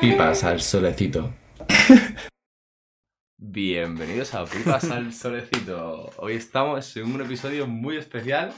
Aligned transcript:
Pipas 0.00 0.44
al 0.44 0.60
solecito. 0.60 1.32
Bienvenidos 3.38 4.34
a 4.34 4.44
Pipas 4.44 4.90
al 4.90 5.12
solecito. 5.12 6.10
Hoy 6.18 6.34
estamos 6.34 6.96
en 6.96 7.14
un 7.14 7.22
episodio 7.22 7.66
muy 7.66 7.96
especial 7.96 8.52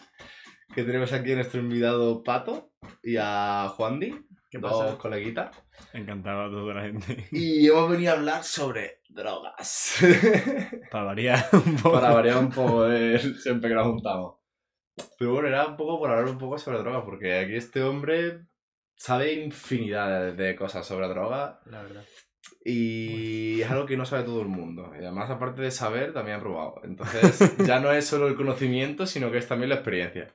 que 0.75 0.83
tenemos 0.83 1.13
aquí 1.13 1.33
a 1.33 1.37
nuestro 1.37 1.61
invitado 1.61 2.23
Pato 2.25 2.73
y 3.03 3.17
a 3.17 3.69
Juandi, 3.77 4.15
¿Qué 4.51 4.59
dos 4.59 4.85
pasa? 4.85 4.99
coleguitas. 4.99 5.57
Encantado 5.93 6.43
a 6.47 6.51
toda 6.51 6.75
la 6.75 6.83
gente. 6.83 7.29
Y 7.31 7.69
hemos 7.69 7.91
venido 7.91 8.13
a 8.13 8.17
hablar 8.17 8.43
sobre 8.45 9.03
drogas. 9.09 9.99
Para 10.91 11.05
variar 11.05 11.49
un 11.53 11.77
poco. 11.77 12.01
Para 12.01 12.13
variar 12.13 12.39
un 12.39 12.51
poco 12.51 12.85
de 12.85 13.19
siempre 13.19 13.71
que 13.71 13.77
nos 13.77 13.87
juntamos. 13.87 14.39
Pero 15.17 15.33
bueno, 15.33 15.49
era 15.49 15.67
un 15.67 15.77
poco 15.77 16.01
por 16.01 16.11
hablar 16.11 16.29
un 16.29 16.39
poco 16.39 16.59
sobre 16.59 16.79
drogas, 16.79 17.05
porque 17.05 17.39
aquí 17.39 17.55
este 17.55 17.83
hombre 17.83 18.48
sabe 18.99 19.33
infinidad 19.33 20.21
de, 20.21 20.33
de 20.33 20.55
cosas 20.57 20.87
sobre 20.87 21.09
drogas 21.09 21.57
La 21.67 21.83
verdad. 21.83 22.05
y 22.65 23.61
es 23.63 23.71
algo 23.71 23.87
que 23.87 23.97
no 23.97 24.05
sabe 24.05 24.25
todo 24.25 24.43
el 24.43 24.49
mundo. 24.49 24.91
Y 24.95 24.99
además, 24.99 25.31
aparte 25.31 25.63
de 25.63 25.71
saber, 25.71 26.13
también 26.13 26.39
ha 26.39 26.41
probado. 26.41 26.81
Entonces, 26.85 27.57
ya 27.67 27.81
no 27.81 27.93
es 27.93 28.07
solo 28.07 28.29
el 28.29 28.37
conocimiento, 28.37 29.07
sino 29.07 29.31
que 29.31 29.39
es 29.39 29.49
también 29.49 29.71
la 29.71 29.77
experiencia. 29.77 30.35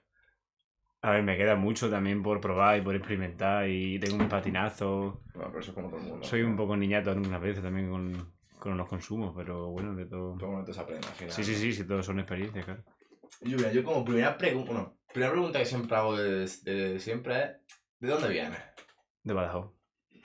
A 1.01 1.11
ver, 1.11 1.23
me 1.23 1.35
queda 1.37 1.55
mucho 1.55 1.89
también 1.89 2.23
por 2.23 2.39
probar 2.39 2.77
y 2.77 2.81
por 2.81 2.95
experimentar 2.95 3.67
y 3.67 3.99
tengo 3.99 4.23
un 4.23 4.29
patinazo. 4.29 5.21
Bueno, 5.33 5.49
pero 5.49 5.59
eso 5.59 5.71
es 5.71 5.75
como 5.75 5.89
todo 5.89 5.99
el 5.99 6.05
mundo. 6.05 6.23
Soy 6.25 6.41
un 6.43 6.55
poco 6.55 6.77
niñato 6.77 7.11
algunas 7.11 7.41
veces 7.41 7.61
también 7.61 7.89
con, 7.89 8.33
con 8.57 8.77
los 8.77 8.87
consumos, 8.87 9.33
pero 9.35 9.67
bueno, 9.71 9.93
de 9.95 10.05
todo. 10.05 10.37
Todo 10.37 10.51
momento 10.51 10.73
se 10.73 10.79
aprende 10.79 11.05
al 11.05 11.13
final. 11.13 11.33
Sí, 11.33 11.43
sí, 11.43 11.55
sí, 11.55 11.73
sí, 11.73 11.83
todos 11.85 12.05
son 12.05 12.19
experiencias, 12.19 12.63
claro. 12.63 12.83
Yo, 13.41 13.57
yo 13.71 13.83
como 13.83 14.05
primera 14.05 14.37
pregunta, 14.37 14.71
bueno, 14.71 14.97
primera 15.11 15.33
pregunta 15.33 15.59
que 15.59 15.65
siempre 15.65 15.97
hago 15.97 16.15
de, 16.15 16.47
de 16.63 16.99
siempre 17.01 17.43
es, 17.43 17.51
¿de 18.03 18.09
dónde 18.09 18.27
vienes? 18.27 18.59
De 19.23 19.33
Badajoz. 19.33 19.71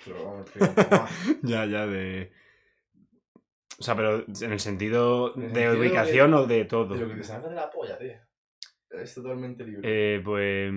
Pero 0.04 0.24
vamos. 0.24 0.50
Ya, 1.42 1.64
ya, 1.64 1.86
de... 1.86 2.32
O 3.78 3.82
sea, 3.82 3.94
pero 3.94 4.24
en 4.26 4.52
el 4.52 4.58
sentido 4.58 5.30
de 5.34 5.70
ubicación 5.70 6.34
o 6.34 6.46
de 6.46 6.64
todo. 6.64 6.94
De 6.94 7.00
lo 7.00 7.08
que 7.08 7.14
te 7.14 7.22
salga 7.22 7.48
de 7.48 7.54
la 7.54 7.70
polla, 7.70 7.96
tío. 7.96 8.14
Es 8.90 9.14
totalmente 9.14 9.64
libre. 9.64 9.82
Eh, 9.84 10.20
pues 10.24 10.72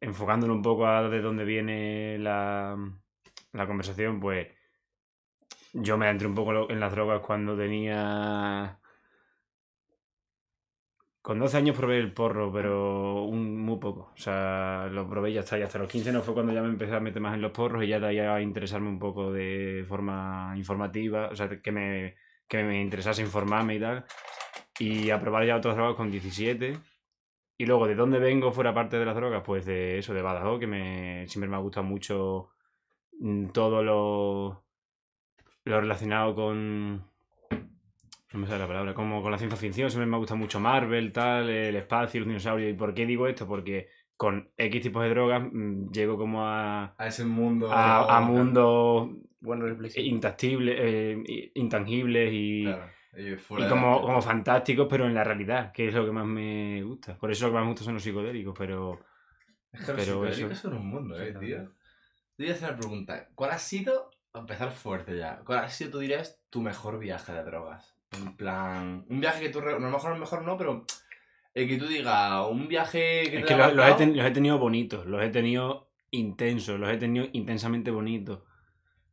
enfocándolo 0.00 0.54
un 0.54 0.62
poco 0.62 0.86
a 0.88 1.08
de 1.08 1.20
dónde 1.20 1.44
viene 1.44 2.18
la, 2.18 2.76
la 3.52 3.66
conversación, 3.68 4.18
pues 4.18 4.48
yo 5.72 5.96
me 5.96 6.06
adentré 6.06 6.26
un 6.26 6.34
poco 6.34 6.68
en 6.68 6.80
las 6.80 6.90
drogas 6.90 7.20
cuando 7.24 7.56
tenía... 7.56 8.80
Con 11.24 11.38
12 11.38 11.56
años 11.56 11.74
probé 11.74 11.98
el 12.00 12.12
porro, 12.12 12.52
pero 12.52 13.22
un, 13.24 13.58
muy 13.58 13.78
poco. 13.78 14.12
O 14.14 14.18
sea, 14.18 14.88
lo 14.92 15.08
probé 15.08 15.32
ya 15.32 15.40
está. 15.40 15.58
Y 15.58 15.62
hasta 15.62 15.78
los 15.78 15.88
15 15.90 16.12
no 16.12 16.20
fue 16.20 16.34
cuando 16.34 16.52
ya 16.52 16.60
me 16.60 16.68
empecé 16.68 16.94
a 16.94 17.00
meter 17.00 17.22
más 17.22 17.34
en 17.34 17.40
los 17.40 17.50
porros 17.50 17.82
y 17.82 17.88
ya 17.88 17.98
de 17.98 18.20
a 18.28 18.42
interesarme 18.42 18.90
un 18.90 18.98
poco 18.98 19.32
de 19.32 19.86
forma 19.88 20.52
informativa. 20.54 21.28
O 21.32 21.34
sea, 21.34 21.48
que 21.48 21.72
me, 21.72 22.16
que 22.46 22.62
me 22.62 22.78
interesase 22.78 23.22
informarme 23.22 23.76
y 23.76 23.80
tal. 23.80 24.04
Y 24.78 25.08
a 25.08 25.18
probar 25.18 25.46
ya 25.46 25.56
otras 25.56 25.76
drogas 25.76 25.96
con 25.96 26.10
17. 26.10 26.78
Y 27.56 27.64
luego, 27.64 27.86
¿de 27.86 27.94
dónde 27.94 28.18
vengo 28.18 28.52
fuera 28.52 28.74
parte 28.74 28.98
de 28.98 29.06
las 29.06 29.16
drogas? 29.16 29.42
Pues 29.46 29.64
de 29.64 29.98
eso, 30.00 30.12
de 30.12 30.20
Badajoz, 30.20 30.60
que 30.60 30.66
me, 30.66 31.26
siempre 31.26 31.48
me 31.48 31.56
ha 31.56 31.60
gustado 31.60 31.86
mucho 31.86 32.50
mm, 33.18 33.46
todo 33.48 33.82
lo, 33.82 34.62
lo 35.64 35.80
relacionado 35.80 36.34
con... 36.34 37.13
No 38.34 38.40
me 38.40 38.48
sale 38.48 38.58
la 38.58 38.66
palabra, 38.66 38.94
como 38.94 39.22
con 39.22 39.30
la 39.30 39.38
ciencia 39.38 39.56
ficción, 39.56 39.88
siempre 39.90 40.06
me 40.08 40.16
ha 40.16 40.18
gustado 40.18 40.38
mucho 40.38 40.58
Marvel, 40.58 41.12
tal, 41.12 41.48
el 41.48 41.76
espacio, 41.76 42.18
los 42.18 42.26
dinosaurios. 42.26 42.68
¿Y 42.72 42.74
por 42.74 42.92
qué 42.92 43.06
digo 43.06 43.28
esto? 43.28 43.46
Porque 43.46 43.90
con 44.16 44.50
X 44.56 44.82
tipos 44.82 45.04
de 45.04 45.10
drogas 45.10 45.40
mm, 45.52 45.92
llego 45.92 46.18
como 46.18 46.44
a, 46.44 46.96
A 46.98 47.06
ese 47.06 47.24
mundo. 47.24 47.70
a, 47.70 48.18
a 48.18 48.20
reflexión. 49.40 50.04
intangibles, 50.04 50.76
eh, 50.80 51.52
intangibles 51.54 52.30
y, 52.32 52.64
Claro. 52.64 52.90
Y, 53.16 53.36
fuera 53.36 53.64
y 53.64 53.68
de 53.68 53.70
como, 53.70 54.02
como 54.02 54.20
fantásticos, 54.20 54.88
pero 54.90 55.06
en 55.06 55.14
la 55.14 55.22
realidad, 55.22 55.70
que 55.70 55.86
es 55.86 55.94
lo 55.94 56.04
que 56.04 56.10
más 56.10 56.26
me 56.26 56.82
gusta. 56.82 57.16
Por 57.16 57.30
eso 57.30 57.46
lo 57.46 57.52
que 57.52 57.54
más 57.54 57.62
me 57.62 57.70
gusta 57.70 57.84
son 57.84 57.94
los 57.94 58.02
psicodélicos, 58.02 58.52
pero 58.58 58.98
Es 59.72 59.80
que 59.80 59.86
los 59.92 60.00
pero 60.00 60.02
psicodélicos 60.02 60.52
eso- 60.58 60.62
son 60.70 60.78
un 60.78 60.86
mundo, 60.88 61.20
eh, 61.20 61.32
tío. 61.38 61.70
Te 62.36 62.42
voy 62.42 62.48
a 62.50 62.54
hacer 62.54 62.68
una 62.70 62.78
pregunta. 62.78 63.28
¿Cuál 63.36 63.52
ha 63.52 63.58
sido, 63.58 64.10
a 64.32 64.40
empezar 64.40 64.72
fuerte 64.72 65.16
ya, 65.16 65.38
cuál 65.46 65.60
ha 65.60 65.68
sido, 65.68 65.92
tú 65.92 65.98
dirías, 66.00 66.42
tu 66.50 66.60
mejor 66.62 66.98
viaje 66.98 67.32
de 67.32 67.44
drogas? 67.44 67.93
En 68.16 68.36
plan, 68.36 69.04
un 69.08 69.20
viaje 69.20 69.40
que 69.42 69.48
tú, 69.50 69.60
re- 69.60 69.74
a 69.74 69.78
lo 69.78 69.90
mejor, 69.90 70.10
a 70.12 70.14
lo 70.14 70.20
mejor 70.20 70.42
no, 70.44 70.56
pero 70.56 70.84
el 71.54 71.68
que 71.68 71.76
tú 71.78 71.86
digas, 71.86 72.46
un 72.50 72.68
viaje 72.68 73.22
que 73.30 73.36
es 73.38 73.42
te 73.42 73.48
que 73.48 73.56
los, 73.56 73.66
los 73.68 73.72
he 73.72 73.76
marcado. 73.76 73.96
ten- 73.96 74.16
los 74.16 74.26
he 74.26 74.30
tenido 74.30 74.58
bonitos, 74.58 75.06
los 75.06 75.22
he 75.22 75.28
tenido 75.30 75.90
intensos, 76.10 76.78
los 76.78 76.90
he 76.90 76.96
tenido 76.96 77.26
intensamente 77.32 77.90
bonitos. 77.90 78.40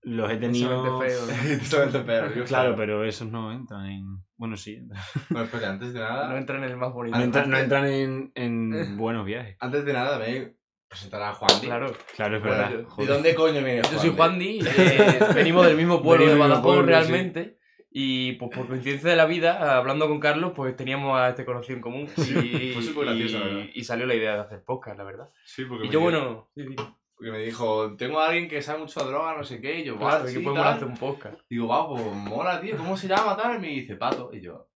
Los 0.03 0.31
he 0.31 0.37
tenido... 0.37 0.83
Intensamente 1.03 1.35
feo. 1.35 1.51
Intensamente 1.53 2.03
feo, 2.03 2.33
yo 2.35 2.45
Claro, 2.45 2.75
pero 2.75 3.03
esos 3.03 3.27
no 3.29 3.51
entran 3.51 3.85
en... 3.85 4.05
Bueno, 4.35 4.57
sí. 4.57 4.73
entran. 4.75 4.99
Bueno, 5.29 5.45
espera, 5.45 5.69
antes 5.69 5.93
de 5.93 5.99
nada, 5.99 6.27
No 6.29 6.37
entra 6.37 6.57
en 6.57 6.63
el 6.63 6.75
más 6.77 6.91
bonito. 6.91 7.15
No 7.17 7.23
entran, 7.23 7.49
no 7.51 7.57
entran 7.57 7.85
en, 7.85 8.31
en 8.33 8.97
buenos 8.97 9.25
viajes. 9.25 9.57
antes 9.59 9.85
de 9.85 9.93
nada, 9.93 10.17
también 10.17 10.57
presentar 10.87 11.21
a 11.21 11.33
Juan. 11.33 11.51
Claro. 11.61 11.93
Claro, 12.15 12.37
es 12.37 12.41
Bueno, 12.43 12.57
verdad. 12.57 12.71
yo- 12.71 12.95
¿De 12.97 13.05
dónde 13.13 13.35
coño 13.35 13.53
viene 13.63 13.81
Yo 13.83 13.99
soy 13.99 14.09
Juan 14.09 14.15
Juan 14.15 14.39
Di, 14.39 14.59
eh, 14.65 15.19
venimos 15.35 15.65
del 15.67 15.77
mismo 15.77 16.01
pueblo 16.01 16.25
Venimos 16.25 16.47
de 16.47 16.53
Badajoz 16.55 16.85
realmente. 16.85 17.59
Y 17.93 18.33
pues 18.33 18.55
por 18.55 18.67
coincidencia 18.67 19.09
de 19.09 19.17
la 19.17 19.25
vida, 19.25 19.75
hablando 19.77 20.07
con 20.07 20.19
Carlos, 20.21 20.53
pues 20.55 20.75
teníamos 20.77 21.19
a 21.19 21.29
este 21.29 21.43
conocido 21.43 21.75
en 21.75 21.81
común. 21.81 22.07
Y, 22.17 22.71
fue 22.73 22.81
súper 22.81 23.05
gracioso, 23.07 23.37
y- 23.37 23.41
verdad. 23.41 23.65
y 23.73 23.83
salió 23.83 24.05
la 24.05 24.15
idea 24.15 24.33
de 24.35 24.39
hacer 24.39 24.63
podcast, 24.63 24.97
la 24.97 25.03
verdad. 25.03 25.29
Sí, 25.43 25.65
porque 25.65 25.85
Y 25.85 25.87
me 25.89 25.93
yo, 25.93 25.99
dijo- 25.99 26.11
bueno, 26.11 26.49
sí, 26.55 26.63
sí, 26.69 26.75
Porque 27.15 27.31
me 27.31 27.39
dijo, 27.39 27.95
tengo 27.97 28.19
a 28.19 28.27
alguien 28.29 28.47
que 28.47 28.61
sabe 28.61 28.79
mucho 28.79 28.99
de 29.01 29.11
droga, 29.11 29.35
no 29.37 29.43
sé 29.43 29.59
qué, 29.61 29.81
y 29.81 29.83
yo, 29.83 29.97
claro, 29.97 30.11
"Guau, 30.19 30.25
que 30.25 30.31
sí, 30.31 30.39
podemos 30.39 30.63
tal". 30.63 30.73
hacer 30.73 30.87
un 30.87 30.97
podcast. 30.97 31.39
Digo, 31.49 31.67
va, 31.67 31.87
pues 31.89 32.01
mola, 32.15 32.61
tío, 32.61 32.77
¿cómo 32.77 32.95
se 32.97 33.07
llama 33.09 33.35
tal? 33.37 33.57
Y 33.57 33.59
me 33.59 33.67
dice, 33.67 33.95
Pato. 33.97 34.31
Y 34.33 34.39
yo, 34.41 34.69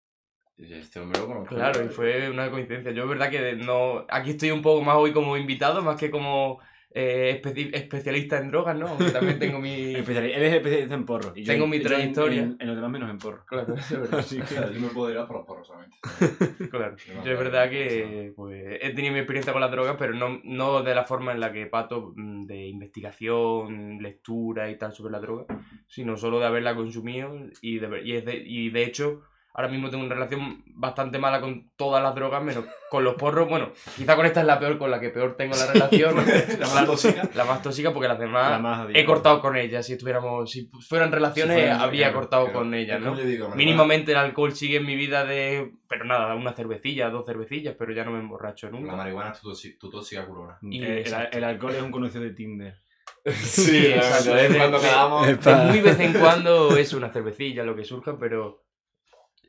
y 0.57 0.67
yo, 0.67 0.75
este 0.75 0.99
hombre 0.99 1.21
lo 1.21 1.27
conozco. 1.27 1.55
Claro, 1.55 1.83
y 1.83 1.87
fue 1.87 2.29
una 2.29 2.51
coincidencia. 2.51 2.91
Yo, 2.91 3.03
es 3.03 3.09
verdad 3.09 3.29
que 3.31 3.53
no. 3.55 4.05
Aquí 4.09 4.31
estoy 4.31 4.51
un 4.51 4.61
poco 4.61 4.81
más 4.83 4.95
hoy 4.97 5.11
como 5.13 5.37
invitado, 5.37 5.81
más 5.81 5.97
que 5.99 6.11
como 6.11 6.59
eh, 6.97 7.41
especi- 7.43 7.69
especialista 7.73 8.37
en 8.37 8.47
drogas, 8.49 8.77
¿no? 8.77 8.87
Aunque 8.87 9.11
también 9.11 9.37
tengo 9.37 9.59
mi. 9.59 9.93
Especiali- 9.95 10.31
Él 10.33 10.43
es 10.43 10.53
especialista 10.53 10.95
en 10.95 11.05
porro. 11.05 11.33
y 11.35 11.43
yo 11.43 11.51
Tengo 11.51 11.65
en- 11.65 11.69
mi 11.71 11.77
en- 11.77 11.83
trayectoria. 11.83 12.41
En, 12.43 12.55
en 12.57 12.67
lo 12.67 12.75
demás 12.75 12.89
menos 12.89 13.09
en 13.09 13.17
porro. 13.17 13.43
Claro, 13.45 13.73
eso 13.75 13.95
es 13.95 14.01
verdad. 14.01 14.19
Así 14.19 14.39
que... 14.39 14.55
yo 14.55 14.79
me 14.79 14.87
puedo 14.87 15.11
ir 15.11 15.17
a 15.17 15.27
por 15.27 15.35
los 15.37 15.45
porros 15.45 15.67
solamente. 15.67 15.97
Claro. 16.71 16.95
Yo 17.25 17.31
es 17.31 17.37
verdad 17.39 17.69
que 17.69 18.31
pues, 18.35 18.79
he 18.81 18.89
tenido 18.93 19.13
mi 19.13 19.19
experiencia 19.19 19.51
con 19.53 19.61
las 19.61 19.71
drogas, 19.71 19.95
pero 19.99 20.13
no, 20.13 20.39
no 20.43 20.81
de 20.83 20.95
la 20.95 21.03
forma 21.03 21.31
en 21.33 21.39
la 21.41 21.51
que 21.51 21.65
Pato, 21.67 22.13
mm, 22.15 22.43
de 22.45 22.67
investigación, 22.67 23.97
lectura 24.01 24.69
y 24.69 24.77
tal 24.77 24.93
sobre 24.93 25.11
la 25.11 25.19
droga, 25.19 25.45
sino 25.87 26.17
solo 26.17 26.39
de 26.39 26.45
haberla 26.45 26.75
consumido 26.75 27.35
y 27.61 27.79
de, 27.79 27.87
ver- 27.87 28.05
y, 28.05 28.13
es 28.15 28.25
de, 28.25 28.37
y 28.37 28.69
de 28.69 28.83
hecho 28.83 29.21
ahora 29.55 29.69
mismo 29.69 29.89
tengo 29.89 30.03
una 30.03 30.13
relación 30.13 30.63
bastante 30.67 31.17
mala 31.17 31.39
con 31.41 31.71
todas 31.77 32.03
las 32.03 32.13
drogas, 32.13 32.43
menos 32.43 32.65
con 32.89 33.03
los 33.03 33.15
porros. 33.15 33.47
Bueno, 33.49 33.71
quizá 33.95 34.15
con 34.15 34.25
esta 34.25 34.41
es 34.41 34.45
la 34.45 34.59
peor, 34.59 34.77
con 34.77 34.91
la 34.91 34.99
que 34.99 35.09
peor 35.09 35.35
tengo 35.37 35.55
la 35.55 35.65
relación. 35.71 36.15
La 36.59 36.67
más 36.67 36.85
tóxica. 36.85 37.29
La 37.33 37.45
más 37.45 37.61
tóxica 37.61 37.91
porque 37.93 38.07
las 38.07 38.19
demás 38.19 38.51
La 38.51 38.59
más 38.59 38.87
he 38.93 39.05
cortado 39.05 39.41
con 39.41 39.55
ellas. 39.55 39.85
Si 39.85 39.93
estuviéramos, 39.93 40.51
si 40.51 40.67
fueran 40.87 41.11
relaciones, 41.11 41.55
Si 41.55 41.61
fueran, 41.61 41.81
habría 41.81 42.07
claro, 42.07 42.19
cortado 42.19 42.51
con 42.53 42.73
ellas, 42.73 42.97
es 42.99 43.03
¿no? 43.05 43.15
digo. 43.15 43.49
Mínimamente 43.55 44.11
el 44.11 44.17
alcohol 44.17 44.53
sigue 44.53 44.77
en 44.77 44.85
mi 44.85 44.95
vida 44.95 45.25
de. 45.25 45.71
Pero 45.87 46.05
nada, 46.05 46.35
una 46.35 46.53
cervecilla, 46.53 47.09
dos 47.09 47.25
cervecillas, 47.25 47.75
pero 47.79 47.93
ya 47.93 48.03
no 48.03 48.11
me 48.11 48.19
emborracho 48.19 48.67
La 48.67 48.71
nunca. 48.79 48.95
marihuana 48.95 49.31
es 49.31 49.39
tu, 49.39 49.51
toxi- 49.51 49.77
tu 49.79 49.89
tóxica 49.89 50.25
culona. 50.25 50.57
Y 50.61 50.83
Eh, 50.83 51.03
el, 51.31 51.43
alcohol 51.43 51.75
es 51.75 51.81
un 51.81 51.91
conocido 51.91 52.23
de 52.23 52.31
Tinder. 52.31 52.75
Sí, 53.25 53.87
exacto. 53.87 54.35
de 54.35 54.41
vez 54.43 54.51
en 54.51 54.57
cuando 54.57 54.79
quedamos. 54.79 55.27
De 55.27 55.55
muy 55.55 55.81
vez 55.81 55.99
en 55.99 56.13
cuando 56.13 56.75
es 56.77 56.93
una 56.93 57.09
cervecilla, 57.09 57.63
lo 57.63 57.75
que 57.75 57.83
surja, 57.85 58.17
pero. 58.19 58.64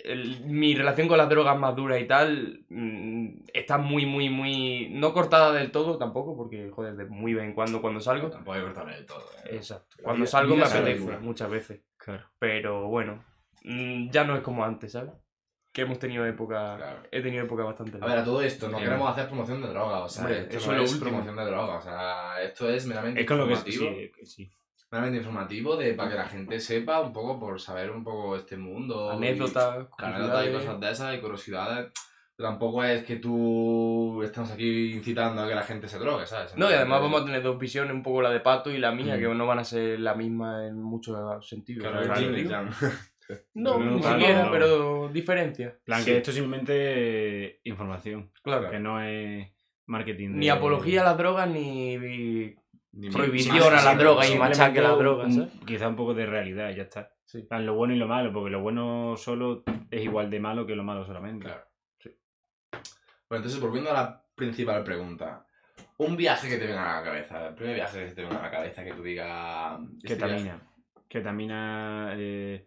El- 0.06 0.40
mi 0.46 0.74
relación 0.74 1.08
con 1.08 1.18
las 1.18 1.28
drogas 1.28 1.58
más 1.58 1.74
duras 1.76 2.00
y 2.00 2.06
tal 2.06 2.64
mm, 2.68 3.28
está 3.52 3.78
muy, 3.78 4.06
muy, 4.06 4.28
muy. 4.30 4.88
No 4.90 5.12
cortada 5.12 5.52
del 5.52 5.70
todo 5.70 5.98
tampoco, 5.98 6.36
porque, 6.36 6.70
joder, 6.70 6.96
de 6.96 7.04
muy 7.06 7.34
vez 7.34 7.44
en 7.44 7.52
cuando 7.54 7.80
cuando 7.82 8.00
salgo. 8.00 8.30
Tampoco 8.30 8.52
hay 8.54 8.60
que 8.60 8.66
cortarme 8.66 8.94
del 8.96 9.06
todo. 9.06 9.24
¿eh? 9.44 9.56
Exacto. 9.56 9.96
Cuando 10.02 10.20
vida- 10.22 10.30
salgo 10.30 10.56
me 10.56 10.64
vida 10.64 10.66
apetece, 10.78 11.18
muchas 11.18 11.50
veces. 11.50 11.80
Claro. 11.96 12.24
Pero 12.38 12.86
bueno, 12.88 13.24
mm, 13.64 14.10
ya 14.10 14.24
no 14.24 14.36
es 14.36 14.42
como 14.42 14.64
antes, 14.64 14.92
¿sabes? 14.92 15.12
Que 15.72 15.82
hemos 15.82 15.98
tenido 15.98 16.24
época. 16.24 16.76
Claro. 16.78 17.02
He 17.10 17.20
tenido 17.20 17.44
época 17.44 17.64
bastante. 17.64 17.98
A 18.00 18.06
ver, 18.06 18.18
a 18.18 18.24
todo 18.24 18.40
esto, 18.40 18.68
no 18.68 18.78
queremos 18.78 19.10
hacer 19.10 19.26
promoción 19.26 19.60
de 19.60 19.68
droga, 19.68 20.00
o 20.04 20.08
sea, 20.08 20.22
Hombre, 20.24 20.40
esto 20.42 20.56
eso 20.56 20.66
no 20.68 20.72
es 20.72 20.78
lo 20.78 20.84
es 20.84 20.92
último. 20.92 21.10
promoción 21.10 21.36
de 21.36 21.44
droga, 21.44 21.74
o 21.76 21.80
sea, 21.82 22.42
esto 22.42 22.70
es 22.70 22.86
meramente 22.86 23.20
Es 23.20 23.26
con 23.26 23.36
lo 23.38 23.46
que 23.48 23.56
sí, 24.24 24.50
sí. 24.88 24.92
meramente 24.92 25.18
informativo 25.18 25.76
de, 25.76 25.94
para 25.94 26.10
que 26.10 26.16
la 26.16 26.28
gente 26.28 26.60
sepa 26.60 27.00
un 27.00 27.12
poco, 27.12 27.38
por 27.38 27.60
saber 27.60 27.90
un 27.90 28.02
poco 28.04 28.36
este 28.36 28.56
mundo. 28.56 29.10
Anécdotas, 29.10 29.86
anécdotas 29.98 30.46
y 30.48 30.52
cosas 30.52 30.80
de 30.80 30.90
esas 30.90 31.14
y 31.16 31.20
curiosidades. 31.20 31.92
Tampoco 32.38 32.84
es 32.84 33.02
que 33.04 33.16
tú 33.16 34.22
estamos 34.22 34.50
aquí 34.50 34.92
incitando 34.92 35.40
a 35.42 35.48
que 35.48 35.54
la 35.54 35.62
gente 35.62 35.88
se 35.88 35.98
drogue, 35.98 36.26
¿sabes? 36.26 36.54
No, 36.54 36.70
y 36.70 36.74
además 36.74 37.00
vamos 37.00 37.22
a 37.22 37.24
tener 37.24 37.42
dos 37.42 37.58
visiones, 37.58 37.94
un 37.94 38.02
poco 38.02 38.20
la 38.20 38.28
de 38.30 38.40
Pato 38.40 38.70
y 38.70 38.76
la 38.76 38.92
mía, 38.92 39.16
Mm. 39.16 39.20
que 39.20 39.28
no 39.28 39.46
van 39.46 39.58
a 39.60 39.64
ser 39.64 39.98
la 40.00 40.14
misma 40.14 40.66
en 40.66 40.82
muchos 40.82 41.16
sentidos. 41.48 41.88
Claro, 41.88 42.04
¿sabes 42.04 42.46
claro. 42.46 42.68
No, 43.54 43.78
No, 43.78 43.90
ni 43.96 44.02
siquiera, 44.02 44.44
no. 44.44 44.50
pero 44.52 45.08
diferencia. 45.08 45.66
En 45.68 45.84
plan, 45.84 46.00
Sí. 46.00 46.10
que 46.10 46.16
esto 46.18 46.30
es 46.30 46.36
simplemente 46.36 47.60
información. 47.64 48.30
Claro. 48.42 48.70
Que 48.70 48.78
no 48.78 49.00
es 49.02 49.50
marketing. 49.86 50.30
Ni 50.34 50.46
de- 50.46 50.52
apología 50.52 51.00
a 51.00 51.04
las 51.06 51.18
drogas, 51.18 51.48
ni 51.48 52.54
Ni 52.96 53.10
Prohibición 53.10 53.58
más- 53.58 53.82
a 53.82 53.84
la 53.84 53.92
sí, 53.92 53.98
droga 53.98 54.24
y 54.26 54.28
sí, 54.32 54.38
machaque 54.38 54.78
a 54.78 54.82
la 54.82 54.88
droga. 54.96 55.26
Quizá 55.66 55.86
un 55.88 55.96
poco 55.96 56.14
de 56.14 56.24
realidad, 56.24 56.70
y 56.70 56.76
ya 56.76 56.84
está. 56.84 57.12
Sí. 57.26 57.46
Lo 57.50 57.74
bueno 57.74 57.92
y 57.94 57.98
lo 57.98 58.08
malo, 58.08 58.32
porque 58.32 58.50
lo 58.50 58.60
bueno 58.62 59.14
solo 59.18 59.62
es 59.90 60.02
igual 60.02 60.30
de 60.30 60.40
malo 60.40 60.66
que 60.66 60.74
lo 60.74 60.82
malo 60.82 61.04
solamente. 61.04 61.44
Claro. 61.44 61.62
Bueno, 63.28 63.44
entonces 63.44 63.60
volviendo 63.60 63.90
a 63.90 63.94
la 63.94 64.24
principal 64.34 64.82
pregunta. 64.84 65.44
Un 65.98 66.16
viaje 66.16 66.48
que 66.48 66.56
te 66.58 66.66
venga 66.66 66.94
a 66.94 66.98
la 67.00 67.04
cabeza. 67.04 67.48
El 67.48 67.54
primer 67.54 67.74
viaje 67.74 68.06
que 68.06 68.14
te 68.14 68.22
venga 68.22 68.38
a 68.38 68.42
la 68.42 68.50
cabeza 68.50 68.84
que 68.84 68.92
tú 68.92 69.02
digas. 69.02 69.78
este 70.02 70.08
Ketamina. 70.14 70.60
Ketamina. 71.08 72.12
Eh, 72.16 72.66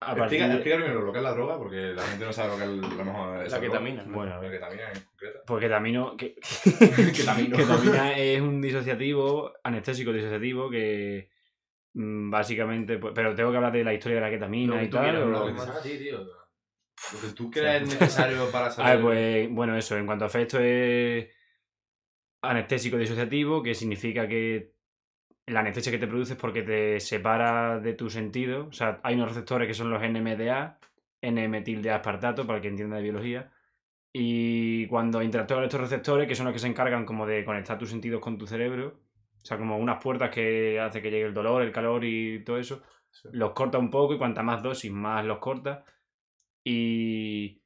a 0.00 0.12
Explica, 0.12 0.16
partir 0.22 0.38
de- 0.40 0.54
explica 0.54 0.76
primero 0.76 1.00
lo 1.02 1.12
que 1.12 1.18
es 1.18 1.24
la 1.24 1.32
droga, 1.32 1.58
porque 1.58 1.76
la 1.92 2.02
gente 2.02 2.24
no 2.24 2.32
sabe 2.32 2.48
lo 2.50 2.56
que 2.56 2.64
es 2.64 2.96
lo 2.96 3.04
mejor 3.04 3.36
La 3.38 3.44
droga. 3.44 3.60
ketamina. 3.60 4.02
¿no? 4.04 4.14
Bueno, 4.14 4.42
La 4.42 4.50
ketamina 4.50 4.92
en 4.92 5.00
concreto. 5.00 5.38
Pues 5.46 5.60
ketamino. 5.64 6.16
Que, 6.16 6.34
Ketamino. 7.16 7.56
ketamina 7.56 8.16
es 8.16 8.40
un 8.40 8.60
disociativo, 8.60 9.52
anestésico 9.64 10.12
disociativo 10.12 10.70
que. 10.70 11.30
mm, 11.94 12.30
Básicamente, 12.30 12.98
pues, 12.98 13.12
pero 13.14 13.34
tengo 13.34 13.50
que 13.50 13.56
hablar 13.56 13.72
de 13.72 13.82
la 13.84 13.92
historia 13.94 14.16
de 14.16 14.20
la 14.22 14.30
ketamina 14.30 14.74
Lo 14.74 14.78
que 14.78 14.84
y 14.84 14.88
tú 14.88 14.96
tal. 14.96 15.04
quieras, 15.04 15.22
o- 15.22 15.28
Lo 15.30 15.46
que 15.46 15.52
te 15.82 15.88
ti, 15.88 15.98
tío. 15.98 16.18
Lo 16.18 17.20
que 17.28 17.34
tú 17.34 17.50
creas 17.50 17.82
necesario 17.82 18.48
para 18.52 18.66
A 18.66 18.70
saber. 18.70 18.96
ver, 18.96 19.02
pues, 19.04 19.50
bueno, 19.50 19.76
eso, 19.76 19.96
en 19.96 20.06
cuanto 20.06 20.24
a 20.24 20.28
efecto 20.28 20.58
es 20.60 21.26
anestésico 22.42 22.96
disociativo, 22.96 23.62
que 23.62 23.74
significa 23.74 24.28
que 24.28 24.74
la 25.48 25.60
anestesia 25.60 25.92
que 25.92 25.98
te 25.98 26.06
produce 26.06 26.34
es 26.34 26.38
porque 26.38 26.62
te 26.62 27.00
separa 27.00 27.78
de 27.80 27.94
tu 27.94 28.10
sentido. 28.10 28.66
O 28.68 28.72
sea, 28.72 29.00
hay 29.02 29.14
unos 29.14 29.28
receptores 29.28 29.66
que 29.68 29.74
son 29.74 29.90
los 29.90 30.02
NMDA, 30.02 30.78
N-metil 31.20 31.88
aspartato, 31.90 32.46
para 32.46 32.58
el 32.58 32.62
que 32.62 32.68
entienda 32.68 32.96
de 32.96 33.02
biología. 33.02 33.52
Y 34.12 34.86
cuando 34.86 35.22
interactúan 35.22 35.64
estos 35.64 35.80
receptores, 35.80 36.26
que 36.28 36.34
son 36.34 36.46
los 36.46 36.52
que 36.52 36.58
se 36.58 36.66
encargan 36.68 37.04
como 37.04 37.26
de 37.26 37.44
conectar 37.44 37.78
tus 37.78 37.90
sentidos 37.90 38.20
con 38.20 38.38
tu 38.38 38.46
cerebro, 38.46 39.00
o 39.42 39.44
sea, 39.44 39.58
como 39.58 39.76
unas 39.78 40.02
puertas 40.02 40.30
que 40.30 40.80
hace 40.80 41.00
que 41.02 41.10
llegue 41.10 41.26
el 41.26 41.34
dolor, 41.34 41.62
el 41.62 41.72
calor 41.72 42.04
y 42.04 42.42
todo 42.44 42.58
eso, 42.58 42.82
Sí. 43.10 43.28
los 43.32 43.52
corta 43.52 43.78
un 43.78 43.90
poco 43.90 44.14
y 44.14 44.18
cuanta 44.18 44.42
más 44.42 44.62
dosis, 44.62 44.90
más 44.92 45.24
los 45.24 45.38
corta. 45.38 45.84
Y, 46.64 47.57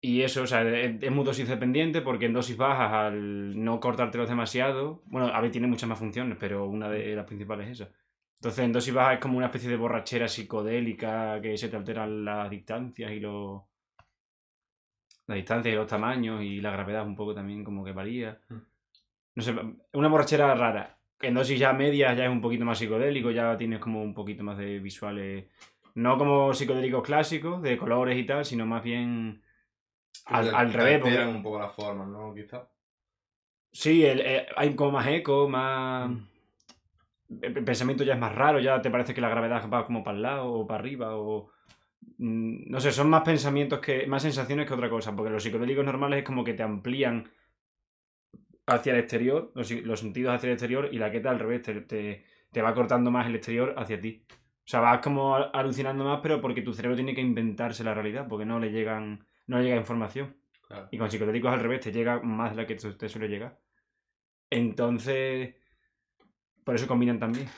y 0.00 0.22
eso, 0.22 0.42
o 0.42 0.46
sea, 0.46 0.62
es, 0.62 1.02
es 1.02 1.10
muy 1.10 1.24
dosis 1.24 1.48
dependiente 1.48 2.02
porque 2.02 2.26
en 2.26 2.32
dosis 2.32 2.56
bajas, 2.56 2.92
al 2.92 3.62
no 3.62 3.80
cortártelos 3.80 4.28
demasiado, 4.28 5.02
bueno, 5.06 5.28
a 5.28 5.40
ver, 5.40 5.50
tiene 5.50 5.66
muchas 5.66 5.88
más 5.88 5.98
funciones, 5.98 6.36
pero 6.38 6.66
una 6.66 6.88
de 6.88 7.16
las 7.16 7.26
principales 7.26 7.66
es 7.66 7.80
esa. 7.80 7.92
Entonces, 8.36 8.64
en 8.64 8.72
dosis 8.72 8.94
bajas 8.94 9.14
es 9.14 9.20
como 9.20 9.36
una 9.36 9.46
especie 9.46 9.68
de 9.68 9.76
borrachera 9.76 10.28
psicodélica 10.28 11.40
que 11.40 11.56
se 11.56 11.68
te 11.68 11.76
alteran 11.76 12.24
las 12.24 12.48
distancias 12.48 13.10
y 13.10 13.18
los. 13.18 13.62
Las 15.26 15.36
distancias 15.36 15.72
y 15.72 15.76
los 15.76 15.88
tamaños 15.88 16.42
y 16.42 16.60
la 16.60 16.70
gravedad 16.70 17.04
un 17.04 17.16
poco 17.16 17.34
también 17.34 17.64
como 17.64 17.84
que 17.84 17.92
varía. 17.92 18.40
Mm. 18.48 18.54
No 19.34 19.42
sé, 19.42 19.54
una 19.92 20.08
borrachera 20.08 20.54
rara. 20.54 20.98
En 21.20 21.34
dosis 21.34 21.58
ya 21.58 21.72
medias 21.72 22.16
ya 22.16 22.24
es 22.24 22.30
un 22.30 22.40
poquito 22.40 22.64
más 22.64 22.78
psicodélico, 22.78 23.32
ya 23.32 23.56
tienes 23.56 23.80
como 23.80 24.02
un 24.02 24.14
poquito 24.14 24.44
más 24.44 24.56
de 24.56 24.78
visuales. 24.78 25.46
No 25.96 26.16
como 26.16 26.54
psicodélicos 26.54 27.02
clásicos, 27.02 27.60
de 27.60 27.76
colores 27.76 28.16
y 28.16 28.24
tal, 28.24 28.44
sino 28.44 28.64
más 28.66 28.84
bien 28.84 29.42
al, 30.26 30.54
al 30.54 30.72
revés. 30.72 31.00
porque- 31.00 31.24
un 31.24 31.42
poco 31.42 31.58
la 31.58 31.70
forma, 31.70 32.06
¿no? 32.06 32.34
Quizá. 32.34 32.68
Sí, 33.72 34.04
el- 34.04 34.20
eh, 34.20 34.46
hay 34.56 34.74
como 34.74 34.92
más 34.92 35.06
eco, 35.06 35.48
más... 35.48 36.10
El 37.42 37.56
el 37.58 37.64
pensamiento 37.64 38.04
ya 38.04 38.14
es 38.14 38.18
más 38.20 38.34
raro, 38.34 38.58
ya 38.58 38.80
te 38.80 38.90
parece 38.90 39.14
que 39.14 39.20
la 39.20 39.28
gravedad 39.28 39.68
va 39.70 39.84
como 39.86 40.02
para 40.02 40.16
el 40.16 40.22
lado 40.22 40.50
o 40.52 40.66
para 40.66 40.80
arriba 40.80 41.16
o... 41.16 41.50
mm, 42.18 42.70
No 42.70 42.80
sé, 42.80 42.92
son 42.92 43.10
más 43.10 43.22
pensamientos 43.22 43.80
que... 43.80 44.06
más 44.06 44.22
sensaciones 44.22 44.66
que 44.66 44.74
otra 44.74 44.88
cosa, 44.90 45.14
porque 45.14 45.30
los 45.30 45.42
psicodélicos 45.42 45.84
normales 45.84 46.20
es 46.20 46.24
como 46.24 46.44
que 46.44 46.54
te 46.54 46.62
amplían 46.62 47.30
hacia 48.66 48.92
el 48.92 48.98
exterior, 49.00 49.52
los, 49.54 49.70
los 49.70 50.00
sentidos 50.00 50.34
hacia 50.34 50.48
el 50.48 50.52
exterior, 50.54 50.88
y 50.92 50.98
la 50.98 51.10
queta 51.10 51.30
al 51.30 51.38
revés, 51.38 51.62
te, 51.62 51.80
te, 51.82 52.24
te 52.52 52.62
va 52.62 52.74
cortando 52.74 53.10
más 53.10 53.26
el 53.26 53.36
exterior 53.36 53.74
hacia 53.78 54.00
ti. 54.00 54.24
O 54.30 54.70
sea, 54.70 54.80
vas 54.80 55.00
como 55.00 55.34
al- 55.36 55.50
alucinando 55.54 56.04
más, 56.04 56.20
pero 56.22 56.40
porque 56.40 56.62
tu 56.62 56.74
cerebro 56.74 56.96
tiene 56.96 57.14
que 57.14 57.22
inventarse 57.22 57.84
la 57.84 57.94
realidad, 57.94 58.26
porque 58.28 58.44
no 58.44 58.58
le 58.60 58.70
llegan, 58.70 59.26
no 59.48 59.58
le 59.58 59.64
llega 59.64 59.76
información. 59.76 60.36
Claro. 60.66 60.88
Y 60.92 60.98
con 60.98 61.10
psicodélicos 61.10 61.52
al 61.52 61.60
revés, 61.60 61.80
te 61.80 61.90
llega 61.92 62.20
más 62.20 62.50
de 62.50 62.56
la 62.62 62.66
que 62.66 62.76
te, 62.76 63.08
suele 63.08 63.28
llegar. 63.28 63.58
Entonces, 64.50 65.54
por 66.64 66.74
eso 66.74 66.86
combinan 66.86 67.18
también. 67.18 67.48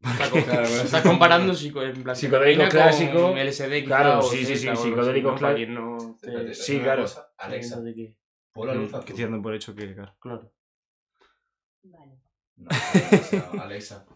Claro, 0.00 0.36
Estás 0.84 1.02
comparando 1.02 1.54
psico, 1.54 1.82
en 1.82 2.02
plan, 2.02 2.14
Psicodélico 2.14 2.64
ketamina 2.64 2.86
clásico. 2.90 3.22
con 3.22 3.38
LSD 3.38 3.84
Claro, 3.84 4.18
o 4.18 4.22
sí, 4.22 4.44
sí, 4.44 4.56
sí, 4.56 4.66
o 4.68 4.70
algo 4.70 4.80
así, 4.82 4.90
psicodélico 4.90 5.30
¿no? 5.30 5.36
clá- 5.36 5.40
Para 5.40 5.54
quien 5.54 5.74
no 5.74 6.16
te- 6.20 6.28
Espérate, 6.28 6.54
Sí, 6.54 6.78
claro. 6.80 7.02
cosa. 7.02 7.28
Alexa, 7.38 7.80
de 7.80 7.94
qué. 7.94 8.16
pon 8.52 8.66
la 8.68 8.74
luz 8.74 8.90
Que 8.90 8.96
azul. 8.96 9.08
estoy 9.10 9.24
dando 9.24 9.42
por 9.42 9.54
hecho 9.54 9.74
que, 9.74 9.94
claro. 9.94 10.16
Claro. 10.20 10.52
Vale. 11.84 12.20
No, 12.56 12.68
Alexa, 12.70 13.50
Alexa, 13.62 14.06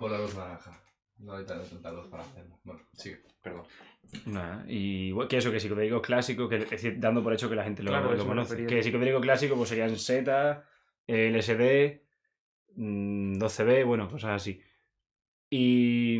la 0.00 0.18
luz 0.18 0.34
naranja. 0.36 0.82
No 1.18 1.34
hay 1.34 1.44
tanta 1.44 1.68
tanta 1.68 1.92
luz 1.92 2.08
para 2.08 2.22
hacerlo. 2.22 2.58
Bueno, 2.64 2.82
sigue, 2.94 3.22
perdón. 3.42 3.64
Y 4.66 5.12
bueno, 5.12 5.28
que 5.28 5.36
eso, 5.36 5.50
que 5.50 5.60
psicodélicos 5.60 6.02
clásicos, 6.02 6.48
que 6.48 6.56
es 6.56 6.70
decir, 6.70 6.98
dando 6.98 7.22
por 7.22 7.32
hecho 7.32 7.48
que 7.48 7.56
la 7.56 7.64
gente 7.64 7.82
lo, 7.82 7.90
Claro, 7.90 8.14
lo 8.14 8.26
conoce. 8.26 8.66
Que 8.66 8.82
psicodélico 8.82 9.20
clásico 9.20 9.56
pues 9.56 9.68
serían 9.68 9.96
Z, 9.96 10.64
LSD, 11.06 12.02
mm, 12.76 13.38
12B, 13.38 13.84
bueno, 13.84 14.08
cosas 14.08 14.32
así. 14.32 14.60
Y, 15.48 16.18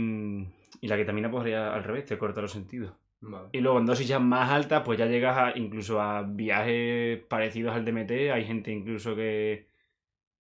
y 0.81 0.89
la 0.89 0.97
ketamina 0.97 1.31
pues 1.31 1.45
sería 1.45 1.75
al 1.75 1.85
revés, 1.85 2.05
te 2.05 2.19
corta 2.19 2.41
los 2.41 2.53
sentidos. 2.53 2.93
Vale. 3.21 3.49
Y 3.53 3.61
luego 3.61 3.79
en 3.79 3.87
dosis 3.87 4.09
ya 4.09 4.19
más 4.19 4.51
altas, 4.51 4.83
pues 4.85 4.99
ya 4.99 5.07
llegas 5.07 5.37
a, 5.37 5.59
incluso 5.59 6.01
a 6.01 6.23
viajes 6.23 7.21
parecidos 7.29 7.75
al 7.75 7.85
DMT. 7.85 8.11
Hay 8.33 8.45
gente 8.45 8.71
incluso 8.73 9.15
que, 9.15 9.69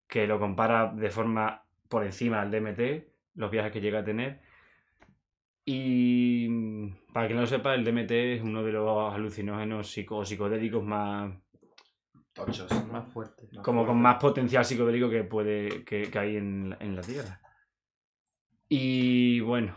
que 0.08 0.26
lo 0.26 0.40
compara 0.40 0.92
de 0.92 1.10
forma 1.10 1.64
por 1.88 2.04
encima 2.04 2.40
al 2.40 2.50
DMT, 2.50 2.80
los 3.34 3.50
viajes 3.50 3.72
que 3.72 3.80
llega 3.80 4.00
a 4.00 4.04
tener. 4.04 4.40
Y 5.72 6.48
mm, 6.48 7.12
para 7.12 7.26
quien 7.26 7.36
no 7.36 7.42
lo 7.42 7.46
sepa, 7.46 7.74
el 7.76 7.84
DMT 7.84 8.10
es 8.10 8.42
uno 8.42 8.62
de 8.64 8.72
los 8.72 9.14
alucinógenos 9.14 9.88
psico 9.88 10.16
o 10.16 10.24
psicodélicos 10.24 10.82
más, 10.82 11.32
Tochos. 12.32 12.70
Más 12.90 13.06
fuerte. 13.12 13.48
como 13.62 13.86
con 13.86 14.00
más 14.00 14.16
potencial 14.20 14.64
psicodélico 14.64 15.08
que 15.08 15.22
puede 15.24 15.84
que, 15.84 16.10
que 16.10 16.18
hay 16.18 16.36
en, 16.36 16.70
la- 16.70 16.76
en 16.80 16.96
la 16.96 17.02
Tierra. 17.02 17.40
Y 18.68 19.38
bueno, 19.40 19.76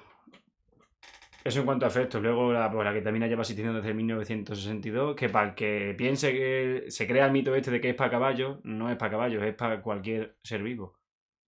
eso 1.44 1.60
en 1.60 1.66
cuanto 1.66 1.86
a 1.86 1.90
efectos. 1.90 2.22
Luego 2.24 2.52
la, 2.54 2.72
pues, 2.72 2.86
la 2.86 2.94
ketamina 2.94 3.28
lleva 3.28 3.42
existiendo 3.42 3.74
desde 3.74 3.94
1962, 3.94 5.16
que 5.16 5.30
para 5.30 5.50
el 5.50 5.56
que 5.56 5.94
piense 5.98 6.32
que 6.32 6.86
se 6.90 7.06
crea 7.08 7.26
el 7.28 7.32
mito 7.32 7.54
este 7.56 7.70
de 7.72 7.82
que 7.82 7.90
es 7.90 7.96
para 7.96 8.10
caballos, 8.12 8.60
no 8.64 8.90
es 8.90 8.98
para 8.98 9.12
caballos, 9.12 9.44
es 9.44 9.54
para 9.56 9.82
cualquier 9.82 10.38
ser 10.44 10.64
vivo. 10.64 10.98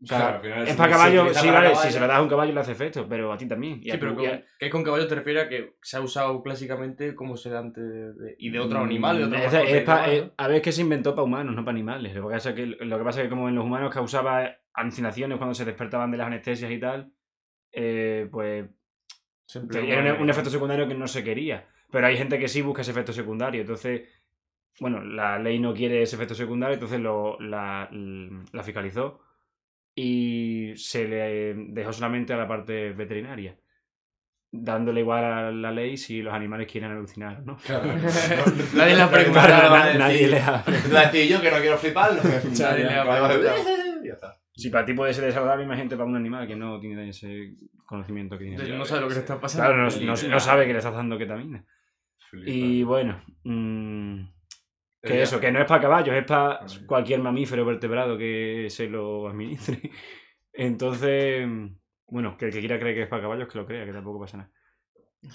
O 0.04 0.06
sea, 0.08 0.18
Claro, 0.18 0.36
al 0.36 0.42
final 0.42 0.68
es 0.68 0.76
para 0.76 1.08
utiliza 1.22 1.40
sí, 1.42 1.50
vale, 1.50 1.76
si 1.76 1.92
se 1.92 2.00
lo 2.00 2.08
das 2.08 2.18
a 2.18 2.22
un 2.22 2.28
caballo 2.30 2.54
le 2.54 2.60
hace 2.60 2.74
efecto, 2.74 3.08
pero 3.08 3.32
a 3.32 3.38
ti 3.38 3.48
también. 3.48 3.80
Y 3.82 3.90
Sí, 3.90 3.98
pero 3.98 4.14
con, 4.16 4.44
que 4.60 4.70
con 4.70 4.84
caballo 4.84 5.08
te 5.08 5.16
refieres 5.16 5.46
a 5.46 5.50
que 5.50 5.78
se 5.82 5.98
ha 5.98 6.02
usado 6.02 6.44
clásicamente 6.44 7.16
como 7.16 7.38
sedante 7.38 7.82
de, 7.82 8.14
de- 8.14 8.36
y 8.38 8.50
de 8.50 8.60
otro 8.60 8.82
Mm, 8.82 8.84
animal, 8.84 9.18
de 9.18 9.24
otro 9.26 9.38
es- 9.40 9.54
es 9.54 9.82
pa- 9.84 10.02
demás, 10.02 10.10
eh, 10.10 10.32
a 10.38 10.48
ver, 10.48 10.58
es 10.58 10.62
que 10.64 10.72
se 10.74 10.82
inventó 10.82 11.16
para 11.16 11.24
humanos, 11.24 11.56
no 11.56 11.64
para 11.64 11.76
animales. 11.76 12.14
Lo 12.14 12.28
que, 12.28 12.34
pasa 12.34 12.50
es 12.50 12.56
que, 12.56 12.66
lo 12.66 12.98
que 12.98 13.04
pasa 13.04 13.22
es 13.22 13.26
que 13.26 13.30
como 13.30 13.48
en 13.48 13.56
los 13.56 13.64
humanos 13.64 13.94
causaba 13.94 14.52
alucinaciones 14.74 15.38
cuando 15.38 15.56
se 15.56 15.64
despertaban 15.66 16.12
de 16.12 16.18
las 16.18 16.28
anestesias 16.28 16.70
y 16.72 16.80
tal, 16.80 17.12
eh, 17.72 18.28
pues 18.32 18.66
Siempre 19.48 19.90
era 19.92 20.16
un, 20.16 20.22
un 20.24 20.30
efecto 20.30 20.50
secundario 20.50 20.88
que 20.88 20.96
no 20.96 21.08
se 21.08 21.24
quería. 21.24 21.68
Pero 21.92 22.08
hay 22.08 22.18
gente 22.18 22.38
que 22.40 22.48
sí 22.48 22.62
busca 22.62 22.82
ese 22.82 22.92
efecto 22.92 23.14
secundario. 23.14 23.62
Entonces, 23.62 24.10
bueno, 24.80 25.02
la 25.04 25.40
ley 25.40 25.60
no 25.60 25.74
quiere 25.74 26.02
ese 26.02 26.16
efecto 26.16 26.36
secundario, 26.36 26.74
entonces 26.74 27.00
lo, 27.00 27.40
la, 27.40 27.88
la 27.92 28.64
fiscalizó 28.64 29.22
y 29.96 30.74
se 30.76 31.08
le 31.08 31.54
dejó 31.70 31.94
solamente 31.94 32.34
a 32.34 32.38
la 32.38 32.48
parte 32.48 32.92
veterinaria. 32.92 33.58
Dándole 34.58 35.02
igual 35.02 35.24
a 35.26 35.52
la 35.52 35.72
ley 35.72 35.98
si 35.98 36.22
los 36.22 36.34
animales 36.34 36.68
quieren 36.72 36.92
alucinar, 36.92 37.44
¿no? 37.46 37.58
Claro. 37.58 37.86
Nadie 38.74 38.96
le 38.96 39.02
ha 39.02 39.10
Claro, 39.10 39.12
preguntado. 39.12 39.94
nadie 40.00 40.28
le 40.30 40.40
ha- 40.40 40.64
decir 41.12 41.30
yo 41.30 41.42
que 41.42 41.52
no 41.52 41.58
quiero 41.58 41.78
fliparlo. 41.78 42.22
Nadie 42.60 42.84
le 42.86 42.94
ha 42.94 43.04
preguntado. 43.04 43.56
Ya 44.04 44.14
está. 44.14 44.38
Si 44.54 44.70
para 44.70 44.86
ti 44.86 44.94
puede 44.94 45.14
ser 45.14 45.26
desagradable, 45.26 45.66
imagínate 45.66 45.98
para 45.98 46.08
un 46.08 46.16
animal 46.16 46.48
que 46.48 46.56
no 46.56 46.80
tiene 46.80 47.10
ese 47.10 47.56
conocimiento 47.86 48.38
que 48.38 48.46
tiene. 48.46 48.56
Entonces, 48.56 48.78
no 48.78 48.86
sabe 48.86 49.02
lo 49.02 49.08
que 49.10 49.16
le 49.16 49.20
está 49.20 49.42
pasando. 49.42 49.66
Claro, 49.68 49.90
no, 49.90 50.30
no- 50.30 50.40
sabe 50.40 50.66
que 50.68 50.72
le 50.72 50.78
estás 50.80 50.94
dando 50.96 51.18
ketamina. 51.18 51.66
Flipa. 52.30 52.50
Y 52.50 52.84
bueno, 52.84 53.22
mm, 53.44 54.22
que 55.06 55.22
eso, 55.22 55.40
que 55.40 55.52
no 55.52 55.60
es 55.60 55.66
para 55.66 55.82
caballos, 55.82 56.16
es 56.16 56.24
para 56.26 56.60
Vale. 56.60 56.86
cualquier 56.86 57.20
mamífero 57.22 57.66
vertebrado 57.66 58.18
que 58.18 58.68
se 58.70 58.88
lo 58.88 59.28
administre. 59.28 59.80
Entonces, 60.54 61.48
bueno, 62.08 62.38
que 62.38 62.46
el 62.46 62.52
que 62.52 62.60
quiera 62.60 62.80
creer 62.80 62.96
que 62.96 63.02
es 63.04 63.08
para 63.08 63.24
caballos, 63.24 63.48
que 63.48 63.58
lo 63.58 63.66
crea, 63.66 63.86
que 63.86 63.92
tampoco 63.92 64.20
pasa 64.22 64.38
nada. 64.38 64.52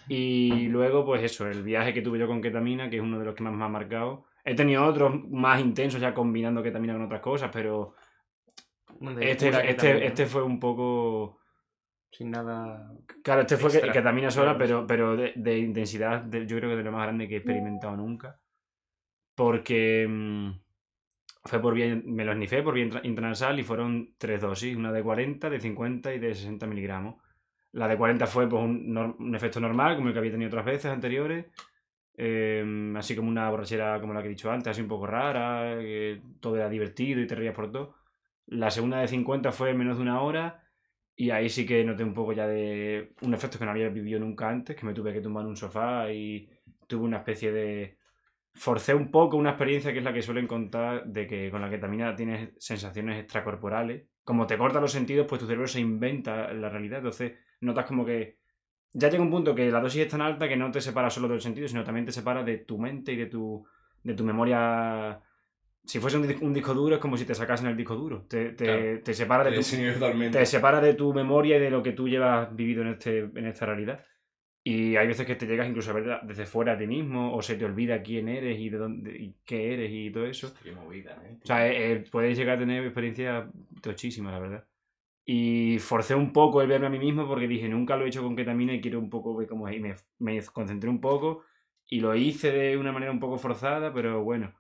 Y 0.09 0.69
luego, 0.69 1.05
pues 1.05 1.23
eso, 1.23 1.47
el 1.49 1.63
viaje 1.63 1.93
que 1.93 2.03
tuve 2.03 2.19
yo 2.19 2.27
con 2.27 2.41
ketamina, 2.41 2.89
que 2.89 2.97
es 2.97 3.03
uno 3.03 3.19
de 3.19 3.25
los 3.25 3.35
que 3.35 3.43
más 3.43 3.53
me 3.53 3.65
ha 3.65 3.69
marcado. 3.69 4.27
He 4.45 4.55
tenido 4.55 4.85
otros 4.85 5.13
más 5.31 5.61
intensos 5.61 6.01
ya 6.01 6.15
combinando 6.15 6.63
ketamina 6.63 6.93
con 6.95 7.03
otras 7.03 7.21
cosas, 7.21 7.51
pero 7.53 7.95
este, 9.21 9.49
este, 9.71 10.07
este 10.07 10.27
fue 10.27 10.43
un 10.43 10.59
poco... 10.61 11.39
Sin 12.13 12.31
nada. 12.31 12.91
Claro, 13.23 13.43
este 13.43 13.57
fue 13.57 13.71
Extra. 13.71 13.93
ketamina 13.93 14.31
sola, 14.31 14.59
pero, 14.59 14.85
pero 14.87 15.17
de, 15.17 15.33
de 15.37 15.59
intensidad, 15.59 16.23
de- 16.23 16.45
yo 16.47 16.57
creo 16.57 16.71
que 16.71 16.77
de 16.77 16.83
lo 16.83 16.91
más 16.93 17.03
grande 17.03 17.29
que 17.29 17.35
he 17.35 17.39
experimentado 17.39 17.97
nunca. 17.97 18.41
Porque, 19.41 20.07
mm, 20.09 20.51
fue 21.45 21.61
por 21.63 21.75
vía, 21.75 22.01
me 22.05 22.25
lo 22.25 22.33
snifé 22.35 22.63
por 22.63 22.77
intra- 22.79 23.01
intranasal 23.05 23.59
y 23.61 23.65
fueron 23.65 24.15
tres 24.19 24.41
dosis, 24.41 24.77
una 24.77 24.93
de 24.93 25.03
40, 25.03 25.51
de 25.51 25.61
50 25.61 26.15
y 26.15 26.19
de 26.19 26.35
60 26.35 26.67
miligramos. 26.67 27.17
La 27.73 27.89
de 27.89 27.97
40 27.99 28.27
fue 28.27 28.49
pues, 28.49 28.63
un, 28.65 28.97
un 29.19 29.35
efecto 29.35 29.61
normal, 29.61 29.97
como 29.97 30.09
el 30.09 30.13
que 30.15 30.19
había 30.21 30.33
tenido 30.33 30.49
otras 30.49 30.67
veces 30.67 30.93
anteriores. 30.93 31.47
eh, 32.19 32.95
así 32.97 33.17
como 33.17 33.29
una 33.31 33.51
borrachera 33.51 34.01
como 34.01 34.15
la 34.15 34.23
que 34.23 34.29
he 34.29 34.31
dicho 34.31 34.51
antes, 34.53 34.69
así 34.73 34.83
un 34.83 34.89
poco 34.89 35.07
rara, 35.07 35.79
que 35.81 36.23
todo 36.41 36.57
era 36.57 36.69
divertido 36.71 37.21
y 37.23 37.27
te 37.29 37.35
reías 37.37 37.55
por 37.57 37.73
todo. 37.73 37.97
La 38.47 38.71
segunda 38.71 39.01
de 39.01 39.09
50 39.09 39.53
fue 39.53 39.75
menos 39.75 39.97
de 39.99 40.03
una 40.05 40.23
hora 40.23 40.65
y 41.17 41.31
ahí 41.31 41.51
sí 41.51 41.67
que 41.67 41.85
noté 41.85 42.05
un 42.05 42.15
poco 42.15 42.33
ya 42.35 42.47
de 42.49 43.15
un 43.23 43.35
efecto 43.35 43.59
que 43.59 43.67
no 43.67 43.73
había 43.73 43.89
vivido 43.91 44.21
nunca 44.21 44.49
antes, 44.51 44.77
que 44.77 44.87
me 44.87 44.95
tuve 44.95 45.13
que 45.15 45.23
tumbar 45.23 45.45
en 45.45 45.51
un 45.51 45.57
sofá 45.59 46.13
y 46.13 46.49
tuve 46.89 47.05
una 47.07 47.19
especie 47.19 47.53
de... 47.53 47.99
Forcé 48.55 48.95
un 48.95 49.11
poco 49.11 49.37
una 49.37 49.51
experiencia 49.51 49.93
que 49.93 49.99
es 49.99 50.05
la 50.05 50.13
que 50.13 50.23
suelen 50.23 50.47
contar 50.47 51.05
de 51.07 51.27
que 51.27 51.51
con 51.51 51.61
la 51.61 51.71
ketamina 51.71 52.15
tienes 52.17 52.51
sensaciones 52.59 53.19
extracorporales. 53.21 54.05
Como 54.25 54.47
te 54.47 54.59
corta 54.59 54.81
los 54.81 54.93
sentidos, 54.93 55.27
pues 55.29 55.41
tu 55.41 55.47
cerebro 55.47 55.67
se 55.67 55.81
inventa 55.81 56.53
la 56.53 56.69
realidad. 56.69 56.99
Entonces 56.99 57.33
notas 57.61 57.87
como 57.87 58.05
que 58.05 58.39
ya 58.93 59.09
llega 59.09 59.23
un 59.23 59.31
punto 59.31 59.55
que 59.55 59.71
la 59.71 59.81
dosis 59.81 60.03
es 60.03 60.09
tan 60.09 60.21
alta 60.21 60.49
que 60.49 60.57
no 60.57 60.71
te 60.71 60.81
separa 60.81 61.11
solo 61.11 61.29
del 61.29 61.41
sentido, 61.41 61.69
sino 61.69 61.85
también 61.85 62.07
te 62.07 62.13
separa 62.13 62.43
de 62.43 62.59
tu 62.59 62.77
mente 62.79 63.13
y 63.13 63.17
de 63.17 63.27
tu, 63.27 63.65
de 64.03 64.15
tu 64.15 64.25
memoria. 64.25 65.21
Si 65.85 65.99
fuese 65.99 66.19
un, 66.19 66.37
un 66.43 66.53
disco 66.53 66.75
duro, 66.75 66.97
es 66.97 67.01
como 67.01 67.17
si 67.17 67.25
te 67.25 67.35
sacasen 67.35 67.69
el 67.69 67.77
disco 67.77 67.95
duro. 67.95 68.27
Te, 68.29 68.51
te, 68.51 68.65
Claro. 68.65 69.03
te 69.03 69.15
separa 69.15 69.45
de 69.45 69.51
tu, 69.53 69.63
te 70.33 70.47
separa 70.47 70.81
de 70.81 70.95
tu 70.95 71.15
memoria 71.15 71.57
y 71.57 71.61
de 71.61 71.71
lo 71.71 71.83
que 71.83 71.93
tú 71.93 72.09
llevas 72.09 72.55
vivido 72.55 72.83
en, 72.83 72.89
este, 72.89 73.21
en 73.21 73.47
esta 73.47 73.65
realidad. 73.67 74.05
Y 74.63 74.97
hay 74.97 75.07
veces 75.07 75.27
que 75.27 75.37
te 75.37 75.47
llegas 75.47 75.69
incluso 75.69 75.91
a 75.91 75.95
ver 75.95 76.21
desde 76.25 76.45
fuera 76.45 76.75
a 76.75 76.79
ti 76.79 76.87
mismo, 76.87 77.35
o 77.35 77.41
se 77.41 77.57
te 77.57 77.65
olvida 77.65 78.03
quién 78.03 78.29
eres 78.29 78.59
y 78.59 78.69
de 78.69 78.77
dónde 78.77 79.17
y 79.17 79.35
qué 79.45 79.73
eres 79.73 79.91
y 79.91 80.11
todo 80.11 80.27
eso. 80.27 80.53
Qué 80.63 80.73
movida, 80.73 81.19
¿eh? 81.25 81.39
O 81.43 81.47
sea, 81.47 81.67
eh, 81.67 81.93
eh, 81.93 82.05
puedes 82.11 82.37
llegar 82.37 82.57
a 82.57 82.61
tener 82.61 82.85
experiencias 82.85 83.47
tochísimas, 83.81 84.33
la 84.35 84.39
verdad. 84.39 84.69
Y 85.25 85.79
forcé 85.79 86.15
un 86.15 86.33
poco 86.33 86.61
el 86.61 86.69
verme 86.69 86.89
a 86.89 86.91
mí 86.91 86.99
mismo 86.99 87.27
porque 87.27 87.49
dije, 87.49 87.69
nunca 87.69 87.97
lo 87.97 88.05
he 88.05 88.09
hecho 88.09 88.23
con 88.23 88.37
ketamina 88.37 88.75
y 88.75 88.81
quiero 88.81 88.99
un 88.99 89.09
poco 89.09 89.35
ver 89.37 89.49
cómo 89.49 89.67
es. 89.69 89.77
Y 89.77 89.81
me, 89.81 89.95
me 90.19 90.43
concentré 90.45 90.91
un 90.91 91.01
poco 91.01 91.45
y 91.87 92.01
lo 92.01 92.15
hice 92.15 92.53
de 92.53 92.77
una 92.77 92.93
manera 92.93 93.13
un 93.13 93.21
poco 93.21 93.39
forzada, 93.39 93.93
pero 93.95 94.23
bueno, 94.23 94.55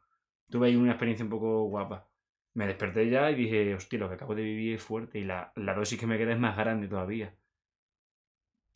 tuve 0.50 0.68
ahí 0.68 0.76
una 0.76 0.92
experiencia 0.92 1.24
un 1.24 1.30
poco 1.30 1.64
guapa. 1.64 2.08
Me 2.54 2.66
desperté 2.66 3.08
ya 3.08 3.30
y 3.30 3.34
dije, 3.34 3.74
hostia, 3.74 3.98
lo 3.98 4.08
que 4.08 4.14
acabo 4.14 4.34
de 4.34 4.42
vivir 4.42 4.74
es 4.74 4.82
fuerte 4.82 5.18
y 5.18 5.24
la, 5.24 5.52
la 5.56 5.74
dosis 5.74 5.98
que 5.98 6.06
me 6.06 6.18
queda 6.18 6.32
es 6.32 6.38
más 6.38 6.56
grande 6.56 6.88
todavía. 6.88 7.34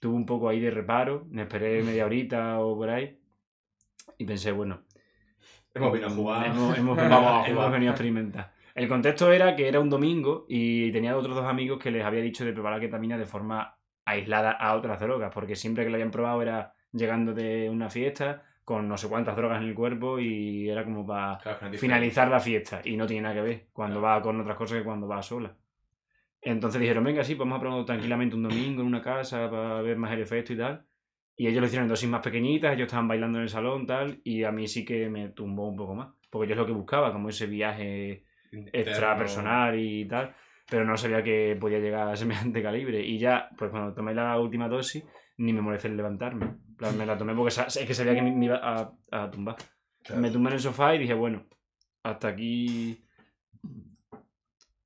Tuve 0.05 0.17
un 0.17 0.27
poco 0.27 0.51
ahí 0.51 0.61
de 0.61 0.71
reparo, 0.71 1.25
me 1.31 1.43
esperé 1.43 1.83
media 1.83 2.05
horita 2.09 2.59
o 2.61 2.77
por 2.77 2.91
ahí 2.91 3.19
y 4.19 4.25
pensé, 4.27 4.53
bueno, 4.53 4.83
Hemos 5.73 5.93
venido 5.93 6.11
a 6.11 6.13
jugar. 6.13 6.47
Hemos, 6.47 6.77
hemos 6.79 6.97
Vamos 7.09 7.09
a 7.09 7.09
venido, 7.09 7.21
jugar. 7.23 7.49
hemos 7.51 7.73
venido 7.73 7.91
a 7.91 7.95
experimentar. 7.95 8.53
El 8.75 8.87
contexto 8.87 9.33
era 9.33 9.57
que 9.57 9.67
era 9.67 9.81
un 9.81 9.89
domingo 9.89 10.45
y 10.47 10.93
tenía 10.93 11.17
otros 11.17 11.35
dos 11.35 11.47
amigos 11.47 11.79
que 11.79 11.91
les 11.91 12.05
había 12.05 12.21
dicho 12.21 12.45
de 12.45 12.53
probar 12.53 12.75
la 12.75 12.81
ketamina 12.81 13.17
de 13.17 13.25
forma 13.25 13.79
aislada 14.05 14.51
a 14.53 14.75
otras 14.77 15.01
drogas, 15.01 15.33
porque 15.33 15.57
siempre 15.57 15.85
que 15.85 15.91
lo 15.91 15.97
habían 15.97 16.11
probado 16.11 16.43
era 16.43 16.75
llegando 16.93 17.33
de 17.33 17.71
una 17.71 17.89
fiesta 17.89 18.43
con 18.63 18.87
no 18.89 18.99
sé 18.99 19.09
cuántas 19.09 19.37
drogas 19.37 19.63
en 19.63 19.69
el 19.69 19.75
cuerpo 19.75 20.19
y 20.21 20.69
era 20.69 20.85
como 20.85 21.07
para 21.07 21.39
Claro, 21.39 21.79
finalizar 21.79 22.29
la 22.29 22.41
fiesta 22.41 22.83
y 22.85 22.97
no 22.97 23.07
tiene 23.07 23.23
nada 23.23 23.35
que 23.37 23.41
ver 23.43 23.67
cuando 23.73 24.03
va 24.03 24.21
con 24.23 24.41
otras 24.41 24.57
cosas 24.59 24.79
que 24.79 24.85
cuando 24.85 25.09
va 25.09 25.23
sola. 25.23 25.57
Entonces 26.45 26.81
dijeron, 26.81 27.05
venga, 27.05 27.25
sí, 27.25 27.35
vamos 27.35 27.57
a 27.57 27.61
probarlo 27.61 27.85
tranquilamente 27.85 28.37
un 28.37 28.43
domingo 28.43 28.83
en 28.83 28.87
una 28.87 29.01
casa 29.03 29.51
para 29.51 29.81
ver 29.83 29.97
más 29.97 30.13
el 30.13 30.21
efecto 30.21 30.53
y 30.53 30.59
tal. 30.59 30.85
Y 31.37 31.47
ellos 31.49 31.61
lo 31.61 31.67
hicieron 31.67 31.85
en 31.87 31.89
dosis 31.91 32.09
más 32.09 32.21
pequeñitas, 32.21 32.75
ellos 32.75 32.87
estaban 32.87 33.09
bailando 33.09 33.39
en 33.39 33.45
el 33.45 33.49
salón 33.51 33.87
tal, 33.87 34.21
y 34.23 34.45
a 34.45 34.53
mí 34.53 34.69
sí 34.69 34.85
que 34.85 35.09
me 35.09 35.31
tumbó 35.31 35.69
un 35.69 35.77
poco 35.77 35.95
más. 35.95 36.09
Porque 36.31 36.49
yo 36.49 36.53
es 36.55 36.59
lo 36.59 36.67
que 36.67 36.73
buscaba, 36.73 37.13
como 37.13 37.29
ese 37.29 37.47
viaje 37.47 38.25
extra 38.73 39.17
personal 39.19 39.79
y 39.79 40.05
tal, 40.07 40.35
pero 40.69 40.85
no 40.85 40.97
sabía 40.97 41.23
que 41.23 41.57
podía 41.59 41.79
llegar 41.81 42.09
a 42.09 42.17
semejante 42.17 42.63
calibre. 42.63 43.03
Y 43.05 43.19
ya, 43.19 43.49
pues 43.57 43.71
cuando 43.71 43.95
tomé 43.95 44.15
la 44.15 44.39
última 44.39 44.69
dosis, 44.69 45.03
ni 45.39 45.53
me 45.53 45.61
molesté 45.63 45.89
en 45.89 45.97
levantarme. 45.97 46.55
Plan, 46.77 46.97
me 46.99 47.07
la 47.07 47.17
tomé 47.17 47.35
porque 47.35 47.51
sa- 47.53 47.65
es 47.67 47.79
que 47.87 47.95
sabía 47.95 48.15
que 48.15 48.23
me 48.23 48.31
me 48.33 48.45
iba 48.47 48.61
a, 48.63 48.93
a 49.11 49.31
tumbar. 49.31 49.57
Claro. 50.03 50.21
Me 50.21 50.31
tumbé 50.31 50.51
en 50.51 50.55
el 50.55 50.61
sofá 50.61 50.95
y 50.95 50.99
dije, 50.99 51.15
bueno, 51.15 51.47
hasta 52.03 52.29
aquí. 52.29 53.04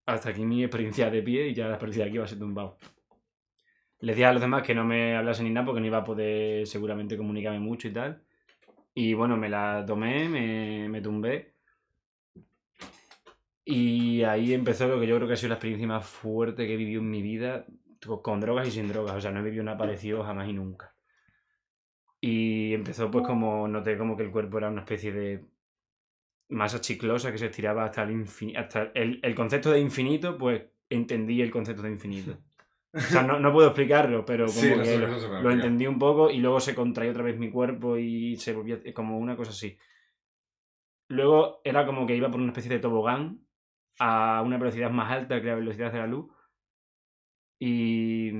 Hasta 0.08 0.30
aquí 0.30 0.44
mi 0.44 0.64
experiencia 0.64 1.08
de 1.08 1.22
pie 1.22 1.46
y 1.46 1.54
ya 1.54 1.66
la 1.68 1.74
experiencia 1.74 2.02
de 2.02 2.08
aquí 2.10 2.18
va 2.18 2.24
a 2.24 2.28
ser 2.28 2.40
tumbado. 2.40 2.78
Les 4.00 4.16
dije 4.16 4.26
a 4.26 4.32
los 4.32 4.40
demás 4.42 4.62
que 4.64 4.74
no 4.74 4.84
me 4.84 5.16
hablasen 5.16 5.44
ni 5.46 5.50
nada 5.52 5.66
porque 5.66 5.80
no 5.80 5.86
iba 5.86 5.98
a 5.98 6.04
poder 6.04 6.66
seguramente 6.66 7.16
comunicarme 7.16 7.60
mucho 7.60 7.88
y 7.88 7.92
tal. 7.92 8.22
Y 8.94 9.14
bueno, 9.14 9.36
me 9.36 9.48
la 9.50 9.84
tomé, 9.86 10.28
me, 10.28 10.88
me 10.90 11.00
tumbé. 11.02 11.54
Y 13.64 14.22
ahí 14.24 14.52
empezó 14.52 14.88
lo 14.88 14.98
que 14.98 15.06
yo 15.06 15.14
creo 15.16 15.28
que 15.28 15.34
ha 15.34 15.36
sido 15.36 15.50
la 15.50 15.54
experiencia 15.56 15.86
más 15.86 16.04
fuerte 16.06 16.66
que 16.66 16.74
he 16.74 16.76
vivido 16.76 17.00
en 17.02 17.10
mi 17.10 17.22
vida, 17.22 17.66
co- 18.04 18.20
con 18.22 18.40
drogas 18.40 18.66
y 18.68 18.70
sin 18.72 18.88
drogas. 18.88 19.14
O 19.16 19.20
sea, 19.20 19.30
no 19.30 19.40
he 19.40 19.42
vivido 19.44 19.62
nada 19.64 19.78
parecido 19.78 20.24
jamás 20.24 20.48
y 20.48 20.52
nunca. 20.54 20.94
Y 22.20 22.74
empezó 22.74 23.10
pues 23.10 23.26
como, 23.26 23.66
noté 23.68 23.96
como 23.98 24.16
que 24.16 24.22
el 24.24 24.30
cuerpo 24.30 24.58
era 24.58 24.68
una 24.68 24.82
especie 24.82 25.12
de 25.12 25.44
masa 26.48 26.80
chiclosa 26.80 27.32
que 27.32 27.38
se 27.38 27.46
estiraba 27.46 27.84
hasta 27.84 28.02
el 28.02 28.12
infinito. 28.12 28.58
Hasta 28.58 28.82
el, 28.94 29.20
el 29.22 29.34
concepto 29.34 29.70
de 29.70 29.80
infinito, 29.80 30.36
pues 30.38 30.62
entendí 30.88 31.40
el 31.40 31.50
concepto 31.50 31.82
de 31.82 31.90
infinito. 31.90 32.38
O 32.92 33.00
sea, 33.00 33.22
no, 33.22 33.38
no 33.38 33.52
puedo 33.52 33.68
explicarlo, 33.68 34.24
pero 34.24 34.46
como 34.46 34.58
Sí, 34.58 34.68
que 34.68 34.98
lo, 34.98 35.50
entendí 35.50 35.86
un 35.86 35.98
poco 35.98 36.30
y 36.30 36.38
luego 36.38 36.58
se 36.58 36.74
contraía 36.74 37.10
otra 37.10 37.22
vez 37.22 37.38
mi 37.38 37.50
cuerpo 37.50 37.98
y 37.98 38.36
se 38.36 38.54
volvía 38.54 38.80
como 38.94 39.18
una 39.18 39.36
cosa 39.36 39.50
así. 39.50 39.78
Luego 41.08 41.60
era 41.64 41.86
como 41.86 42.06
que 42.06 42.16
iba 42.16 42.30
por 42.30 42.40
una 42.40 42.50
especie 42.50 42.70
de 42.70 42.78
tobogán 42.78 43.46
a 43.98 44.42
una 44.42 44.58
velocidad 44.58 44.90
más 44.90 45.10
alta 45.10 45.40
que 45.40 45.48
la 45.48 45.54
velocidad 45.54 45.92
de 45.92 45.98
la 45.98 46.06
luz. 46.06 46.30
Y. 47.60 48.30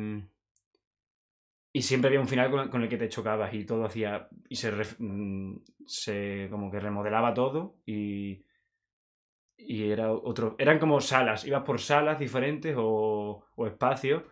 Y 1.79 1.83
siempre 1.83 2.09
había 2.09 2.21
un 2.21 2.27
final 2.27 2.51
con, 2.51 2.69
con 2.71 2.83
el 2.83 2.89
que 2.89 2.97
te 2.97 3.09
chocabas 3.09 3.55
y 3.55 3.65
todo 3.65 3.85
hacía. 3.85 4.29
Y 4.49 4.57
se, 4.57 4.73
mm, 4.99 5.61
se. 5.87 6.49
como 6.51 6.73
que 6.73 6.81
remodelaba 6.81 7.33
todo 7.33 7.77
y. 7.87 8.45
Y 9.57 9.89
era 9.89 10.13
otro. 10.13 10.57
Eran 10.59 10.81
como 10.81 11.01
salas. 11.01 11.47
Ibas 11.47 11.63
por 11.63 11.79
salas 11.79 12.19
diferentes 12.19 12.75
o, 12.77 13.45
o 13.55 13.67
espacios. 13.69 14.25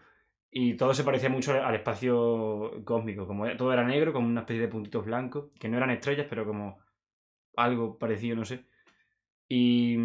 Y 0.51 0.75
todo 0.75 0.93
se 0.93 1.05
parecía 1.05 1.29
mucho 1.29 1.53
al 1.53 1.77
espacio 1.77 2.83
cósmico. 2.85 3.29
Como 3.29 3.49
todo 3.57 3.73
era 3.73 3.85
negro, 3.85 4.13
como 4.13 4.27
una 4.27 4.41
especie 4.41 4.63
de 4.63 4.69
puntitos 4.69 5.05
blancos. 5.05 5.53
Que 5.61 5.69
no 5.69 5.77
eran 5.77 5.91
estrellas, 5.91 6.27
pero 6.29 6.45
como 6.45 6.81
algo 7.55 7.97
parecido, 7.97 8.35
no 8.35 8.45
sé. 8.45 8.67
Y. 9.49 9.97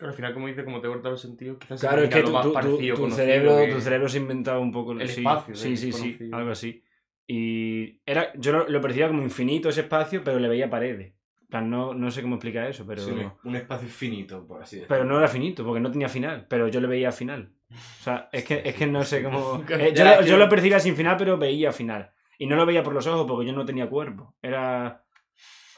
Claro, 0.00 0.12
al 0.12 0.16
final, 0.16 0.32
como 0.32 0.46
dices, 0.46 0.64
como 0.64 0.80
te 0.80 0.88
corta 0.88 1.10
los 1.10 1.20
sentidos, 1.20 1.58
quizás 1.58 1.78
se 1.78 1.86
Claro, 1.86 2.02
es 2.02 2.08
que 2.08 2.22
lo 2.22 2.30
más 2.30 2.46
parecido, 2.46 2.94
tu 2.96 3.02
conocido 3.02 3.16
cerebro, 3.26 3.56
que- 3.66 3.72
tu 3.74 3.80
cerebro 3.82 4.08
se 4.08 4.16
inventaba 4.16 4.58
un 4.58 4.72
poco 4.72 4.92
El 4.92 5.06
sí, 5.08 5.20
espacio, 5.20 5.54
Sí, 5.54 5.68
el 5.72 5.76
sí, 5.76 5.92
sí, 5.92 6.30
algo 6.32 6.50
así. 6.50 6.82
Y 7.26 8.00
era, 8.06 8.32
yo 8.34 8.52
lo, 8.52 8.66
lo 8.66 8.80
percibía 8.80 9.08
como 9.08 9.22
infinito 9.22 9.68
ese 9.68 9.82
espacio, 9.82 10.24
pero 10.24 10.38
le 10.38 10.48
veía 10.48 10.70
paredes. 10.70 11.12
Plan, 11.50 11.68
no, 11.68 11.92
no 11.92 12.10
sé 12.10 12.22
cómo 12.22 12.36
explicar 12.36 12.66
eso, 12.70 12.86
pero, 12.86 13.02
Sí, 13.02 13.12
un- 13.44 13.56
espacio 13.56 13.88
finito, 13.88 14.46
por 14.46 14.62
así 14.62 14.76
decirlo. 14.76 14.88
pero 14.88 15.04
no 15.04 15.18
era 15.18 15.28
finito, 15.28 15.64
porque 15.66 15.80
no 15.80 15.90
tenía 15.90 16.08
final, 16.08 16.46
pero 16.48 16.66
yo 16.68 16.80
le 16.80 16.86
veía 16.86 17.12
final. 17.12 17.52
O 17.70 18.02
sea, 18.02 18.30
es 18.32 18.44
que, 18.44 18.62
es 18.64 18.74
que 18.74 18.86
no 18.86 19.04
sé 19.04 19.22
cómo... 19.22 19.62
Eh, 19.68 19.92
yo, 19.94 20.02
Ya, 20.04 20.16
lo- 20.16 20.20
yo- 20.22 20.28
yo 20.28 20.36
lo 20.38 20.48
percibía 20.48 20.80
sin 20.80 20.96
final, 20.96 21.16
pero 21.18 21.36
veía 21.36 21.72
final. 21.72 22.10
Y 22.38 22.46
no 22.46 22.56
lo 22.56 22.64
veía 22.64 22.82
por 22.82 22.94
los 22.94 23.06
ojos 23.06 23.26
porque 23.28 23.46
yo 23.46 23.52
no 23.52 23.66
tenía 23.66 23.86
cuerpo. 23.90 24.34
Era 24.40 25.04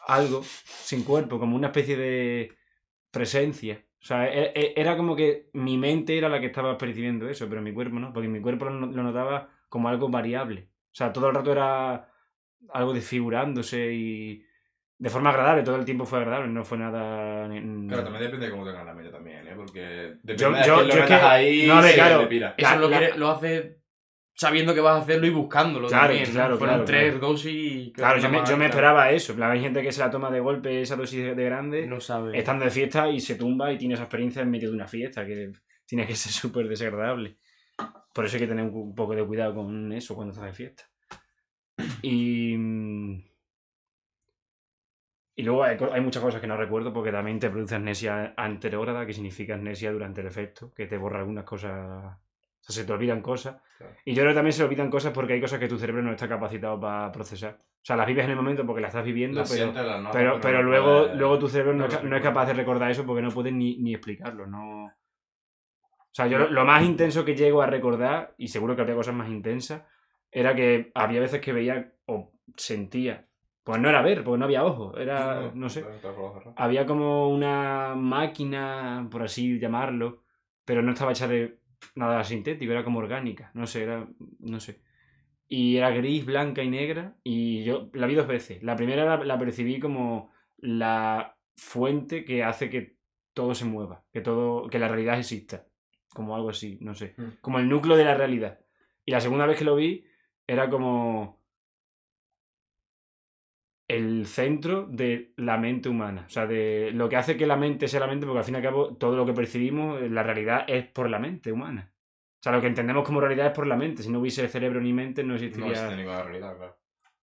algo 0.07 0.43
sin 0.45 1.03
cuerpo, 1.03 1.41
como 1.41 1.57
una 1.57 1.67
especie 1.69 1.97
de 1.97 2.53
presencia. 3.11 3.85
O 4.03 4.05
sea, 4.05 4.27
e- 4.29 4.53
e- 4.55 4.73
era 4.77 4.97
como 4.97 5.15
que 5.15 5.49
mi 5.53 5.79
mente 5.79 6.19
era 6.19 6.29
la 6.29 6.41
que 6.41 6.47
estaba 6.47 6.77
percibiendo 6.77 7.29
eso, 7.29 7.49
pero 7.49 7.63
mi 7.63 7.73
cuerpo 7.73 7.99
no, 8.01 8.13
porque 8.13 8.29
mi 8.29 8.41
cuerpo 8.41 8.65
lo, 8.65 8.73
notaba 8.87 9.49
como 9.69 9.89
algo 9.89 10.09
variable. 10.09 10.69
O 10.87 10.95
sea, 10.95 11.13
todo 11.13 11.29
el 11.29 11.35
rato 11.37 11.53
era 11.53 12.09
algo 12.73 12.93
desfigurándose 12.93 13.93
y 13.93 14.45
de 14.99 15.11
forma 15.11 15.31
agradable, 15.31 15.63
todo 15.63 15.77
el 15.77 15.85
tiempo 15.85 16.05
fue 16.05 16.19
agradable, 16.21 16.49
no 16.49 16.65
fue 16.65 16.79
nada... 16.79 17.49
Claro, 17.49 18.05
también 18.05 18.25
depende 18.25 18.47
de 18.47 18.51
cómo 18.53 18.65
tengas 18.65 18.85
la 18.87 18.95
mente 18.95 19.11
también, 19.11 19.47
¿eh? 19.49 19.53
Porque 19.57 19.81
depende 20.23 20.37
Yo- 20.37 20.53
de 20.53 20.65
yo- 20.65 20.83
lo 20.83 20.95
yo 20.97 21.07
que- 21.07 21.15
ahí, 21.15 21.67
no, 21.67 21.83
se 21.83 21.95
claro. 21.95 22.21
le 22.23 22.27
pira. 22.29 22.55
Eso 22.57 22.71
La- 22.71 22.77
lo, 22.77 22.89
la- 22.89 22.99
quiere- 22.99 23.19
lo 23.19 23.31
hace 23.31 23.82
sabiendo 24.35 24.75
que 24.75 24.81
vas 24.81 24.99
a 24.99 25.03
hacerlo 25.03 25.27
y 25.27 25.31
buscándolo 25.31 25.89
Claro, 25.89 26.09
también. 26.09 26.29
¿no? 26.29 26.35
claro, 26.35 26.59
Fueron 26.59 26.75
claro, 26.77 26.85
tres 26.87 27.21
dosis. 27.21 27.93
Claro, 27.93 28.19
yo 28.21 28.29
me, 28.29 28.43
yo 28.45 28.57
me 28.57 28.67
esperaba 28.67 29.11
eso. 29.11 29.35
Hay 29.43 29.61
gente 29.61 29.83
que 29.83 29.93
se 29.93 30.01
la 30.01 30.11
toma 30.11 30.31
de 30.31 30.41
golpe 30.41 30.81
esa 30.83 30.97
dosis 30.97 31.23
de, 31.25 31.35
de 31.35 31.45
grande, 31.45 31.87
No 31.87 32.01
sabe. 32.01 32.37
estando 32.39 32.65
de 32.65 32.71
fiesta 32.71 33.09
y 33.09 33.21
se 33.21 33.35
tumba 33.37 33.73
y 33.73 33.79
tiene 33.79 33.95
esa 33.95 34.05
experiencia 34.05 34.43
en 34.43 34.51
medio 34.51 34.71
de 34.71 34.75
una 34.77 34.87
fiesta, 34.89 35.25
que 35.27 35.53
tiene 35.87 36.07
que 36.07 36.15
ser 36.17 36.33
súper 36.33 36.69
desagradable. 36.69 37.39
Por 38.15 38.25
eso 38.27 38.37
hay 38.37 38.41
que 38.43 38.49
tener 38.49 38.65
un, 38.65 38.95
poco 38.95 39.15
de 39.15 39.25
cuidado 39.27 39.55
con 39.55 39.93
eso 39.93 40.15
cuando 40.15 40.33
estás 40.33 40.47
de 40.47 40.53
fiesta. 40.53 40.85
Y. 42.03 42.57
mm, 42.57 43.25
Y 45.37 45.43
luego 45.45 45.65
hay 45.65 46.01
muchas 46.03 46.23
cosas 46.23 46.41
que 46.41 46.47
no 46.47 46.57
recuerdo 46.59 46.93
porque 46.93 47.11
también 47.11 47.39
te 47.39 47.49
produce 47.49 47.75
amnesia 47.75 48.35
anterógrada, 48.37 49.07
que 49.07 49.15
significa 49.15 49.55
amnesia 49.55 49.91
durante 49.91 50.21
el 50.21 50.27
efecto, 50.27 50.73
que 50.75 50.87
te 50.87 50.99
borra 50.99 51.21
algunas 51.21 51.45
cosas 51.45 52.19
O 52.63 52.65
sea, 52.65 52.83
se 52.83 52.87
te 52.87 52.93
olvidan 52.93 53.21
cosas. 53.21 53.61
Claro. 53.77 53.95
Y 54.05 54.15
yo 54.15 54.23
creo 54.23 54.31
que 54.31 54.37
también 54.37 54.53
se 54.53 54.63
olvidan 54.63 54.89
cosas 54.89 55.13
porque 55.13 55.33
hay 55.33 55.41
cosas 55.41 55.59
que 55.59 55.67
tu 55.67 55.77
cerebro 55.77 56.01
no 56.01 56.13
está 56.13 56.29
capacitado 56.29 56.79
para 56.79 57.11
procesar. 57.11 57.59
O 57.61 57.85
sea, 57.85 57.97
las 57.97 58.07
vives 58.07 58.25
en 58.25 58.31
el 58.31 58.37
momento 58.37 58.65
porque 58.65 58.81
las 58.81 58.91
estás 58.91 59.05
viviendo, 59.05 59.43
pero, 60.13 60.41
pero, 60.41 60.63
luego, 60.63 61.09
luego 61.15 61.39
tu 61.41 61.49
cerebro 61.49 61.75
no, 61.75 61.89
no 61.89 62.17
es, 62.17 62.23
capaz 62.23 62.47
de 62.47 62.55
recordar 62.55 62.91
eso 62.91 63.05
porque 63.05 63.23
no 63.23 63.31
puedes 63.31 63.53
ni, 63.53 63.79
ni 63.79 63.95
explicarlo. 63.95 64.47
No... 64.47 64.85
O 64.85 66.15
sea, 66.15 66.29
yo 66.29 66.39
lo, 66.39 66.51
lo 66.51 66.65
más 66.65 66.85
intenso 66.85 67.25
que 67.25 67.35
llego 67.35 67.63
a 67.63 67.67
recordar, 67.67 68.35
y 68.39 68.47
seguro 68.47 68.77
que 68.77 68.83
había 68.83 68.95
cosas 68.95 69.15
más 69.15 69.29
intensas, 69.29 69.83
era 70.31 70.55
que 70.55 70.93
había 70.95 71.21
veces 71.21 71.41
que 71.41 71.53
veía 71.53 71.93
o 72.07 72.33
sentía. 72.57 73.27
Pues 73.65 73.81
no 73.81 73.89
era 73.89 74.03
ver, 74.03 74.25
porque 74.25 74.39
no 74.39 74.45
había 74.45 74.65
ojos, 74.65 74.95
era, 74.99 75.53
no 75.55 75.69
sé. 75.69 75.85
Había 76.57 76.85
como 76.85 77.29
una 77.29 77.95
máquina, 77.95 79.07
por 79.11 79.23
así 79.23 79.59
llamarlo, 79.61 80.23
pero 80.65 80.83
no 80.83 80.93
estaba 80.93 81.13
hecha 81.13 81.29
de 81.29 81.61
nada 81.95 82.25
sintético, 82.25 82.73
era 82.73 82.85
como 82.85 82.99
orgánica, 82.99 83.51
no 83.55 83.67
sé, 83.67 83.83
era, 83.83 84.09
no 84.41 84.61
sé. 84.61 84.81
Y 85.49 85.77
era 85.77 85.91
gris, 85.91 86.25
blanca 86.25 86.63
y 86.63 86.71
negra, 86.71 87.17
y 87.23 87.63
yo 87.65 87.91
la 87.93 88.07
vi 88.07 88.15
dos 88.15 88.27
veces. 88.27 88.63
La 88.63 88.75
primera 88.77 89.05
la, 89.05 89.25
la 89.25 89.39
percibí 89.39 89.79
como 89.81 90.31
la 90.59 91.37
fuente 91.57 92.25
que 92.25 92.43
hace 92.43 92.71
que 92.71 92.97
todo 93.35 93.55
se 93.55 93.65
mueva, 93.67 94.05
que 94.13 94.21
todo, 94.23 94.69
que 94.69 94.79
la 94.79 94.89
realidad 94.89 95.19
exista, 95.19 95.67
como 96.15 96.35
algo 96.37 96.51
así, 96.51 96.79
no 96.81 96.95
sé, 96.95 97.15
Mm. 97.17 97.23
como 97.41 97.59
el 97.59 97.69
núcleo 97.69 97.97
de 97.97 98.05
la 98.05 98.15
realidad. 98.15 98.61
Y 99.05 99.11
la 99.13 99.21
segunda 99.21 99.47
vez 99.47 99.59
que 99.59 99.65
lo 99.65 99.77
vi 99.77 100.05
era 100.47 100.71
como 100.71 101.42
el 103.95 104.27
centro 104.27 104.87
de 104.87 105.33
la 105.37 105.59
mente 105.59 105.89
humana. 105.89 106.25
O 106.27 106.31
sea, 106.31 106.47
de 106.47 106.91
lo 106.93 107.09
que 107.09 107.17
hace 107.17 107.37
que 107.37 107.47
la 107.47 107.57
mente 107.57 107.89
sea 107.89 108.01
la 108.01 108.07
mente, 108.07 108.27
porque 108.27 108.39
al 108.41 108.45
fin 108.45 108.55
y 108.55 108.59
al 108.59 108.63
cabo 108.65 108.97
todo 108.97 109.17
lo 109.17 109.27
que 109.27 109.33
percibimos, 109.33 110.01
eh, 110.03 110.09
la 110.09 110.23
realidad 110.23 110.65
es 110.67 110.87
por 110.87 111.09
la 111.11 111.19
mente 111.19 111.53
humana. 111.53 111.93
O 112.41 112.43
sea, 112.43 112.53
lo 112.53 112.61
que 112.61 112.67
entendemos 112.67 113.05
como 113.05 113.21
realidad 113.21 113.47
es 113.47 113.53
por 113.53 113.67
la 113.67 113.77
mente. 113.77 114.03
Si 114.03 114.11
no 114.11 114.19
hubiese 114.21 114.49
cerebro 114.49 114.81
ni 114.81 114.93
mente, 114.93 115.23
no 115.23 115.29
No 115.31 115.35
existiría 115.37 115.71
existe 115.71 115.97
ninguna 115.97 116.23
realidad, 116.23 116.57
claro. 116.57 116.77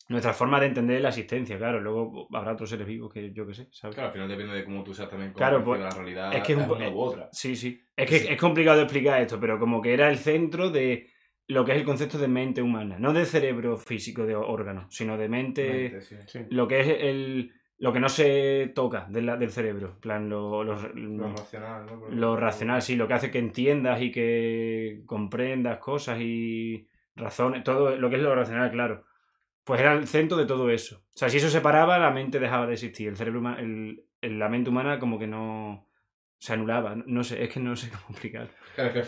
nuestra 0.07 0.33
forma 0.33 0.59
de 0.61 0.67
entender 0.67 1.01
la 1.01 1.09
existencia. 1.09 1.57
Claro, 1.57 1.81
luego 1.81 2.27
habrá 2.33 2.53
otros 2.53 2.69
seres 2.69 2.87
vivos 2.87 3.11
que 3.13 3.31
yo 3.33 3.45
qué 3.45 3.53
sé, 3.53 3.67
¿sabes? 3.71 3.95
Claro, 3.95 4.07
al 4.07 4.13
final 4.13 4.29
depende 4.29 4.53
de 4.55 4.63
cómo 4.63 4.83
tú 4.83 4.93
seas 4.93 5.09
también 5.09 5.31
cómo 5.33 5.37
Claro, 5.39 5.63
pues, 5.63 5.81
la 5.81 5.89
realidad. 5.89 6.33
es 6.33 6.41
que 6.43 6.53
es 6.53 6.57
un 6.59 6.71
una 6.71 6.89
u 6.89 6.99
otra. 6.99 7.29
Sí, 7.33 7.55
sí. 7.55 7.81
Es 7.95 8.09
que 8.09 8.19
Sí. 8.19 8.27
es 8.29 8.37
complicado 8.39 8.77
de 8.77 8.83
explicar 8.83 9.21
esto, 9.21 9.39
pero 9.39 9.59
como 9.59 9.81
que 9.81 9.93
era 9.93 10.09
el 10.09 10.17
centro 10.17 10.69
de 10.69 11.09
lo 11.49 11.65
que 11.65 11.73
es 11.73 11.77
el 11.79 11.83
concepto 11.83 12.17
de 12.17 12.27
mente 12.29 12.61
humana. 12.61 12.97
No 12.99 13.11
de 13.11 13.25
cerebro 13.25 13.75
físico, 13.77 14.25
de 14.25 14.35
órgano, 14.35 14.85
sino 14.89 15.17
de 15.17 15.27
mente 15.27 15.67
Mente, 15.91 16.01
sí. 16.01 16.15
Sí. 16.27 16.39
lo 16.49 16.67
que 16.67 16.79
es 16.79 16.87
el 17.01 17.51
lo 17.81 17.93
que 17.93 17.99
no 18.01 18.09
se 18.09 18.71
toca 18.75 19.07
de 19.09 19.21
la- 19.21 19.37
del 19.37 19.51
cerebro, 19.51 19.97
plan 20.01 20.27
lo, 20.29 20.63
lo- 20.65 20.75
Lo 20.93 21.29
racional, 21.31 21.85
¿no? 21.85 21.97
Porque- 21.99 22.15
lo 22.15 22.35
racional, 22.35 22.81
sí, 22.81 22.95
lo 22.97 23.07
que 23.07 23.13
hace 23.13 23.31
que 23.31 23.39
entiendas 23.39 24.01
y 24.01 24.11
que 24.11 25.01
comprendas 25.05 25.77
cosas 25.79 26.19
y 26.19 26.87
razones, 27.15 27.63
todo 27.63 27.95
lo 27.95 28.09
que 28.09 28.17
es 28.17 28.21
lo 28.21 28.35
racional, 28.35 28.69
claro. 28.71 29.05
Pues 29.63 29.79
era 29.79 29.93
el 29.93 30.07
centro 30.07 30.37
de 30.37 30.45
todo 30.45 30.69
eso. 30.69 30.97
O 30.97 31.17
sea, 31.17 31.29
si 31.29 31.37
eso 31.37 31.47
se 31.49 31.61
paraba, 31.61 31.97
la 31.99 32.11
mente 32.11 32.39
dejaba 32.39 32.67
de 32.67 32.73
existir. 32.73 33.07
El 33.07 33.15
cerebro 33.17 33.41
el, 33.57 34.03
el- 34.21 34.39
la 34.39 34.49
mente 34.49 34.69
humana 34.69 34.99
como 34.99 35.17
que 35.17 35.27
no 35.27 35.87
se 36.39 36.53
anulaba. 36.53 36.95
No, 37.05 37.23
sé, 37.23 37.43
es 37.43 37.49
que 37.53 37.59
no 37.59 37.75
sé 37.75 37.89
cómo 37.91 38.05
explicar. 38.09 38.49
Claro, 38.75 38.89
es 38.89 38.93
que 38.93 38.99
al 38.99 39.05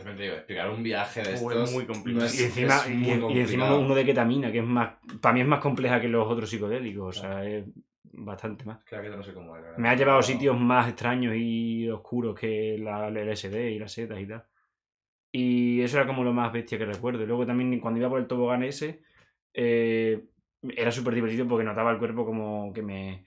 final, 0.00 0.16
te 0.16 0.22
digo, 0.22 0.34
explicar 0.34 0.70
un 0.70 0.82
viaje 0.82 1.22
de 1.22 1.32
estos. 1.34 1.72
muy 1.72 1.86
complicado. 1.86 2.26
es- 2.26 2.40
Y 2.40 2.44
encima, 2.44 2.76
es 2.78 2.88
muy 2.90 3.08
y, 3.08 3.10
y 3.10 3.12
encima 3.40 3.64
complicado. 3.66 3.80
uno 3.80 3.94
de 3.94 4.04
ketamina, 4.04 4.52
que 4.52 4.58
es 4.58 4.64
más, 4.64 4.94
para 5.20 5.32
mí 5.32 5.40
es 5.40 5.46
más 5.46 5.60
compleja 5.60 6.00
que 6.00 6.08
los 6.08 6.26
otros 6.28 6.48
psicodélicos. 6.48 7.16
O 7.18 7.20
sea, 7.20 7.44
es 7.44 7.64
bastante 8.12 8.64
más. 8.64 8.84
Claro 8.84 9.04
que 9.10 9.16
no 9.16 9.22
sé 9.22 9.32
cómo 9.34 9.56
era. 9.56 9.74
Me 9.76 9.88
ha 9.88 9.94
llevado 9.96 10.18
a 10.18 10.22
sitios 10.22 10.58
más 10.60 10.88
extraños 10.88 11.34
y 11.36 11.88
oscuros 11.88 12.38
que 12.38 12.78
la 12.78 13.08
el 13.08 13.16
LSD 13.16 13.70
y 13.72 13.78
las 13.78 13.90
setas 13.92 14.20
y 14.20 14.26
tal. 14.26 14.44
Y 15.32 15.80
eso 15.80 15.96
era 15.98 16.06
como 16.06 16.22
lo 16.22 16.32
más 16.32 16.52
bestia 16.52 16.78
que 16.78 16.84
recuerdo. 16.84 17.22
Y 17.24 17.26
luego 17.26 17.44
también 17.46 17.80
cuando 17.80 17.98
iba 17.98 18.08
por 18.08 18.20
el 18.20 18.26
tobogán 18.28 18.62
ese, 18.62 19.02
eh, 19.52 20.26
era 20.76 20.92
súper 20.92 21.14
divertido 21.14 21.48
porque 21.48 21.64
notaba 21.64 21.90
el 21.90 21.98
cuerpo 21.98 22.24
como 22.24 22.72
que 22.72 22.82
me... 22.82 23.26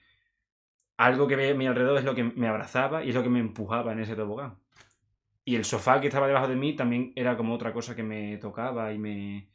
Algo 0.98 1.26
que 1.28 1.36
veía 1.36 1.52
a 1.52 1.56
mi 1.56 1.66
alrededor 1.66 1.96
es 1.98 2.04
lo 2.04 2.14
que 2.14 2.24
me 2.24 2.46
abrazaba 2.48 3.02
y 3.04 3.08
es 3.10 3.14
lo 3.14 3.22
que 3.22 3.30
me 3.30 3.38
empujaba 3.40 3.92
en 3.92 4.00
ese 4.00 4.16
tobogán. 4.16 4.58
Y 5.44 5.56
el 5.56 5.64
sofá 5.64 6.00
que 6.00 6.08
estaba 6.08 6.28
debajo 6.28 6.48
de 6.48 6.56
mí 6.56 6.76
también 6.76 7.12
era 7.16 7.36
como 7.36 7.54
otra 7.54 7.72
cosa 7.72 7.96
que 7.96 8.02
me 8.04 8.38
tocaba 8.38 8.92
y 8.92 8.98
me... 8.98 9.50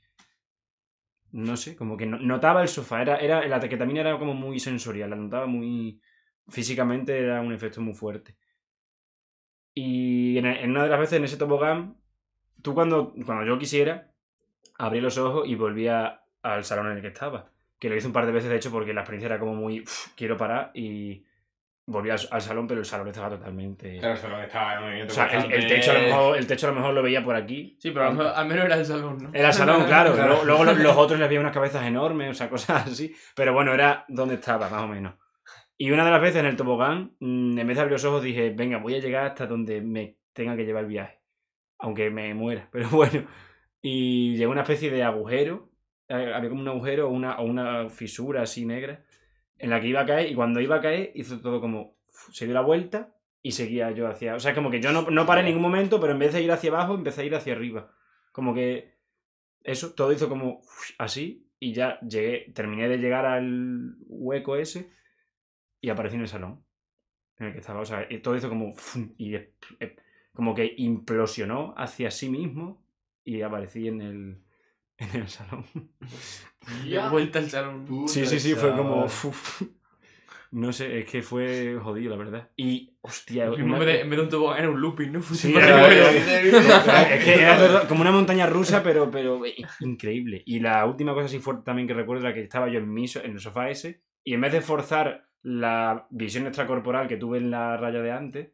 No 1.32 1.58
sé, 1.58 1.76
como 1.76 1.98
que 1.98 2.06
no- 2.06 2.18
notaba 2.20 2.62
el 2.62 2.70
sofá. 2.70 3.02
Era, 3.02 3.18
era, 3.20 3.46
la 3.48 3.60
ketamina 3.60 4.02
era 4.02 4.18
como 4.20 4.34
muy 4.34 4.60
sensorial, 4.60 5.10
la 5.10 5.16
notaba 5.18 5.48
muy... 5.48 6.00
Físicamente 6.48 7.20
era 7.20 7.42
un 7.42 7.54
efecto 7.54 7.82
muy 7.82 7.94
fuerte. 7.94 8.38
Y 9.74 10.38
en, 10.38 10.46
en 10.46 10.72
una 10.72 10.84
de 10.84 10.90
las 10.90 11.00
veces 11.00 11.18
en 11.18 11.24
ese 11.26 11.38
tobogán, 11.38 11.98
tú 12.62 12.74
cuando, 12.74 13.14
cuando 13.26 13.46
yo 13.46 13.60
quisiera, 13.60 14.12
abrí 14.78 15.02
los 15.02 15.18
ojos 15.18 15.48
y 15.48 15.56
volvía 15.56 16.24
al 16.44 16.66
salón 16.66 16.88
en 16.92 16.98
el 16.98 17.02
que 17.02 17.10
estaba. 17.10 17.52
Que 17.80 17.90
lo 17.90 17.96
hice 17.98 18.08
un 18.08 18.14
par 18.14 18.26
de 18.26 18.32
veces, 18.34 18.50
de 18.50 18.58
hecho, 18.58 18.72
porque 18.72 18.94
la 18.94 19.02
experiencia 19.02 19.28
era 19.28 19.40
como 19.40 19.56
muy, 19.56 19.82
"Uf, 19.82 20.10
quiero 20.16 20.38
parar 20.38 20.72
y 20.76 21.26
volví 21.86 22.10
al, 22.10 22.20
al 22.32 22.42
salón, 22.42 22.66
pero 22.68 22.80
el 22.80 22.86
salón 22.86 23.08
estaba 23.10 23.30
totalmente... 23.30 23.98
Claro, 24.00 24.16
solo 24.16 24.38
que 24.38 24.44
estaba 24.44 24.74
en 24.74 24.80
o 24.80 24.82
movimiento. 24.84 25.14
sea, 25.14 25.26
el, 25.28 25.52
el 25.52 25.68
techo 25.68 25.92
a 25.92 25.94
lo 25.96 26.00
mejor, 26.02 26.38
el 26.38 26.48
techo 26.48 26.68
a 26.68 26.70
lo 26.70 26.76
mejor 26.78 26.94
lo 26.94 27.04
veía 27.04 27.24
por 27.24 27.36
aquí. 27.36 27.76
Sí, 27.80 27.92
pero 27.92 28.08
al, 28.08 28.16
me- 28.16 28.24
al 28.28 28.48
menos 28.48 28.66
era 28.66 28.76
el 28.76 28.86
salón, 28.86 29.18
¿no? 29.22 29.30
Era 29.34 29.48
el 29.50 29.54
salón, 29.54 29.86
claro. 29.86 30.14
Claro. 30.16 30.28
Luego, 30.30 30.44
luego 30.46 30.64
los, 30.66 30.78
los 30.80 30.96
otros 30.98 31.20
les 31.20 31.28
veía 31.28 31.40
unas 31.42 31.52
cabezas 31.54 31.86
enormes, 31.86 32.32
o 32.32 32.34
sea, 32.34 32.50
cosas 32.50 32.88
así. 32.88 33.14
Pero 33.36 33.54
bueno, 33.54 33.74
era 33.74 34.06
donde 34.08 34.36
estaba, 34.36 34.70
más 34.70 34.84
o 34.84 34.88
menos. 34.88 35.16
Y 35.78 35.92
una 35.92 36.06
de 36.06 36.12
las 36.12 36.22
veces 36.22 36.38
en 36.40 36.46
el 36.46 36.56
tobogán, 36.56 37.16
mm, 37.20 37.58
en 37.60 37.68
vez 37.68 37.76
de 37.76 37.82
abrir 37.82 37.94
los 37.94 38.06
ojos, 38.06 38.24
dije, 38.24 38.52
venga, 38.56 38.78
voy 38.78 38.96
a 38.96 39.00
llegar 39.00 39.26
hasta 39.26 39.46
donde 39.48 39.82
me 39.82 40.18
tenga 40.32 40.56
que 40.56 40.66
llevar 40.66 40.84
el 40.84 40.90
viaje. 40.90 41.20
Aunque 41.80 42.10
me 42.10 42.34
muera, 42.34 42.70
pero 42.72 42.88
bueno. 42.90 43.28
Y 43.82 44.38
llegó 44.38 44.52
una 44.54 44.62
especie 44.62 44.90
de 44.90 45.04
agujero. 45.04 45.70
eh, 46.08 46.32
Había 46.34 46.50
como 46.50 46.62
un 46.62 46.68
agujero 46.70 47.08
o 47.10 47.12
una, 47.12 47.38
o 47.40 47.44
una 47.44 47.90
fisura 47.90 48.44
así 48.44 48.66
negra 48.66 49.04
en 49.64 49.70
la 49.70 49.80
que 49.80 49.88
iba 49.88 50.02
a 50.02 50.06
caer. 50.06 50.30
Y 50.30 50.36
cuando 50.36 50.60
iba 50.60 50.76
a 50.76 50.82
caer, 50.82 51.12
hizo 51.16 51.40
todo 51.40 51.62
como. 51.62 51.96
Se 52.32 52.46
dio 52.46 52.54
la 52.54 52.62
vuelta 52.62 53.16
y 53.42 53.54
seguía 53.54 53.92
yo 53.92 54.08
hacia. 54.08 54.36
O 54.36 54.40
sea, 54.40 54.54
como 54.54 54.70
que 54.70 54.82
yo 54.82 54.92
no, 54.92 55.10
no 55.10 55.26
paré 55.26 55.40
en 55.40 55.48
ningún 55.48 55.62
momento, 55.62 56.02
pero 56.02 56.12
en 56.12 56.20
vez 56.20 56.34
de 56.34 56.42
ir 56.42 56.52
hacia 56.52 56.70
abajo, 56.70 56.96
empecé 56.96 57.22
a 57.22 57.26
ir 57.26 57.36
hacia 57.36 57.54
arriba. 57.54 57.92
Como 58.34 58.54
que. 58.54 58.94
Eso, 59.64 59.94
todo 59.94 60.12
hizo 60.12 60.28
como 60.28 60.62
así. 60.98 61.50
Y 61.60 61.72
ya 61.74 61.98
llegué, 62.02 62.52
terminé 62.54 62.90
de 62.90 62.98
llegar 62.98 63.26
al 63.26 63.96
hueco 64.08 64.58
ese 64.58 64.92
y 65.80 65.90
aparecí 65.90 66.16
en 66.18 66.24
el 66.24 66.28
salón 66.28 66.66
en 67.40 67.48
el 67.48 67.54
que 67.54 67.60
estaba. 67.60 67.80
O 67.80 67.86
sea, 67.86 68.06
todo 68.22 68.36
hizo 68.36 68.50
como. 68.50 68.74
Y 69.18 69.38
como 70.34 70.54
que 70.56 70.74
implosionó 70.78 71.74
hacia 71.78 72.12
sí 72.12 72.28
mismo 72.28 72.84
y 73.24 73.44
aparecí 73.44 73.88
en 73.88 74.02
el, 74.02 74.43
en 75.04 75.22
el 75.22 75.28
salón. 75.28 75.66
De 76.86 77.00
vuelta 77.12 77.40
al 77.40 77.50
salón. 77.50 77.86
Puta, 77.86 78.12
Sí, 78.12 78.26
sí, 78.26 78.40
sí, 78.40 78.54
fue 78.56 78.76
como. 78.76 79.06
uf. 79.06 79.62
No 80.52 80.72
sé, 80.72 81.00
es 81.00 81.10
que 81.10 81.24
fue 81.24 81.80
jodido, 81.82 82.12
la 82.12 82.16
verdad. 82.24 82.52
Y, 82.56 82.96
hostia, 83.02 83.46
En 83.46 83.64
una- 83.64 83.78
en 83.92 84.08
vez 84.10 84.18
de 84.18 84.22
un 84.24 84.30
tobogán 84.30 84.60
era 84.60 84.70
un 84.70 84.80
looping, 84.80 85.12
¿no? 85.12 85.22
Sí, 85.24 85.52
Para 85.52 85.92
era- 85.92 86.12
era- 86.12 87.16
es 87.16 87.24
que 87.26 87.34
era 87.42 87.58
todo 87.58 87.88
como 87.88 88.02
una 88.02 88.12
montaña 88.12 88.46
rusa, 88.46 88.84
pero, 88.84 89.10
pero 89.10 89.44
eh, 89.46 89.56
increíble. 89.80 90.44
Y 90.46 90.60
la 90.60 90.86
última 90.86 91.14
cosa 91.16 91.26
así 91.26 91.40
fuerte 91.40 91.64
también 91.64 91.88
que 91.88 91.96
recuerdo 91.96 92.26
era 92.26 92.36
que 92.36 92.42
estaba 92.42 92.70
yo 92.70 92.78
en, 92.80 92.94
mi 92.94 93.06
en 93.24 93.32
el 93.32 93.40
sofá 93.40 93.70
ese 93.72 94.04
y 94.24 94.36
en 94.36 94.42
vez 94.42 94.52
de 94.54 94.62
forzar 94.62 95.28
la 95.42 96.06
visión 96.12 96.46
extracorporal 96.46 97.08
que 97.08 97.18
tuve 97.18 97.40
en 97.40 97.50
la 97.50 97.76
raya 97.76 98.02
de 98.04 98.12
antes, 98.12 98.52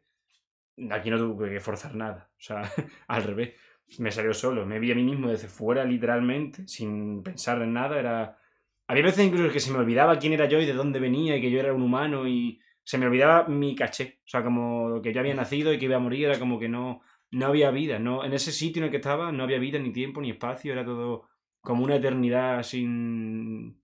aquí 0.90 1.10
no 1.10 1.18
tuve 1.18 1.50
que 1.50 1.60
forzar 1.60 1.94
nada. 1.94 2.30
O 2.32 2.40
sea, 2.40 2.62
al 3.08 3.22
revés. 3.24 3.50
Me 3.98 4.10
salió 4.12 4.32
solo. 4.34 4.64
Me 4.66 4.78
vi 4.78 4.92
a 4.92 4.94
mí 4.94 5.02
mismo 5.02 5.28
desde 5.28 5.48
fuera, 5.48 5.84
literalmente, 5.84 6.66
sin 6.68 7.22
pensar 7.22 7.60
en 7.62 7.72
nada. 7.72 7.98
Era... 7.98 8.38
Había 8.86 9.04
veces 9.04 9.26
incluso 9.26 9.52
que 9.52 9.60
se 9.60 9.72
me 9.72 9.78
olvidaba 9.78 10.18
quién 10.18 10.32
era 10.32 10.46
yo 10.46 10.60
y 10.60 10.66
de 10.66 10.72
dónde 10.72 11.00
venía 11.00 11.36
y 11.36 11.40
que 11.40 11.50
yo 11.50 11.60
era 11.60 11.72
un 11.72 11.82
humano 11.82 12.26
y 12.28 12.60
se 12.84 12.98
me 12.98 13.06
olvidaba 13.06 13.48
mi 13.48 13.74
caché. 13.74 14.20
O 14.24 14.28
sea, 14.28 14.42
como 14.44 15.00
que 15.02 15.12
yo 15.12 15.20
había 15.20 15.34
nacido 15.34 15.72
y 15.72 15.78
que 15.78 15.84
iba 15.86 15.96
a 15.96 16.00
morir, 16.00 16.26
era 16.26 16.38
como 16.38 16.58
que 16.58 16.68
no, 16.68 17.00
no 17.32 17.46
había 17.46 17.70
vida. 17.70 17.98
No, 17.98 18.24
en 18.24 18.32
ese 18.32 18.52
sitio 18.52 18.80
en 18.80 18.84
el 18.86 18.90
que 18.90 18.96
estaba 18.98 19.32
no 19.32 19.42
había 19.44 19.58
vida, 19.58 19.78
ni 19.78 19.92
tiempo, 19.92 20.20
ni 20.20 20.30
espacio. 20.30 20.72
Era 20.72 20.84
todo 20.84 21.28
como 21.60 21.84
una 21.84 21.96
eternidad 21.96 22.62
sin, 22.62 23.80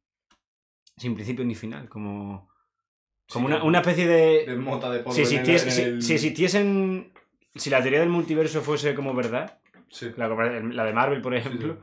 sin 0.96 1.14
principio 1.14 1.44
ni 1.44 1.54
final. 1.54 1.88
Como, 1.88 2.48
como 3.30 3.48
Sí, 3.48 3.54
una, 3.54 3.64
una 3.64 3.78
especie 3.80 4.06
de... 4.06 4.46
de 4.46 4.56
mota 4.56 4.90
de 4.90 5.00
polvo 5.00 5.12
Si, 5.14 5.22
en 5.22 5.40
el- 5.40 5.46
existiese- 5.50 5.64
en 5.66 5.70
si- 5.72 5.82
el- 5.82 6.02
si 6.02 6.14
existiesen... 6.14 7.12
Si 7.54 7.70
la 7.70 7.80
teoría 7.80 8.00
del 8.00 8.10
multiverso 8.10 8.60
fuese 8.60 8.94
como 8.94 9.14
verdad, 9.14 9.58
Sí. 9.88 10.12
la, 10.16 10.28
la 10.28 10.84
de 10.84 10.92
Marvel, 10.92 11.22
por 11.22 11.32
Sí, 11.32 11.38
ejemplo, 11.38 11.78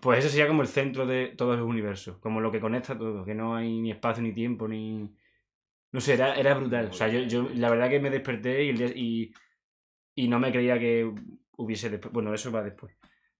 pues 0.00 0.20
ese 0.20 0.30
sería 0.30 0.48
como 0.48 0.62
el 0.62 0.68
centro 0.68 1.06
de 1.06 1.28
todos 1.36 1.58
los 1.58 1.66
universos, 1.68 2.18
como 2.18 2.40
lo 2.40 2.50
que 2.50 2.60
conecta 2.60 2.96
todo, 2.98 3.24
que 3.24 3.34
no 3.34 3.56
hay 3.56 3.80
ni 3.80 3.90
espacio 3.90 4.22
ni 4.22 4.32
tiempo 4.32 4.68
ni... 4.68 5.10
No 5.92 6.00
sé, 6.00 6.14
era, 6.14 6.34
era 6.36 6.54
brutal. 6.54 6.86
O 6.86 6.92
sea, 6.92 7.08
yo, 7.08 7.20
yo 7.20 7.48
la 7.54 7.70
verdad 7.70 7.90
que 7.90 8.00
me 8.00 8.10
desperté 8.10 8.64
y, 8.64 8.70
el 8.70 8.78
día- 8.78 8.92
y, 8.94 9.32
y 10.14 10.28
no 10.28 10.38
me 10.40 10.52
creía 10.52 10.78
que 10.78 11.12
hubiese 11.56 11.90
después... 11.90 12.12
Bueno, 12.12 12.34
eso 12.34 12.52
va 12.52 12.62
después. 12.62 12.96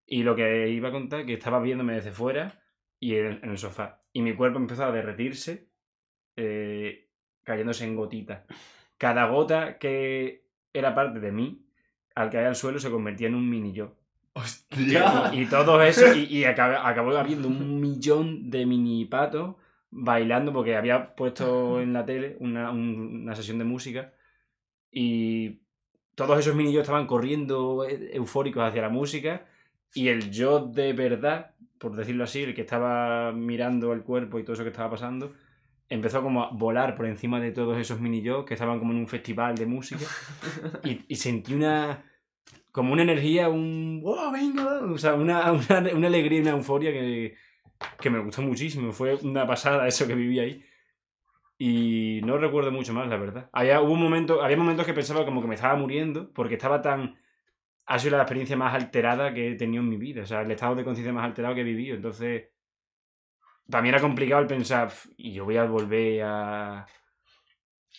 Y 0.07 0.23
lo 0.23 0.37
que 0.37 0.69
iba 0.71 0.89
a 0.91 0.93
contar, 0.93 1.27
que 1.27 1.35
estaba 1.35 1.61
viéndome 1.61 1.95
desde 1.95 2.13
fuera 2.13 2.63
y 3.01 3.17
en, 3.17 3.41
en 3.45 3.51
el 3.51 3.59
sofá. 3.59 4.03
Y 4.13 4.23
mi 4.23 4.35
cuerpo 4.35 4.59
empezó 4.59 4.85
a 4.85 4.93
derretirse, 4.93 5.69
eh, 6.37 7.09
cayéndose 7.45 7.85
en 7.85 7.97
gotitas. 7.97 8.45
Cada 8.99 9.27
gota 9.27 9.79
que 9.79 10.47
era 10.73 10.95
parte 10.95 11.21
de 11.21 11.33
mí, 11.33 11.67
al 12.15 12.31
caer 12.31 12.47
al 12.49 12.57
suelo, 12.57 12.79
se 12.79 12.91
convertía 12.91 13.29
en 13.29 13.35
un 13.35 13.49
mini 13.49 13.73
yo. 13.73 13.97
¡Hostia! 14.35 15.31
Y, 15.35 15.47
todo 15.47 15.83
eso, 15.83 16.15
y, 16.15 16.25
y 16.25 16.45
acabó, 16.45 17.17
habiendo 17.17 17.49
un 17.49 17.81
millón 17.81 18.51
de 18.51 18.65
mini 18.65 19.05
patos 19.05 19.57
bailando 19.91 20.53
porque 20.55 20.75
había 20.75 21.15
puesto 21.15 21.81
en 21.83 21.93
la 21.93 22.07
tele 22.07 22.37
una, 22.41 22.71
un- 22.71 23.23
una 23.25 23.35
sesión 23.37 23.59
de 23.59 23.65
música 23.65 24.15
y 24.91 25.61
todos 26.15 26.39
esos 26.39 26.55
mini 26.55 26.73
yo 26.73 26.81
estaban 26.81 27.07
corriendo 27.07 27.85
e- 27.87 28.17
eufóricos 28.17 28.63
hacia 28.63 28.83
la 28.83 28.89
música 28.89 29.47
y 29.95 30.09
el 30.09 30.31
yo 30.31 30.61
de 30.67 30.95
verdad, 30.95 31.55
por 31.79 31.95
decirlo 31.95 32.25
así, 32.25 32.43
el 32.43 32.55
que 32.55 32.63
estaba 32.63 33.33
mirando 33.33 33.93
el 33.93 34.03
cuerpo 34.03 34.39
y 34.39 34.45
todo 34.45 34.55
eso 34.55 34.63
que 34.65 34.71
estaba 34.71 34.91
pasando, 34.91 35.35
empezó 35.91 36.23
como 36.23 36.43
a 36.45 36.51
volar 36.53 36.97
por 36.97 37.05
encima 37.07 37.39
de 37.41 37.53
todos 37.53 37.77
esos 37.79 38.01
mini 38.01 38.23
yo 38.23 38.47
que 38.47 38.55
estaban 38.55 38.79
como 38.79 38.93
en 38.93 38.99
un 39.01 39.09
festival 39.09 39.57
de 39.57 39.67
música 39.67 40.07
y 41.09 41.17
sentí 41.17 41.55
una 41.55 42.05
como 42.73 42.93
una 42.93 43.03
energía, 43.03 43.49
un 43.49 44.01
¡wow, 44.03 44.33
venga! 44.33 44.81
O 44.85 44.99
sea, 44.99 45.15
una, 45.15 45.53
una, 45.53 45.79
una 45.95 46.07
alegría 46.09 46.41
una 46.41 46.51
euforia 46.53 46.93
que, 46.93 47.37
que 48.01 48.11
me 48.11 48.19
gustó 48.21 48.43
muchísimo. 48.43 48.93
Fue 48.93 49.15
una 49.17 49.47
pasada 49.47 49.87
eso 49.87 50.07
que 50.07 50.15
viví 50.15 50.39
ahí. 50.41 50.65
Y 51.59 52.21
no 52.25 52.39
recuerdo 52.39 52.73
mucho 52.73 52.93
más, 52.93 53.09
la 53.09 53.17
verdad. 53.17 53.49
Había, 53.53 53.81
hubo 53.81 53.93
un 53.93 54.03
momento, 54.03 54.43
había 54.43 54.57
momentos 54.57 54.87
que 54.87 54.95
pensaba 54.95 55.25
como 55.25 55.41
que 55.41 55.49
me 55.49 55.55
estaba 55.55 55.77
muriendo 55.77 56.33
porque 56.33 56.55
estaba 56.55 56.83
tan... 56.83 57.17
Ha 57.87 57.99
sido 57.99 58.17
la 58.17 58.23
experiencia 58.23 58.57
más 58.57 58.75
alterada 58.75 59.35
que 59.35 59.53
he 59.53 59.55
tenido 59.57 59.83
en 59.83 59.89
mi 59.89 59.97
vida. 59.97 60.23
O 60.23 60.27
sea, 60.27 60.43
el 60.43 60.51
estado 60.51 60.75
de 60.75 60.85
conciencia 60.85 61.13
más 61.13 61.25
alterado 61.25 61.55
que 61.55 61.61
he 61.61 61.65
vivido. 61.65 61.97
Entonces, 61.97 62.49
para 63.71 63.83
mí 63.83 63.89
era 63.89 64.01
complicado 64.01 64.41
el 64.43 64.49
pensar, 64.49 64.89
"Pf, 64.89 65.11
y 65.17 65.33
yo 65.35 65.45
voy 65.45 65.57
a 65.57 65.65
volver 65.65 66.23
a, 66.25 66.87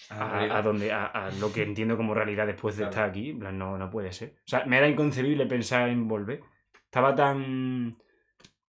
a, 0.10 0.58
a 0.58 0.62
donde, 0.62 0.92
a, 0.92 1.06
a 1.06 1.32
lo 1.32 1.52
que 1.52 1.64
entiendo 1.64 1.98
como 1.98 2.14
realidad 2.14 2.48
después 2.48 2.76
de 2.76 2.82
Claro. 2.84 2.92
estar 2.92 3.10
aquí. 3.10 3.34
No, 3.34 3.78
no 3.78 3.90
puede 3.90 4.12
ser. 4.12 4.36
O 4.40 4.48
sea, 4.48 4.66
me 4.66 4.78
era 4.78 4.88
inconcebible 4.88 5.46
pensar 5.46 5.90
en 5.90 6.08
volver. 6.08 6.42
Estaba 6.86 7.16
tan 7.16 7.98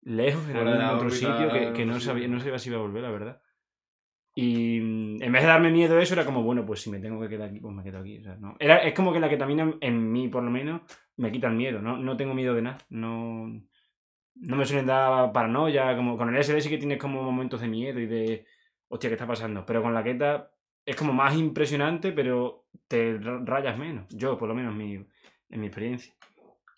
lejos 0.03 0.49
en 0.49 0.57
algún 0.57 0.83
otro 0.83 1.11
sitio 1.11 1.51
que, 1.53 1.73
que 1.73 1.85
no 1.87 1.99
sabía, 2.01 2.29
no 2.29 2.39
sabía 2.41 2.59
si 2.59 2.69
iba 2.71 2.79
a 2.79 2.83
volver, 2.83 3.03
la 3.03 3.11
verdad. 3.11 3.41
Y 4.37 4.79
en 4.79 5.31
vez 5.33 5.43
de 5.43 5.49
darme 5.49 5.71
miedo 5.71 5.99
eso, 6.01 6.15
era 6.15 6.25
como, 6.25 6.43
bueno, 6.43 6.67
pues 6.67 6.83
si 6.83 6.91
me 6.91 6.99
tengo 6.99 7.21
que 7.21 7.29
quedar 7.29 7.49
aquí, 7.51 7.61
pues 7.61 7.73
me 7.75 7.85
quedo 7.85 7.99
aquí. 8.01 8.19
O 8.19 8.23
sea, 8.23 8.35
no. 8.37 8.57
era, 8.59 8.79
es 8.79 8.93
como 8.93 9.13
que 9.13 9.21
la 9.21 9.29
ketamina, 9.29 9.75
en 9.81 10.11
mí 10.13 10.27
por 10.29 10.43
lo 10.43 10.51
menos, 10.51 10.81
me 11.17 11.31
quita 11.31 11.47
el 11.49 11.55
miedo. 11.55 11.81
No, 11.81 11.97
no 11.97 12.17
tengo 12.17 12.35
miedo 12.35 12.53
de 12.55 12.63
nada. 12.63 12.79
No, 12.91 13.47
no 14.35 14.57
me 14.57 14.67
suelen 14.67 14.87
dar 14.87 15.31
paranoia. 15.33 15.95
Como, 15.95 16.17
con 16.19 16.35
el 16.35 16.43
SD 16.43 16.61
sí 16.63 16.69
que 16.69 16.79
tienes 16.79 16.99
como 16.99 17.23
momentos 17.23 17.61
de 17.61 17.69
miedo 17.69 18.01
y 18.01 18.07
de, 18.07 18.45
hostia, 18.89 19.09
¿qué 19.09 19.15
está 19.15 19.27
pasando? 19.27 19.65
Pero 19.65 19.83
con 19.83 19.95
la 19.95 20.03
keta 20.03 20.51
es 20.87 20.97
como 20.97 21.13
más 21.13 21.35
impresionante, 21.37 22.13
pero 22.13 22.67
te 22.89 23.19
ra- 23.19 23.41
rayas 23.45 23.79
menos. 23.79 24.07
Yo, 24.11 24.37
por 24.39 24.49
lo 24.49 24.55
menos, 24.55 24.75
mi, 24.75 24.95
en 24.95 25.61
mi 25.61 25.67
experiencia. 25.67 26.15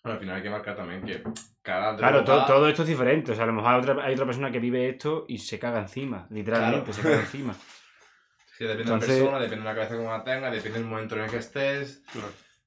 Bueno, 0.03 0.13
al 0.15 0.19
final 0.19 0.35
hay 0.37 0.43
que 0.43 0.49
marcar 0.49 0.75
también 0.75 1.03
que 1.03 1.21
cada 1.61 1.95
Claro, 1.97 2.21
droga- 2.23 2.45
to- 2.45 2.53
todo 2.53 2.67
esto 2.69 2.83
es 2.83 2.87
diferente. 2.87 3.31
O 3.31 3.35
sea, 3.35 3.43
a 3.43 3.47
lo 3.47 3.53
mejor 3.53 3.73
hay 3.73 3.79
otra, 3.81 4.05
hay 4.05 4.13
otra 4.13 4.25
persona 4.25 4.51
que 4.51 4.59
vive 4.59 4.87
esto 4.89 5.25
y 5.27 5.37
se 5.39 5.59
caga 5.59 5.79
encima, 5.79 6.27
literalmente, 6.29 6.91
Claro. 6.91 6.93
se 6.93 7.01
caga 7.01 7.19
encima. 7.21 7.53
Sí, 8.57 8.63
depende 8.63 8.83
Entonces- 8.91 9.09
de 9.09 9.15
la 9.17 9.21
persona, 9.25 9.39
depende 9.43 9.63
de 9.63 9.69
la 9.69 9.75
cabeza 9.75 9.95
como 9.97 10.09
la 10.09 10.23
tenga, 10.23 10.49
depende 10.49 10.79
del 10.79 10.87
momento 10.87 11.15
en 11.15 11.21
el 11.25 11.29
que 11.29 11.37
estés. 11.37 12.01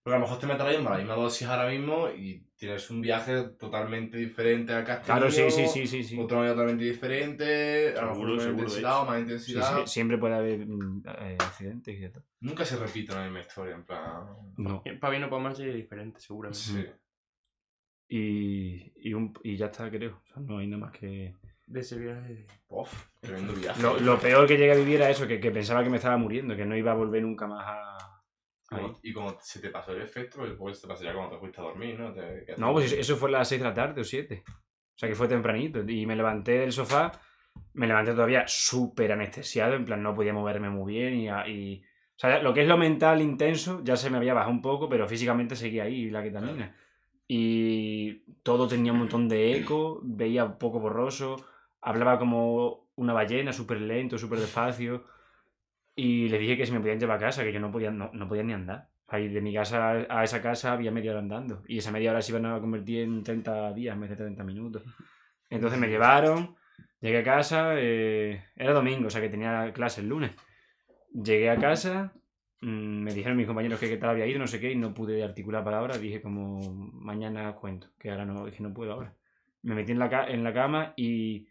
Porque 0.02 0.16
a 0.16 0.18
lo 0.18 0.24
mejor 0.26 0.38
te 0.40 0.46
metes 0.46 0.64
la 0.64 0.70
misma, 0.70 0.90
la 0.92 0.96
misma 0.96 1.14
dosis 1.14 1.46
ahora 1.46 1.68
mismo 1.68 2.08
y 2.08 2.46
tienes 2.56 2.88
un 2.88 3.02
viaje 3.02 3.42
totalmente 3.58 4.16
diferente 4.16 4.72
al 4.72 4.90
has 4.90 5.00
Claro, 5.04 5.30
sí, 5.30 5.50
sí, 5.50 5.66
sí, 5.68 5.86
sí. 5.86 6.02
sí. 6.02 6.18
Otro 6.18 6.40
año 6.40 6.52
totalmente 6.52 6.84
diferente, 6.84 7.90
a 7.96 8.02
lo 8.02 8.08
mejor 8.12 8.16
Seguro, 8.16 8.40
seguro, 8.40 8.62
intensidad 8.64 9.02
o 9.02 9.04
más 9.04 9.16
Sí, 9.16 9.22
intensidad. 9.22 9.76
sí, 9.76 9.82
siempre 9.86 10.16
puede 10.16 10.34
haber 10.36 10.66
mm, 10.66 11.02
eh, 11.06 11.36
accidentes 11.38 12.00
y 12.00 12.08
todo. 12.08 12.24
Nunca 12.40 12.64
se 12.64 12.76
repite 12.76 13.12
la 13.14 13.24
misma 13.24 13.40
historia, 13.40 13.74
en 13.74 13.84
plan. 13.84 14.24
No. 14.56 14.82
Para 15.00 15.10
bien 15.10 15.24
o 15.24 15.28
para 15.30 15.42
mal 15.42 15.54
sería 15.54 15.74
diferente, 15.74 16.18
seguramente. 16.18 16.58
Sí. 16.58 16.86
Y, 18.08 18.92
y, 18.96 19.14
un- 19.14 19.32
y 19.44 19.56
ya 19.56 19.66
está, 19.66 19.90
creo. 19.90 20.22
O 20.24 20.26
sea, 20.26 20.42
no 20.42 20.58
hay 20.58 20.66
nada 20.66 20.80
más 20.86 20.92
que... 20.98 21.34
De 21.66 21.80
ese 21.80 21.98
viaje. 21.98 22.46
Uf, 22.68 22.92
tremendo 23.20 23.52
viaje. 23.52 23.80
Lo, 23.80 24.00
lo 24.00 24.18
peor 24.18 24.46
que 24.48 24.56
llegué 24.56 24.72
a 24.72 24.76
vivir 24.76 24.96
era 24.96 25.08
eso, 25.10 25.28
que, 25.28 25.38
que 25.38 25.52
pensaba 25.52 25.84
que 25.84 25.90
me 25.90 25.98
estaba 25.98 26.16
muriendo, 26.16 26.56
que 26.56 26.64
no 26.66 26.76
iba 26.76 26.90
a 26.90 26.96
volver 26.96 27.22
nunca 27.22 27.46
más 27.46 27.64
a... 27.64 28.09
ahí. 28.70 28.92
Y 29.02 29.12
como 29.12 29.36
se 29.40 29.60
te 29.60 29.70
pasó 29.70 29.92
el 29.92 30.02
efecto, 30.02 30.40
pues 30.58 30.80
te 30.80 30.86
pasaría 30.88 31.12
cuando 31.14 31.34
te 31.34 31.40
fuiste 31.40 31.60
a 31.60 31.64
dormir, 31.64 31.98
¿no? 31.98 32.12
Te- 32.12 32.46
No, 32.56 32.72
pues 32.72 32.92
eso- 32.92 33.16
fue 33.16 33.28
a 33.28 33.32
las 33.32 33.48
6 33.48 33.60
de 33.60 33.68
la 33.68 33.74
tarde 33.74 34.00
o 34.00 34.04
7. 34.04 34.44
O 34.48 34.98
sea 35.00 35.08
que 35.08 35.14
fue 35.14 35.28
tempranito. 35.28 35.80
Y 35.88 36.06
me 36.06 36.14
levanté 36.16 36.58
del 36.58 36.72
sofá, 36.72 37.10
me 37.74 37.86
levanté 37.86 38.12
todavía 38.12 38.44
súper 38.46 39.12
anestesiado, 39.12 39.74
en 39.74 39.84
plan 39.84 40.02
no 40.02 40.14
podía 40.14 40.32
moverme 40.32 40.70
muy 40.70 40.92
bien 40.94 41.14
y, 41.14 41.28
y- 41.50 41.82
O 41.82 42.18
sea, 42.20 42.42
lo 42.42 42.52
que 42.52 42.60
es 42.60 42.68
lo 42.68 42.76
mental 42.76 43.22
intenso 43.22 43.80
ya 43.82 43.96
se 43.96 44.10
me 44.10 44.18
había 44.18 44.34
bajado 44.34 44.52
un 44.52 44.60
poco, 44.60 44.90
pero 44.90 45.08
físicamente 45.08 45.56
seguía 45.56 45.84
ahí 45.84 46.10
la 46.10 46.22
ketamina. 46.22 46.76
Y 47.26 48.24
todo 48.42 48.68
tenía 48.68 48.92
un 48.92 48.98
montón 48.98 49.28
de 49.28 49.56
eco, 49.56 50.00
veía 50.02 50.44
un 50.44 50.58
poco 50.58 50.80
borroso, 50.80 51.36
hablaba 51.80 52.18
como 52.18 52.90
una 52.96 53.12
ballena, 53.14 53.52
súper 53.52 53.80
lento, 53.80 54.18
súper 54.18 54.40
despacio. 54.40 55.04
Y 55.94 56.28
le 56.28 56.38
dije 56.38 56.56
que 56.56 56.66
si 56.66 56.72
me 56.72 56.80
podían 56.80 57.00
llevar 57.00 57.18
a 57.18 57.20
casa, 57.20 57.44
que 57.44 57.52
yo 57.52 57.60
no 57.60 57.70
podía, 57.70 57.90
no, 57.90 58.10
no 58.12 58.28
podía 58.28 58.42
ni 58.42 58.52
andar. 58.52 58.88
Y 59.18 59.28
de 59.28 59.40
mi 59.40 59.52
casa 59.52 60.06
a 60.08 60.22
esa 60.22 60.40
casa 60.40 60.72
había 60.72 60.92
media 60.92 61.10
hora 61.10 61.20
andando. 61.20 61.62
Y 61.66 61.78
esa 61.78 61.90
media 61.90 62.12
hora 62.12 62.22
se 62.22 62.32
iban 62.32 62.46
a 62.46 62.60
convertir 62.60 63.00
en 63.00 63.24
30 63.24 63.72
días 63.72 63.94
en 63.94 64.00
vez 64.00 64.10
de 64.10 64.16
30 64.16 64.44
minutos. 64.44 64.84
Entonces 65.48 65.80
me 65.80 65.88
llevaron, 65.88 66.56
llegué 67.00 67.18
a 67.18 67.24
casa, 67.24 67.74
eh, 67.76 68.44
era 68.54 68.72
domingo, 68.72 69.08
o 69.08 69.10
sea 69.10 69.20
que 69.20 69.28
tenía 69.28 69.72
clase 69.72 70.00
el 70.00 70.08
lunes. 70.08 70.32
Llegué 71.12 71.50
a 71.50 71.56
casa, 71.56 72.12
mm, 72.60 73.02
me 73.02 73.12
dijeron 73.12 73.36
mis 73.36 73.48
compañeros 73.48 73.80
que 73.80 73.88
qué 73.88 73.96
tal 73.96 74.10
había 74.10 74.26
ido, 74.26 74.38
no 74.38 74.46
sé 74.46 74.60
qué, 74.60 74.70
y 74.70 74.76
no 74.76 74.94
pude 74.94 75.24
articular 75.24 75.64
palabras. 75.64 76.00
Dije 76.00 76.22
como, 76.22 76.72
mañana 76.92 77.52
cuento, 77.56 77.88
que 77.98 78.10
ahora 78.10 78.24
no, 78.24 78.46
dije 78.46 78.62
no 78.62 78.72
puedo 78.72 78.92
ahora. 78.92 79.14
Me 79.62 79.74
metí 79.74 79.90
en 79.90 79.98
la, 79.98 80.28
en 80.28 80.44
la 80.44 80.54
cama 80.54 80.94
y 80.96 81.48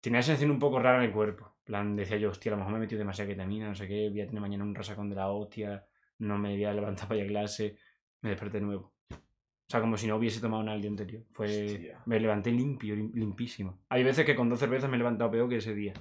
tenía 0.00 0.22
sensación 0.22 0.52
un 0.52 0.60
poco 0.60 0.78
rara 0.78 0.98
en 0.98 1.04
el 1.04 1.12
cuerpo. 1.12 1.56
Plan, 1.70 1.94
decía 1.94 2.16
yo, 2.16 2.30
hostia, 2.30 2.50
a 2.50 2.54
lo 2.54 2.58
mejor 2.58 2.72
me 2.72 2.78
he 2.78 2.80
metido 2.80 2.98
demasiada 2.98 3.30
ketamina, 3.30 3.68
no 3.68 3.76
sé 3.76 3.86
qué, 3.86 4.08
voy 4.10 4.20
a 4.22 4.26
tener 4.26 4.40
mañana 4.40 4.64
un 4.64 4.74
rasacón 4.74 5.08
de 5.08 5.14
la 5.14 5.30
hostia, 5.30 5.86
no 6.18 6.36
me 6.36 6.50
voy 6.54 6.64
a 6.64 6.74
levantar 6.74 7.06
para 7.08 7.20
ir 7.20 7.26
a 7.26 7.28
clase, 7.28 7.76
me 8.22 8.30
desperté 8.30 8.58
de 8.58 8.64
nuevo. 8.66 8.92
O 9.12 9.70
sea, 9.70 9.80
como 9.80 9.96
si 9.96 10.08
no 10.08 10.16
hubiese 10.16 10.40
tomado 10.40 10.64
nada 10.64 10.74
el 10.74 10.82
día 10.82 10.90
anterior. 10.90 11.22
Fue... 11.30 11.46
Hostia. 11.46 12.02
Me 12.06 12.18
levanté 12.18 12.50
limpio, 12.50 12.96
lim- 12.96 13.12
limpísimo. 13.14 13.78
Hay 13.88 14.02
veces 14.02 14.26
que 14.26 14.34
con 14.34 14.48
dos 14.48 14.58
cervezas 14.58 14.90
me 14.90 14.96
he 14.96 14.98
levantado 14.98 15.30
peor 15.30 15.48
que 15.48 15.58
ese 15.58 15.72
día. 15.72 15.92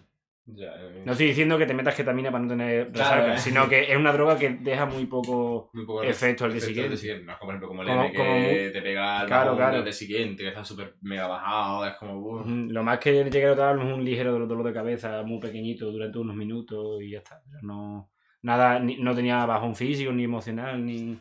Ya, 0.56 0.68
eh, 0.80 1.04
No 1.06 1.12
estoy 1.12 1.28
diciendo 1.28 1.58
que 1.58 1.66
te 1.66 1.74
metas 1.74 1.94
ketamina 1.96 2.32
para 2.32 2.44
no 2.44 2.50
tener 2.50 2.92
Claro, 2.92 3.16
resaca, 3.22 3.36
eh. 3.36 3.38
sino 3.38 3.70
que 3.70 3.92
es 3.92 3.98
una 3.98 4.12
droga 4.12 4.38
que 4.38 4.50
deja 4.50 4.86
muy 4.86 5.06
poco... 5.06 5.70
muy 5.74 5.86
poco 5.86 6.04
efecto 6.04 6.46
al 6.46 6.52
día 6.54 6.62
siguiente. 6.62 6.96
No 7.24 7.34
es 7.34 7.38
como, 7.38 7.40
por 7.40 7.50
ejemplo, 7.50 7.68
como 7.68 7.82
el 7.84 7.90
M 7.90 8.12
que 8.12 8.18
como 8.18 8.34
te 8.74 8.82
pega 8.82 9.26
Claro, 9.26 9.56
claro. 9.56 9.76
del 9.76 9.84
día 9.84 9.94
siguiente, 9.94 10.44
que 10.44 10.50
está 10.50 10.64
súper 10.66 10.96
mega 11.02 11.28
bajado, 11.28 11.86
es 11.86 11.94
como... 11.96 12.16
Ujú, 12.18 12.50
Lo 12.70 12.84
más 12.84 13.00
que 13.00 13.12
llegué 13.24 13.46
a 13.46 13.50
notar 13.50 13.78
es 13.78 13.84
un 13.94 14.04
ligero 14.04 14.32
dolor, 14.32 14.48
dolor 14.48 14.66
de 14.68 14.74
cabeza 14.74 15.22
muy 15.24 15.40
pequeñito 15.40 15.92
durante 15.92 16.18
unos 16.20 16.36
minutos 16.36 17.02
y 17.02 17.12
ya 17.12 17.20
está. 17.20 17.42
Pero 17.46 17.60
no, 17.62 18.12
nada, 18.42 18.80
ni- 18.80 18.98
no 18.98 19.14
tenía 19.14 19.46
bajón 19.46 19.76
físico, 19.76 20.12
ni 20.12 20.24
emocional, 20.24 20.84
ni, 20.84 21.20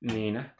ni 0.00 0.32
nada. 0.32 0.56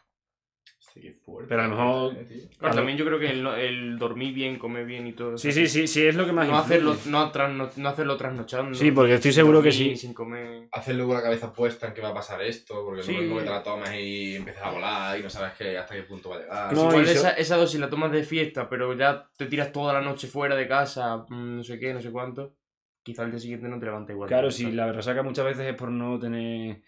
Sí, 0.96 1.02
qué 1.02 1.12
fuerte. 1.12 1.48
Pero 1.50 1.61
a 1.62 1.64
lo 1.68 1.70
mejor-. 1.76 2.12
Claro, 2.14 2.26
Claro. 2.59 2.74
también 2.74 2.96
yo 2.96 3.04
creo 3.04 3.18
que 3.18 3.28
el, 3.30 3.46
el 3.46 3.98
dormir 3.98 4.32
bien, 4.32 4.59
comer 4.59 4.87
bien 4.87 5.06
y 5.06 5.12
todo 5.12 5.37
Sí, 5.37 5.52
sí, 5.52 5.66
sí, 5.68 5.87
sí, 5.87 6.06
es 6.06 6.14
lo 6.14 6.24
que 6.24 6.32
más 6.32 6.48
No 6.48 6.56
hacerlo, 6.56 6.96
no, 7.06 7.30
trasno- 7.30 7.70
no 7.76 7.88
hacerlo 7.90 8.16
trasnochando. 8.16 8.74
Sí, 8.74 8.90
porque 8.92 9.14
estoy 9.14 9.32
seguro 9.32 9.62
que 9.62 9.72
sí. 9.72 9.94
Sin 9.94 10.14
comer. 10.14 10.68
Hacer 10.72 10.94
luego 10.94 11.12
la 11.12 11.22
cabeza 11.22 11.52
puesta 11.52 11.88
en 11.88 11.92
que 11.92 12.00
va 12.00 12.09
a 12.09 12.14
pasar 12.14 12.40
esto, 12.42 12.82
porque 12.85 13.02
Sí. 13.02 13.14
que 13.14 13.28
te 13.40 13.44
la 13.50 13.62
tomas 13.62 13.92
y 13.94 14.37
empiezas 14.37 14.62
a 14.64 14.70
volar 14.70 15.18
y 15.20 15.22
no 15.22 15.28
sabes 15.28 15.52
que 15.52 15.76
hasta 15.76 15.94
qué 15.94 16.02
punto 16.04 16.30
va 16.30 16.37
a 16.37 16.38
llegar. 16.40 16.72
No, 16.72 16.88
Igual 16.88 17.04
esa, 17.09 17.30
esa 17.32 17.56
dosis 17.59 17.78
la 17.78 17.90
tomas 17.90 18.11
de 18.11 18.22
fiesta, 18.22 18.68
pero 18.70 18.94
ya 18.94 19.28
te 19.37 19.44
tiras 19.46 19.70
toda 19.72 19.92
la 19.92 20.00
noche 20.00 20.26
fuera 20.28 20.56
de 20.56 20.66
casa, 20.66 21.18
mm, 21.28 21.56
no 21.56 21.62
sé 21.62 21.78
qué, 21.78 21.92
no 21.92 22.00
sé 22.00 22.11
cuánto. 22.11 22.54
Quizá 23.02 23.22
el 23.22 23.30
día 23.30 23.38
siguiente 23.38 23.68
no 23.68 23.78
te 23.78 23.85
levantes 23.85 24.14
igual. 24.14 24.28
Claro, 24.28 24.50
si 24.50 24.72
la 24.72 24.90
resaca 24.92 25.22
muchas 25.22 25.44
veces 25.44 25.66
es 25.66 25.74
por 25.74 25.90
no 25.90 26.18
tener... 26.18 26.80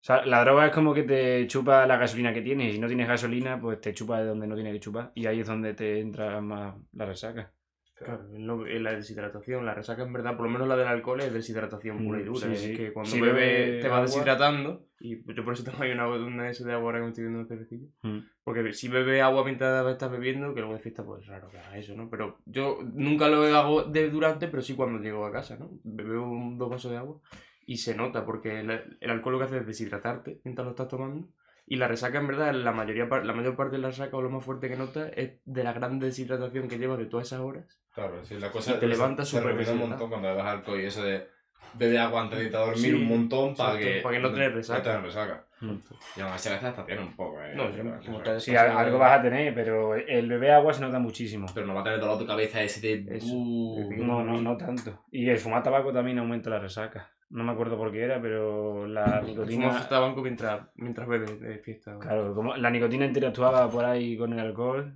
O 0.00 0.04
sea, 0.08 0.24
la 0.24 0.42
droga 0.44 0.66
es 0.66 0.72
como 0.72 0.94
que 0.94 1.02
te 1.02 1.46
chupa 1.48 1.86
la 1.86 1.96
gasolina 1.96 2.32
que 2.32 2.40
tienes 2.42 2.68
y 2.70 2.72
si 2.74 2.78
no 2.78 2.86
tienes 2.86 3.08
gasolina, 3.08 3.60
pues 3.60 3.80
te 3.80 3.92
chupa 3.92 4.20
de 4.20 4.26
donde 4.26 4.46
no 4.46 4.54
tiene 4.54 4.72
que 4.72 4.80
chupar 4.80 5.10
y 5.14 5.26
ahí 5.26 5.40
es 5.40 5.46
donde 5.46 5.74
te 5.74 6.00
entra 6.00 6.40
más 6.40 6.76
la 6.92 7.04
resaca. 7.06 7.52
Claro, 7.96 8.28
es 8.68 8.80
la 8.80 8.92
deshidratación, 8.92 9.66
la 9.66 9.74
resaca 9.74 10.04
en 10.04 10.12
verdad, 10.12 10.36
por 10.36 10.46
lo 10.46 10.52
menos 10.52 10.68
la 10.68 10.76
del 10.76 10.86
alcohol 10.86 11.20
es 11.20 11.32
deshidratación 11.32 11.98
pura 12.04 12.20
y 12.20 12.22
Mm, 12.22 12.26
dura. 12.26 12.46
sí, 12.46 12.52
es 12.52 12.60
sí. 12.60 12.76
que 12.76 12.92
cuando 12.92 13.10
Si 13.10 13.20
bebes 13.20 13.34
bebes 13.34 13.82
te 13.82 13.88
vas 13.88 13.96
agua- 13.96 14.06
deshidratando 14.06 14.86
y 15.00 15.34
yo 15.34 15.44
por 15.44 15.54
eso 15.54 15.64
tengo 15.64 15.82
ahí 15.82 15.90
una, 15.90 16.06
una 16.08 16.48
esas 16.48 16.64
de 16.68 16.74
agua 16.74 16.86
ahora 16.86 16.98
que 16.98 17.02
me 17.02 17.08
estoy 17.08 17.24
viendo 17.24 17.40
un 17.40 17.48
cervecillo. 17.48 17.88
Mm. 18.02 18.18
Porque 18.44 18.72
si 18.72 18.86
bebes 18.86 19.20
agua 19.20 19.42
mientras 19.42 19.84
estás 19.88 20.12
bebiendo, 20.12 20.54
que 20.54 20.60
luego 20.60 20.74
de 20.76 20.80
fiesta, 20.80 21.04
pues 21.04 21.26
raro 21.26 21.48
que 21.50 21.58
haga 21.58 21.76
eso, 21.76 21.96
¿no? 21.96 22.08
Pero 22.08 22.38
yo 22.46 22.78
nunca 22.94 23.26
lo 23.28 23.42
hago 23.56 23.82
de 23.82 24.08
durante, 24.10 24.46
pero 24.46 24.62
sí 24.62 24.74
cuando 24.76 25.00
llego 25.00 25.26
a 25.26 25.32
casa, 25.32 25.56
¿no? 25.58 25.68
Bebo 25.82 26.22
un- 26.30 26.56
dos 26.56 26.70
vasos 26.70 26.92
de 26.92 26.98
agua 26.98 27.20
y 27.68 27.76
se 27.76 27.94
nota, 27.94 28.24
porque 28.24 28.60
el, 28.60 28.96
el 28.98 29.10
alcohol 29.10 29.34
lo 29.34 29.38
que 29.40 29.44
hace 29.44 29.58
es 29.58 29.66
deshidratarte 29.66 30.40
mientras 30.42 30.64
lo 30.64 30.70
estás 30.70 30.88
tomando. 30.88 31.28
Y 31.66 31.76
la 31.76 31.86
resaca, 31.86 32.16
en 32.18 32.26
verdad, 32.26 32.54
la, 32.54 32.72
mayoría, 32.72 33.04
la 33.04 33.34
mayor 33.34 33.56
parte 33.56 33.76
de 33.76 33.82
la 33.82 33.88
resaca 33.88 34.16
o 34.16 34.22
lo 34.22 34.30
más 34.30 34.42
fuerte 34.42 34.70
que 34.70 34.76
notas 34.76 35.12
es 35.14 35.32
de 35.44 35.64
la 35.64 35.74
gran 35.74 35.98
deshidratación 35.98 36.66
que 36.66 36.78
llevas 36.78 36.98
de 36.98 37.04
todas 37.04 37.26
esas 37.26 37.40
horas. 37.40 37.78
Claro, 37.92 38.24
sí, 38.24 38.38
la 38.38 38.50
cosa 38.50 38.76
Y 38.76 38.78
te 38.78 38.86
levantas 38.86 39.28
se 39.28 39.36
súper 39.36 39.52
repite 39.52 39.72
un 39.72 39.80
montón 39.80 40.08
cuando 40.08 40.28
bebes 40.28 40.44
alcohol 40.46 40.80
y 40.80 40.86
eso 40.86 41.02
de 41.02 41.28
bebe 41.74 41.98
agua 41.98 42.22
antes 42.22 42.38
de 42.38 42.44
irte 42.46 42.56
a 42.56 42.60
dormir 42.60 42.78
Sí, 42.78 42.92
un 42.94 43.04
montón 43.04 43.54
para 43.54 43.78
que... 43.78 44.00
para 44.02 44.16
que 44.16 44.22
no 44.22 44.32
tener 44.32 44.54
resaca. 44.54 44.78
No 44.78 44.84
tener 44.84 45.02
resaca. 45.02 45.44
Mm. 45.60 45.74
Y 46.16 46.20
aún 46.22 46.32
así 46.32 46.48
a 46.48 46.52
veces 46.52 46.68
hasta 46.68 46.86
tiene 46.86 47.02
un 47.02 47.14
poco, 47.14 47.42
eh. 47.42 47.54
No, 47.54 48.40
sí, 48.40 48.56
algo 48.56 48.98
vas 48.98 49.18
a 49.18 49.22
tener, 49.22 49.54
pero 49.54 49.94
el 49.94 50.26
beber 50.26 50.52
agua 50.52 50.72
se 50.72 50.80
nota 50.80 50.98
muchísimo. 50.98 51.48
Pero 51.52 51.66
no 51.66 51.74
va 51.74 51.82
a 51.82 51.84
tener 51.84 52.00
dolor 52.00 52.18
tu 52.18 52.26
cabeza 52.26 52.62
ese 52.62 52.80
de... 52.80 53.16
Eso. 53.18 53.26
Uh, 53.30 53.92
No, 53.98 54.24
no, 54.24 54.40
no 54.40 54.56
tanto. 54.56 55.04
Y 55.10 55.28
el 55.28 55.36
fumar 55.36 55.62
tabaco 55.62 55.92
también 55.92 56.18
aumenta 56.18 56.48
la 56.48 56.60
resaca. 56.60 57.12
No 57.30 57.44
me 57.44 57.52
acuerdo 57.52 57.76
por 57.76 57.92
qué 57.92 58.02
era, 58.04 58.20
pero 58.22 58.86
la 58.86 59.20
nicotina. 59.20 59.70
Fumo 59.70 59.88
tabaco 59.88 60.22
mientras, 60.22 60.68
mientras 60.76 61.06
bebes 61.06 61.38
de 61.40 61.58
fiesta. 61.58 61.98
Claro, 61.98 62.34
como 62.34 62.56
la 62.56 62.70
nicotina 62.70 63.04
interactuaba 63.04 63.70
por 63.70 63.84
ahí 63.84 64.16
con 64.16 64.32
el 64.32 64.38
alcohol. 64.40 64.94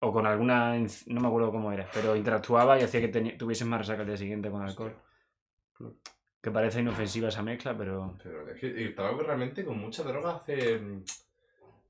O 0.00 0.12
con 0.12 0.26
alguna. 0.26 0.76
No 1.06 1.20
me 1.20 1.26
acuerdo 1.28 1.50
cómo 1.50 1.72
era, 1.72 1.88
pero 1.92 2.14
interactuaba 2.14 2.78
y 2.78 2.82
hacía 2.82 3.00
que 3.00 3.12
teni- 3.12 3.36
tuvieses 3.36 3.66
más 3.66 3.80
resaca 3.80 4.02
al 4.02 4.06
día 4.06 4.16
siguiente 4.16 4.50
con 4.50 4.62
alcohol. 4.62 4.94
Que 6.40 6.50
parece 6.50 6.80
inofensiva 6.80 7.28
esa 7.28 7.42
mezcla, 7.42 7.76
pero. 7.76 8.16
Pero 8.22 8.48
es 8.50 8.60
que 8.60 8.66
el 8.66 8.94
tabaco 8.94 9.22
realmente 9.22 9.64
con 9.64 9.78
mucha 9.78 10.02
droga 10.02 10.36
hace... 10.36 10.80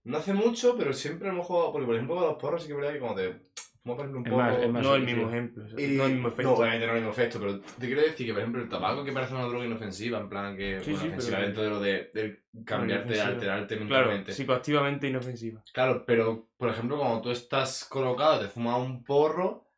No 0.05 0.19
hace 0.19 0.33
mucho, 0.33 0.77
pero 0.77 0.93
siempre 0.93 1.29
lo 1.29 1.35
mejor... 1.35 1.73
Porque 1.73 1.87
por 1.87 1.95
ejemplo 1.97 2.17
con 2.17 2.25
los 2.27 2.37
porros 2.37 2.63
sí 2.63 2.69
que 2.69 2.75
es 2.75 2.79
verdad 2.79 2.93
que 2.93 3.01
cuando 3.01 3.21
te 3.23 3.41
fumas 3.85 3.97
por 3.97 4.07
ejemplo 4.07 4.19
un 4.21 4.27
Es 4.27 4.31
poco... 4.33 4.43
más- 4.43 4.59
es 4.63 4.71
más- 4.71 4.83
no 4.83 4.95
el 4.95 5.03
mismo 5.05 5.23
sí. 5.23 5.29
ejemplo. 5.29 5.65
o 5.65 5.69
sea, 5.69 5.81
Y- 5.81 5.97
no 5.97 6.05
el 6.07 6.13
mismo 6.13 6.29
efecto. 6.29 6.51
No, 6.51 6.57
obviamente 6.57 6.87
no 6.87 6.93
el 6.93 6.99
mismo 6.99 7.11
efecto, 7.11 7.39
pero 7.41 7.61
te 7.61 7.87
quiero 7.87 8.01
decir 8.03 8.27
que, 8.27 8.33
por 8.33 8.41
ejemplo, 8.43 8.63
el 8.63 8.69
tabaco 8.69 9.05
que 9.05 9.13
parece 9.13 9.35
una 9.35 9.45
droga 9.45 9.67
inofensiva, 9.67 10.19
en 10.21 10.29
plan 10.29 10.57
que. 10.57 10.81
Sí, 10.81 10.91
bueno, 10.93 11.01
sí, 11.03 11.09
ofensiva 11.09 11.37
pero- 11.37 11.47
dentro 11.47 11.63
de 11.65 11.71
lo 11.71 11.81
de, 11.81 12.11
de 12.15 12.43
cambiarte, 12.65 13.21
alterarte 13.21 13.77
claro, 13.77 13.85
mentalmente. 14.07 14.33
psicoactivamente 14.33 15.09
inofensiva. 15.09 15.63
Claro, 15.73 16.05
pero, 16.07 16.49
por 16.57 16.71
ejemplo, 16.71 16.99
cuando 16.99 17.21
tú 17.21 17.31
estás 17.31 17.85
colocado, 17.85 18.41
te 18.41 18.49
fumas 18.49 18.79
un 18.81 19.05
porro, 19.05 19.69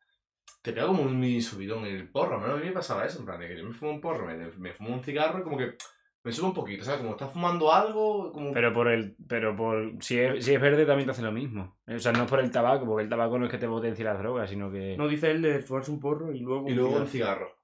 te 0.61 0.73
pega 0.73 0.87
como 0.87 1.03
un 1.03 1.19
mini 1.19 1.41
subidón 1.41 1.85
en 1.85 1.95
el 1.95 2.09
porro. 2.09 2.37
A 2.43 2.55
mí 2.57 2.65
me 2.65 2.71
pasaba 2.71 3.05
eso, 3.05 3.19
en 3.19 3.25
plan, 3.25 3.39
de 3.39 3.47
que 3.47 3.57
yo 3.57 3.65
me 3.65 3.73
fumo 3.73 3.91
un 3.91 4.01
porro, 4.01 4.25
me, 4.25 4.35
me 4.57 4.73
fumo 4.73 4.93
un 4.93 5.03
cigarro 5.03 5.39
y 5.39 5.43
como 5.43 5.57
que 5.57 5.75
me 6.27 6.33
sube 6.33 6.47
un 6.47 6.53
poquito, 6.53 6.83
¿sabes? 6.83 6.99
Como 6.99 7.11
estás 7.13 7.31
fumando 7.31 7.71
algo, 7.71 8.31
como. 8.33 8.51
Pero 8.51 8.73
por 8.73 8.89
el. 8.89 9.15
Pero 9.27 9.55
por. 9.55 9.93
Si 10.01 10.19
es, 10.19 10.43
si 10.43 10.53
es 10.53 10.59
verde 10.61 10.85
también 10.85 11.05
te 11.07 11.11
hace 11.11 11.21
lo 11.21 11.31
mismo. 11.31 11.77
O 11.87 11.97
sea, 11.99 12.11
no 12.11 12.23
es 12.23 12.29
por 12.29 12.41
el 12.41 12.51
tabaco, 12.51 12.85
porque 12.85 13.03
el 13.03 13.09
tabaco 13.09 13.39
no 13.39 13.45
es 13.45 13.51
que 13.51 13.57
te 13.57 13.67
potencie 13.67 14.03
las 14.03 14.19
drogas, 14.19 14.49
sino 14.49 14.69
que. 14.69 14.97
No 14.97 15.07
dice 15.07 15.31
él 15.31 15.41
de 15.41 15.59
fumarse 15.59 15.89
un 15.91 15.99
porro 16.01 16.33
y 16.33 16.39
luego. 16.39 16.67
y 16.67 16.71
un 16.71 16.77
luego 16.77 16.89
cigarro. 16.91 17.03
un 17.05 17.07
cigarro. 17.09 17.57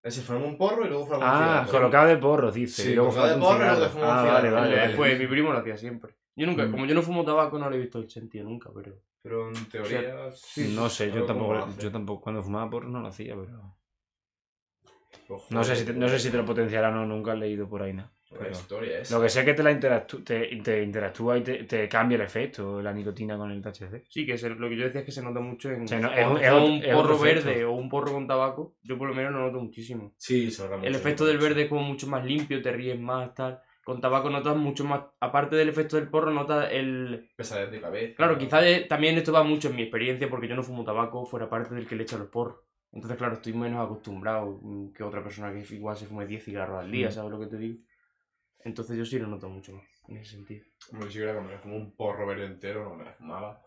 Ese 0.00 0.22
fuma 0.22 0.38
un 0.46 0.56
porro 0.56 0.86
y 0.86 0.88
luego 0.88 1.04
fuma 1.06 1.18
un 1.18 1.22
Ah, 1.26 1.62
cigarro. 1.66 1.78
colocado 1.78 2.08
de 2.08 2.16
porros, 2.18 2.54
dice. 2.54 2.82
Sí, 2.82 2.90
y 2.92 2.94
luego 2.94 3.10
colocado 3.10 3.28
de 3.30 3.34
un 3.34 3.40
porro 3.42 3.56
y 3.56 3.58
luego 3.66 3.74
cigarro. 3.74 3.90
fuma 3.92 4.04
un 4.04 4.10
Ah, 4.12 4.20
cigarro. 4.22 4.34
vale, 4.34 4.50
vale. 4.52 4.76
Vale. 4.76 4.96
Pues 4.96 5.18
mi 5.18 5.26
primo 5.26 5.52
lo 5.52 5.58
hacía 5.58 5.76
siempre. 5.76 6.14
Yo 6.36 6.46
nunca, 6.46 6.64
Mm. 6.66 6.70
como 6.70 6.86
yo 6.86 6.94
no 6.94 7.02
fumo 7.02 7.24
tabaco, 7.24 7.58
no 7.58 7.68
le 7.68 7.76
he 7.76 7.80
visto 7.80 7.98
el 7.98 8.08
sentido 8.08 8.44
nunca, 8.48 8.70
pero. 8.72 8.94
Pero 9.20 9.48
en 9.48 9.68
teoría. 9.68 10.30
sí, 10.30 10.72
no 10.76 10.88
sé, 10.88 11.10
yo 11.10 11.24
tampoco, 11.24 11.66
yo 11.80 11.90
tampoco, 11.90 12.20
cuando 12.22 12.42
fumaba 12.44 12.70
porro 12.70 12.88
no 12.88 13.00
lo 13.00 13.08
hacía, 13.08 13.34
pero... 13.34 13.74
Ojo, 15.28 15.46
No 15.50 15.62
sé 15.64 15.76
si 15.76 15.84
te, 15.84 15.92
no 15.92 16.08
sé 16.08 16.18
si 16.18 16.30
te 16.30 16.36
lo 16.36 16.44
potenciará 16.44 16.88
o 16.88 16.92
no, 16.92 17.06
nunca 17.06 17.32
he 17.32 17.36
leído 17.36 17.68
por 17.68 17.82
ahí 17.82 17.92
nada. 17.92 18.12
La 18.30 18.38
pero- 18.40 18.50
historia 18.50 18.98
es. 19.00 19.10
Lo 19.10 19.22
que 19.22 19.28
sé 19.30 19.40
es 19.40 19.44
que 19.46 19.54
te 19.54 19.62
la 19.62 19.72
interactú- 19.72 20.22
te, 20.22 20.54
te 20.62 20.82
interactúa 20.82 21.38
y 21.38 21.42
te, 21.42 21.64
te 21.64 21.88
cambia 21.88 22.16
el 22.16 22.20
efecto, 22.22 22.82
la 22.82 22.92
nicotina 22.92 23.38
con 23.38 23.50
el 23.50 23.62
THC. 23.62 24.04
Sí, 24.08 24.26
que 24.26 24.36
se- 24.36 24.50
lo 24.50 24.68
que 24.68 24.76
yo 24.76 24.84
decía 24.84 25.00
es 25.00 25.06
que 25.06 25.12
se 25.12 25.22
nota 25.22 25.40
mucho 25.40 25.70
en. 25.70 25.84
No, 25.86 26.12
es 26.12 26.26
un- 26.26 26.38
es 26.38 26.50
fumo 26.50 26.56
otro- 26.56 26.64
un 26.66 26.82
es 26.84 26.94
porro 26.94 27.18
verde 27.18 27.64
o 27.64 27.72
un 27.72 27.88
porro 27.88 28.12
con 28.12 28.26
tabaco, 28.26 28.76
yo 28.82 28.98
por 28.98 29.08
lo 29.08 29.14
menos 29.14 29.32
lo 29.32 29.38
noto 29.40 29.60
muchísimo. 29.60 30.12
Sí, 30.18 30.50
se. 30.50 30.64
El 30.82 30.94
efecto 30.94 31.24
del 31.24 31.38
verde 31.38 31.62
es 31.62 31.68
como 31.68 31.82
mucho 31.82 32.06
más 32.06 32.22
limpio, 32.24 32.60
te 32.60 32.70
ríes 32.70 33.00
más, 33.00 33.34
tal. 33.34 33.60
Con 33.82 34.02
tabaco 34.02 34.28
notas 34.28 34.54
mucho 34.54 34.84
más. 34.84 35.00
Aparte 35.18 35.56
del 35.56 35.70
efecto 35.70 35.96
del 35.96 36.08
porro, 36.10 36.30
notas 36.30 36.68
el. 36.70 37.30
Pesadez 37.34 37.70
de 37.70 37.80
cabeza. 37.80 38.14
Claro, 38.14 38.36
quizás 38.36 38.62
también 38.86 39.16
esto 39.16 39.32
va 39.32 39.42
mucho 39.42 39.68
en 39.70 39.76
mi 39.76 39.82
experiencia 39.82 40.28
porque 40.28 40.46
yo 40.48 40.54
no 40.54 40.62
fumo 40.62 40.84
tabaco 40.84 41.24
fuera 41.24 41.48
parte 41.48 41.74
del 41.74 41.86
que 41.86 41.96
le 41.96 42.02
echa 42.02 42.18
los 42.18 42.28
porros. 42.28 42.58
Entonces, 42.92 43.18
claro, 43.18 43.34
estoy 43.34 43.52
menos 43.52 43.84
acostumbrado 43.84 44.58
mm, 44.62 44.92
que 44.92 45.02
otra 45.02 45.22
persona 45.22 45.52
que 45.52 45.74
igual 45.74 45.96
se 45.96 46.06
fume 46.06 46.26
10 46.26 46.44
cigarros 46.44 46.80
al 46.80 46.90
día, 46.90 47.08
Mm. 47.08 47.12
¿sabes 47.12 47.30
lo 47.30 47.40
que 47.40 47.46
te 47.46 47.56
digo? 47.58 47.82
Entonces 48.64 48.96
yo 48.96 49.04
sí 49.04 49.18
lo 49.18 49.26
noto 49.28 49.48
mucho 49.48 49.72
más, 49.72 49.84
en 50.08 50.16
ese 50.16 50.32
sentido. 50.36 50.64
Como 50.90 51.08
si 51.08 51.18
era 51.20 51.32
cuando 51.34 51.52
me 51.52 51.58
fumó 51.58 51.76
un 51.76 51.94
porro 51.94 52.26
verde 52.26 52.46
entero, 52.46 52.84
cuando 52.84 52.98
me 52.98 53.04
la 53.10 53.12
fumaba. 53.14 53.62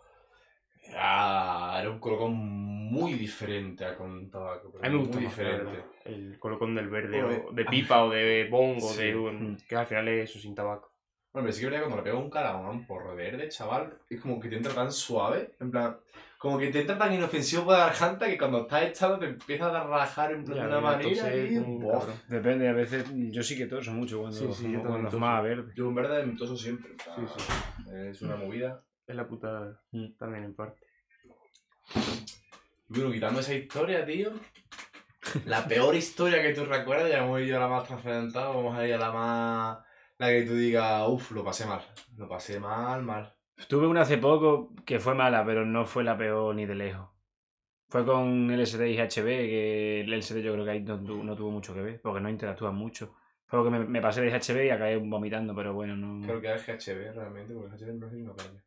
Era, 0.84 1.80
era 1.80 1.90
un 1.90 2.00
colocón 2.00 2.34
muy 2.36 3.14
diferente 3.14 3.86
a 3.86 3.96
con 3.96 4.30
tabaco. 4.30 4.72
pero 4.72 4.84
A 4.84 4.90
mí 4.90 4.94
me 4.96 5.00
gusta 5.02 5.18
muy 5.18 5.26
más, 5.28 5.38
diferente. 5.38 5.84
el 6.06 6.40
colocón 6.40 6.76
del 6.76 6.90
verde, 6.90 7.24
o 7.24 7.52
de 7.54 7.66
pipa, 7.66 8.04
o 8.04 8.10
de 8.10 8.48
bongo, 8.50 8.82
Sí. 8.90 9.04
de, 9.04 9.16
un- 9.16 9.58
que 9.68 9.76
al 9.76 9.86
final 9.86 10.08
es 10.08 10.30
eso 10.32 10.40
sin 10.40 10.56
tabaco. 10.56 10.92
Bueno, 11.32 11.46
pero 11.46 11.54
sí 11.54 11.62
que 11.62 11.68
verdad 11.68 11.84
cuando 11.84 11.98
le 11.98 12.04
pego 12.04 12.20
un 12.20 12.30
un 12.72 12.86
porro 12.86 13.16
verde, 13.16 13.48
chaval, 13.48 13.98
es 14.10 14.20
como 14.20 14.40
que 14.40 14.50
te 14.50 14.58
entra 14.58 14.74
tan 14.74 14.92
suave, 14.92 15.56
en 15.60 15.72
plan, 15.72 15.98
como 16.42 16.58
que 16.58 16.72
te 16.72 16.82
entra 16.82 16.98
tan 16.98 17.14
inofensivo 17.14 17.66
por 17.66 17.74
la 17.78 17.86
garganta 17.86 18.26
que 18.26 18.36
cuando 18.36 18.62
estás 18.62 18.82
echado 18.82 19.20
te 19.20 19.28
empiezas 19.28 19.72
a 19.76 19.84
rajar 19.84 20.32
en 20.32 20.44
plan 20.44 20.58
Ya, 20.58 20.64
de 20.64 20.70
una 20.70 20.82
manera, 20.82 21.26
un 21.62 21.80
Bof. 21.80 22.00
cabrón. 22.00 22.20
Depende, 22.28 22.68
a 22.68 22.74
veces 22.74 23.06
yo 23.14 23.44
sí 23.44 23.56
que 23.56 23.68
toso 23.68 23.92
mucho 23.92 24.22
cuando, 24.22 24.36
Sí, 24.40 24.48
sí, 24.52 24.72
yo 24.72 24.82
verde. 24.82 25.72
Yo 25.76 25.88
en 25.88 25.94
verdad 25.94 26.24
me 26.24 26.36
toso 26.36 26.58
siempre, 26.58 26.94
plan, 26.96 27.28
Sí, 27.28 27.94
es 27.94 28.22
una 28.24 28.38
movida. 28.38 28.82
Es 29.06 29.16
la 29.16 29.28
puta 29.28 29.80
Mm. 29.92 30.14
también 30.18 30.46
en 30.46 30.56
parte. 30.56 30.80
Y 31.94 32.00
Bueno, 32.90 33.12
quitando 33.12 33.40
esa 33.40 33.54
historia, 33.54 34.04
tío. 34.04 34.32
La 35.46 35.64
peor 35.68 35.94
historia 35.94 36.42
que 36.42 36.54
tú 36.56 36.66
recuerdas, 36.66 37.08
ya 37.08 37.20
hemos 37.24 37.40
ido 37.42 37.58
a 37.58 37.60
la 37.60 37.68
más 37.68 37.88
trascendental, 37.88 38.48
vamos 38.48 38.76
a 38.76 38.88
ir 38.88 38.96
a 38.96 38.98
la 38.98 39.12
más. 39.12 39.78
La 40.18 40.30
que 40.30 40.42
tú 40.42 40.56
digas, 40.56 41.04
uff, 41.08 41.32
lo 41.34 41.44
pasé 41.44 41.68
mal. 41.68 41.82
Lo 42.18 42.28
pasé 42.28 42.60
mal, 42.60 43.04
mal. 43.04 43.32
Tuve 43.68 43.88
una 43.88 44.02
hace 44.02 44.18
poco 44.18 44.74
que 44.86 45.00
fue 45.00 45.16
mala, 45.16 45.46
pero 45.46 45.66
no 45.66 45.86
fue 45.86 46.04
la 46.04 46.18
peor 46.18 46.56
ni 46.56 46.66
de 46.66 46.76
lejos. 46.76 47.10
Fue 47.90 48.06
con 48.06 48.50
LSD 48.50 48.90
y 48.90 48.98
HB, 48.98 49.26
que 49.26 50.02
el 50.02 50.14
LSD 50.14 50.42
yo 50.42 50.54
creo 50.54 50.66
que 50.66 50.72
ahí 50.72 50.82
no, 50.82 51.04
tu- 51.04 51.24
no 51.24 51.36
tuvo 51.36 51.52
mucho 51.52 51.74
que 51.74 51.82
ver, 51.82 52.02
porque 52.02 52.22
no 52.22 52.30
interactúan 52.30 52.76
mucho. 52.76 53.16
Fue 53.46 53.60
porque 53.60 53.78
me, 53.78 53.86
me 53.86 54.02
pasé 54.02 54.22
de 54.22 54.32
HB 54.32 54.66
y 54.66 54.70
acabé 54.70 54.96
vomitando, 54.98 55.54
pero 55.54 55.74
bueno, 55.74 55.96
no... 55.98 56.26
Creo 56.26 56.40
que 56.42 56.54
es 56.54 56.66
GHB 56.66 57.14
realmente, 57.14 57.54
porque 57.54 57.76
GHB 57.78 57.94
no 58.00 58.08
es 58.08 58.14
una 58.14 58.34
caña. 58.36 58.64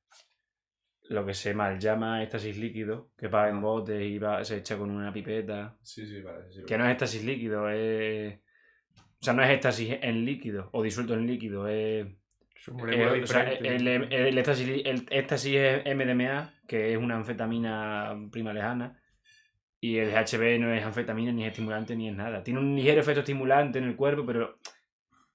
Lo 1.08 1.24
que 1.26 1.34
se 1.34 1.54
mal 1.54 1.78
llama 1.78 2.22
éxtasis 2.22 2.56
líquido, 2.58 3.10
que 3.16 3.28
va 3.28 3.48
en 3.48 3.60
botes 3.60 4.00
y 4.02 4.18
va, 4.18 4.42
se 4.44 4.58
echa 4.58 4.76
con 4.78 4.90
una 4.90 5.12
pipeta. 5.12 5.76
Sí, 5.82 6.06
sí, 6.06 6.20
vale. 6.22 6.50
Sí, 6.50 6.62
Que 6.64 6.78
no 6.78 6.84
es 6.84 6.90
éxtasis 6.92 7.24
líquido, 7.24 7.68
es... 7.70 8.38
O 8.96 9.24
sea, 9.24 9.32
no 9.32 9.42
es 9.42 9.50
éxtasis 9.50 9.98
en 10.02 10.24
líquido 10.24 10.68
o 10.72 10.82
disuelto 10.82 11.14
en 11.14 11.26
líquido, 11.26 11.66
es... 11.68 12.06
Eh, 12.92 13.22
o 13.22 13.26
sea, 13.26 13.42
el, 13.52 13.86
el, 13.88 14.12
el 14.12 14.38
éxtasis, 14.38 14.68
el 14.84 15.06
éxtasis 15.10 15.54
es 15.56 15.94
MDMA, 15.96 16.54
que 16.66 16.92
es 16.92 16.98
una 16.98 17.16
anfetamina 17.16 18.14
prima 18.30 18.52
lejana, 18.52 18.98
y 19.80 19.98
el 19.98 20.10
GHB 20.10 20.58
no 20.60 20.72
es 20.72 20.82
anfetamina, 20.84 21.30
ni 21.32 21.44
es 21.44 21.50
estimulante, 21.50 21.94
ni 21.94 22.08
es 22.08 22.16
nada. 22.16 22.42
Tiene 22.42 22.60
un 22.60 22.74
ligero 22.74 23.00
efecto 23.00 23.20
estimulante 23.20 23.78
en 23.78 23.84
el 23.84 23.96
cuerpo, 23.96 24.24
pero 24.24 24.58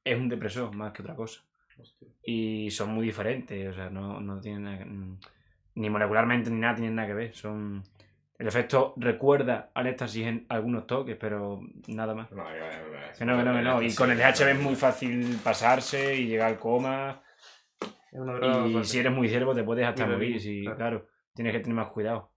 es 0.04 0.18
un 0.18 0.28
depresor 0.30 0.76
más 0.76 0.92
que 0.92 1.02
otra 1.04 1.16
cosa. 1.16 1.42
Hostia. 1.78 2.08
Y 2.24 2.72
son 2.72 2.90
muy 2.90 3.06
diferentes, 3.06 3.70
o 3.70 3.74
sea, 3.74 3.90
no, 3.90 4.20
no 4.20 4.40
tienen 4.42 4.64
nada 4.64 4.78
que- 4.80 5.18
ni 5.76 5.90
molecularmente 5.90 6.50
ni 6.50 6.60
nada 6.60 6.76
tienen 6.76 6.96
nada 6.96 7.08
que 7.08 7.14
ver. 7.14 7.34
Son... 7.36 7.84
El 8.40 8.48
efecto 8.48 8.94
recuerda 8.96 9.70
al 9.74 9.88
éxtasis 9.88 10.26
en 10.26 10.46
algunos 10.48 10.88
toques, 10.88 11.18
pero 11.20 11.60
nada 11.88 12.16
más. 12.16 12.32
No, 12.32 12.44
no, 13.26 13.44
no, 13.44 13.62
no. 13.62 13.82
Y 13.82 13.94
con 13.94 14.10
el 14.12 14.18
GHB 14.18 14.48
es 14.52 14.60
muy 14.62 14.76
fácil 14.76 15.38
pasarse 15.44 16.16
y 16.16 16.28
llegar 16.28 16.48
al 16.48 16.58
coma. 16.58 17.22
Y 18.12 18.84
si 18.86 19.00
eres 19.00 19.12
muy 19.12 19.28
ciervo 19.30 19.54
te 19.54 19.64
puedes 19.64 19.86
hasta 19.86 20.08
morir. 20.08 20.40
sí, 20.40 20.62
claro. 20.64 20.78
claro. 20.78 21.08
Tienes 21.36 21.54
que 21.54 21.60
tener 21.60 21.76
más 21.76 21.90
cuidado. 21.92 22.32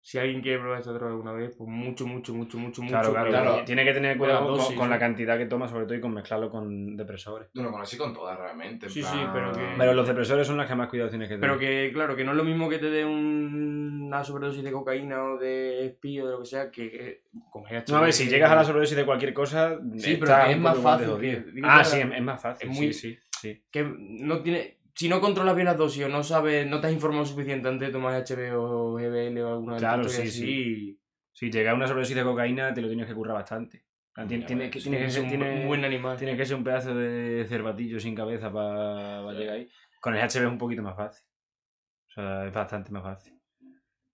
Si 0.00 0.18
alguien 0.18 0.40
quiere 0.40 0.60
probar 0.60 0.78
esta 0.78 0.92
droga 0.92 1.10
alguna 1.10 1.32
vez, 1.32 1.52
pues 1.58 1.68
mucho, 1.68 2.06
mucho, 2.06 2.32
mucho, 2.32 2.58
mucho, 2.58 2.80
Claro, 2.82 3.08
mucho. 3.08 3.10
claro, 3.12 3.26
cuidado. 3.28 3.44
claro. 3.46 3.64
Tienes 3.64 3.84
que 3.86 3.92
tener 3.92 4.16
cuidado 4.16 4.46
con, 4.46 4.56
dosis, 4.58 4.76
con 4.76 4.88
la 4.88 4.98
cantidad 5.00 5.36
que 5.36 5.46
tomas, 5.46 5.68
sobre 5.72 5.84
todo, 5.86 5.94
y 5.96 6.00
con 6.00 6.14
mezclarlo 6.14 6.48
con 6.48 6.96
depresores. 6.96 7.48
Bueno, 7.52 7.72
con 7.72 7.82
así 7.82 7.96
con 7.98 8.14
todas 8.14 8.38
realmente. 8.38 8.86
en 8.86 8.92
Sí, 8.92 9.02
sí, 9.02 9.18
pero 9.32 9.50
que- 9.50 9.74
Pero 9.76 9.94
los 9.94 10.06
depresores 10.06 10.46
son 10.46 10.58
las 10.58 10.68
que 10.68 10.76
más 10.76 10.88
cuidado 10.88 11.10
tienes 11.10 11.28
que 11.28 11.34
tener. 11.34 11.50
Pero 11.50 11.58
que, 11.58 11.90
claro, 11.92 12.14
que 12.14 12.22
no 12.24 12.30
es 12.30 12.36
lo 12.36 12.44
mismo 12.44 12.68
que 12.68 12.78
te 12.78 12.88
dé 12.88 13.04
un- 13.04 13.75
una 14.06 14.24
sobredosis 14.24 14.62
de 14.62 14.72
cocaína 14.72 15.22
o 15.24 15.38
de 15.38 15.86
espí 15.86 16.18
o 16.20 16.26
de 16.26 16.32
lo 16.32 16.38
que 16.40 16.46
sea, 16.46 16.70
que, 16.70 16.90
que 16.90 17.22
con 17.50 17.62
GHB. 17.64 17.88
No, 17.90 17.96
a 17.98 18.00
ver, 18.02 18.12
si 18.12 18.28
llegas 18.28 18.50
a 18.50 18.56
la 18.56 18.64
sobredosis 18.64 18.96
de 18.96 19.04
cualquier 19.04 19.32
cosa. 19.34 19.78
Sí, 19.98 20.16
pero 20.18 20.36
es 20.46 20.58
más 20.58 20.76
de 20.76 20.82
fácil 20.82 21.18
que- 21.20 21.44
Ah, 21.64 21.84
sí, 21.84 21.98
es, 22.00 22.22
más 22.22 22.40
fácil. 22.40 22.70
es 22.70 22.76
muy- 22.76 22.92
Sí, 22.92 23.12
sí, 23.12 23.18
sí. 23.40 23.62
Que 23.70 23.84
no 23.98 24.42
tiene... 24.42 24.78
Si 24.94 25.10
no 25.10 25.20
controlas 25.20 25.54
bien 25.54 25.66
las 25.66 25.76
dosis 25.76 26.04
o 26.04 26.08
no 26.08 26.22
sabes, 26.22 26.66
no 26.66 26.80
te 26.80 26.86
has 26.86 26.92
informado 26.94 27.26
suficiente 27.26 27.68
antes 27.68 27.88
de 27.88 27.92
tomar 27.92 28.14
HB 28.24 28.56
o 28.56 28.94
GBL 28.94 29.38
o 29.42 29.48
alguna 29.52 29.76
Claro, 29.76 30.02
historia 30.06 30.30
sí, 30.30 30.42
así, 30.42 31.00
Si 31.32 31.50
llegas 31.50 31.72
a 31.72 31.76
una 31.76 31.86
sobredosis 31.86 32.16
de 32.16 32.22
cocaína, 32.24 32.72
te 32.72 32.80
lo 32.80 32.88
tienes 32.88 33.06
que 33.06 33.12
currar 33.14 33.34
bastante. 33.34 33.84
Tiene, 34.26 34.40
Ya 34.40 34.46
tiene 34.46 34.70
que, 34.70 34.80
tiene 34.80 35.10
ser 35.10 35.24
un, 35.24 35.28
tiene- 35.28 35.66
buen 35.66 35.84
animal. 35.84 36.16
Tiene 36.16 36.34
que 36.34 36.46
ser 36.46 36.56
un 36.56 36.64
pedazo 36.64 36.94
de 36.94 37.44
cervatillo 37.46 38.00
sin 38.00 38.14
cabeza 38.14 38.50
para 38.50 39.30
llegar 39.32 39.56
ahí. 39.56 39.68
Con 40.00 40.14
el 40.16 40.20
HB 40.22 40.36
es 40.44 40.46
un 40.46 40.56
poquito 40.56 40.82
más 40.82 40.96
fácil. 40.96 41.26
O 42.08 42.12
sea, 42.12 42.46
es 42.46 42.54
bastante 42.54 42.90
más 42.92 43.02
fácil. 43.02 43.35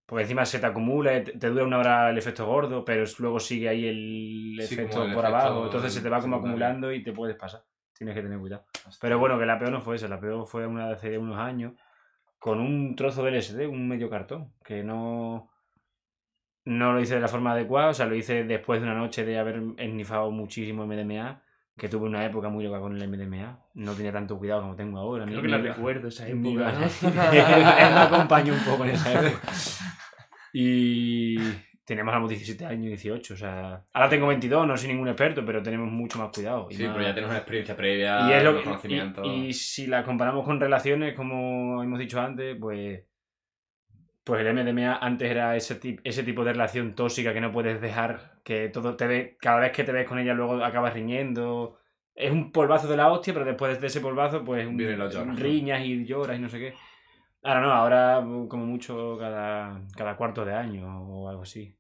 Porque 0.07 0.23
encima 0.23 0.45
se 0.45 0.59
te 0.59 0.67
acumula, 0.67 1.23
te, 1.25 1.33
te 1.33 1.49
dura 1.49 1.65
una 1.65 1.79
hora 1.79 2.11
el 2.11 2.19
efecto 2.19 2.45
gordo, 2.47 2.85
pero 2.85 3.05
luego 3.19 3.41
sigue 3.41 3.69
ahí 3.69 3.87
el 3.87 4.57
Sí, 4.67 4.75
efecto 4.75 5.05
el 5.05 5.15
por 5.15 5.25
efecto 5.25 5.37
abajo. 5.37 5.65
Entonces 5.65 5.95
se 5.95 6.01
te 6.03 6.09
va 6.09 6.21
como 6.21 6.37
acumulando 6.37 6.93
y 6.93 7.03
te 7.03 7.13
puedes 7.13 7.37
pasar. 7.37 7.65
Tienes 7.97 8.15
que 8.15 8.23
tener 8.23 8.39
cuidado. 8.39 8.65
Pero 9.01 9.19
bueno, 9.19 9.39
que 9.39 9.47
la 9.47 9.59
peor 9.59 9.71
no 9.73 9.81
fue 9.81 9.97
esa. 9.97 10.09
La 10.09 10.21
peor 10.21 10.47
fue 10.47 10.67
una 10.67 10.89
de 10.89 10.95
hace 10.95 11.17
unos 11.19 11.39
años 11.39 11.73
con 12.39 12.59
un 12.59 12.97
trozo 12.97 13.23
de 13.23 13.31
LSD, 13.31 13.69
un 13.69 13.87
medio 13.89 14.11
cartón. 14.11 14.53
Que 14.65 14.83
no. 14.83 15.51
no 16.65 16.93
lo 16.93 17.01
hice 17.01 17.15
de 17.15 17.21
la 17.21 17.29
forma 17.29 17.53
adecuada, 17.53 17.91
o 17.91 17.95
sea, 17.95 18.07
lo 18.07 18.17
hice 18.17 18.45
después 18.45 18.81
de 18.81 18.89
una 18.89 18.99
noche 18.99 19.25
de 19.25 19.39
haber 19.39 19.63
esnifado 19.79 20.31
muchísimo 20.33 20.85
MDMA, 20.87 21.43
que 21.77 21.89
tuve 21.89 22.07
una 22.07 22.25
época 22.25 22.49
muy 22.49 22.65
loca 22.65 22.81
con 22.81 22.97
el 23.01 23.09
MDMA. 23.09 23.59
No 23.75 23.93
tenía 23.95 24.13
tanto 24.13 24.39
cuidado 24.39 24.61
como 24.63 24.77
tengo 24.77 24.99
ahora. 24.99 25.25
Creo 25.25 25.37
ni- 25.39 25.43
que 25.43 25.49
la 25.49 25.59
recuerdo 25.59 26.09
esa 26.09 26.29
época. 26.29 26.73
¿no? 26.73 26.85
Él 26.85 26.91
me 27.95 28.01
acompañó 28.01 28.53
un 28.55 28.61
poco 28.61 28.85
en 28.85 28.91
esa 28.91 29.13
época. 29.13 29.41
Y 30.55 31.37
teníamos 31.85 32.13
éramos 32.13 32.29
17 32.31 32.67
años, 32.67 32.87
18, 32.89 33.35
o 33.35 33.37
sea... 33.37 33.85
Ahora 33.93 34.09
tengo 34.09 34.27
22, 34.27 34.67
no 34.67 34.77
soy 34.77 34.89
ningún 34.89 35.09
experto, 35.09 35.45
pero 35.47 35.63
tenemos 35.63 35.91
mucho 35.91 36.19
más 36.19 36.29
cuidado. 36.33 36.69
y 36.71 36.75
Sí, 36.75 36.85
más- 36.85 36.93
pero 36.93 37.07
ya 37.07 37.13
tienes 37.15 37.31
una 37.31 37.39
experiencia 37.39 37.75
previa, 37.77 38.29
y 38.29 38.33
es 38.35 38.45
lo 38.45 38.63
que- 38.63 39.29
y 39.29 39.53
si 39.55 39.87
la 39.87 40.05
comparamos 40.05 40.45
con 40.45 40.61
relaciones, 40.61 41.15
como 41.15 41.83
hemos 41.83 41.99
dicho 41.99 42.21
antes, 42.21 42.57
pues, 42.61 43.01
pues 44.25 44.41
el 44.41 44.49
MDMA 44.57 44.97
antes 44.99 45.31
era 45.31 45.57
ese, 45.57 45.81
tip- 45.81 46.01
ese 46.05 46.23
tipo 46.23 46.45
de 46.45 46.53
relación 46.53 46.95
tóxica 46.95 47.33
que 47.35 47.41
no 47.41 47.53
puedes 47.53 47.81
dejar, 47.81 48.41
que 48.45 48.69
todo 48.69 48.97
te 48.97 49.07
ve, 49.07 49.37
cada 49.41 49.61
vez 49.61 49.73
que 49.73 49.85
te 49.85 49.93
ves 49.93 50.07
con 50.09 50.19
ella 50.19 50.35
luego 50.35 50.65
acabas 50.65 50.95
riñendo. 50.95 51.79
Es 52.15 52.31
un 52.31 52.53
polvazo 52.53 52.89
de 52.89 52.97
la 52.97 53.11
hostia, 53.11 53.33
pero 53.33 53.45
después 53.47 53.81
de 53.81 53.87
ese 53.87 54.01
polvazo, 54.01 54.45
pues 54.45 54.67
un- 54.67 54.77
riñas 55.37 55.85
y 55.85 56.05
lloras 56.05 56.39
y 56.39 56.41
no 56.43 56.49
sé 56.49 56.59
qué. 56.59 56.75
Ahora 57.43 57.61
no, 57.61 57.73
ahora 57.73 58.17
como 58.49 58.67
mucho 58.67 59.17
cada, 59.19 59.81
cada 59.97 60.17
cuarto 60.17 60.45
de 60.45 60.55
año 60.55 61.03
o 61.09 61.29
algo 61.29 61.43
así, 61.43 61.77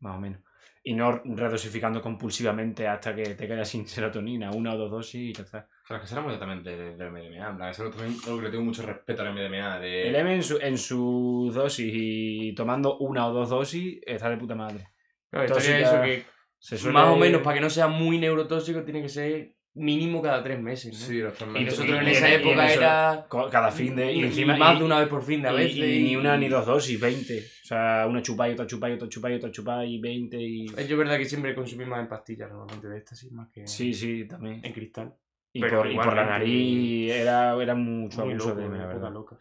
más 0.00 0.16
o 0.16 0.20
menos. 0.20 0.40
Y 0.82 0.92
no 0.94 1.12
redosificando 1.24 2.02
compulsivamente 2.02 2.86
hasta 2.86 3.14
que 3.14 3.34
te 3.34 3.46
quedas 3.48 3.68
sin 3.68 3.88
serotonina, 3.88 4.50
una 4.50 4.74
o 4.74 4.78
dos 4.78 4.90
dosis 4.90 5.14
y 5.30 5.32
ya 5.32 5.44
está. 5.44 5.68
Claro, 5.86 6.02
es 6.02 6.08
que 6.08 6.08
será 6.08 6.22
muy 6.22 6.32
exactamente 6.32 6.70
del 6.76 7.10
MDMA. 7.10 7.50
En 7.50 7.56
plan, 7.56 7.68
eso 7.70 7.90
también 7.90 8.16
algo 8.24 8.38
que 8.38 8.44
le 8.44 8.50
tengo 8.50 8.64
mucho 8.64 8.82
respeto 8.86 9.22
al 9.22 9.34
MDMA. 9.34 9.78
De... 9.80 10.08
El 10.08 10.14
M 10.16 10.34
en 10.34 10.42
su, 10.42 10.58
en 10.58 10.78
su 10.78 11.50
dosis 11.52 11.92
y 11.94 12.54
tomando 12.54 12.96
una 12.98 13.26
o 13.26 13.32
dos 13.34 13.50
dosis 13.50 14.00
está 14.06 14.30
de 14.30 14.36
puta 14.38 14.54
madre. 14.54 14.86
Claro, 15.30 15.46
Tóxica, 15.48 15.78
eso 15.78 16.02
que 16.02 16.24
Se 16.58 16.78
suele- 16.78 16.94
más 16.94 17.08
o 17.08 17.16
menos 17.16 17.42
para 17.42 17.56
que 17.56 17.60
no 17.60 17.68
sea 17.68 17.86
muy 17.88 18.18
neurotóxico 18.18 18.82
tiene 18.82 19.02
que 19.02 19.08
ser 19.10 19.52
mínimo 19.74 20.22
cada 20.22 20.42
tres 20.42 20.58
meses. 20.60 20.92
¿no? 20.98 21.06
Sí, 21.06 21.18
los 21.18 21.34
tres 21.34 21.50
Y 21.54 21.64
nosotros 21.64 21.98
en 22.00 22.06
y 22.06 22.10
esa 22.12 22.26
en- 22.28 22.32
y 22.32 22.34
en 22.36 22.40
época 22.48 22.66
eso- 22.70 22.80
era 22.80 23.26
Cada 23.50 23.70
fin 23.72 23.96
de... 23.96 24.12
Y, 24.12 24.20
encima... 24.22 24.56
más 24.56 24.76
y- 24.76 24.78
de 24.78 24.84
una 24.84 25.00
vez 25.00 25.08
por 25.08 25.22
fin 25.22 25.42
de 25.42 25.48
a 25.48 25.52
y- 25.52 25.56
veces. 25.56 25.76
y 25.76 26.02
ni 26.04 26.16
una 26.16 26.36
ni 26.38 26.48
dos 26.48 26.64
dosis, 26.64 26.98
20. 26.98 27.38
O 27.40 27.66
sea, 27.66 28.06
una 28.08 28.22
chupa 28.22 28.48
y 28.48 28.52
otra 28.52 28.66
chupa 28.66 28.88
y 28.88 28.92
otra 28.94 29.08
chupa 29.08 29.30
y 29.30 29.34
otra 29.34 29.50
chupa 29.50 29.84
y 29.84 29.98
20 30.00 30.36
y... 30.40 30.66
Yo 30.68 30.74
es 30.78 30.96
verdad 30.96 31.18
que 31.18 31.24
siempre 31.26 31.54
consumí 31.54 31.84
más 31.84 32.00
en 32.00 32.08
pastillas 32.08 32.48
normalmente 32.50 32.88
de 32.88 32.98
éxtasis 32.98 33.32
más 33.32 33.48
que 33.52 33.66
Sí, 33.66 33.92
sí, 33.92 34.26
también. 34.28 34.60
en 34.64 34.72
cristal. 34.72 35.12
Y, 35.56 35.60
pero 35.60 35.78
por, 35.78 35.90
y 35.90 35.94
por 35.94 36.14
la 36.16 36.26
nariz 36.26 37.12
era, 37.12 37.54
era 37.62 37.74
mucho 37.76 38.22
Muy 38.24 38.32
abuso 38.32 38.48
loco, 38.48 38.60
de 38.60 38.66
época 38.66 38.86
verdad. 38.86 39.12
loca. 39.12 39.36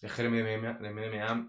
Es 0.00 0.12
que 0.12 0.22
el 0.22 0.30
MDMA 0.30 1.48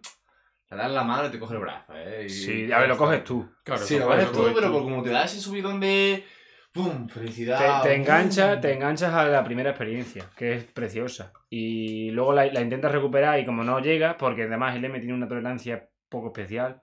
te 0.69 0.75
das 0.75 0.91
la 0.91 1.03
mano 1.03 1.27
y 1.27 1.31
te 1.31 1.39
coge 1.39 1.55
el 1.55 1.59
brazo, 1.59 1.93
¿eh? 1.95 2.25
Y- 2.25 2.29
Sí, 2.29 2.71
a 2.71 2.77
ver, 2.79 2.87
lo 2.89 2.97
coges 2.97 3.23
tú. 3.23 3.51
Claro, 3.63 3.81
Sí, 3.81 3.97
lo 3.97 4.05
coges 4.05 4.31
tú, 4.31 4.51
pero 4.53 4.71
por 4.71 4.83
como 4.83 5.01
te 5.01 5.09
da 5.09 5.25
ese 5.25 5.39
subidón 5.39 5.79
de... 5.79 6.23
¡Pum! 6.71 7.07
Felicidad. 7.07 7.81
Te, 7.81 7.89
te 7.89 7.95
enganchas, 7.95 8.61
te 8.61 8.73
enganchas 8.73 9.11
a 9.13 9.25
la 9.25 9.43
primera 9.43 9.71
experiencia, 9.71 10.29
que 10.35 10.53
es 10.53 10.63
preciosa. 10.65 11.33
Y 11.49 12.11
luego 12.11 12.33
la, 12.33 12.45
la 12.45 12.61
intentas 12.61 12.91
recuperar 12.91 13.39
y 13.39 13.45
como 13.45 13.63
no 13.63 13.79
llega, 13.79 14.17
porque 14.17 14.43
además 14.43 14.75
el 14.75 14.85
M 14.85 14.99
tiene 14.99 15.13
una 15.15 15.27
tolerancia 15.27 15.89
poco 16.09 16.27
especial, 16.27 16.81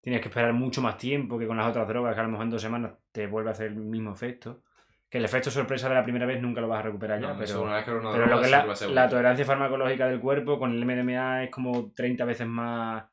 tienes 0.00 0.20
que 0.22 0.28
esperar 0.28 0.52
mucho 0.54 0.80
más 0.82 0.96
tiempo 0.98 1.38
que 1.38 1.46
con 1.46 1.56
las 1.58 1.68
otras 1.68 1.86
drogas, 1.88 2.14
que 2.14 2.20
a 2.20 2.24
lo 2.24 2.30
mejor 2.30 2.44
en 2.44 2.50
dos 2.50 2.62
semanas 2.62 2.92
te 3.12 3.26
vuelve 3.26 3.50
a 3.50 3.52
hacer 3.52 3.68
el 3.68 3.76
mismo 3.76 4.12
efecto. 4.12 4.62
Que 5.10 5.18
el 5.18 5.24
efecto 5.24 5.50
sorpresa 5.50 5.88
de 5.88 5.96
la 5.96 6.04
primera 6.04 6.24
vez 6.24 6.40
nunca 6.40 6.60
lo 6.60 6.68
vas 6.68 6.78
a 6.78 6.82
recuperar 6.82 7.20
ya, 7.20 7.32
No, 7.32 7.38
pero, 7.38 7.62
una 7.62 7.74
vez 7.74 7.84
que 7.84 7.90
una 7.90 8.12
pero 8.12 8.26
lo 8.26 8.38
que 8.40 8.46
es 8.46 8.90
la, 8.90 9.08
tolerancia 9.08 9.44
farmacológica 9.44 10.06
del 10.06 10.20
cuerpo 10.20 10.58
con 10.58 10.72
el 10.72 10.84
MDMA 10.86 11.44
es 11.44 11.50
como 11.50 11.92
30 11.92 12.24
veces 12.24 12.46
más 12.46 13.04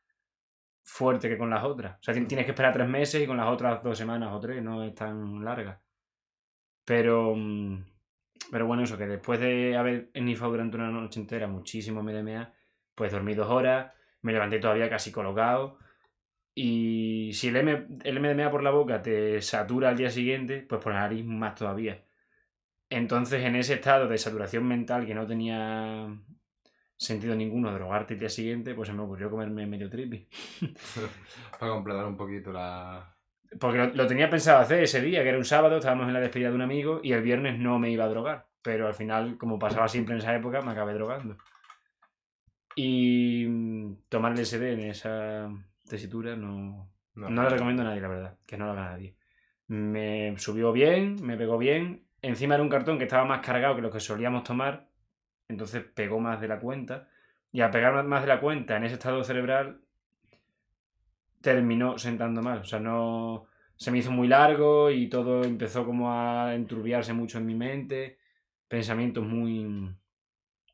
fuerte 0.84 1.28
que 1.28 1.38
con 1.38 1.50
las 1.50 1.64
otras. 1.64 1.96
O 2.00 2.04
sea, 2.04 2.14
ti- 2.14 2.26
tienes 2.26 2.46
que 2.46 2.52
esperar 2.52 2.72
tres 2.72 2.88
meses 2.88 3.22
y 3.22 3.26
con 3.28 3.36
las 3.38 3.48
otras 3.48 3.82
dos 3.84 3.98
semanas 3.98 4.30
o 4.32 4.40
tres, 4.40 4.62
no 4.64 4.84
es 4.84 4.94
tan 4.94 5.44
larga. 5.44 5.82
Pero, 6.86 7.34
mm, 7.36 7.84
pero 8.52 8.68
bueno, 8.68 8.84
eso, 8.84 8.98
que 8.98 9.08
después 9.08 9.40
de 9.40 9.76
haber 9.76 10.10
ennifado 10.14 10.52
durante 10.52 10.78
una 10.78 10.90
noche 10.90 11.20
entera 11.20 11.48
muchísimo 11.48 12.02
MDMA, 12.04 12.54
pues 12.96 13.12
dormí 13.12 13.34
dos 13.34 13.50
horas, 13.50 13.92
me 14.22 14.32
levanté 14.34 14.60
todavía 14.60 14.90
casi 14.90 15.12
colocado. 15.12 15.80
Y 16.60 17.34
si 17.34 17.50
el, 17.50 17.58
M, 17.58 17.86
el 18.04 18.20
MDMA 18.20 18.50
por 18.50 18.64
la 18.64 18.72
boca 18.72 19.04
te 19.04 19.44
satura 19.44 19.90
al 19.90 19.98
día 19.98 20.10
siguiente, 20.10 20.66
pues 20.68 20.82
por 20.82 20.92
la 20.92 21.02
nariz 21.02 21.24
más 21.24 21.54
todavía. 21.54 22.04
Entonces, 22.90 23.44
en 23.44 23.56
ese 23.56 23.76
estado 23.76 24.08
de 24.08 24.18
saturación 24.18 24.68
mental 24.68 25.06
que 25.06 25.14
no 25.14 25.28
tenía 25.28 26.08
sentido 26.96 27.36
ninguno 27.36 27.72
drogarte 27.72 28.16
el 28.16 28.22
día 28.22 28.30
siguiente, 28.30 28.74
pues 28.74 28.88
se 28.88 28.96
me 28.96 29.04
ocurrió 29.04 29.30
comerme 29.30 29.68
medio 29.68 29.88
trippy. 29.88 30.28
Para 31.60 31.74
completar 31.74 32.06
un 32.06 32.18
poquito 32.18 32.52
la... 32.52 33.16
Porque 33.60 33.78
lo, 33.78 33.94
lo 33.94 34.08
tenía 34.08 34.28
pensado 34.28 34.58
hacer 34.58 34.82
ese 34.82 35.00
día, 35.00 35.22
que 35.22 35.30
era 35.30 35.38
un 35.38 35.46
sábado, 35.46 35.78
estábamos 35.78 36.08
en 36.08 36.14
la 36.14 36.22
despedida 36.22 36.50
de 36.50 36.56
un 36.56 36.64
amigo 36.64 37.02
y 37.04 37.12
el 37.12 37.22
viernes 37.22 37.60
no 37.60 37.78
me 37.78 37.92
iba 37.92 38.06
a 38.06 38.10
drogar. 38.10 38.48
Pero 38.64 38.88
al 38.88 38.96
final, 38.96 39.38
como 39.38 39.60
pasaba 39.60 39.88
siempre 39.88 40.16
en 40.16 40.22
esa 40.22 40.36
época, 40.36 40.64
me 40.64 40.72
acabé 40.72 40.96
drogando. 40.96 41.38
Y 42.76 43.46
mm, 43.48 43.98
tomar 44.10 44.32
el 44.32 44.44
SD 44.44 44.74
en 44.74 44.80
esa 44.80 45.52
tesitura 45.88 46.36
no, 46.36 46.90
No, 47.16 47.30
no 47.30 47.44
le 47.44 47.50
recomiendo 47.50 47.82
a 47.82 47.86
nadie, 47.86 48.02
la 48.02 48.08
verdad. 48.08 48.38
Que 48.46 48.58
no 48.58 48.66
lo 48.66 48.72
haga 48.72 48.92
nadie. 48.92 49.16
Me 49.68 50.34
subió 50.38 50.72
bien, 50.72 51.18
me 51.22 51.38
pegó 51.38 51.58
bien. 51.58 52.06
Encima 52.22 52.56
era 52.56 52.64
un 52.64 52.70
cartón 52.70 52.98
que 52.98 53.06
estaba 53.06 53.26
más 53.26 53.46
cargado 53.46 53.76
que 53.76 53.82
lo 53.82 53.92
que 53.92 54.00
solíamos 54.00 54.44
tomar. 54.44 54.90
Entonces 55.48 55.84
pegó 55.84 56.20
más 56.20 56.42
de 56.42 56.48
la 56.48 56.60
cuenta. 56.60 57.10
Y 57.52 57.62
al 57.62 57.72
pegar 57.72 58.04
más 58.06 58.22
de 58.22 58.28
la 58.28 58.40
cuenta 58.40 58.78
en 58.78 58.84
ese 58.84 58.96
estado 58.96 59.24
cerebral, 59.24 59.82
terminó 61.42 61.98
sentando 61.98 62.42
mal. 62.42 62.60
O 62.60 62.66
sea, 62.66 62.80
no. 62.80 63.48
Se 63.76 63.92
me 63.92 64.00
hizo 64.00 64.12
muy 64.12 64.28
largo 64.28 64.90
y 64.90 65.08
todo 65.08 65.44
empezó 65.44 65.86
como 65.86 66.12
a 66.12 66.56
enturbiarse 66.56 67.14
mucho 67.14 67.38
en 67.38 67.46
mi 67.46 67.56
mente. 67.56 68.20
Pensamientos 68.68 69.26
muy. 69.26 69.96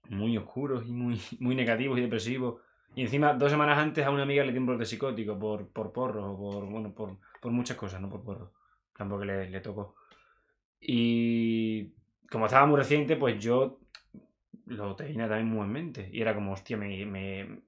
muy 0.10 0.38
oscuros 0.38 0.86
y 0.88 0.92
muy, 0.92 1.20
muy 1.40 1.56
negativos 1.56 1.98
y 1.98 2.02
depresivos. 2.02 2.62
Y 2.96 3.02
encima, 3.02 3.34
dos 3.34 3.52
semanas 3.52 3.78
antes 3.78 4.06
a 4.06 4.12
una 4.12 4.24
amiga 4.24 4.44
le 4.44 4.52
dio 4.52 4.62
un 4.62 4.68
brote 4.68 4.86
psicótico 4.86 5.38
por, 5.40 5.68
por 5.70 5.92
porro 5.92 6.34
o 6.34 6.38
por, 6.38 6.66
bueno, 6.70 6.94
por, 6.94 7.18
por 7.42 7.52
muchas 7.52 7.78
cosas, 7.78 8.00
no 8.02 8.10
por 8.10 8.24
porro. 8.24 8.54
Tampoco 8.96 9.26
le, 9.26 9.50
le 9.50 9.62
tocó. 9.62 9.96
Y 10.80 11.94
como 12.30 12.46
estaba 12.46 12.66
muy 12.68 12.78
reciente, 12.78 13.16
pues 13.16 13.44
yo 13.44 13.80
lo 14.66 14.96
tenía 14.96 15.28
también 15.28 15.48
muy 15.50 15.66
en 15.66 15.72
mente. 15.72 16.10
Y 16.12 16.22
era 16.22 16.36
como, 16.36 16.54
hostia, 16.54 16.78
me, 16.78 17.06
me, 17.06 17.64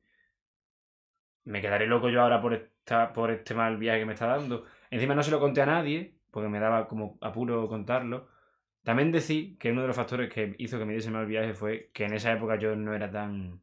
me 1.45 1.61
quedaré 1.61 1.87
loco 1.87 2.09
yo 2.09 2.21
ahora 2.21 2.41
por, 2.41 2.53
esta, 2.53 3.13
por 3.13 3.31
este 3.31 3.53
mal 3.53 3.77
viaje 3.77 3.99
que 3.99 4.05
me 4.05 4.13
está 4.13 4.27
dando. 4.27 4.65
Encima 4.89 5.15
no 5.15 5.23
se 5.23 5.31
lo 5.31 5.39
conté 5.39 5.61
a 5.61 5.65
nadie, 5.65 6.15
porque 6.31 6.49
me 6.49 6.59
daba 6.59 6.87
como 6.87 7.17
apuro 7.21 7.67
contarlo. 7.67 8.27
También 8.83 9.11
decir 9.11 9.57
que 9.57 9.71
uno 9.71 9.81
de 9.81 9.87
los 9.87 9.95
factores 9.95 10.31
que 10.31 10.55
hizo 10.59 10.77
que 10.77 10.85
me 10.85 10.93
diese 10.93 11.11
mal 11.11 11.25
viaje 11.25 11.53
fue 11.53 11.89
que 11.93 12.05
en 12.05 12.13
esa 12.13 12.31
época 12.33 12.57
yo 12.57 12.75
no 12.75 12.93
era 12.93 13.11
tan 13.11 13.61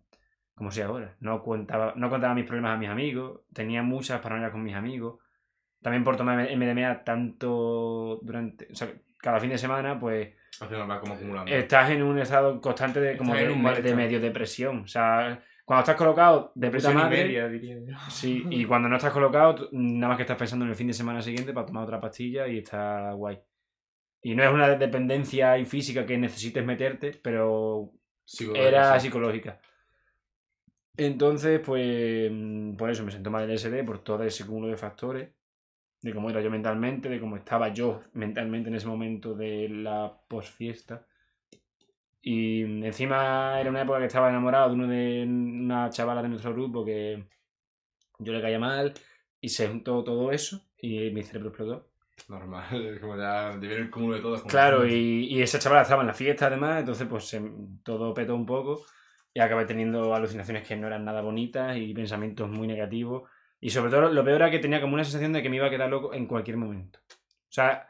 como 0.63 0.71
soy 0.71 0.85
ahora. 0.85 1.17
No 1.19 1.43
contaba, 1.43 1.93
no 1.97 2.09
contaba 2.09 2.35
mis 2.37 2.45
problemas 2.45 2.75
a 2.75 2.77
mis 2.79 2.89
amigos, 2.89 3.41
tenía 3.53 3.83
muchas 3.83 4.21
paranoias 4.21 4.53
con 4.53 4.63
mis 4.63 4.77
amigos. 4.77 5.19
También 5.83 6.05
por 6.05 6.17
tomar 6.17 6.39
MDMA 6.57 7.03
tanto 7.03 8.21
durante, 8.23 8.69
o 8.71 8.75
sea, 8.77 8.93
cada 9.19 9.41
fin 9.41 9.51
de 9.51 9.59
semana, 9.59 9.99
pues 9.99 10.29
Al 10.61 10.69
final 10.69 10.89
va 10.89 11.01
como 11.01 11.15
acumulando. 11.15 11.51
estás 11.53 11.91
en 11.91 12.05
un 12.05 12.17
estado 12.21 12.61
constante 12.61 13.01
de, 13.01 13.17
como 13.17 13.35
de, 13.35 13.43
en 13.43 13.51
un 13.51 13.57
de- 13.57 13.63
marcha. 13.65 13.83
de 13.83 13.95
medio 13.97 14.21
depresión. 14.21 14.83
O 14.83 14.87
sea, 14.87 15.43
cuando 15.65 15.81
estás 15.81 15.97
colocado 15.97 16.53
de 16.55 16.71
puta 16.71 16.93
madre, 16.93 17.25
media, 17.25 17.49
diría 17.49 17.79
yo. 17.85 17.97
Sí, 18.09 18.45
y 18.51 18.65
cuando 18.65 18.89
no 18.89 18.95
estás 18.95 19.13
colocado, 19.13 19.69
nada 19.73 20.11
más 20.11 20.17
que 20.17 20.23
estás 20.23 20.37
pensando 20.37 20.65
en 20.65 20.71
el 20.71 20.77
fin 20.77 20.87
de 20.87 20.95
semana 20.95 21.21
siguiente 21.23 21.53
para 21.53 21.67
tomar 21.67 21.83
otra 21.83 22.01
pastilla 22.01 22.47
y 22.47 22.59
está 22.59 23.11
guay. 23.15 23.41
Y 24.23 24.37
no 24.37 24.45
es 24.45 24.51
una 24.53 24.69
dependencia 24.69 25.57
física 25.67 26.07
que 26.07 26.17
necesites 26.17 26.65
meterte, 26.65 27.11
pero 27.21 27.91
era 28.55 28.95
sí. 29.01 29.07
psicológica. 29.09 29.61
Entonces, 30.97 31.61
pues, 31.61 32.31
mm, 32.31 32.77
por 32.77 32.91
eso 32.91 33.05
me 33.05 33.13
sentó 33.13 33.31
mal 33.31 33.45
el 33.45 33.51
SD, 33.59 33.85
por 33.85 34.01
todo 34.01 34.23
ese 34.25 34.47
cúmulo 34.47 34.69
de 34.69 34.77
factores, 34.77 35.31
de 36.03 36.15
cómo 36.15 36.31
era 36.31 36.41
yo 36.41 36.51
mentalmente, 36.51 37.09
de 37.09 37.21
cómo 37.21 37.37
estaba 37.37 37.69
yo 37.73 38.03
mentalmente 38.13 38.69
en 38.69 38.75
ese 38.77 38.87
momento 38.89 39.35
de 39.35 39.69
la 39.69 40.13
posfiesta. 40.29 41.07
Y 42.21 42.65
mm, 42.65 42.85
encima 42.85 43.59
era 43.61 43.71
una 43.71 43.83
época 43.83 43.99
que 44.01 44.07
estaba 44.07 44.29
enamorado 44.29 44.69
de 44.69 44.75
uno 44.75 44.87
de 44.89 45.25
una 45.27 45.91
chavala 45.91 46.23
de 46.23 46.29
nuestro 46.29 46.53
grupo 46.53 46.85
que 46.85 47.25
yo 48.19 48.33
le 48.33 48.41
caía 48.43 48.59
mal 48.59 48.93
y 49.41 49.49
se 49.49 49.69
juntó 49.69 50.05
todo 50.05 50.31
eso 50.31 50.61
y 50.79 51.11
mi 51.11 51.23
cerebro 51.23 51.49
explotó. 51.49 51.89
Normal, 52.29 52.99
como 53.01 53.17
ya 53.17 53.57
viene 53.57 53.77
el 53.77 53.91
cúmulo 53.91 54.17
de 54.17 54.23
todo. 54.23 54.45
Claro, 54.45 54.87
y, 54.87 55.27
y 55.31 55.43
esa 55.43 55.59
chavala 55.59 55.83
estaba 55.83 56.03
en 56.03 56.09
la 56.09 56.15
fiesta 56.15 56.47
además, 56.47 56.81
entonces 56.81 57.07
pues 57.09 57.25
se- 57.25 57.43
todo 57.83 58.15
petó 58.15 58.35
un 58.35 58.47
poco 58.47 58.85
y 59.35 59.41
acabé 59.41 59.65
teniendo 59.65 60.15
alucinaciones 60.15 60.67
que 60.67 60.77
no 60.77 60.87
eran 60.87 61.05
nada 61.05 61.23
bonitas 61.23 61.77
y 61.77 61.95
pensamientos 61.95 62.49
muy 62.51 62.67
negativos. 62.67 63.29
Y 63.61 63.71
sobre 63.71 63.91
todo 63.91 64.11
lo 64.11 64.25
peor 64.25 64.37
era 64.37 64.51
que 64.51 64.59
tenía 64.59 64.81
como 64.81 64.95
una 64.95 65.05
sensación 65.05 65.33
de 65.33 65.43
que 65.43 65.49
me 65.49 65.57
iba 65.57 65.67
a 65.67 65.71
quedar 65.71 65.89
loco 65.89 66.13
en 66.13 66.27
cualquier 66.27 66.57
momento. 66.57 66.99
O 67.09 67.55
sea, 67.55 67.89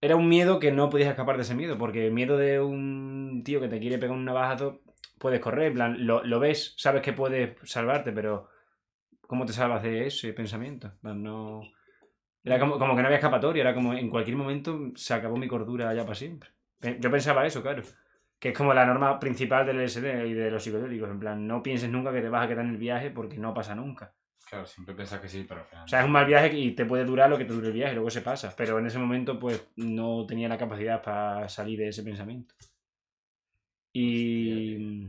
era 0.00 0.16
un 0.16 0.28
miedo 0.28 0.58
que 0.58 0.72
no 0.72 0.90
podías 0.90 1.10
escapar 1.10 1.36
de 1.36 1.42
ese 1.42 1.54
miedo, 1.54 1.78
porque 1.78 2.10
miedo 2.10 2.36
de 2.36 2.60
un 2.60 3.42
tío 3.44 3.60
que 3.60 3.68
te 3.68 3.78
quiere 3.78 3.98
pegar 3.98 4.16
un 4.16 4.24
navajazo, 4.24 4.82
puedes 5.18 5.40
correr, 5.40 5.68
en 5.68 5.74
plan, 5.74 6.06
lo, 6.06 6.24
lo 6.24 6.40
ves, 6.40 6.74
sabes 6.76 7.02
que 7.02 7.12
puedes 7.12 7.56
salvarte, 7.62 8.12
pero 8.12 8.48
¿cómo 9.26 9.46
te 9.46 9.52
salvas 9.52 9.82
de 9.82 10.06
ese 10.06 10.32
pensamiento? 10.32 10.92
No... 11.02 11.62
Era 12.44 12.58
como, 12.58 12.76
como 12.78 12.96
que 12.96 13.02
no 13.02 13.06
había 13.06 13.18
escapatoria, 13.18 13.60
era 13.60 13.74
como 13.74 13.94
en 13.94 14.10
cualquier 14.10 14.36
momento 14.36 14.90
se 14.96 15.14
acabó 15.14 15.36
mi 15.36 15.46
cordura 15.46 15.94
ya 15.94 16.02
para 16.02 16.16
siempre. 16.16 16.50
Yo 16.98 17.08
pensaba 17.08 17.46
eso, 17.46 17.62
claro. 17.62 17.82
Que 18.42 18.48
es 18.48 18.58
como 18.58 18.74
la 18.74 18.84
norma 18.84 19.20
principal 19.20 19.64
del 19.64 19.78
LSD 19.78 20.26
y 20.26 20.32
de 20.32 20.50
los 20.50 20.64
psicodélicos. 20.64 21.08
En 21.08 21.20
plan, 21.20 21.46
no 21.46 21.62
pienses 21.62 21.88
nunca 21.88 22.12
que 22.12 22.20
te 22.20 22.28
vas 22.28 22.44
a 22.44 22.48
quedar 22.48 22.64
en 22.64 22.72
el 22.72 22.76
viaje 22.76 23.12
porque 23.12 23.38
no 23.38 23.54
pasa 23.54 23.76
nunca. 23.76 24.16
Claro, 24.50 24.66
siempre 24.66 24.96
piensas 24.96 25.20
que 25.20 25.28
sí, 25.28 25.46
pero. 25.48 25.64
O 25.84 25.86
sea, 25.86 26.00
es 26.00 26.06
un 26.06 26.10
mal 26.10 26.26
viaje 26.26 26.52
y 26.58 26.72
te 26.72 26.84
puede 26.84 27.04
durar 27.04 27.30
lo 27.30 27.38
que 27.38 27.44
te 27.44 27.52
dure 27.52 27.68
el 27.68 27.72
viaje, 27.72 27.94
luego 27.94 28.10
se 28.10 28.20
pasa. 28.20 28.52
Pero 28.56 28.80
en 28.80 28.86
ese 28.86 28.98
momento, 28.98 29.38
pues, 29.38 29.68
no 29.76 30.26
tenía 30.26 30.48
la 30.48 30.58
capacidad 30.58 31.00
para 31.00 31.48
salir 31.48 31.78
de 31.78 31.88
ese 31.90 32.02
pensamiento. 32.02 32.52
Y, 33.92 35.08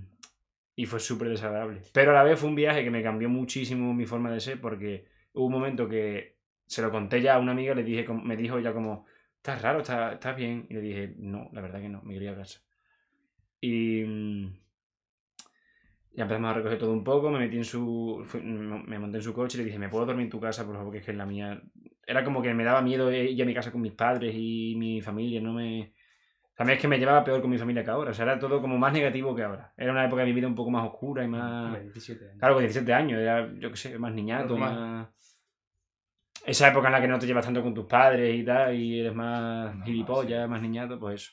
y 0.75 0.85
fue 0.85 0.99
súper 0.99 1.29
desagradable. 1.29 1.81
Pero 1.91 2.11
a 2.11 2.13
la 2.13 2.23
vez 2.23 2.39
fue 2.39 2.49
un 2.49 2.55
viaje 2.55 2.83
que 2.83 2.91
me 2.91 3.01
cambió 3.01 3.29
muchísimo 3.29 3.95
mi 3.95 4.05
forma 4.05 4.31
de 4.31 4.41
ser 4.41 4.61
porque 4.61 5.07
hubo 5.33 5.47
un 5.47 5.53
momento 5.53 5.89
que 5.89 6.37
se 6.67 6.83
lo 6.83 6.91
conté 6.91 7.19
ya 7.19 7.33
a 7.33 7.39
una 7.39 7.53
amiga, 7.53 7.73
le 7.73 7.83
dije, 7.83 8.05
me 8.07 8.37
dijo 8.37 8.59
ya 8.59 8.73
como, 8.73 9.07
estás 9.37 9.59
raro, 9.63 9.79
estás, 9.79 10.13
estás 10.13 10.35
bien. 10.35 10.67
Y 10.69 10.75
le 10.75 10.81
dije, 10.81 11.15
no, 11.17 11.49
la 11.51 11.61
verdad 11.61 11.81
que 11.81 11.89
no, 11.89 12.01
me 12.03 12.13
quería 12.13 12.33
a 12.33 12.35
casa. 12.35 12.61
Y 13.65 14.03
mm, 14.03 14.53
ya 16.15 16.23
empezamos 16.23 16.51
a 16.51 16.53
recoger 16.55 16.77
todo 16.77 16.91
un 16.91 17.03
poco, 17.03 17.31
me 17.31 17.39
metí 17.39 17.55
en 17.55 17.63
su. 17.63 18.21
fui- 18.25 18.41
me 18.41 18.99
monté 18.99 19.17
en 19.17 19.23
su 19.23 19.33
coche 19.33 19.57
y 19.57 19.61
le 19.61 19.65
dije, 19.65 19.79
¿me 19.79 19.87
puedo 19.87 20.05
dormir 20.05 20.25
en 20.25 20.29
tu 20.29 20.39
casa, 20.41 20.65
por 20.65 20.75
favor? 20.75 20.91
Que 20.91 20.99
es 20.99 21.05
que 21.05 21.11
en 21.11 21.17
la 21.17 21.25
mía. 21.25 21.61
Era 22.05 22.25
como 22.25 22.41
que 22.41 22.53
me 22.53 22.65
daba 22.65 22.81
miedo 22.81 23.09
ir 23.09 23.41
a 23.41 23.45
mi 23.45 23.53
casa 23.53 23.71
con 23.71 23.79
mis 23.79 23.93
padres 23.93 24.33
y 24.35 24.75
mi 24.77 25.01
familia, 25.01 25.39
no 25.39 25.53
me. 25.53 25.93
También 26.55 26.75
es 26.75 26.81
que 26.81 26.89
me 26.89 26.99
llevaba 26.99 27.23
peor 27.23 27.39
con 27.41 27.49
mi 27.49 27.57
familia 27.57 27.85
que 27.85 27.89
ahora. 27.89 28.11
O 28.11 28.13
sea, 28.13 28.25
era 28.25 28.37
todo 28.37 28.61
como 28.61 28.77
más 28.77 28.91
negativo 28.91 29.33
que 29.33 29.43
ahora. 29.43 29.73
Era 29.77 29.93
una 29.93 30.05
época 30.05 30.23
de 30.23 30.27
mi 30.27 30.33
vida 30.33 30.47
un 30.47 30.55
poco 30.55 30.69
más 30.69 30.85
oscura 30.85 31.23
y 31.23 31.27
más. 31.29 31.67
Hombre, 31.67 31.83
17 31.83 32.25
años. 32.25 32.39
Claro, 32.39 32.53
con 32.55 32.63
17 32.63 32.93
años, 32.93 33.19
era, 33.21 33.49
yo 33.57 33.71
qué 33.71 33.77
sé, 33.77 33.97
más 33.97 34.13
niñato, 34.13 34.57
más... 34.57 35.07
Esa 36.45 36.67
época 36.67 36.87
en 36.87 36.93
la 36.93 37.01
que 37.01 37.07
no 37.07 37.17
te 37.17 37.25
llevas 37.25 37.45
tanto 37.45 37.63
con 37.63 37.73
tus 37.73 37.85
padres 37.85 38.35
y 38.35 38.43
tal, 38.43 38.75
y 38.75 38.99
eres 38.99 39.15
más 39.15 39.73
gilipollas, 39.85 40.43
sí. 40.43 40.49
más 40.49 40.61
niñato, 40.61 40.99
pues 40.99 41.21
eso. 41.21 41.31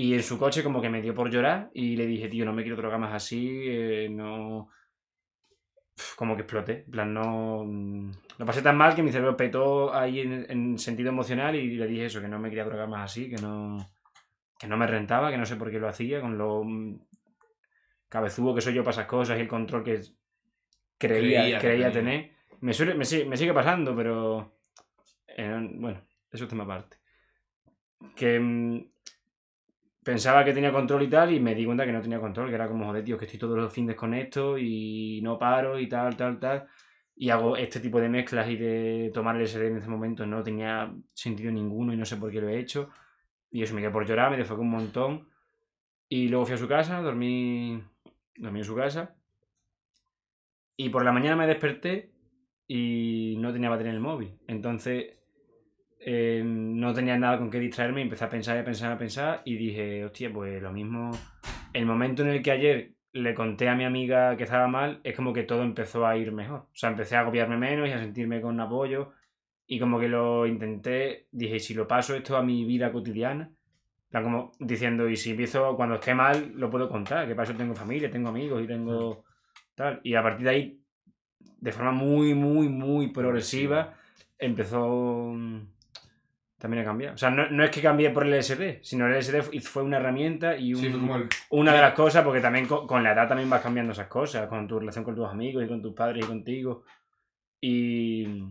Y 0.00 0.14
en 0.14 0.22
su 0.22 0.38
coche 0.38 0.62
como 0.62 0.80
que 0.80 0.88
me 0.88 1.02
dio 1.02 1.12
por 1.12 1.28
llorar 1.28 1.70
y 1.74 1.96
le 1.96 2.06
dije, 2.06 2.28
tío, 2.28 2.44
no 2.44 2.52
me 2.52 2.62
quiero 2.62 2.76
drogar 2.76 3.00
más 3.00 3.12
así, 3.14 3.64
eh, 3.66 4.08
no... 4.08 4.68
Como 6.14 6.36
que 6.36 6.42
exploté, 6.42 6.84
en 6.84 6.90
plan, 6.92 7.12
no... 7.12 7.64
mm, 7.64 8.12
Lo 8.38 8.46
pasé 8.46 8.62
tan 8.62 8.76
mal 8.76 8.94
que 8.94 9.02
mi 9.02 9.10
cerebro 9.10 9.36
petó 9.36 9.92
ahí 9.92 10.20
en, 10.20 10.46
en 10.48 10.78
sentido 10.78 11.08
emocional 11.08 11.56
y 11.56 11.74
le 11.76 11.88
dije 11.88 12.06
eso, 12.06 12.20
que 12.20 12.28
no 12.28 12.38
me 12.38 12.48
quería 12.48 12.64
drogar 12.64 12.88
más 12.88 13.10
así, 13.10 13.28
que 13.28 13.42
no... 13.42 13.76
Que 14.56 14.68
no 14.68 14.76
me 14.76 14.86
rentaba, 14.86 15.32
que 15.32 15.36
no 15.36 15.44
sé 15.46 15.56
por 15.56 15.68
qué 15.68 15.80
lo 15.80 15.88
hacía, 15.88 16.20
con 16.20 16.38
lo 16.38 16.62
mm, 16.62 17.00
cabezudo 18.08 18.54
que 18.54 18.60
soy 18.60 18.74
yo 18.74 18.84
para 18.84 18.92
esas 18.92 19.06
cosas 19.06 19.36
y 19.36 19.40
el 19.40 19.48
control 19.48 19.82
que 19.82 20.00
creía, 20.96 21.58
Creía 21.58 21.90
tener. 21.90 22.30
Me, 22.60 22.72
suele, 22.72 22.94
me, 22.94 23.04
sigue, 23.04 23.24
me 23.24 23.36
sigue 23.36 23.52
pasando, 23.52 23.96
pero. 23.96 24.52
eh, 25.26 25.68
bueno, 25.74 26.00
eso 26.30 26.44
es 26.44 26.50
tema 26.50 26.62
aparte. 26.62 26.98
Que 28.14 28.38
mm, 28.38 28.84
pensaba 30.08 30.42
que 30.42 30.54
tenía 30.54 30.72
control 30.72 31.02
y 31.02 31.08
tal, 31.10 31.34
y 31.34 31.38
me 31.38 31.54
di 31.54 31.66
cuenta 31.66 31.84
que 31.84 31.92
no 31.92 32.00
tenía 32.00 32.18
control, 32.18 32.48
que 32.48 32.54
era 32.54 32.66
como, 32.66 32.86
joder, 32.86 33.04
tío, 33.04 33.18
que 33.18 33.26
estoy 33.26 33.38
todos 33.38 33.58
los 33.58 33.70
fines 33.70 33.94
con 33.94 34.14
esto 34.14 34.56
y 34.56 35.20
no 35.22 35.38
paro 35.38 35.78
y 35.78 35.86
tal, 35.86 36.16
tal, 36.16 36.40
tal. 36.40 36.66
Y 37.14 37.28
hago 37.28 37.58
este 37.58 37.78
tipo 37.78 38.00
de 38.00 38.08
mezclas 38.08 38.48
y 38.48 38.56
de 38.56 39.10
tomar 39.12 39.36
el 39.36 39.46
SD 39.46 39.66
en 39.66 39.76
ese 39.76 39.88
momento 39.90 40.24
no 40.24 40.42
tenía 40.42 40.90
sentido 41.12 41.52
ninguno 41.52 41.92
y 41.92 41.98
no 41.98 42.06
sé 42.06 42.16
por 42.16 42.30
qué 42.30 42.40
lo 42.40 42.48
he 42.48 42.58
hecho. 42.58 42.88
Y 43.50 43.62
eso 43.62 43.74
me 43.74 43.82
quedé 43.82 43.90
por 43.90 44.06
llorar, 44.06 44.30
me 44.30 44.38
desfoqué 44.38 44.62
un 44.62 44.70
montón. 44.70 45.28
Y 46.08 46.28
luego 46.28 46.46
fui 46.46 46.54
a 46.54 46.58
su 46.58 46.68
casa, 46.68 47.02
dormí, 47.02 47.82
dormí 48.34 48.60
en 48.60 48.64
su 48.64 48.74
casa. 48.74 49.14
Y 50.78 50.88
por 50.88 51.04
la 51.04 51.12
mañana 51.12 51.36
me 51.36 51.46
desperté 51.46 52.12
y 52.66 53.36
no 53.40 53.52
tenía 53.52 53.68
batería 53.68 53.90
en 53.90 53.96
el 53.96 54.02
móvil. 54.02 54.38
Entonces 54.46 55.17
eh, 56.00 56.42
no 56.44 56.94
tenía 56.94 57.18
nada 57.18 57.38
con 57.38 57.50
qué 57.50 57.60
distraerme 57.60 58.00
y 58.00 58.04
empecé 58.04 58.24
a 58.24 58.28
pensar 58.28 58.56
y 58.56 58.60
a 58.60 58.64
pensar 58.64 58.92
a 58.92 58.98
pensar 58.98 59.42
y 59.44 59.56
dije, 59.56 60.04
hostia, 60.04 60.32
pues 60.32 60.62
lo 60.62 60.72
mismo. 60.72 61.10
El 61.72 61.86
momento 61.86 62.22
en 62.22 62.28
el 62.28 62.42
que 62.42 62.50
ayer 62.50 62.94
le 63.12 63.34
conté 63.34 63.68
a 63.68 63.74
mi 63.74 63.84
amiga 63.84 64.36
que 64.36 64.44
estaba 64.44 64.68
mal, 64.68 65.00
es 65.04 65.16
como 65.16 65.32
que 65.32 65.42
todo 65.44 65.62
empezó 65.62 66.06
a 66.06 66.16
ir 66.16 66.32
mejor. 66.32 66.60
O 66.60 66.70
sea, 66.74 66.90
empecé 66.90 67.16
a 67.16 67.20
agobiarme 67.20 67.56
menos 67.56 67.88
y 67.88 67.92
a 67.92 67.98
sentirme 67.98 68.40
con 68.40 68.60
apoyo. 68.60 69.12
Y 69.66 69.78
como 69.78 69.98
que 70.00 70.08
lo 70.08 70.46
intenté, 70.46 71.26
dije, 71.30 71.56
"¿Y 71.56 71.60
si 71.60 71.74
lo 71.74 71.86
paso 71.88 72.14
esto 72.14 72.36
a 72.36 72.42
mi 72.42 72.64
vida 72.64 72.92
cotidiana, 72.92 73.50
plan, 74.10 74.24
como 74.24 74.52
diciendo, 74.58 75.08
y 75.08 75.16
si 75.16 75.30
empiezo 75.30 75.76
cuando 75.76 75.96
esté 75.96 76.14
mal, 76.14 76.52
lo 76.54 76.70
puedo 76.70 76.88
contar, 76.88 77.26
que 77.26 77.34
para 77.34 77.48
eso 77.48 77.58
tengo 77.58 77.74
familia, 77.74 78.10
tengo 78.10 78.28
amigos 78.28 78.62
y 78.62 78.66
tengo 78.66 79.24
tal. 79.74 80.00
Y 80.02 80.14
a 80.14 80.22
partir 80.22 80.44
de 80.44 80.50
ahí, 80.50 80.82
de 81.60 81.72
forma 81.72 81.92
muy, 81.92 82.34
muy, 82.34 82.68
muy 82.68 83.08
progresiva, 83.12 83.94
empezó 84.38 85.34
también 86.58 86.82
a 86.82 86.86
cambiar. 86.86 87.14
O 87.14 87.18
sea, 87.18 87.30
no, 87.30 87.48
no 87.50 87.62
es 87.64 87.70
que 87.70 87.80
cambié 87.80 88.10
por 88.10 88.26
el 88.26 88.34
LSD, 88.34 88.80
sino 88.82 89.06
el 89.06 89.22
fu- 89.42 89.58
fue 89.60 89.82
una 89.84 89.98
herramienta 89.98 90.56
y 90.56 90.74
un- 90.74 90.80
Sí, 90.80 90.86
el. 90.88 91.28
una 91.50 91.72
de 91.72 91.80
las 91.80 91.92
cosas, 91.94 92.24
porque 92.24 92.40
también 92.40 92.66
co- 92.66 92.86
con, 92.86 93.02
la 93.02 93.12
edad 93.12 93.28
también 93.28 93.48
vas 93.48 93.62
cambiando 93.62 93.92
esas 93.92 94.08
cosas, 94.08 94.48
con 94.48 94.66
tu 94.66 94.78
relación 94.78 95.04
con 95.04 95.14
tus 95.14 95.28
amigos 95.28 95.64
y 95.64 95.68
con 95.68 95.80
tus 95.80 95.94
padres 95.94 96.24
y 96.24 96.28
contigo. 96.28 96.82
Y, 97.60 98.44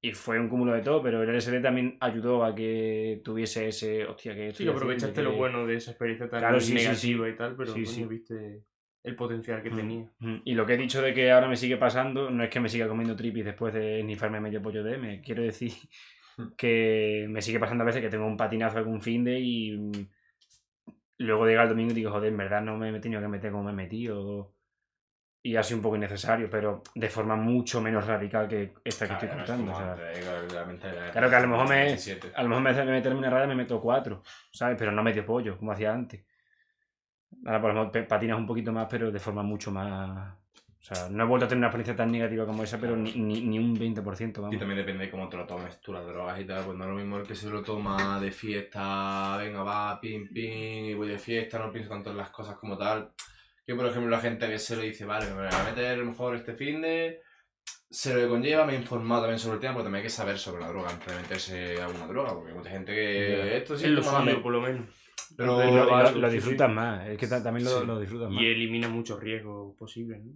y 0.00 0.12
fue 0.12 0.38
un 0.40 0.48
cúmulo 0.48 0.72
de 0.72 0.82
todo, 0.82 1.02
pero 1.02 1.22
el 1.22 1.28
LSD 1.30 1.60
también 1.60 1.96
ayudó 2.00 2.44
a 2.44 2.54
que 2.54 3.20
tuviese 3.24 3.68
ese, 3.68 4.04
hostia, 4.06 4.34
que 4.34 4.52
Sí, 4.52 4.66
aprovechaste 4.68 5.14
que- 5.14 5.22
lo 5.22 5.32
bueno 5.32 5.66
de 5.66 5.76
esa 5.76 5.90
experiencia 5.90 6.28
tan 6.28 6.40
Claro, 6.40 6.60
sí, 6.60 6.78
sí, 6.78 6.84
negativa 7.14 7.28
y 7.28 7.36
tal, 7.36 7.56
pero 7.56 7.72
Sí, 7.74 7.84
coño, 7.84 7.94
sí. 7.94 8.04
viste 8.04 8.62
el 9.02 9.16
potencial 9.16 9.62
que 9.62 9.70
Mm, 9.70 9.76
tenía. 9.76 10.10
mm. 10.18 10.36
Y 10.44 10.54
lo 10.54 10.66
que 10.66 10.74
he 10.74 10.76
dicho 10.76 11.00
de 11.02 11.14
que 11.14 11.30
ahora 11.30 11.48
me 11.48 11.56
sigue 11.56 11.76
pasando, 11.76 12.30
no 12.30 12.44
es 12.44 12.50
que 12.50 12.60
me 12.60 12.68
siga 12.68 12.86
comiendo 12.86 13.16
tripis 13.16 13.44
después 13.44 13.72
de 13.74 14.00
esnifarme 14.00 14.40
medio 14.40 14.60
pollo 14.62 14.82
de 14.84 14.94
M, 14.94 15.22
quiero 15.24 15.42
decir 15.42 15.72
que 16.56 17.26
me 17.28 17.42
sigue 17.42 17.58
pasando 17.60 17.82
a 17.82 17.86
veces 17.86 18.00
que 18.02 18.08
tengo 18.10 18.26
un 18.26 18.36
patinazo 18.36 18.78
algún 18.78 19.00
fin 19.00 19.24
de 19.24 19.38
y 19.40 19.76
mm, 19.78 19.92
luego 21.18 21.46
llega 21.46 21.62
el 21.64 21.68
domingo 21.68 21.92
y 21.92 21.94
digo, 21.94 22.10
joder, 22.10 22.30
en 22.30 22.36
verdad 22.36 22.62
no 22.62 22.76
me 22.76 22.90
he 22.96 23.00
tenido 23.00 23.20
que 23.20 23.28
meter 23.28 23.50
como 23.52 23.64
me 23.64 23.72
he 23.72 23.74
metido. 23.74 24.52
Y 25.42 25.56
ha 25.56 25.62
sido 25.62 25.78
un 25.78 25.82
poco 25.82 25.96
innecesario, 25.96 26.50
pero 26.50 26.82
de 26.94 27.08
forma 27.08 27.34
mucho 27.34 27.80
menos 27.80 28.06
radical 28.06 28.46
que 28.46 28.74
esta 28.84 29.06
que 29.06 29.14
estoy 29.14 29.28
Claro, 29.28 29.36
no 29.36 29.42
es 29.44 29.48
contando. 29.50 29.72
o 29.72 29.76
sea, 29.76 29.94
Claro 31.12 31.30
que 31.30 31.36
a 31.36 31.40
lo 31.40 31.48
mejor 31.48 31.68
me- 31.68 31.86
17. 31.86 32.32
a 32.34 32.42
lo 32.42 32.48
mejor 32.50 32.62
me 32.62 32.84
meterme 32.92 33.18
una 33.20 33.30
raya 33.30 33.46
me 33.46 33.54
meto 33.54 33.80
cuatro, 33.80 34.22
¿sabes? 34.52 34.76
Pero 34.78 34.92
no 34.92 35.02
medio 35.02 35.24
pollo, 35.24 35.56
como 35.56 35.72
hacía 35.72 35.94
antes. 35.94 36.22
Ahora 37.46 37.60
por 37.60 37.72
lo 37.74 37.84
mejor 37.86 38.06
patinas 38.06 38.38
un 38.38 38.46
poquito 38.46 38.70
más, 38.70 38.86
pero 38.90 39.10
de 39.10 39.18
forma 39.18 39.42
mucho 39.42 39.70
más... 39.70 40.34
O 40.80 40.82
sea, 40.94 41.08
no 41.10 41.24
he 41.24 41.26
vuelto 41.26 41.44
a 41.44 41.48
tener 41.48 41.58
una 41.58 41.66
experiencia 41.66 41.94
tan 41.94 42.10
negativa 42.10 42.46
como 42.46 42.62
esa, 42.64 42.78
pero 42.80 42.96
ni, 42.96 43.12
ni, 43.12 43.42
ni 43.42 43.58
un 43.58 43.76
20%, 43.78 44.38
Y 44.38 44.40
vamos. 44.40 44.58
también 44.58 44.78
depende 44.78 45.04
de 45.04 45.10
cómo 45.10 45.28
te 45.28 45.36
lo 45.36 45.46
tomes 45.46 45.78
tú 45.80 45.92
las 45.92 46.06
drogas 46.06 46.40
y 46.40 46.44
tal, 46.46 46.64
pues 46.64 46.76
no 46.78 46.84
es 46.84 46.90
lo 46.90 46.96
mismo 46.96 47.18
el 47.18 47.26
que 47.26 47.34
se 47.34 47.50
lo 47.50 47.62
toma 47.62 48.18
de 48.18 48.32
fiesta, 48.32 49.36
venga 49.36 49.62
va, 49.62 50.00
pim 50.00 50.28
pim, 50.32 50.84
y 50.86 50.94
voy 50.94 51.08
de 51.08 51.18
fiesta, 51.18 51.58
no 51.58 51.70
pienso 51.70 51.90
tanto 51.90 52.10
en 52.10 52.16
las 52.16 52.30
cosas 52.30 52.56
como 52.56 52.78
tal. 52.78 53.10
Que 53.66 53.74
por 53.74 53.86
ejemplo 53.86 54.10
la 54.10 54.20
gente 54.20 54.48
que 54.48 54.58
se 54.58 54.74
lo 54.74 54.82
dice, 54.82 55.04
vale, 55.04 55.26
me 55.26 55.34
voy 55.34 55.48
a 55.52 55.64
meter 55.64 55.86
a 55.92 55.96
lo 55.96 56.06
mejor 56.06 56.34
este 56.34 56.54
fin 56.54 56.80
de 56.80 57.20
se 57.90 58.14
lo 58.14 58.20
que 58.20 58.28
conlleva, 58.28 58.64
me 58.64 58.72
he 58.72 58.76
informado 58.76 59.22
también 59.22 59.38
sobre 59.38 59.56
el 59.56 59.60
tema, 59.60 59.74
porque 59.74 59.84
también 59.84 60.00
hay 60.00 60.06
que 60.06 60.10
saber 60.10 60.38
sobre 60.38 60.62
la 60.62 60.68
droga 60.68 60.90
antes 60.90 61.08
de 61.14 61.20
meterse 61.22 61.82
a 61.82 61.88
una 61.88 62.06
droga, 62.06 62.32
porque 62.34 62.52
hay 62.52 62.56
mucha 62.56 62.70
gente 62.70 62.94
que 62.94 63.56
esto 63.58 63.76
sí 63.76 63.84
es 63.84 63.90
lo 63.90 64.02
suyo, 64.02 64.42
por 64.42 64.52
lo 64.52 64.60
menos. 64.62 64.86
Pero 65.36 65.62
Y 65.62 65.72
lo, 65.76 66.10
y 66.16 66.20
lo- 66.20 66.30
disfrutas 66.30 66.68
sí. 66.68 66.74
más, 66.74 67.06
es 67.08 67.18
que 67.18 67.26
ta- 67.26 67.42
también 67.42 67.64
lo, 67.66 67.80
Sí. 67.80 67.86
lo 67.86 68.00
disfrutas 68.00 68.30
más. 68.30 68.42
Y 68.42 68.46
elimina 68.46 68.88
muchos 68.88 69.20
riesgos 69.20 69.76
posibles, 69.76 70.22
¿no? 70.24 70.32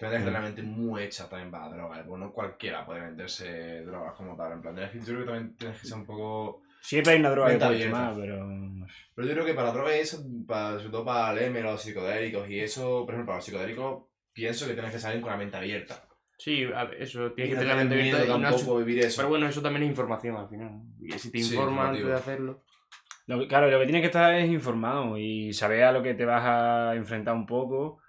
Tienes 0.00 0.18
que 0.18 0.24
tener 0.24 0.32
la 0.32 0.40
mente 0.40 0.62
muy 0.62 1.02
hecha 1.02 1.28
también 1.28 1.50
para 1.50 1.68
la 1.68 1.76
droga, 1.76 2.04
pues 2.06 2.20
no 2.20 2.32
cualquiera 2.32 2.86
puede 2.86 3.02
meterse 3.10 3.82
drogas 3.82 4.14
como 4.14 4.34
tal, 4.36 4.52
en 4.52 4.62
plan, 4.62 4.74
que- 4.74 4.98
yo 4.98 5.04
creo 5.04 5.18
que 5.20 5.24
también 5.26 5.56
tienes 5.56 5.78
que 5.80 5.86
ser 5.86 5.98
un 5.98 6.06
poco... 6.06 6.62
Siempre 6.80 7.12
hay 7.12 7.20
una 7.20 7.30
droga 7.30 7.50
que 7.50 7.56
puedes 7.58 7.84
abierta. 7.84 8.10
tomar, 8.10 8.14
pero... 8.18 8.86
Pero 9.14 9.28
yo 9.28 9.34
creo 9.34 9.44
que 9.46 9.54
para 9.54 9.72
drogas 9.72 9.94
y 9.96 10.00
eso, 10.00 10.24
para, 10.46 10.78
sobre 10.78 10.90
todo 10.90 11.04
para 11.04 11.32
el 11.32 11.46
M, 11.48 11.60
los 11.62 11.82
psicodélicos 11.82 12.48
y 12.48 12.60
eso, 12.60 13.04
por 13.04 13.10
ejemplo, 13.14 13.26
para 13.26 13.36
los 13.38 13.44
psicodélicos, 13.44 14.04
pienso 14.32 14.66
que 14.66 14.72
tienes 14.72 14.90
que 14.90 14.98
salir 14.98 15.20
con 15.20 15.30
la 15.30 15.36
mente 15.36 15.56
abierta. 15.58 16.02
Sí, 16.38 16.66
eso, 16.98 17.32
tienes 17.32 17.52
que 17.52 17.58
tener 17.60 17.66
la 17.68 17.76
mente 17.76 17.94
abierta 17.94 18.24
y 18.24 18.28
no 18.40 18.76
vivir 18.78 19.00
eso. 19.00 19.16
Pero 19.18 19.28
bueno, 19.28 19.46
eso 19.46 19.60
también 19.60 19.82
es 19.82 19.90
información 19.90 20.36
al 20.36 20.48
final. 20.48 20.80
Y 20.98 21.12
si 21.18 21.30
te 21.30 21.38
Sí, 21.42 21.52
informas 21.52 21.90
antes 21.90 22.06
de 22.06 22.14
hacerlo. 22.14 22.62
Lo 23.26 23.38
que- 23.38 23.46
claro, 23.46 23.70
lo 23.70 23.78
que 23.78 23.84
tienes 23.84 24.00
que 24.00 24.06
estar 24.06 24.34
es 24.34 24.48
informado 24.50 25.18
y 25.18 25.52
saber 25.52 25.84
a 25.84 25.92
lo 25.92 26.02
que 26.02 26.14
te 26.14 26.24
vas 26.24 26.42
a 26.44 26.94
enfrentar 26.96 27.34
un 27.34 27.44
poco. 27.44 27.99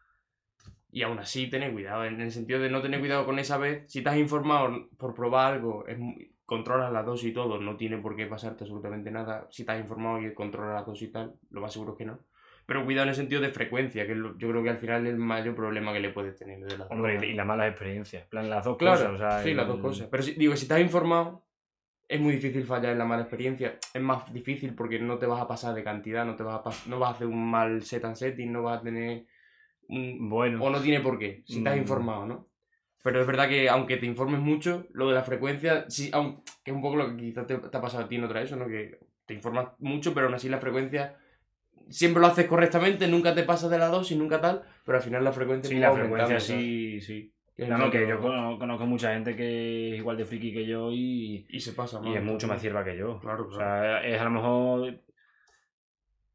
Y 0.91 1.03
aún 1.03 1.19
así, 1.19 1.49
tener 1.49 1.71
cuidado. 1.71 2.05
En 2.05 2.19
el 2.19 2.31
sentido 2.31 2.59
de 2.59 2.69
no 2.69 2.81
tener 2.81 2.99
cuidado 2.99 3.25
con 3.25 3.39
esa 3.39 3.57
vez. 3.57 3.83
Si 3.87 4.03
has 4.05 4.17
informado 4.17 4.89
por 4.97 5.13
probar 5.13 5.53
algo, 5.53 5.85
es 5.87 5.97
controlas 6.45 6.91
la 6.91 7.01
dosis 7.01 7.29
y 7.29 7.33
todo, 7.33 7.61
no 7.61 7.77
tiene 7.77 7.97
por 7.99 8.13
qué 8.15 8.25
pasarte 8.25 8.65
absolutamente 8.65 9.09
nada. 9.09 9.47
Si 9.51 9.63
has 9.65 9.79
informado 9.79 10.21
y 10.21 10.33
controlas 10.33 10.73
la 10.75 10.83
dosis 10.83 11.07
y 11.07 11.11
tal, 11.11 11.33
lo 11.49 11.61
más 11.61 11.71
seguro 11.71 11.93
es 11.93 11.97
que 11.97 12.05
no. 12.05 12.19
Pero 12.65 12.83
cuidado 12.83 13.03
en 13.03 13.09
el 13.09 13.15
sentido 13.15 13.41
de 13.41 13.49
frecuencia, 13.49 14.05
que 14.05 14.15
yo 14.15 14.49
creo 14.49 14.61
que 14.61 14.69
al 14.69 14.77
final 14.77 15.07
es 15.07 15.13
el 15.13 15.17
mayor 15.17 15.55
problema 15.55 15.93
que 15.93 16.01
le 16.01 16.09
puedes 16.09 16.37
tener 16.37 16.59
de 16.59 16.77
la 16.77 16.85
Hombre, 16.87 17.25
y 17.25 17.33
las 17.33 17.45
malas 17.45 17.69
experiencias. 17.69 18.23
En 18.23 18.29
plan, 18.29 18.49
las 18.49 18.65
dos 18.65 18.77
Claro, 18.77 18.97
cosas. 18.97 19.11
o 19.13 19.17
sea, 19.17 19.43
sí, 19.43 19.53
las 19.53 19.67
dos 19.67 19.79
cosas. 19.79 20.07
Pero 20.11 20.23
si, 20.23 20.33
digo, 20.33 20.55
si 20.57 20.63
estás 20.63 20.81
informado, 20.81 21.45
es 22.07 22.19
muy 22.19 22.33
difícil 22.33 22.65
fallar 22.65 22.91
en 22.91 22.97
la 22.99 23.05
mala 23.05 23.21
experiencia. 23.23 23.77
Es 23.93 24.01
más 24.01 24.31
difícil 24.33 24.75
porque 24.75 24.99
no 24.99 25.17
te 25.17 25.25
vas 25.25 25.41
a 25.41 25.47
pasar 25.47 25.73
de 25.73 25.83
cantidad, 25.83 26.25
no 26.25 26.35
te 26.35 26.43
vas 26.43 26.61
a, 26.65 26.89
no 26.89 26.99
vas 26.99 27.11
a 27.11 27.13
hacer 27.13 27.27
un 27.27 27.49
mal 27.49 27.81
set 27.83 28.03
and 28.03 28.15
setting, 28.15 28.51
no 28.51 28.63
vas 28.63 28.79
a 28.81 28.83
tener. 28.83 29.25
Bueno. 29.91 30.63
O 30.63 30.69
no 30.69 30.79
tiene 30.81 31.01
por 31.01 31.19
qué, 31.19 31.43
si 31.45 31.57
estás 31.59 31.75
Mm. 31.75 31.79
informado, 31.79 32.25
¿no? 32.25 32.47
Pero 33.03 33.19
es 33.21 33.27
verdad 33.27 33.49
que 33.49 33.67
aunque 33.67 33.97
te 33.97 34.05
informes 34.05 34.39
mucho, 34.39 34.85
lo 34.93 35.09
de 35.09 35.15
la 35.15 35.23
frecuencia, 35.23 35.85
sí, 35.89 36.09
aun- 36.13 36.43
que 36.63 36.71
es 36.71 36.75
un 36.75 36.81
poco 36.81 36.95
lo 36.95 37.09
que 37.09 37.17
quizás 37.17 37.47
te, 37.47 37.57
te 37.57 37.77
ha 37.77 37.81
pasado 37.81 38.05
a 38.05 38.07
ti 38.07 38.15
en 38.15 38.23
otra 38.23 38.41
eso, 38.41 38.55
¿no? 38.55 38.67
Que 38.67 38.99
te 39.25 39.33
informas 39.33 39.69
mucho, 39.79 40.13
pero 40.13 40.27
aún 40.27 40.35
así 40.35 40.47
la 40.49 40.59
frecuencia 40.59 41.17
siempre 41.89 42.21
lo 42.21 42.27
haces 42.27 42.45
correctamente, 42.45 43.07
nunca 43.07 43.33
te 43.35 43.43
pasas 43.43 43.69
de 43.69 43.79
la 43.79 43.87
dosis, 43.87 44.17
nunca 44.17 44.39
tal, 44.39 44.61
pero 44.85 44.97
al 44.97 45.03
final 45.03 45.23
la 45.23 45.31
frecuencia 45.33 45.69
Sí, 45.69 45.77
la 45.79 45.91
frecuencia 45.91 46.39
sí, 46.39 47.01
sí. 47.01 47.33
Lo 47.57 47.91
que 47.91 48.07
yo 48.07 48.19
cono- 48.19 48.57
conozco 48.57 48.85
mucha 48.85 49.13
gente 49.13 49.35
que 49.35 49.91
es 49.93 49.97
igual 49.99 50.15
de 50.17 50.25
friki 50.25 50.53
que 50.53 50.65
yo 50.65 50.91
y, 50.91 51.45
Y 51.49 51.59
se 51.59 51.73
pasa, 51.73 51.99
y 52.03 52.15
es 52.15 52.23
mucho 52.23 52.47
más 52.47 52.61
cierva 52.61 52.83
que 52.83 52.95
yo. 52.97 53.19
Claro, 53.19 53.47
O 53.47 53.51
sea, 53.51 54.03
es 54.05 54.19
a 54.19 54.23
lo 54.23 54.29
mejor 54.31 54.99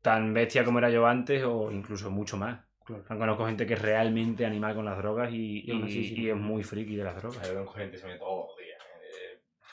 tan 0.02 0.32
bestia 0.34 0.64
como 0.64 0.78
era 0.78 0.90
yo 0.90 1.06
antes 1.06 1.42
o 1.44 1.70
incluso 1.72 2.10
mucho 2.10 2.36
más. 2.36 2.60
Claro. 2.86 3.04
Conozco 3.06 3.46
gente 3.46 3.66
que 3.66 3.74
es 3.74 3.82
realmente 3.82 4.46
animal 4.46 4.74
con 4.76 4.84
las 4.84 4.96
drogas 4.98 5.32
y, 5.32 5.64
Y 5.66 5.72
aún 5.72 5.84
así, 5.84 5.98
y- 5.98 6.08
sí. 6.08 6.20
y 6.22 6.30
es 6.30 6.36
muy 6.36 6.62
friki 6.62 6.94
de 6.96 7.04
las 7.04 7.16
drogas. 7.16 7.42
Hay 7.42 7.52
conozco 7.54 7.74
gente 7.74 7.92
que 7.96 7.98
se 7.98 8.06
mete 8.06 8.18
todos 8.20 8.46
los 8.48 8.56
días, 8.64 8.82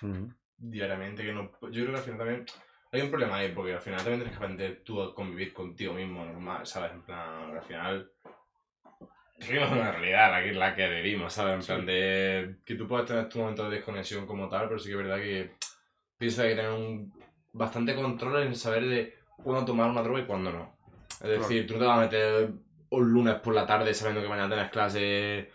eh, 0.02 0.34
diariamente, 0.58 1.24
que 1.24 1.32
no... 1.34 1.52
Yo 1.70 1.84
creo 1.84 1.92
que 1.92 1.98
al 1.98 2.04
final 2.04 2.18
también 2.18 2.46
hay 2.92 3.02
un 3.02 3.10
problema 3.10 3.38
ahí, 3.38 3.52
porque 3.54 3.74
al 3.74 3.82
final 3.82 4.00
también 4.00 4.20
tienes 4.22 4.38
que 4.38 4.44
aprender 4.44 4.82
tú 4.84 5.02
a 5.02 5.14
convivir 5.14 5.54
contigo 5.54 5.94
mismo, 5.94 6.26
normal, 6.26 6.66
¿sabes? 6.66 6.92
En 6.92 7.02
plan, 7.04 7.56
al 7.56 7.62
final... 7.64 8.12
Vivimos 9.40 9.72
una 9.72 9.92
realidad 9.92 10.32
la 10.32 10.44
que, 10.44 10.54
la 10.54 10.76
que 10.76 10.90
vivimos, 10.90 11.34
¿sabes? 11.34 11.56
En 11.56 11.62
Sí. 11.64 11.68
plan 11.68 11.86
de... 11.86 12.56
Que 12.66 12.76
tú 12.76 12.88
puedes 12.88 13.06
tener 13.08 13.28
tu 13.30 13.40
momento 13.40 13.70
de 13.70 13.76
desconexión 13.78 14.26
como 14.26 14.48
tal, 14.50 14.68
pero 14.68 14.80
sí 14.80 14.86
que 14.90 14.92
es 14.92 14.98
verdad 14.98 15.18
que 15.18 15.52
hay 16.20 16.28
que 16.30 16.56
tener 16.56 16.72
un 16.72 17.14
bastante 17.52 17.94
control 17.96 18.44
en 18.44 18.56
saber 18.56 18.86
de 18.88 19.14
cuándo 19.44 19.66
tomar 19.66 19.90
una 19.90 20.02
droga 20.02 20.22
y 20.22 20.26
cuándo 20.26 20.52
no. 20.52 20.76
Es 21.22 21.30
decir, 21.30 21.68
tú 21.68 21.74
no 21.74 21.80
te 21.80 21.86
vas 21.86 21.98
a 21.98 22.02
meter 22.02 22.50
un 23.02 23.12
lunes 23.12 23.36
por 23.36 23.54
la 23.54 23.66
tarde 23.66 23.94
sabiendo 23.94 24.22
que 24.22 24.30
mañana 24.30 24.48
tienes 24.50 24.72
clase 24.72 25.50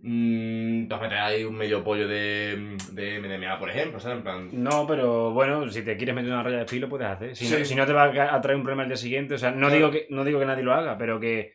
mm, 0.00 0.88
vas 0.88 0.98
a 1.00 1.02
meter 1.02 1.18
ahí 1.18 1.44
un 1.44 1.54
medio 1.56 1.82
pollo 1.82 2.06
de, 2.06 2.76
de 2.92 3.20
MDMA, 3.20 3.58
por 3.58 3.70
ejemplo, 3.70 3.98
¿sabes? 4.00 4.18
En 4.18 4.22
plan, 4.22 4.48
No, 4.52 4.86
pero 4.86 5.30
bueno, 5.32 5.68
si 5.70 5.82
te 5.82 5.96
quieres 5.96 6.14
meter 6.14 6.30
una 6.32 6.42
raya 6.42 6.58
de 6.58 6.66
filo, 6.68 6.88
puedes 6.88 7.08
hacer. 7.08 7.34
Si, 7.36 7.46
Sí. 7.46 7.56
no, 7.58 7.64
si 7.64 7.74
no 7.74 7.86
te 7.86 7.92
va 7.92 8.04
a 8.04 8.40
traer 8.40 8.56
un 8.56 8.62
problema 8.62 8.82
el 8.84 8.88
día 8.88 8.96
siguiente, 8.96 9.34
o 9.34 9.38
sea, 9.38 9.50
no, 9.50 9.68
Claro. 9.68 9.74
digo 9.74 9.90
que, 9.90 10.06
no 10.10 10.24
digo 10.24 10.38
que 10.38 10.46
nadie 10.46 10.62
lo 10.62 10.72
haga, 10.74 10.96
pero 10.98 11.18
que 11.20 11.54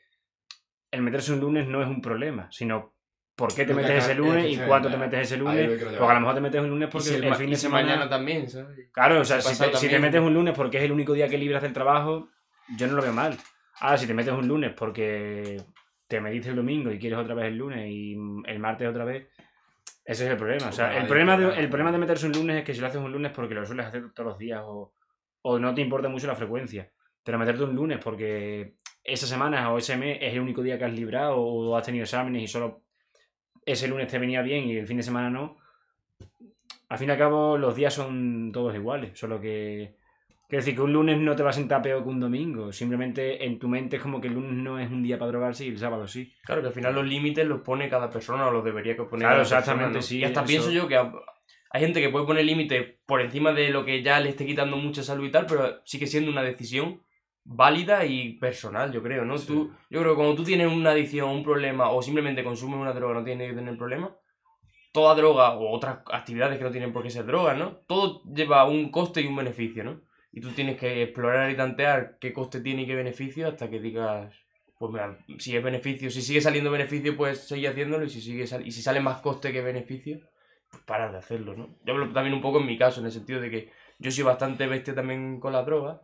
el 0.92 1.02
meterse 1.02 1.34
un 1.34 1.40
lunes 1.40 1.68
no 1.68 1.82
es 1.82 1.88
un 1.88 2.02
problema, 2.02 2.48
sino 2.52 2.94
por 3.36 3.52
qué 3.56 3.66
te 3.66 3.74
metes 3.74 4.04
ese 4.04 4.14
lunes 4.14 4.46
y 4.52 4.58
cuánto 4.58 4.92
te 4.92 4.98
metes 4.98 5.22
ese 5.22 5.38
lunes. 5.38 5.68
Porque 5.98 6.12
a 6.12 6.14
lo 6.14 6.20
mejor 6.20 6.36
te 6.36 6.42
metes 6.42 6.62
un 6.62 6.70
lunes 6.70 6.88
porque 6.92 7.08
si 7.08 7.16
el, 7.16 7.34
fin 7.36 7.50
de 7.50 7.56
si 7.56 7.64
semana. 7.64 7.88
mañana 7.88 8.10
también, 8.10 8.48
¿sabes? 8.48 8.78
Claro, 8.92 9.22
o 9.22 9.26
sea, 9.26 9.42
si 9.42 9.50
te, 9.50 9.54
si 9.56 9.62
te 9.64 9.72
también. 9.94 10.02
metes 10.04 10.22
un 10.22 10.34
lunes 10.36 10.54
porque 10.54 10.78
es 10.78 10.84
el 10.84 10.92
único 10.92 11.14
día 11.14 11.28
que 11.28 11.38
libras 11.40 11.64
del 11.64 11.74
trabajo, 11.74 12.30
yo 12.78 12.86
no 12.86 12.94
lo 12.94 13.02
veo 13.02 13.12
mal. 13.14 13.36
Ahora, 13.84 13.98
si 13.98 14.08
te 14.08 14.14
metes 14.14 14.34
un 14.34 14.48
lunes 14.48 14.72
porque 14.72 15.62
te 16.08 16.22
mediste 16.22 16.52
el 16.52 16.56
domingo 16.56 16.90
y 16.90 16.98
quieres 16.98 17.20
otra 17.20 17.36
vez 17.36 17.48
el 17.48 17.58
lunes 17.58 17.86
y 17.92 18.14
el 18.46 18.60
martes 18.60 18.88
otra 18.88 19.04
vez, 19.04 19.28
ese 20.06 20.24
es 20.24 20.32
el 20.32 20.38
problema. 20.38 20.70
O 20.70 20.72
sea, 20.72 20.98
el 20.98 21.06
problema, 21.06 21.36
de, 21.36 21.60
el 21.60 21.68
problema 21.68 21.92
de 21.92 21.98
meterse 21.98 22.28
un 22.28 22.32
lunes 22.32 22.60
es 22.60 22.64
que 22.64 22.74
si 22.74 22.80
lo 22.80 22.88
haces 22.88 23.02
un 23.02 23.12
lunes 23.12 23.34
porque 23.34 23.54
lo 23.54 23.66
sueles 23.66 23.86
hacer 23.86 24.14
todos 24.14 24.30
los 24.30 24.38
días 24.38 24.62
o, 24.64 24.94
o 25.42 25.60
no 25.60 25.76
te 25.76 25.82
importa 25.82 26.08
mucho 26.08 26.28
la 26.28 26.36
frecuencia. 26.36 26.90
Pero 27.26 27.38
meterte 27.38 27.66
un 27.66 27.76
lunes 27.76 28.00
porque 28.02 28.76
esa 29.04 29.28
semana 29.28 29.70
o 29.74 29.78
ese 29.78 29.98
mes 29.98 30.18
es 30.22 30.32
el 30.32 30.40
único 30.40 30.64
día 30.64 30.78
que 30.78 30.86
has 30.86 30.94
librado 30.94 31.36
o 31.42 31.76
has 31.76 31.86
tenido 31.86 32.04
exámenes 32.04 32.42
y 32.42 32.48
solo 32.48 32.84
ese 33.66 33.90
lunes 33.90 34.08
te 34.08 34.18
venía 34.18 34.42
bien 34.42 34.64
y 34.64 34.78
el 34.78 34.88
fin 34.88 34.96
de 34.96 35.04
semana 35.04 35.30
no. 35.30 35.58
Al 36.88 36.98
fin 36.98 37.10
y 37.10 37.12
al 37.12 37.18
cabo, 37.18 37.58
los 37.58 37.76
días 37.76 37.94
son 37.94 38.50
todos 38.54 38.74
iguales, 38.76 39.20
solo 39.20 39.42
que. 39.42 39.98
Quiero 40.48 40.62
decir 40.62 40.76
que 40.76 40.82
un 40.82 40.94
lunes 40.94 41.18
no 41.20 41.36
te 41.36 41.42
va 41.44 41.50
a 41.50 41.54
sentar 41.54 41.82
peor 41.82 42.04
que 42.04 42.10
un 42.10 42.20
domingo. 42.20 42.72
Simplemente 42.72 43.44
en 43.46 43.58
tu 43.58 43.68
mente 43.68 43.96
es 43.96 44.02
como 44.02 44.22
que 44.22 44.28
el 44.28 44.36
lunes 44.36 44.54
no 44.54 44.78
es 44.78 44.92
un 44.92 45.02
día 45.02 45.18
para 45.18 45.32
drogarse 45.32 45.66
y 45.66 45.70
el 45.70 45.80
sábado 45.80 46.08
sí. 46.08 46.32
Claro, 46.46 46.62
que 46.62 46.68
al 46.68 46.74
final 46.74 46.94
los 46.94 47.06
límites 47.08 47.48
los 47.48 47.62
pone 47.62 47.90
cada 47.90 48.10
persona 48.10 48.48
o 48.48 48.52
los 48.52 48.64
debería 48.64 48.96
que 48.96 49.04
poner 49.04 49.28
Claro, 49.28 49.36
cada 49.36 49.40
persona, 49.40 49.60
exactamente, 49.60 49.98
¿no? 49.98 50.02
sí, 50.04 50.20
Y 50.20 50.24
hasta 50.26 50.42
eso. 50.42 50.48
pienso 50.48 50.72
yo 50.72 50.88
que 50.88 50.98
hay 50.98 51.82
gente 51.82 52.02
que 52.02 52.10
puede 52.10 52.26
poner 52.28 52.46
límites 52.46 52.86
por 53.08 53.22
encima 53.22 53.52
de 53.52 53.70
lo 53.70 53.84
que 53.84 54.04
ya 54.04 54.20
le 54.20 54.30
esté 54.30 54.46
quitando 54.46 54.78
mucha 54.78 55.02
salud 55.02 55.26
y 55.26 55.32
tal, 55.32 55.48
pero 55.48 55.82
sigue 55.86 56.06
siendo 56.06 56.30
una 56.30 56.44
decisión 56.44 57.02
válida 57.46 58.06
y 58.06 58.34
personal, 58.34 58.92
yo 58.92 59.02
creo, 59.02 59.26
¿no? 59.26 59.38
Sí. 59.38 59.48
Tú, 59.48 59.72
yo 59.90 60.00
creo 60.02 60.12
que 60.14 60.18
cuando 60.18 60.36
tú 60.36 60.44
tienes 60.44 60.72
una 60.72 60.92
adicción, 60.92 61.30
un 61.30 61.44
problema 61.44 61.90
o 61.90 62.02
simplemente 62.02 62.44
consumes 62.44 62.80
una 62.80 62.94
droga, 62.94 63.16
no 63.16 63.24
tienes 63.24 63.50
que 63.50 63.56
tener 63.56 63.76
problema, 63.76 64.16
toda 64.92 65.16
droga 65.16 65.54
o 65.56 65.72
otras 65.72 66.00
actividades 66.12 66.58
que 66.60 66.64
no 66.64 66.72
tienen 66.72 66.94
por 66.94 67.02
qué 67.02 67.10
ser 67.10 67.26
drogas, 67.26 67.58
¿no? 67.58 67.78
Todo 67.88 68.22
lleva 68.34 68.66
un 68.66 68.92
coste 68.92 69.22
y 69.22 69.26
un 69.28 69.36
beneficio, 69.36 69.84
¿no? 69.84 70.02
Y 70.34 70.42
tú 70.42 70.50
tienes 70.52 70.80
que 70.80 71.04
explorar 71.04 71.52
y 71.52 71.56
tantear 71.58 72.18
qué 72.20 72.34
coste 72.34 72.62
tiene 72.62 72.84
y 72.84 72.88
qué 72.88 72.96
beneficio 72.96 73.48
hasta 73.48 73.70
que 73.70 73.80
digas, 73.80 74.36
pues 74.80 74.92
mira, 74.92 75.18
si 75.40 75.56
es 75.56 75.64
beneficio, 75.64 76.10
si 76.12 76.22
sigue 76.22 76.42
saliendo 76.42 76.72
beneficio, 76.72 77.16
pues 77.16 77.48
sigue 77.48 77.70
haciéndolo 77.70 78.06
y 78.06 78.10
si, 78.10 78.22
sigue 78.22 78.46
y 78.66 78.72
si 78.72 78.82
sale 78.82 79.00
más 79.00 79.22
coste 79.22 79.54
que 79.54 79.62
beneficio, 79.62 80.20
pues 80.72 80.84
parar 80.84 81.12
de 81.12 81.20
hacerlo, 81.20 81.56
¿no? 81.56 81.78
Yo 81.86 81.94
hablo 81.94 82.12
también 82.14 82.34
un 82.36 82.42
poco 82.42 82.60
en 82.60 82.66
mi 82.68 82.78
caso, 82.78 83.00
en 83.00 83.06
el 83.08 83.14
sentido 83.14 83.40
de 83.42 83.52
que 83.52 83.72
yo 84.00 84.12
soy 84.12 84.24
bastante 84.24 84.68
bestia 84.68 84.96
también 84.96 85.40
con 85.40 85.54
la 85.54 85.64
droga. 85.64 86.02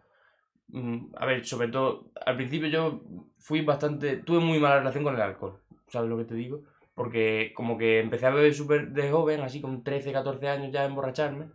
Mm, 0.70 1.16
A 1.18 1.26
ver, 1.26 1.46
sobre 1.46 1.70
todo, 1.70 2.12
al 2.26 2.36
principio 2.38 2.68
yo 2.70 3.02
fui 3.40 3.62
bastante, 3.62 4.18
tuve 4.18 4.40
muy 4.40 4.60
mala 4.60 4.80
relación 4.80 5.04
con 5.04 5.16
el 5.16 5.22
alcohol, 5.22 5.60
¿sabes 5.88 6.10
lo 6.10 6.18
que 6.18 6.26
te 6.26 6.36
digo? 6.36 6.62
Porque 6.96 7.52
como 7.56 7.78
que 7.78 8.00
empecé 8.00 8.26
a 8.28 8.32
beber 8.32 8.54
súper 8.54 8.90
de 8.90 9.10
joven, 9.12 9.42
así 9.42 9.62
con 9.62 9.84
13, 9.84 10.12
14 10.12 10.48
años 10.50 10.72
ya 10.72 10.82
a 10.82 10.86
emborracharme, 10.86 11.48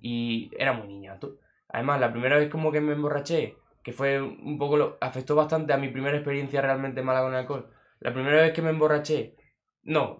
y 0.00 0.50
era 0.58 0.72
muy 0.72 0.88
niñato. 0.88 1.38
Además, 1.72 2.00
la 2.00 2.12
primera 2.12 2.36
vez 2.36 2.48
como 2.48 2.72
que 2.72 2.80
me 2.80 2.92
emborraché, 2.92 3.56
que 3.82 3.92
fue 3.92 4.20
un 4.20 4.58
poco, 4.58 4.76
lo, 4.76 4.98
afectó 5.00 5.34
bastante 5.34 5.72
a 5.72 5.78
mi 5.78 5.88
primera 5.88 6.16
experiencia 6.16 6.60
realmente 6.60 7.02
mala 7.02 7.22
con 7.22 7.32
el 7.32 7.40
alcohol. 7.40 7.70
La 8.00 8.12
primera 8.12 8.42
vez 8.42 8.52
que 8.52 8.62
me 8.62 8.70
emborraché, 8.70 9.36
no, 9.82 10.18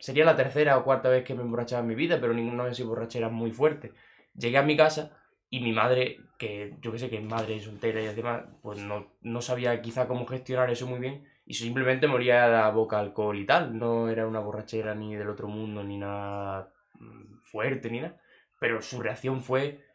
sería 0.00 0.24
la 0.24 0.36
tercera 0.36 0.78
o 0.78 0.84
cuarta 0.84 1.08
vez 1.08 1.24
que 1.24 1.34
me 1.34 1.42
emborrachaba 1.42 1.82
en 1.82 1.88
mi 1.88 1.94
vida, 1.94 2.20
pero 2.20 2.34
ninguna 2.34 2.64
vez 2.64 2.76
sido 2.76 2.88
borrachera 2.88 3.28
muy 3.28 3.52
fuerte. 3.52 3.92
Llegué 4.34 4.58
a 4.58 4.62
mi 4.62 4.76
casa 4.76 5.16
y 5.48 5.60
mi 5.60 5.72
madre, 5.72 6.18
que 6.38 6.76
yo 6.80 6.92
que 6.92 6.98
sé 6.98 7.08
que 7.08 7.18
es 7.18 7.24
madre 7.24 7.60
soltera 7.60 8.00
y 8.00 8.14
demás, 8.14 8.44
pues 8.62 8.80
no, 8.80 9.12
no 9.22 9.40
sabía 9.40 9.80
quizá 9.80 10.08
cómo 10.08 10.26
gestionar 10.26 10.70
eso 10.70 10.86
muy 10.86 10.98
bien 10.98 11.24
y 11.46 11.54
simplemente 11.54 12.08
moría 12.08 12.48
la 12.48 12.70
boca 12.70 12.98
alcohol 12.98 13.38
y 13.38 13.46
tal. 13.46 13.78
No 13.78 14.08
era 14.08 14.26
una 14.26 14.40
borrachera 14.40 14.94
ni 14.94 15.14
del 15.14 15.30
otro 15.30 15.48
mundo 15.48 15.84
ni 15.84 15.98
nada 15.98 16.72
mm, 16.98 17.38
fuerte 17.44 17.90
ni 17.90 18.00
nada, 18.00 18.20
pero 18.58 18.82
su 18.82 19.00
reacción 19.00 19.42
fue 19.42 19.85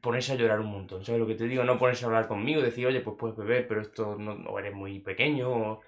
ponerse 0.00 0.32
a 0.32 0.36
llorar 0.36 0.60
un 0.60 0.70
montón. 0.70 1.04
¿Sabes 1.04 1.20
lo 1.20 1.26
que 1.26 1.34
te 1.34 1.44
digo? 1.48 1.64
No 1.64 1.78
ponerse 1.78 2.04
a 2.04 2.08
hablar 2.08 2.28
conmigo, 2.28 2.62
decir, 2.62 2.86
oye, 2.86 3.00
pues 3.00 3.16
puedes 3.18 3.36
beber, 3.36 3.66
pero 3.68 3.80
esto 3.82 4.16
no, 4.16 4.58
eres 4.58 4.74
muy 4.74 5.00
pequeño. 5.00 5.50
o- 5.50 5.80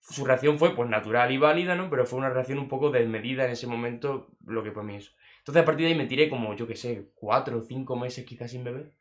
Su 0.00 0.24
reacción 0.26 0.58
fue 0.58 0.74
pues 0.76 0.88
natural 0.88 1.30
y 1.32 1.38
válida, 1.38 1.74
¿no? 1.76 1.90
Pero 1.90 2.06
fue 2.06 2.18
una 2.18 2.30
reacción 2.30 2.58
un 2.58 2.68
poco 2.68 2.90
desmedida 2.90 3.44
en 3.44 3.52
ese 3.52 3.66
momento, 3.66 4.28
lo 4.46 4.62
que 4.64 4.72
fue 4.72 4.82
mí 4.84 4.96
eso. 4.96 5.12
Entonces 5.40 5.62
a 5.62 5.66
partir 5.66 5.86
de 5.86 5.92
ahí 5.92 5.98
me 5.98 6.06
tiré 6.06 6.28
como, 6.30 6.54
yo 6.56 6.66
que 6.66 6.76
sé, 6.76 7.10
cuatro 7.14 7.58
o 7.58 7.62
cinco 7.62 7.96
meses 7.96 8.24
quizás 8.24 8.50
sin 8.50 8.64
beber. 8.64 8.92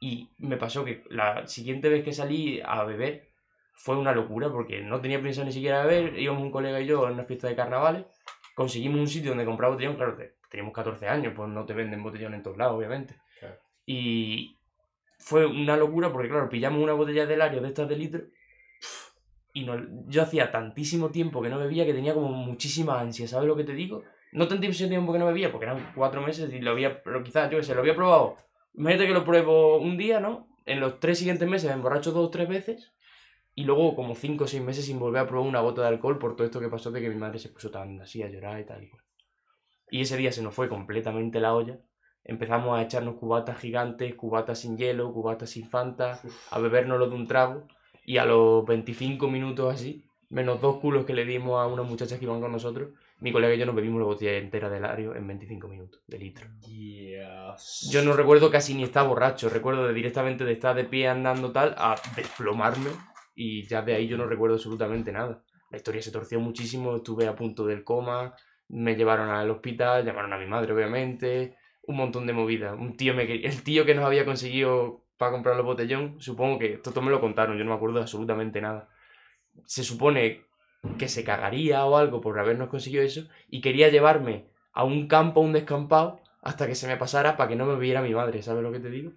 Y 0.00 0.30
me 0.38 0.56
pasó 0.56 0.84
que 0.84 1.04
la 1.10 1.46
siguiente 1.46 1.88
vez 1.88 2.04
que 2.04 2.12
salí 2.12 2.60
a 2.64 2.84
beber 2.84 3.30
fue 3.74 3.96
una 3.96 4.12
locura 4.12 4.50
porque 4.50 4.80
no 4.82 5.00
tenía 5.00 5.20
pensado 5.22 5.46
ni 5.46 5.52
siquiera 5.52 5.84
beber. 5.84 6.18
Íbamos 6.18 6.42
un 6.42 6.50
colega 6.52 6.80
y 6.80 6.86
yo 6.86 7.06
a 7.06 7.12
una 7.12 7.24
fiesta 7.24 7.48
de 7.48 7.56
carnavales. 7.56 8.04
Conseguimos 8.54 9.00
un 9.00 9.08
sitio 9.08 9.30
donde 9.30 9.44
comprar 9.44 9.70
botellón. 9.70 9.96
Claro, 9.96 10.16
te- 10.16 10.34
teníamos 10.50 10.72
14 10.74 11.08
años, 11.08 11.32
pues 11.36 11.48
no 11.48 11.64
te 11.66 11.74
venden 11.74 12.02
botellón 12.02 12.34
en 12.34 12.42
todos 12.42 12.56
lados, 12.58 12.76
obviamente. 12.76 13.16
Y 13.90 14.58
fue 15.18 15.46
una 15.46 15.74
locura 15.74 16.12
porque, 16.12 16.28
claro, 16.28 16.50
pillamos 16.50 16.82
una 16.82 16.92
botella 16.92 17.24
de 17.24 17.38
Lario 17.38 17.62
de 17.62 17.68
estas 17.68 17.88
de 17.88 17.96
litro. 17.96 18.22
Y 19.54 19.64
no, 19.64 19.76
yo 20.06 20.20
hacía 20.20 20.50
tantísimo 20.50 21.08
tiempo 21.08 21.40
que 21.40 21.48
no 21.48 21.58
bebía 21.58 21.86
que 21.86 21.94
tenía 21.94 22.12
como 22.12 22.28
muchísima 22.28 23.00
ansia, 23.00 23.26
¿sabes 23.26 23.48
lo 23.48 23.56
que 23.56 23.64
te 23.64 23.72
digo? 23.72 24.04
No 24.32 24.46
tantísimo 24.46 24.90
tiempo 24.90 25.10
que 25.10 25.18
no 25.18 25.24
bebía, 25.24 25.50
porque 25.50 25.64
eran 25.64 25.92
cuatro 25.94 26.20
meses 26.20 26.52
y 26.52 26.60
lo 26.60 26.72
había, 26.72 27.02
pero 27.02 27.24
quizás, 27.24 27.50
yo 27.50 27.56
que 27.56 27.64
sé, 27.64 27.74
lo 27.74 27.80
había 27.80 27.96
probado. 27.96 28.36
Imagínate 28.74 29.06
que 29.06 29.14
lo 29.14 29.24
pruebo 29.24 29.78
un 29.78 29.96
día, 29.96 30.20
¿no? 30.20 30.46
En 30.66 30.80
los 30.80 31.00
tres 31.00 31.18
siguientes 31.18 31.48
meses 31.48 31.70
me 31.70 31.74
emborracho 31.74 32.12
dos 32.12 32.26
o 32.26 32.30
tres 32.30 32.46
veces 32.46 32.92
y 33.54 33.64
luego 33.64 33.96
como 33.96 34.14
cinco 34.14 34.44
o 34.44 34.46
seis 34.46 34.62
meses 34.62 34.84
sin 34.84 34.98
volver 34.98 35.22
a 35.22 35.26
probar 35.26 35.48
una 35.48 35.60
gota 35.60 35.80
de 35.80 35.88
alcohol 35.88 36.18
por 36.18 36.36
todo 36.36 36.46
esto 36.46 36.60
que 36.60 36.68
pasó 36.68 36.90
de 36.90 37.00
que 37.00 37.08
mi 37.08 37.16
madre 37.16 37.38
se 37.38 37.48
puso 37.48 37.70
tan 37.70 38.02
así 38.02 38.22
a 38.22 38.28
llorar 38.28 38.60
y 38.60 38.66
tal 38.66 38.84
y. 38.84 38.90
Y 39.90 40.02
ese 40.02 40.18
día 40.18 40.30
se 40.30 40.42
nos 40.42 40.54
fue 40.54 40.68
completamente 40.68 41.40
la 41.40 41.54
olla. 41.54 41.80
Empezamos 42.24 42.78
a 42.78 42.82
echarnos 42.82 43.16
cubatas 43.16 43.58
gigantes, 43.58 44.14
cubatas 44.14 44.60
sin 44.60 44.76
hielo, 44.76 45.12
cubatas 45.12 45.50
sin 45.50 45.68
fanta, 45.68 46.20
a 46.50 46.58
bebérnoslo 46.58 47.08
de 47.08 47.14
un 47.14 47.26
trago. 47.26 47.66
Y 48.04 48.18
a 48.18 48.24
los 48.24 48.64
25 48.64 49.28
minutos 49.28 49.74
así, 49.74 50.04
menos 50.30 50.60
dos 50.60 50.78
culos 50.78 51.04
que 51.04 51.14
le 51.14 51.24
dimos 51.24 51.60
a 51.60 51.66
una 51.66 51.82
muchacha 51.82 52.18
que 52.18 52.24
iban 52.24 52.40
con 52.40 52.52
nosotros, 52.52 52.90
mi 53.20 53.32
colega 53.32 53.54
y 53.54 53.58
yo 53.58 53.66
nos 53.66 53.74
bebimos 53.74 54.00
la 54.00 54.06
botella 54.06 54.36
entera 54.36 54.68
de 54.68 54.80
Lario 54.80 55.14
en 55.14 55.26
25 55.26 55.68
minutos, 55.68 56.02
de 56.06 56.18
litro. 56.18 56.46
Yes. 56.60 57.88
Yo 57.90 58.02
no 58.02 58.12
recuerdo 58.12 58.50
casi 58.50 58.74
ni 58.74 58.84
estar 58.84 59.06
borracho, 59.06 59.48
recuerdo 59.48 59.86
de 59.86 59.94
directamente 59.94 60.44
de 60.44 60.52
estar 60.52 60.76
de 60.76 60.84
pie 60.84 61.08
andando 61.08 61.50
tal 61.50 61.74
a 61.78 61.96
desplomarme 62.14 62.90
y 63.34 63.64
ya 63.66 63.82
de 63.82 63.94
ahí 63.94 64.06
yo 64.06 64.16
no 64.16 64.26
recuerdo 64.26 64.56
absolutamente 64.56 65.12
nada. 65.12 65.42
La 65.70 65.76
historia 65.76 66.00
se 66.00 66.12
torció 66.12 66.40
muchísimo, 66.40 66.96
estuve 66.96 67.26
a 67.26 67.34
punto 67.34 67.66
del 67.66 67.84
coma, 67.84 68.34
me 68.68 68.94
llevaron 68.94 69.30
al 69.30 69.50
hospital, 69.50 70.04
llamaron 70.04 70.32
a 70.32 70.38
mi 70.38 70.46
madre 70.46 70.72
obviamente, 70.72 71.56
un 71.88 71.96
montón 71.96 72.26
de 72.26 72.34
movidas. 72.34 72.76
Un 72.78 72.96
tío 72.96 73.14
me 73.14 73.24
el 73.24 73.62
tío 73.62 73.86
que 73.86 73.94
nos 73.94 74.04
había 74.04 74.26
conseguido 74.26 75.02
para 75.16 75.32
comprar 75.32 75.56
los 75.56 75.64
botellón, 75.64 76.20
supongo 76.20 76.58
que 76.58 76.76
todo 76.76 77.00
me 77.02 77.10
lo 77.10 77.20
contaron, 77.20 77.56
yo 77.56 77.64
no 77.64 77.70
me 77.70 77.76
acuerdo 77.76 77.96
de 77.96 78.02
absolutamente 78.02 78.60
nada. 78.60 78.88
Se 79.64 79.82
supone 79.82 80.42
que 80.98 81.08
se 81.08 81.24
cagaría 81.24 81.84
o 81.86 81.96
algo 81.96 82.20
por 82.20 82.38
habernos 82.38 82.68
conseguido 82.68 83.02
eso 83.02 83.22
y 83.48 83.62
quería 83.62 83.88
llevarme 83.88 84.44
a 84.72 84.84
un 84.84 85.08
campo, 85.08 85.40
un 85.40 85.54
descampado, 85.54 86.20
hasta 86.42 86.66
que 86.66 86.74
se 86.74 86.86
me 86.86 86.98
pasara 86.98 87.36
para 87.36 87.48
que 87.48 87.56
no 87.56 87.64
me 87.64 87.76
viera 87.76 88.02
mi 88.02 88.14
madre, 88.14 88.42
¿sabes 88.42 88.62
lo 88.62 88.70
que 88.70 88.80
te 88.80 88.90
digo? 88.90 89.12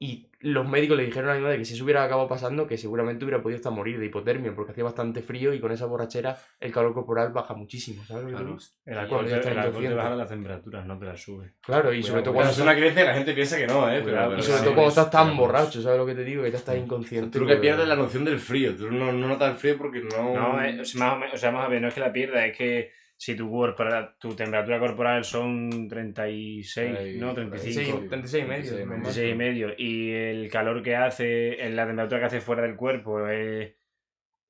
Y 0.00 0.30
los 0.40 0.68
médicos 0.68 0.96
le 0.96 1.04
dijeron 1.06 1.28
a 1.30 1.34
mi 1.34 1.40
madre 1.40 1.58
que 1.58 1.64
si 1.64 1.74
eso 1.74 1.82
hubiera 1.82 2.04
acabado 2.04 2.28
pasando, 2.28 2.68
que 2.68 2.78
seguramente 2.78 3.24
hubiera 3.24 3.42
podido 3.42 3.56
hasta 3.56 3.70
morir 3.70 3.98
de 3.98 4.06
hipotermia, 4.06 4.54
porque 4.54 4.70
hacía 4.70 4.84
bastante 4.84 5.22
frío 5.22 5.52
y 5.52 5.58
con 5.58 5.72
esa 5.72 5.86
borrachera 5.86 6.38
el 6.60 6.70
calor 6.72 6.94
corporal 6.94 7.32
baja 7.32 7.54
muchísimo, 7.54 8.04
¿sabes 8.04 8.22
lo 8.22 8.28
que 8.28 8.36
te 8.36 8.42
Claro. 8.42 8.56
digo? 8.56 8.64
El 8.86 8.94
Cuando 8.94 9.00
alcohol, 9.00 9.26
está 9.26 9.50
el 9.50 9.58
alcohol 9.58 9.82
te 9.82 9.94
baja 9.94 10.14
las 10.14 10.28
temperaturas, 10.28 10.86
no 10.86 10.98
te 11.00 11.04
las 11.04 11.20
sube. 11.20 11.54
Claro, 11.60 11.92
y 11.92 12.02
sobre 12.04 12.22
todo 12.22 12.34
cuando, 12.34 12.52
es 12.52 12.58
una 12.60 12.76
creencia 12.76 13.02
que 13.02 13.08
la 13.08 13.14
gente 13.14 13.32
piensa 13.34 13.56
que 13.56 13.66
no, 13.66 13.90
¿eh? 13.90 14.00
Cuidado, 14.02 14.04
pero, 14.04 14.24
y 14.26 14.30
pero 14.30 14.42
sobre 14.42 14.58
sí, 14.58 14.64
todo 14.64 14.74
cuando 14.74 14.82
es- 14.92 14.96
estás 14.98 15.10
tan 15.10 15.26
pero- 15.26 15.36
borracho, 15.38 15.82
¿sabes 15.82 15.98
lo 15.98 16.06
que 16.06 16.14
te 16.14 16.24
digo? 16.24 16.42
Que 16.44 16.50
ya 16.52 16.58
estás 16.58 16.76
inconsciente. 16.76 17.36
Tú 17.36 17.44
lo 17.44 17.50
que 17.50 17.56
pierdes 17.56 17.88
la 17.88 17.96
noción 17.96 18.24
del 18.24 18.38
frío. 18.38 18.76
Tú 18.76 18.92
no, 18.92 19.10
no 19.10 19.26
notas 19.26 19.50
el 19.50 19.56
frío 19.56 19.76
porque 19.78 20.00
no. 20.02 20.32
No, 20.34 20.62
eh, 20.62 20.78
es 20.80 20.94
más 20.94 21.14
o, 21.14 21.16
menos, 21.18 21.34
o 21.34 21.38
sea, 21.38 21.50
más 21.50 21.66
o 21.66 21.68
menos, 21.70 21.82
no 21.82 21.88
es 21.88 21.94
que 21.94 22.00
la 22.00 22.12
pierdas, 22.12 22.44
es 22.44 22.56
que 22.56 22.92
si 23.20 23.34
tu, 23.34 23.50
cuerpo, 23.50 23.84
tu 24.20 24.34
temperatura 24.36 24.78
corporal 24.78 25.24
son 25.24 25.88
36, 25.88 26.96
Ahí, 26.96 27.18
¿no? 27.18 27.30
ahí, 27.30 27.34
35. 27.34 27.98
36 28.08 28.08
36 28.08 28.44
y 28.44 28.46
medio. 28.46 28.62
36 28.62 28.72
y 28.72 28.76
medio. 28.76 28.86
normal. 28.86 29.02
36 29.12 29.32
y 29.32 29.36
medio. 29.36 29.74
Y 29.76 30.10
el 30.12 30.50
calor 30.50 30.82
que 30.84 30.94
hace, 30.96 31.64
en 31.66 31.74
la 31.74 31.84
temperatura 31.86 32.20
que 32.20 32.26
hace 32.26 32.40
fuera 32.40 32.62
del 32.62 32.76
cuerpo 32.76 33.26
es 33.28 33.74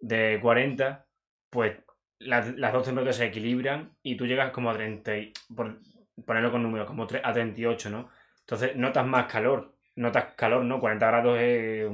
de 0.01 0.39
40, 0.43 1.07
pues 1.51 1.79
las, 2.19 2.55
las 2.59 2.73
dos 2.75 2.85
temperaturas 2.85 3.17
se 3.17 3.25
equilibran 3.27 3.97
y 4.03 4.17
tú 4.17 4.27
llegas 4.27 4.51
como 4.51 4.71
a 4.71 4.75
30, 4.75 5.17
y- 5.17 5.33
por 5.57 5.81
ponerlo 6.27 6.51
con 6.53 6.63
números, 6.63 6.87
como 6.87 7.05
a 7.05 7.33
38, 7.33 7.89
¿no? 7.91 8.11
Entonces 8.41 8.77
notas 8.77 9.07
más 9.07 9.27
calor, 9.33 9.77
notas 9.97 10.35
calor, 10.37 10.63
¿no? 10.65 10.79
40 10.79 11.07
grados 11.07 11.39
es 11.41 11.87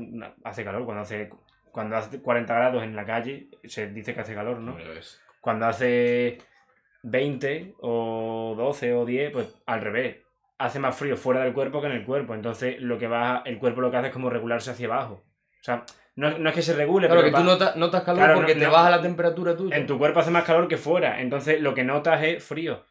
hace 0.43 0.64
calor, 0.64 0.85
cuando 0.85 1.03
hace, 1.03 1.31
cuando 1.70 1.97
hace 1.97 2.20
40 2.20 2.53
grados 2.55 2.83
en 2.83 2.97
la 2.97 3.05
calle 3.05 3.49
se 3.64 3.89
dice 3.91 4.12
que 4.12 4.20
hace 4.20 4.35
calor, 4.35 4.61
¿no? 4.61 4.77
Cuando 5.41 5.66
hace 5.66 6.39
20 7.05 7.75
o 7.81 8.55
12 8.57 8.95
o 8.95 9.05
10, 9.05 9.31
pues 9.33 9.63
al 9.67 9.81
revés. 9.81 10.17
Hace 10.59 10.79
más 10.79 10.97
frío 10.97 11.17
fuera 11.17 11.43
del 11.43 11.53
cuerpo 11.53 11.81
que 11.81 11.87
en 11.89 11.93
el 11.93 12.05
cuerpo. 12.05 12.35
Entonces 12.35 12.81
lo 12.81 12.99
que 12.99 13.07
va, 13.09 13.43
el 13.45 13.59
cuerpo 13.59 13.81
lo 13.81 13.91
que 13.91 13.97
hace 13.99 14.07
es 14.09 14.13
como 14.13 14.31
regularse 14.31 14.71
hacia 14.71 14.87
abajo. 14.87 15.25
O 15.61 15.65
sea, 15.65 15.85
no, 16.17 16.39
no 16.39 16.49
es 16.49 16.55
que 16.55 16.63
se 16.63 16.75
regule, 16.75 17.07
Claro, 17.09 17.23
que 17.23 17.31
pero 17.31 17.39
tú 17.43 17.49
va- 17.49 17.53
notas, 17.55 17.77
notas 17.77 18.03
calor 18.05 18.19
Claro, 18.21 18.35
porque 18.37 18.55
no- 18.55 18.61
te 18.61 18.67
no- 18.67 18.73
baja 18.73 18.91
la 18.91 19.03
temperatura 19.03 19.57
tuya. 19.57 19.77
en 19.77 19.87
tu 19.87 19.99
cuerpo 19.99 20.21
hace 20.21 20.31
más 20.31 20.45
calor 20.45 20.69
que 20.69 20.77
fuera. 20.77 21.21
Entonces 21.21 21.61
lo 21.61 21.75
que 21.75 21.85
notas 21.85 22.23
es 22.23 22.43
frío. 22.45 22.85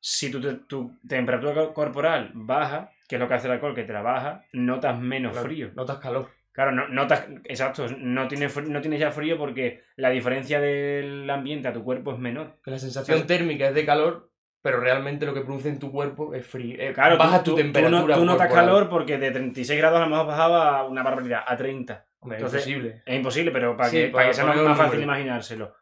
Si 0.00 0.30
tu, 0.30 0.40
tu 0.66 0.98
temperatura 1.08 1.54
co- 1.54 1.72
corporal 1.72 2.30
baja, 2.34 2.90
que 3.08 3.16
es 3.16 3.20
lo 3.20 3.28
que 3.28 3.34
hace 3.34 3.46
el 3.46 3.54
alcohol, 3.54 3.74
que 3.74 3.84
te 3.84 3.92
la 3.92 4.02
baja, 4.02 4.44
notas 4.52 4.98
menos 4.98 5.32
Claro, 5.32 5.46
frío. 5.46 5.70
Notas 5.74 5.98
calor. 5.98 6.28
Claro, 6.54 6.70
no, 6.72 6.86
notas, 6.88 7.26
exacto, 7.44 7.86
no 7.98 8.28
tienes, 8.28 8.56
no 8.68 8.80
tienes 8.80 9.00
ya 9.00 9.10
frío 9.10 9.36
porque 9.36 9.82
la 9.96 10.08
diferencia 10.10 10.60
del 10.60 11.28
ambiente 11.28 11.66
a 11.68 11.72
tu 11.72 11.82
cuerpo 11.82 12.12
es 12.12 12.18
menor. 12.20 12.60
Que 12.64 12.70
la 12.70 12.78
sensación 12.78 13.16
Claro. 13.18 13.26
térmica 13.26 13.68
es 13.68 13.74
de 13.74 13.84
calor, 13.84 14.30
pero 14.62 14.78
realmente 14.80 15.26
lo 15.26 15.34
que 15.34 15.40
produce 15.40 15.68
en 15.68 15.80
tu 15.80 15.90
cuerpo 15.90 16.32
es 16.32 16.46
frío. 16.46 16.76
eh, 16.78 16.92
Claro, 16.94 17.18
baja 17.18 17.42
tú, 17.42 17.50
tu 17.50 17.56
tú- 17.56 17.62
temperatura. 17.62 18.00
Tú, 18.00 18.06
no- 18.08 18.14
tú 18.14 18.24
notas 18.24 18.52
calor 18.52 18.88
porque 18.88 19.18
de 19.18 19.32
36 19.32 19.78
grados 19.80 19.98
a 20.00 20.04
lo 20.04 20.10
mejor 20.10 20.26
bajaba 20.28 20.78
a 20.78 20.84
una 20.84 21.02
barbaridad, 21.02 21.42
a 21.46 21.56
30. 21.56 22.06
Hombre, 22.20 22.38
Entonces, 22.38 22.66
imposible. 22.66 23.02
Es 23.04 23.16
imposible, 23.16 23.50
pero 23.50 23.76
para 23.76 23.90
Sí, 23.90 23.96
que, 23.96 24.02
para 24.04 24.12
para 24.12 24.28
que 24.28 24.34
sea 24.34 24.44
más, 24.46 24.78
fácil 24.78 25.02
imaginárselo. 25.02 25.74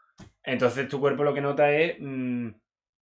Entonces 0.43 0.89
tu 0.89 0.99
cuerpo 0.99 1.23
lo 1.23 1.35
que 1.35 1.41
nota 1.43 1.71
es 1.71 1.97
mm, 2.01 2.49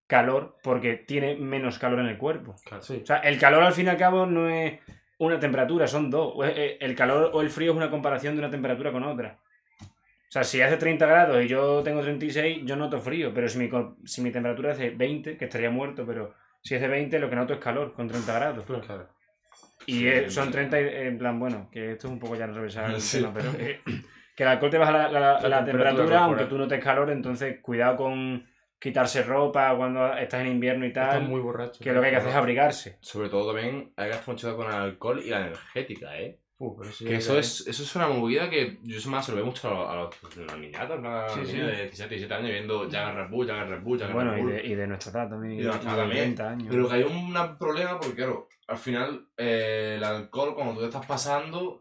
calor 0.07 0.57
porque 0.63 0.95
tiene 0.97 1.37
menos 1.37 1.79
calor 1.79 2.01
en 2.01 2.07
el 2.07 2.19
cuerpo. 2.19 2.57
Sí. 2.81 3.01
O 3.03 3.07
sea, 3.07 3.19
el 3.19 3.39
calor 3.39 3.63
al 3.63 3.73
fin 3.73 3.87
y 3.87 3.91
al 3.91 3.97
cabo 3.97 4.27
no 4.27 4.49
es 4.49 4.81
una 5.21 5.39
temperatura, 5.39 5.87
son 5.87 6.11
dos. 6.11 6.35
Eh, 6.45 6.79
El 6.81 6.95
calor 6.95 7.31
o 7.33 7.41
el 7.43 7.51
frío 7.51 7.73
es 7.73 7.77
una 7.77 7.91
comparación 7.91 8.35
de 8.35 8.41
una 8.41 8.51
temperatura 8.51 8.91
con 8.93 9.05
otra. 9.05 9.39
O 9.83 10.33
sea, 10.33 10.45
si 10.45 10.61
hace 10.63 10.77
30 10.77 11.07
grados 11.07 11.43
y 11.43 11.49
yo 11.49 11.83
tengo 11.83 12.01
36, 12.01 12.61
yo 12.65 12.77
noto 12.77 13.01
frío, 13.01 13.33
pero 13.35 13.49
si 13.49 13.59
mi, 13.59 13.69
cor- 13.69 13.97
si 14.05 14.23
mi 14.23 14.31
temperatura 14.31 14.73
es 14.73 14.79
de 14.79 14.91
20, 14.91 15.37
que 15.37 15.45
estaría 15.45 15.71
muerto, 15.71 16.05
pero 16.07 16.35
si 16.63 16.75
es 16.77 16.81
de 16.81 16.89
20, 16.89 17.19
lo 17.19 17.29
que 17.29 17.37
noto 17.37 17.53
es 17.55 17.59
calor 17.61 17.93
con 17.93 18.07
30 18.09 18.33
grados. 18.33 18.65
Claro. 18.65 19.09
Y 19.87 19.93
Sí, 20.01 20.09
eh, 20.09 20.31
son 20.31 20.47
sí. 20.47 20.53
30, 20.53 20.81
y- 20.81 20.85
en 21.09 21.19
plan, 21.19 21.39
bueno, 21.39 21.69
que 21.73 21.93
esto 21.93 22.07
es 22.07 22.13
un 22.13 22.19
poco 22.21 22.37
ya 22.37 22.47
reversar 22.47 22.91
el 22.91 23.01
Sí. 23.01 23.19
tema, 23.19 23.33
pero 23.35 23.51
eh, 23.59 23.81
que 24.37 24.43
el 24.45 24.49
alcohol 24.49 24.71
te 24.71 24.79
baja 24.79 24.93
la, 24.93 25.09
la- 25.11 25.41
la 25.49 25.65
temperatura 25.65 26.21
aunque 26.25 26.45
tú 26.45 26.57
notes 26.57 26.83
calor, 26.83 27.11
entonces 27.11 27.59
cuidado 27.61 27.97
con 27.97 28.47
quitarse 28.81 29.23
ropa 29.23 29.77
cuando 29.77 30.15
estás 30.17 30.41
en 30.41 30.49
invierno 30.49 30.85
y 30.87 30.89
Estás 30.89 31.11
tal, 31.11 31.29
muy 31.29 31.41
borracho. 31.41 31.79
que 31.85 31.93
lo 31.93 32.01
que 32.01 32.07
hay 32.07 32.13
que 32.13 32.19
hacer 32.19 32.31
es 32.31 32.37
abrigarse. 32.37 32.99
Sobre 33.01 33.29
todo 33.29 33.53
también 33.53 33.93
hay 33.97 34.11
que 34.11 34.17
mucho 34.27 34.57
cuidado 34.57 34.57
con 34.57 34.67
el 34.69 34.73
alcohol 34.91 35.23
y 35.25 35.29
la 35.31 35.41
energética, 35.47 36.19
¿eh? 36.19 36.39
Uh, 36.63 36.77
pero 36.77 36.93
sí, 36.93 37.07
Que 37.07 37.17
eso 37.17 37.39
es, 37.39 37.67
eso 37.67 37.83
es 37.83 37.97
una 37.97 38.07
movida 38.09 38.51
que 38.51 38.79
yo 38.83 39.11
más 39.11 39.25
se 39.25 39.33
lo 39.33 39.37
veo 39.37 39.47
mucho 39.47 39.67
a 39.69 39.73
los, 39.73 39.89
a 39.89 39.95
los, 40.27 40.39
a 40.39 40.53
los 40.53 40.59
niñatos, 40.59 41.01
¿no? 41.01 41.09
A 41.11 41.23
los 41.25 41.33
Sí, 41.35 41.53
sí. 41.53 41.57
de 41.59 41.73
17, 41.85 42.09
17 42.17 42.35
años 42.35 42.51
viendo 42.51 42.81
Jagger 42.91 43.15
Red 43.15 43.31
Bull, 43.31 43.47
Jagger 43.47 43.69
Red 43.71 43.83
Bull, 43.83 43.99
Jagger 43.99 44.15
Bueno, 44.15 44.31
Red 44.33 44.39
y 44.39 44.43
Bull. 44.43 44.53
de, 44.53 44.67
y 44.67 44.75
de 44.75 44.87
nuestra 44.87 45.13
edad 45.13 45.31
también. 45.31 45.53
Y 45.55 45.57
de 45.63 45.65
nuestra 45.69 45.91
edad 45.91 45.99
también. 45.99 46.35
30 46.35 46.51
años. 46.51 46.67
Pero 46.71 46.89
que 46.89 46.95
hay 46.95 47.03
un 47.05 47.59
problema 47.59 47.99
porque, 47.99 48.15
claro, 48.17 48.49
al 48.69 48.77
final 48.77 49.27
eh, 49.39 49.95
el 49.97 50.05
alcohol, 50.05 50.55
cuando 50.55 50.75
tú 50.75 50.81
te 50.81 50.87
estás 50.87 51.07
pasando, 51.07 51.81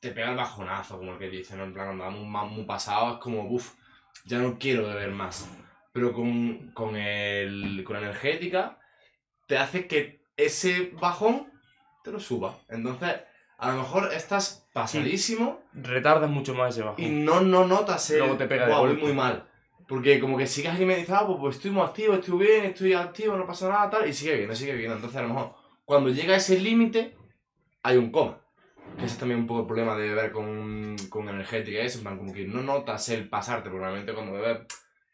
te 0.00 0.10
pega 0.10 0.30
el 0.32 0.36
bajonazo, 0.36 0.98
como 0.98 1.12
el 1.12 1.18
que 1.18 1.30
dicen, 1.30 1.56
¿no? 1.56 1.64
En 1.64 1.72
plan, 1.72 1.86
cuando 1.86 2.04
vamos 2.04 2.20
muy, 2.26 2.56
muy 2.58 2.64
pasado, 2.66 3.14
es 3.14 3.18
como, 3.20 3.44
uff, 3.50 3.72
ya 4.26 4.38
no 4.38 4.58
quiero 4.58 4.86
beber 4.86 5.12
más. 5.12 5.50
Pero 5.92 6.12
con, 6.12 6.70
con, 6.72 6.96
el, 6.96 7.82
con 7.84 7.94
la 7.96 8.02
energética, 8.02 8.78
te 9.46 9.58
hace 9.58 9.86
que 9.86 10.22
ese 10.36 10.92
bajón 11.00 11.52
te 12.04 12.12
lo 12.12 12.20
suba. 12.20 12.56
Entonces, 12.68 13.16
a 13.58 13.72
lo 13.72 13.78
mejor 13.78 14.12
estás 14.14 14.68
pasadísimo 14.72 15.60
Retardas 15.74 16.30
mucho 16.30 16.54
más 16.54 16.74
ese 16.74 16.84
bajón. 16.84 17.04
y 17.04 17.08
no, 17.08 17.40
no 17.40 17.66
notas 17.66 18.08
el, 18.10 18.20
Luego 18.20 18.36
te 18.36 18.46
pega 18.46 18.66
de 18.66 18.70
"Buah, 18.72 18.80
voy 18.80 18.88
golpe". 18.90 19.04
muy 19.04 19.12
mal. 19.14 19.46
Porque 19.88 20.20
como 20.20 20.38
que 20.38 20.46
sigues 20.46 20.72
alimentado, 20.72 21.26
pues, 21.26 21.38
pues 21.40 21.56
estoy 21.56 21.72
muy 21.72 21.82
activo, 21.82 22.14
estoy 22.14 22.38
bien, 22.38 22.64
estoy 22.66 22.92
activo, 22.92 23.36
no 23.36 23.44
pasa 23.46 23.68
nada, 23.68 23.90
tal, 23.90 24.08
y 24.08 24.12
sigue 24.12 24.36
viendo, 24.36 24.54
sigue 24.54 24.74
viendo. 24.74 24.94
Entonces 24.94 25.18
a 25.18 25.22
lo 25.22 25.28
mejor 25.30 25.54
cuando 25.84 26.10
llega 26.10 26.36
ese 26.36 26.58
límite, 26.60 27.16
hay 27.82 27.96
un 27.96 28.12
coma. 28.12 28.38
Que 28.96 29.04
ese 29.04 29.14
es 29.14 29.18
también 29.18 29.40
un 29.40 29.46
poco 29.48 29.60
el 29.62 29.66
problema 29.66 29.96
de 29.96 30.08
beber 30.08 30.30
con, 30.32 30.96
con 31.08 31.28
energética, 31.28 31.80
es 31.80 31.96
en 31.96 32.02
plan 32.02 32.18
como 32.18 32.32
que 32.32 32.46
no 32.46 32.62
notas 32.62 33.08
el 33.08 33.28
pasarte, 33.28 33.68
normalmente 33.68 34.14
cuando 34.14 34.32
bebes, 34.32 34.66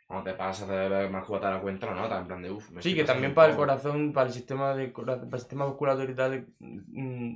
cuando 0.07 0.31
te 0.31 0.37
pasas 0.37 0.69
de 0.69 0.77
beber 0.77 1.11
más 1.11 1.25
cubata 1.25 1.49
a 1.49 1.53
la 1.57 1.61
cuenta, 1.61 1.87
no 1.91 1.97
notas, 2.03 2.21
en 2.21 2.27
plan 2.29 2.43
de 2.43 2.51
uff. 2.51 2.71
Sí, 2.81 2.95
que 2.95 3.05
también 3.05 3.35
para 3.35 3.51
el 3.51 3.57
corazón, 3.57 4.13
para 4.13 4.29
el 4.29 4.33
sistema 4.33 4.75
de 4.75 4.89
para 4.89 5.15
el 5.21 5.39
sistema 5.39 5.67
musculator 5.67 6.09
y 6.09 6.15
tal, 6.15 6.47
mm, 6.61 7.35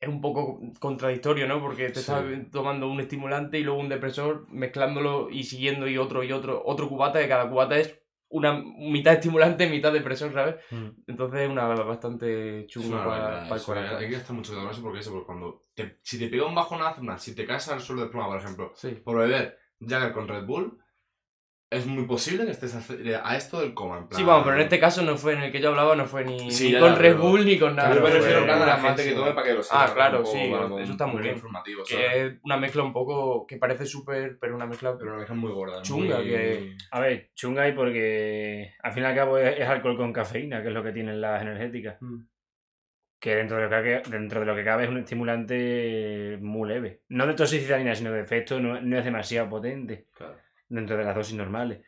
es 0.00 0.08
un 0.08 0.20
poco 0.20 0.60
contradictorio, 0.78 1.48
¿no? 1.48 1.60
Porque 1.60 1.88
te 1.88 1.94
Sí. 1.94 2.00
estás 2.00 2.24
tomando 2.52 2.88
un 2.88 3.00
estimulante 3.00 3.58
y 3.58 3.64
luego 3.64 3.80
un 3.80 3.88
depresor, 3.88 4.46
mezclándolo 4.50 5.30
y 5.30 5.44
siguiendo 5.44 5.88
y 5.88 5.98
otro 5.98 6.22
y 6.22 6.32
otro, 6.32 6.62
otro 6.64 6.88
cubata, 6.88 7.18
que 7.20 7.28
cada 7.28 7.48
cubata 7.48 7.76
es 7.78 7.98
una 8.28 8.52
mitad 8.78 9.14
estimulante, 9.14 9.68
mitad 9.68 9.92
depresor, 9.92 10.32
¿sabes? 10.32 10.56
Mm. 10.70 10.88
Entonces 11.06 11.40
es 11.42 11.48
una 11.48 11.66
bastante 11.68 12.66
una 12.76 12.98
para, 12.98 13.06
barbaridad, 13.06 13.30
para 13.30 13.46
el 13.46 13.52
hay- 13.52 13.64
corazón. 13.64 13.96
Hay 13.98 14.08
que 14.10 14.16
estar 14.16 14.36
mucho 14.36 14.50
cuidado 14.52 14.66
con 14.66 14.74
eso 14.74 14.82
porque 14.82 14.98
eso, 15.00 15.10
porque 15.12 15.26
cuando 15.26 15.64
te- 15.74 15.98
si 16.02 16.18
te 16.18 16.28
pega 16.28 16.44
un 16.46 16.54
bajonazo, 16.54 17.00
una, 17.00 17.18
si 17.18 17.34
te 17.34 17.46
caes 17.46 17.68
al 17.68 17.80
suelo 17.80 18.02
de 18.02 18.08
pluma, 18.08 18.26
por 18.28 18.38
ejemplo, 18.38 18.72
Sí. 18.74 18.90
por 19.04 19.16
beber 19.18 19.58
Jagger 19.80 20.12
con 20.12 20.28
Red 20.28 20.44
Bull, 20.44 20.78
es 21.68 21.84
muy 21.84 22.04
posible 22.06 22.44
que 22.44 22.52
estés 22.52 22.74
a, 22.76 23.28
a 23.28 23.36
esto 23.36 23.60
del 23.60 23.74
coma. 23.74 23.98
En 23.98 24.08
plan... 24.08 24.18
Sí, 24.20 24.24
vamos, 24.24 24.44
pero 24.44 24.56
en 24.56 24.62
este 24.62 24.78
caso 24.78 25.02
no 25.02 25.16
fue 25.16 25.32
en 25.32 25.42
el 25.42 25.52
que 25.52 25.60
yo 25.60 25.70
hablaba, 25.70 25.96
no 25.96 26.06
fue 26.06 26.24
ni, 26.24 26.50
Sí, 26.50 26.66
ni 26.66 26.72
ya, 26.74 26.80
con 26.80 26.94
Red 26.96 27.16
Bull 27.16 27.44
ni 27.44 27.58
con 27.58 27.74
nada. 27.74 27.92
Yo 27.94 28.00
me 28.02 28.10
refiero 28.10 28.44
a 28.44 28.56
la 28.66 28.76
gente 28.78 29.04
que 29.04 29.12
tome 29.12 29.32
para 29.32 29.46
que 29.48 29.54
lo 29.54 29.62
sepa. 29.62 29.84
Ah, 29.84 29.92
claro, 29.92 30.22
poco, 30.22 30.32
sí, 30.32 30.52
eso 30.82 30.92
está 30.92 31.06
muy 31.06 31.22
bien. 31.22 31.34
informativo, 31.34 31.84
¿sabes? 31.84 32.06
Que 32.08 32.26
es 32.26 32.32
una 32.44 32.56
mezcla 32.56 32.82
un 32.84 32.92
poco 32.92 33.46
que 33.46 33.56
parece 33.56 33.84
súper, 33.84 34.38
pero 34.38 34.54
una 34.54 34.66
mezcla 34.66 34.96
Pero 34.96 35.10
una 35.10 35.18
mezcla 35.18 35.34
muy 35.34 35.50
gorda. 35.52 35.82
Chunga, 35.82 36.18
muy- 36.18 36.26
que- 36.28 36.76
A 36.92 37.00
ver, 37.00 37.30
chunga 37.34 37.66
y 37.68 37.72
porque 37.72 38.72
al 38.82 38.92
fin 38.92 39.02
y 39.02 39.06
al 39.06 39.14
cabo 39.16 39.38
es, 39.38 39.68
alcohol 39.68 39.96
con 39.96 40.12
cafeína, 40.12 40.62
que 40.62 40.68
es 40.68 40.74
lo 40.74 40.84
que 40.84 40.92
tienen 40.92 41.20
las 41.20 41.42
energéticas. 41.42 41.96
Mm. 42.00 42.20
Que 43.18 43.34
dentro 43.34 43.56
de, 43.56 43.64
lo 43.64 43.68
que, 43.70 43.74
cabe- 43.74 44.02
dentro 44.08 44.40
de 44.40 44.46
lo 44.46 44.54
que 44.54 44.62
cabe 44.62 44.84
es 44.84 44.90
un 44.90 44.98
estimulante 44.98 46.38
muy 46.40 46.68
leve. 46.68 47.00
No 47.08 47.26
de 47.26 47.34
toxicidad 47.34 47.78
ni 47.78 47.84
nada, 47.84 47.96
sino 47.96 48.12
de 48.12 48.20
efecto 48.20 48.60
no, 48.60 48.80
no 48.80 48.98
es 48.98 49.04
demasiado 49.04 49.48
potente 49.48 50.06
Claro. 50.14 50.36
Dentro 50.68 50.96
de 50.96 51.04
las 51.04 51.14
dosis 51.14 51.36
normales. 51.36 51.80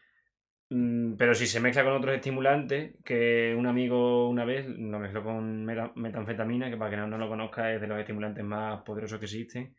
Mm, 0.71 1.15
Pero 1.17 1.35
si 1.35 1.47
se 1.47 1.61
mezcla 1.61 1.83
con 1.85 1.95
otros 1.95 2.15
estimulantes, 2.15 2.97
que 3.05 3.55
un 3.59 3.67
amigo 3.67 4.29
una 4.29 4.45
vez 4.45 4.67
lo 4.69 4.99
mezcló 4.99 5.25
con 5.25 5.65
meta- 5.65 5.93
metanfetamina, 5.97 6.69
que 6.71 6.77
para 6.77 6.91
que 6.91 6.97
no, 6.99 7.07
no 7.07 7.17
lo 7.19 7.29
conozca 7.29 7.73
es 7.73 7.81
de 7.81 7.87
los 7.87 7.99
estimulantes 7.99 8.45
más 8.45 8.83
poderosos 8.83 9.19
que 9.19 9.25
existen, 9.25 9.75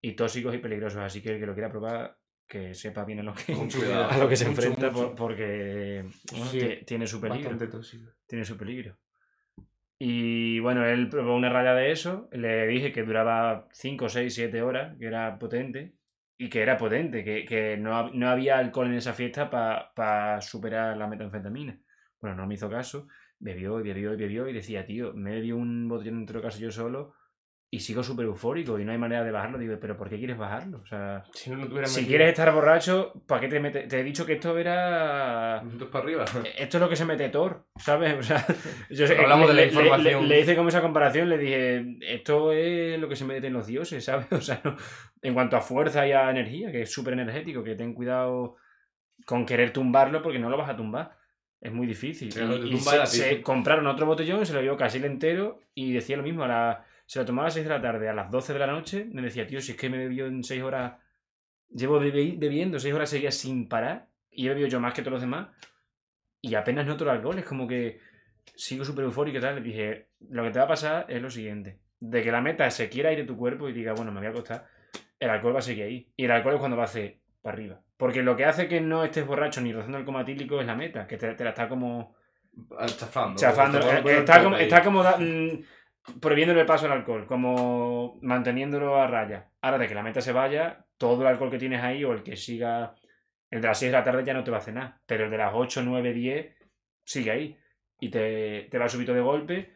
y 0.00 0.12
tóxicos 0.12 0.54
y 0.54 0.58
peligrosos. 0.58 1.00
Así 1.00 1.22
que 1.22 1.30
el 1.30 1.38
que 1.40 1.46
lo 1.46 1.54
quiera 1.54 1.70
probar, 1.70 2.16
que 2.48 2.74
sepa 2.74 3.04
bien 3.04 3.20
a 3.20 3.22
lo 3.22 3.34
que, 3.34 3.54
Mucho 3.54 3.78
cuidado. 3.80 4.10
a 4.10 4.18
lo 4.18 4.28
que 4.28 4.36
se 4.36 4.48
Mucho, 4.48 4.62
enfrenta 4.62 4.90
mucho. 4.90 5.08
por- 5.08 5.28
porque 5.28 6.04
bueno, 6.32 6.46
Sí, 6.46 6.58
tie- 6.58 6.84
tiene 6.84 7.06
su 7.06 7.20
peligro. 7.20 7.56
Tiene 8.26 8.44
su 8.44 8.56
peligro. 8.56 8.96
Y 9.98 10.58
bueno, 10.58 10.84
él 10.84 11.08
probó 11.08 11.36
una 11.36 11.48
raya 11.48 11.74
de 11.74 11.92
eso, 11.92 12.28
le 12.32 12.66
dije 12.66 12.90
que 12.92 13.04
duraba 13.04 13.68
5, 13.72 14.08
6, 14.08 14.34
7 14.34 14.60
horas, 14.60 14.96
que 14.98 15.06
era 15.06 15.38
potente, 15.38 15.92
y 16.42 16.48
que 16.50 16.60
era 16.60 16.76
potente, 16.76 17.22
que, 17.22 17.44
que 17.44 17.76
no, 17.76 18.10
no 18.10 18.28
había 18.28 18.58
alcohol 18.58 18.88
en 18.88 18.94
esa 18.94 19.12
fiesta 19.12 19.48
para 19.48 20.40
superar 20.40 20.96
la 20.96 21.06
metanfetamina. 21.06 21.78
Bueno, 22.20 22.36
no 22.36 22.46
me 22.48 22.54
hizo 22.54 22.68
caso, 22.68 23.06
bebió 23.38 23.78
y 23.78 23.84
bebió 23.84 24.12
y 24.12 24.16
bebió 24.16 24.48
y 24.48 24.52
decía, 24.52 24.84
tío, 24.84 25.12
me 25.14 25.30
bebió 25.30 25.56
un 25.56 25.88
botellón 25.88 26.18
entero 26.18 26.42
casi 26.42 26.60
yo 26.60 26.72
solo 26.72 27.14
y 27.74 27.80
sigo 27.80 28.02
súper 28.02 28.26
eufórico 28.26 28.78
y 28.78 28.84
no 28.84 28.92
hay 28.92 28.98
manera 28.98 29.24
de 29.24 29.30
bajarlo. 29.30 29.56
Digo, 29.56 29.78
pero 29.80 29.96
¿por 29.96 30.10
qué 30.10 30.18
quieres 30.18 30.36
bajarlo? 30.36 30.80
O 30.82 30.86
sea, 30.86 31.24
Si 31.32 31.48
no, 31.48 31.56
no 31.56 31.66
tuviera 31.68 31.86
si 31.86 32.00
metido- 32.02 32.08
quieres 32.10 32.28
estar 32.28 32.52
borracho, 32.52 33.14
¿para 33.26 33.40
qué 33.40 33.48
te 33.48 33.60
metes? 33.60 33.88
Te 33.88 33.98
he 34.00 34.04
dicho 34.04 34.26
que 34.26 34.34
esto 34.34 34.58
era... 34.58 35.60
Puntos 35.62 35.88
para 35.88 36.04
arriba. 36.04 36.24
Esto 36.58 36.76
es 36.76 36.80
lo 36.82 36.88
que 36.90 36.96
se 36.96 37.06
mete 37.06 37.30
Thor, 37.30 37.64
¿sabes? 37.78 38.18
O 38.18 38.22
sea, 38.22 38.44
yo 38.90 39.06
sé- 39.06 39.16
Hablamos 39.16 39.48
de 39.48 39.54
la 39.54 39.62
le- 39.62 39.68
información. 39.68 40.22
Le, 40.24 40.28
le 40.28 40.40
hice 40.40 40.54
como 40.54 40.68
esa 40.68 40.82
comparación, 40.82 41.30
le 41.30 41.38
dije, 41.38 41.96
esto 42.02 42.52
es 42.52 43.00
lo 43.00 43.08
que 43.08 43.16
se 43.16 43.24
meten 43.24 43.54
los 43.54 43.66
dioses, 43.66 44.04
¿sabes? 44.04 44.26
O 44.32 44.40
sea, 44.42 44.60
no- 44.64 44.76
en 45.22 45.32
cuanto 45.32 45.56
a 45.56 45.62
fuerza 45.62 46.06
y 46.06 46.12
a 46.12 46.28
energía, 46.30 46.70
que 46.70 46.82
es 46.82 46.92
súper 46.92 47.14
energético, 47.14 47.64
que 47.64 47.74
ten 47.74 47.94
cuidado 47.94 48.56
con 49.24 49.46
querer 49.46 49.72
tumbarlo 49.72 50.20
porque 50.20 50.38
no 50.38 50.50
lo 50.50 50.58
vas 50.58 50.68
a 50.68 50.76
tumbar. 50.76 51.16
Es 51.58 51.72
muy 51.72 51.86
difícil. 51.86 52.28
Y, 52.66 52.74
y 52.74 52.78
se, 52.78 53.06
se 53.06 53.40
compraron 53.40 53.86
otro 53.86 54.04
botellón, 54.04 54.44
se 54.44 54.52
lo 54.52 54.60
dio 54.60 54.76
casi 54.76 54.98
el 54.98 55.04
entero 55.06 55.60
y 55.74 55.92
decía 55.94 56.18
lo 56.18 56.22
mismo. 56.22 56.42
A 56.44 56.48
la- 56.48 56.84
se 57.12 57.18
lo 57.18 57.26
tomaba 57.26 57.44
a 57.44 57.48
las 57.48 57.54
6 57.54 57.66
de 57.66 57.70
la 57.74 57.82
tarde, 57.82 58.08
a 58.08 58.14
las 58.14 58.30
12 58.30 58.54
de 58.54 58.58
la 58.58 58.66
noche 58.66 59.06
me 59.12 59.20
decía, 59.20 59.46
tío, 59.46 59.60
si 59.60 59.72
es 59.72 59.76
que 59.76 59.90
me 59.90 59.98
bebió 59.98 60.24
en 60.26 60.42
6 60.42 60.62
horas, 60.62 60.94
llevo 61.68 62.00
bebi- 62.00 62.38
bebiendo 62.38 62.78
6 62.78 62.94
horas 62.94 63.10
seguidas 63.10 63.34
sin 63.34 63.68
parar 63.68 64.08
y 64.30 64.46
he 64.46 64.48
bebido 64.48 64.68
yo 64.68 64.80
más 64.80 64.94
que 64.94 65.02
todos 65.02 65.12
los 65.12 65.20
demás 65.20 65.48
y 66.40 66.54
apenas 66.54 66.86
noto 66.86 67.04
el 67.04 67.10
alcohol. 67.10 67.38
Es 67.38 67.44
como 67.44 67.68
que 67.68 68.00
sigo 68.56 68.82
súper 68.82 69.04
eufórico 69.04 69.36
y 69.36 69.40
tal. 69.42 69.56
Le 69.56 69.60
dije, 69.60 70.08
lo 70.30 70.42
que 70.42 70.50
te 70.52 70.58
va 70.58 70.64
a 70.64 70.68
pasar 70.68 71.04
es 71.10 71.20
lo 71.20 71.28
siguiente. 71.30 71.80
De 72.00 72.22
que 72.22 72.32
la 72.32 72.40
meta 72.40 72.70
se 72.70 72.88
quiera 72.88 73.12
ir 73.12 73.18
de 73.18 73.24
tu 73.24 73.36
cuerpo 73.36 73.68
y 73.68 73.74
diga, 73.74 73.92
bueno, 73.92 74.10
me 74.10 74.18
voy 74.20 74.28
a 74.28 74.30
acostar, 74.30 74.66
el 75.20 75.28
alcohol 75.28 75.54
va 75.54 75.58
a 75.58 75.62
seguir 75.62 75.84
ahí. 75.84 76.12
Y 76.16 76.24
el 76.24 76.30
alcohol 76.30 76.54
es 76.54 76.60
cuando 76.60 76.78
va 76.78 76.84
a 76.84 76.86
hacer 76.86 77.18
para 77.42 77.52
arriba. 77.56 77.82
Porque 77.98 78.22
lo 78.22 78.34
que 78.36 78.46
hace 78.46 78.68
que 78.68 78.80
no 78.80 79.04
estés 79.04 79.26
borracho 79.26 79.60
ni 79.60 79.70
rozando 79.74 79.98
el 79.98 80.04
coma 80.06 80.22
etílico 80.22 80.58
es 80.62 80.66
la 80.66 80.74
meta, 80.76 81.06
que 81.06 81.18
te, 81.18 81.34
te 81.34 81.44
la 81.44 81.50
está 81.50 81.68
como 81.68 82.16
Chafando. 83.36 83.36
chafando. 83.38 83.78
Eh, 83.78 84.24
como, 84.42 84.56
está 84.56 84.82
como 84.82 85.02
da- 85.02 85.18
mm, 85.18 85.62
prohibiéndole 86.20 86.60
el 86.60 86.66
paso 86.66 86.86
al 86.86 86.92
alcohol, 86.92 87.26
como 87.26 88.18
manteniéndolo 88.22 88.96
a 88.96 89.06
raya. 89.06 89.50
Ahora 89.60 89.78
de 89.78 89.88
que 89.88 89.94
la 89.94 90.02
meta 90.02 90.20
se 90.20 90.32
vaya, 90.32 90.86
todo 90.96 91.22
el 91.22 91.28
alcohol 91.28 91.50
que 91.50 91.58
tienes 91.58 91.82
ahí 91.82 92.04
o 92.04 92.12
el 92.12 92.22
que 92.22 92.36
siga, 92.36 92.94
el 93.50 93.60
de 93.60 93.68
las 93.68 93.78
6 93.78 93.92
de 93.92 93.98
la 93.98 94.04
tarde 94.04 94.24
ya 94.24 94.34
no 94.34 94.44
te 94.44 94.50
va 94.50 94.58
a 94.58 94.70
nada, 94.70 95.00
pero 95.06 95.24
el 95.24 95.30
de 95.30 95.38
las 95.38 95.52
8, 95.54 95.82
9, 95.84 96.12
10 96.12 96.56
sigue 97.04 97.30
ahí 97.30 97.58
y 98.00 98.08
te, 98.08 98.68
te 98.70 98.78
va 98.78 98.88
subito 98.88 99.14
de 99.14 99.20
golpe 99.20 99.72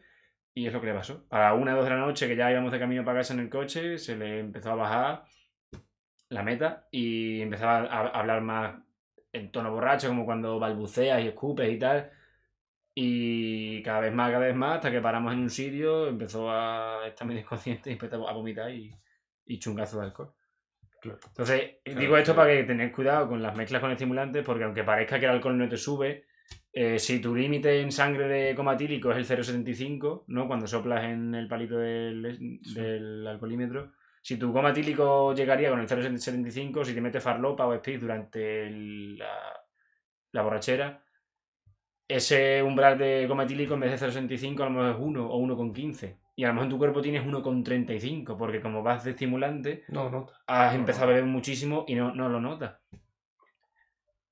y 0.53 0.67
es 0.67 0.73
lo 0.73 0.81
que 0.81 0.87
le 0.87 0.93
pasó. 0.93 1.25
A 1.29 1.39
las 1.39 1.53
1, 1.59 1.75
2 1.75 1.83
de 1.83 1.89
la 1.89 1.97
noche 1.97 2.27
que 2.27 2.35
ya 2.35 2.51
íbamos 2.51 2.71
de 2.71 2.79
camino 2.79 3.05
para 3.05 3.19
casa 3.19 3.33
en 3.33 3.41
el 3.41 3.49
coche, 3.49 3.97
se 3.97 4.15
le 4.15 4.39
empezó 4.39 4.71
a 4.71 4.75
bajar 4.75 5.23
la 6.29 6.43
meta 6.43 6.87
y 6.91 7.41
empezaba 7.41 7.85
a 7.85 8.07
hablar 8.07 8.41
más 8.41 8.75
en 9.31 9.51
tono 9.51 9.71
borracho, 9.71 10.07
como 10.07 10.25
cuando 10.25 10.59
balbuceas 10.59 11.21
y 11.21 11.27
escupes 11.27 11.71
y 11.71 11.77
tal. 11.77 12.11
Y 12.99 13.83
cada 13.83 13.99
vez 13.99 14.11
más, 14.11 14.31
cada 14.31 14.47
vez 14.47 14.55
más, 14.55 14.77
hasta 14.77 14.89
que 14.89 15.01
paramos 15.01 15.31
en 15.31 15.39
un 15.41 15.51
sitio, 15.51 16.07
empezó 16.07 16.49
a 16.49 17.05
estar 17.05 17.27
medio 17.27 17.41
inconsciente 17.41 17.91
y 17.91 17.93
empezó 17.93 18.27
a 18.27 18.33
vomitar 18.33 18.71
y, 18.71 18.91
y 19.45 19.59
chungazo 19.59 19.99
de 19.99 20.05
alcohol. 20.07 20.33
Claro. 20.99 21.19
Entonces, 21.27 21.75
Claro, 21.83 21.99
digo 21.99 22.17
esto 22.17 22.35
para 22.35 22.51
que 22.51 22.63
tened 22.63 22.91
cuidado 22.91 23.29
con 23.29 23.39
las 23.43 23.55
mezclas 23.55 23.81
con 23.81 23.91
estimulantes, 23.91 24.43
porque 24.43 24.63
aunque 24.63 24.83
parezca 24.83 25.19
que 25.19 25.25
el 25.27 25.31
alcohol 25.33 25.55
no 25.59 25.69
te 25.69 25.77
sube, 25.77 26.25
eh, 26.73 26.97
si 26.97 27.19
tu 27.21 27.35
límite 27.35 27.81
en 27.81 27.91
sangre 27.91 28.27
de 28.27 28.55
coma 28.55 28.73
etílico 28.73 29.11
es 29.11 29.17
el 29.17 29.25
0,75, 29.37 30.23
¿no? 30.29 30.47
Cuando 30.47 30.65
soplas 30.65 31.03
en 31.03 31.35
el 31.35 31.47
palito 31.47 31.77
del, 31.77 32.59
del 32.73 33.27
alcoholímetro, 33.27 33.91
si 34.23 34.37
tu 34.37 34.51
coma 34.51 34.71
etílico 34.71 35.35
llegaría 35.35 35.69
con 35.69 35.79
el 35.81 35.87
0,75, 35.87 36.83
si 36.83 36.95
te 36.95 37.01
metes 37.01 37.21
farlopa 37.23 37.67
o 37.67 37.75
speed 37.75 37.99
durante 37.99 38.65
el- 38.65 39.17
la, 39.19 39.53
la 40.31 40.41
borrachera, 40.41 41.03
ese 42.07 42.63
umbral 42.63 42.97
de 42.97 43.25
coma 43.27 43.43
etílico 43.43 43.73
en 43.73 43.81
vez 43.81 43.99
de 43.99 44.07
0,65 44.07 44.61
a 44.61 44.65
lo 44.65 44.71
mejor 44.71 44.89
es 44.91 44.95
1 44.99 45.25
o 45.29 45.39
1,15. 45.39 46.15
Y 46.35 46.43
a 46.43 46.47
lo 46.49 46.53
mejor 46.53 46.65
en 46.65 46.69
tu 46.71 46.77
cuerpo 46.77 47.01
tienes 47.01 47.23
1,35, 47.25 48.37
porque 48.37 48.61
como 48.61 48.83
vas 48.83 49.03
de 49.03 49.11
estimulante, 49.11 49.83
No, 49.89 50.09
no. 50.09 50.27
has 50.45 50.73
No. 50.73 50.79
empezado 50.79 51.05
a 51.05 51.09
beber 51.09 51.25
muchísimo 51.25 51.83
y 51.87 51.95
no, 51.95 52.13
no 52.13 52.29
lo 52.29 52.39
notas. 52.39 52.75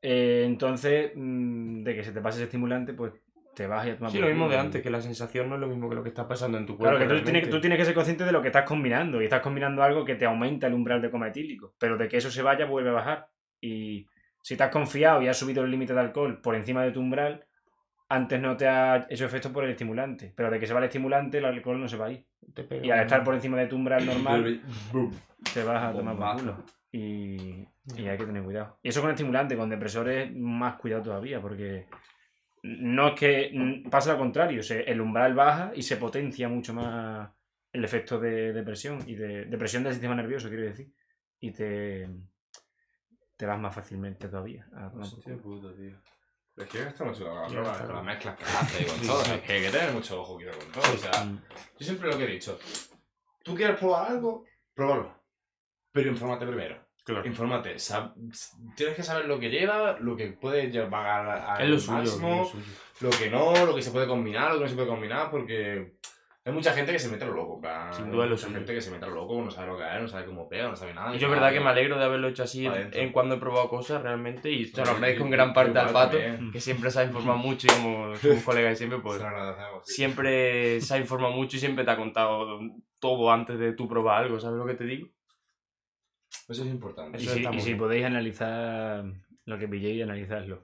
Eh, 0.01 0.43
entonces, 0.45 1.11
mm, 1.15 1.83
de 1.83 1.95
que 1.95 2.03
se 2.03 2.11
te 2.11 2.21
pase 2.21 2.37
ese 2.37 2.45
estimulante, 2.45 2.93
pues 2.93 3.13
te 3.55 3.65
vas 3.67 3.87
y 3.87 3.89
a 3.89 3.97
tomar 3.97 4.11
Sí, 4.11 4.19
lo 4.19 4.27
mismo 4.27 4.49
de 4.49 4.57
antes, 4.57 4.81
que 4.83 4.89
la 4.89 5.01
sensación 5.01 5.49
no 5.49 5.55
es 5.55 5.61
lo 5.61 5.67
mismo 5.67 5.89
que 5.89 5.95
lo 5.95 6.03
que 6.03 6.09
está 6.09 6.27
pasando 6.27 6.57
en 6.57 6.65
tu 6.65 6.77
cuerpo. 6.77 6.97
Claro, 6.97 7.11
que 7.11 7.19
tú 7.19 7.23
tienes, 7.23 7.49
tú 7.49 7.59
tienes 7.61 7.79
que 7.79 7.85
ser 7.85 7.93
consciente 7.95 8.23
de 8.25 8.31
lo 8.31 8.41
que 8.41 8.49
estás 8.49 8.65
combinando. 8.65 9.21
Y 9.21 9.23
estás 9.25 9.41
combinando 9.41 9.81
algo 9.81 10.03
que 10.05 10.15
te 10.15 10.25
aumenta 10.25 10.67
el 10.67 10.73
umbral 10.73 11.01
de 11.01 11.09
coma 11.09 11.29
etílico. 11.29 11.73
Pero 11.79 11.97
de 11.97 12.07
que 12.07 12.17
eso 12.17 12.29
se 12.29 12.41
vaya, 12.41 12.65
vuelve 12.65 12.89
a 12.89 12.93
bajar. 12.93 13.27
Y 13.61 14.05
si 14.41 14.53
estás 14.55 14.69
confiado 14.69 15.21
y 15.21 15.27
has 15.29 15.37
subido 15.37 15.63
el 15.63 15.71
límite 15.71 15.93
de 15.93 16.01
alcohol 16.01 16.41
por 16.41 16.53
encima 16.55 16.83
de 16.83 16.91
tu 16.91 16.99
umbral, 16.99 17.45
antes 18.09 18.39
no 18.39 18.55
te 18.55 18.67
ha 18.67 19.07
hecho 19.09 19.25
efecto 19.25 19.51
por 19.51 19.63
el 19.63 19.71
estimulante. 19.71 20.33
Pero 20.35 20.49
de 20.51 20.59
que 20.59 20.67
se 20.67 20.73
va 20.73 20.79
el 20.79 20.85
estimulante, 20.85 21.37
el 21.39 21.45
alcohol 21.45 21.79
no 21.79 21.87
se 21.87 21.97
va 21.97 22.07
a 22.07 22.11
ir. 22.11 22.25
Te 22.53 22.63
pega 22.63 22.85
Y 22.85 22.91
al 22.91 22.99
estar 23.01 23.23
por 23.23 23.33
encima 23.33 23.57
de 23.57 23.67
tu 23.67 23.75
umbral 23.75 24.05
normal, 24.05 24.61
te 25.53 25.63
vas 25.63 25.83
a 25.83 25.93
tomar 25.93 26.15
por 26.17 26.37
culo. 26.37 26.65
Y, 26.91 27.67
y 27.97 28.07
hay 28.07 28.17
que 28.17 28.25
tener 28.25 28.43
cuidado. 28.43 28.79
Y 28.83 28.89
eso 28.89 29.01
con 29.01 29.09
estimulante, 29.11 29.57
con 29.57 29.69
depresores, 29.69 30.33
más 30.35 30.75
cuidado 30.75 31.03
todavía, 31.03 31.41
porque 31.41 31.87
no 32.63 33.09
es 33.09 33.13
que 33.19 33.83
pasa 33.91 34.13
lo 34.13 34.17
contrario, 34.19 34.63
se- 34.63 34.83
el 34.89 35.01
umbral 35.01 35.33
baja 35.33 35.71
y 35.75 35.81
se 35.83 35.97
potencia 35.97 36.47
mucho 36.47 36.73
más 36.73 37.29
el 37.73 37.83
efecto 37.83 38.17
de 38.19 38.53
depresión 38.53 38.99
y 39.05 39.15
de 39.15 39.45
depresión 39.45 39.83
del 39.83 39.93
sistema 39.93 40.15
nervioso, 40.15 40.47
quiero 40.47 40.63
decir. 40.63 40.89
Y 41.41 41.51
te, 41.51 42.07
te 43.35 43.45
vas 43.45 43.59
más 43.59 43.75
fácilmente 43.75 44.27
todavía. 44.29 44.65
a 44.73 44.89
tomar 44.89 45.09
por 45.09 45.19
Hostia 45.19 45.33
culo. 45.37 45.43
puta, 45.61 45.75
tío. 45.75 45.97
Es 46.57 46.67
que 46.67 46.83
gasta 46.85 47.03
mucho 47.03 47.25
la 47.25 47.45
está. 47.47 47.87
las 47.93 48.03
mezclas 48.03 48.37
que 48.37 48.43
hace 48.45 48.83
y 48.83 48.85
con 48.85 49.07
todo. 49.07 49.23
sí. 49.25 49.31
Es 49.33 49.41
que 49.41 49.53
hay 49.53 49.61
que 49.63 49.69
tener 49.71 49.91
mucho 49.91 50.21
ojo 50.21 50.35
cuidado 50.35 50.57
con 50.59 50.71
todo. 50.71 50.93
O 50.93 50.97
sea, 50.97 51.11
yo 51.77 51.85
siempre 51.85 52.09
lo 52.09 52.17
que 52.17 52.23
he 52.23 52.27
dicho. 52.27 52.57
¿Tú 53.43 53.55
quieres 53.55 53.77
probar 53.77 54.11
algo? 54.11 54.45
Pruébalo. 54.73 55.21
Pero 55.91 56.09
infórmate 56.09 56.45
primero. 56.47 56.83
Claro. 57.03 57.25
Infórmate. 57.27 57.75
Sab- 57.75 58.13
tienes 58.75 58.95
que 58.95 59.03
saber 59.03 59.25
lo 59.25 59.39
que 59.39 59.49
lleva, 59.49 59.99
lo 59.99 60.15
que 60.15 60.27
puede 60.27 60.71
llevar 60.71 61.27
al 61.27 61.69
máximo, 61.87 62.51
lo 63.01 63.09
lo 63.09 63.17
que 63.17 63.29
no, 63.29 63.65
lo 63.65 63.75
que 63.75 63.81
se 63.81 63.91
puede 63.91 64.07
combinar, 64.07 64.51
lo 64.53 64.57
que 64.57 64.63
no 64.63 64.69
se 64.69 64.75
puede 64.75 64.87
combinar, 64.87 65.29
porque 65.29 65.97
hay 66.45 66.53
mucha 66.53 66.73
gente 66.73 66.91
que 66.91 66.99
se 66.99 67.09
mete 67.09 67.23
a 67.23 67.27
lo 67.27 67.33
loco. 67.33 67.55
en 67.55 67.61
plan, 67.61 67.91
Sin 67.93 68.05
hay 68.05 68.11
duda 68.11 68.23
es 68.25 68.29
lo 68.29 68.35
mucha 68.35 68.45
suyo. 68.47 68.57
gente 68.59 68.73
que 68.75 68.81
se 68.81 68.91
mete 68.91 69.05
a 69.05 69.07
lo 69.07 69.15
loco, 69.15 69.41
no 69.41 69.49
sabe 69.49 69.67
lo 69.67 69.77
que 69.77 69.83
es, 69.83 70.01
no 70.01 70.07
sabe 70.07 70.25
cómo 70.25 70.47
pega, 70.47 70.69
no 70.69 70.75
sabe 70.75 70.93
nada. 70.93 71.15
Y 71.15 71.17
yo 71.19 71.25
es 71.27 71.31
verdad 71.33 71.51
que 71.51 71.59
me 71.59 71.69
alegro 71.69 71.97
de 71.97 72.05
haberlo 72.05 72.27
hecho 72.27 72.43
así 72.43 72.67
en, 72.67 73.11
cuando 73.11 73.35
he 73.35 73.37
probado 73.39 73.67
cosas 73.67 74.01
realmente 74.03 74.51
y 74.51 74.65
se 74.65 74.85
lo 74.85 74.91
agradezco 74.91 75.23
en 75.23 75.31
gran 75.31 75.53
parte 75.53 75.71
igual 75.71 75.87
al 75.87 75.93
pato, 75.93 76.17
también. 76.19 76.51
que 76.51 76.61
siempre 76.61 76.91
se 76.91 76.99
ha 76.99 77.03
informado 77.03 77.37
mucho 77.39 77.65
y 77.67 77.75
como 77.81 78.15
somos 78.15 78.43
colegas 78.45 78.73
y 78.73 78.75
siempre 78.77 78.99
pues 78.99 79.21
siempre 79.83 80.81
se 80.81 80.93
ha 80.93 80.97
informado 80.99 81.33
mucho 81.33 81.57
y 81.57 81.59
siempre 81.59 81.83
te 81.83 81.91
ha 81.91 81.97
contado 81.97 82.59
todo 82.99 83.31
antes 83.31 83.57
de 83.59 83.73
tú 83.73 83.87
probar 83.87 84.23
algo, 84.23 84.39
¿sabes 84.39 84.57
lo 84.57 84.65
que 84.65 84.75
te 84.75 84.83
digo? 84.85 85.07
Eso 86.47 86.61
es 86.63 86.69
importante. 86.69 87.17
Y 87.17 87.23
Eso 87.23 87.31
si, 87.33 87.39
está 87.39 87.49
y 87.49 87.53
muy 87.53 87.61
si 87.61 87.67
bien. 87.69 87.77
podéis 87.79 88.05
analizar 88.05 89.03
lo 89.45 89.57
que 89.57 89.67
pilléis, 89.67 90.03
analizadlo. 90.03 90.63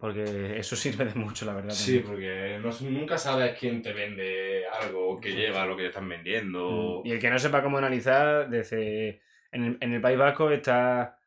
Porque 0.00 0.58
eso 0.58 0.74
sirve 0.76 1.04
de 1.04 1.14
mucho, 1.14 1.44
la 1.44 1.52
verdad. 1.52 1.70
Sí, 1.70 2.00
también. 2.00 2.62
porque 2.62 2.84
no- 2.86 2.90
nunca 3.00 3.18
sabes 3.18 3.58
quién 3.58 3.82
te 3.82 3.92
vende 3.92 4.64
algo, 4.82 5.20
qué 5.20 5.32
lleva, 5.32 5.66
lo 5.66 5.76
que 5.76 5.82
te 5.82 5.88
están 5.88 6.08
vendiendo. 6.08 7.02
Mm. 7.04 7.06
Y 7.06 7.12
el 7.12 7.18
que 7.20 7.28
no 7.30 7.38
sepa 7.38 7.62
cómo 7.62 7.76
analizar, 7.78 8.48
desde 8.48 9.20
en 9.52 9.64
el, 9.64 9.78
en 9.80 9.92
el 9.92 10.00
País 10.00 10.16
Vasco 10.18 10.50
está. 10.50 11.18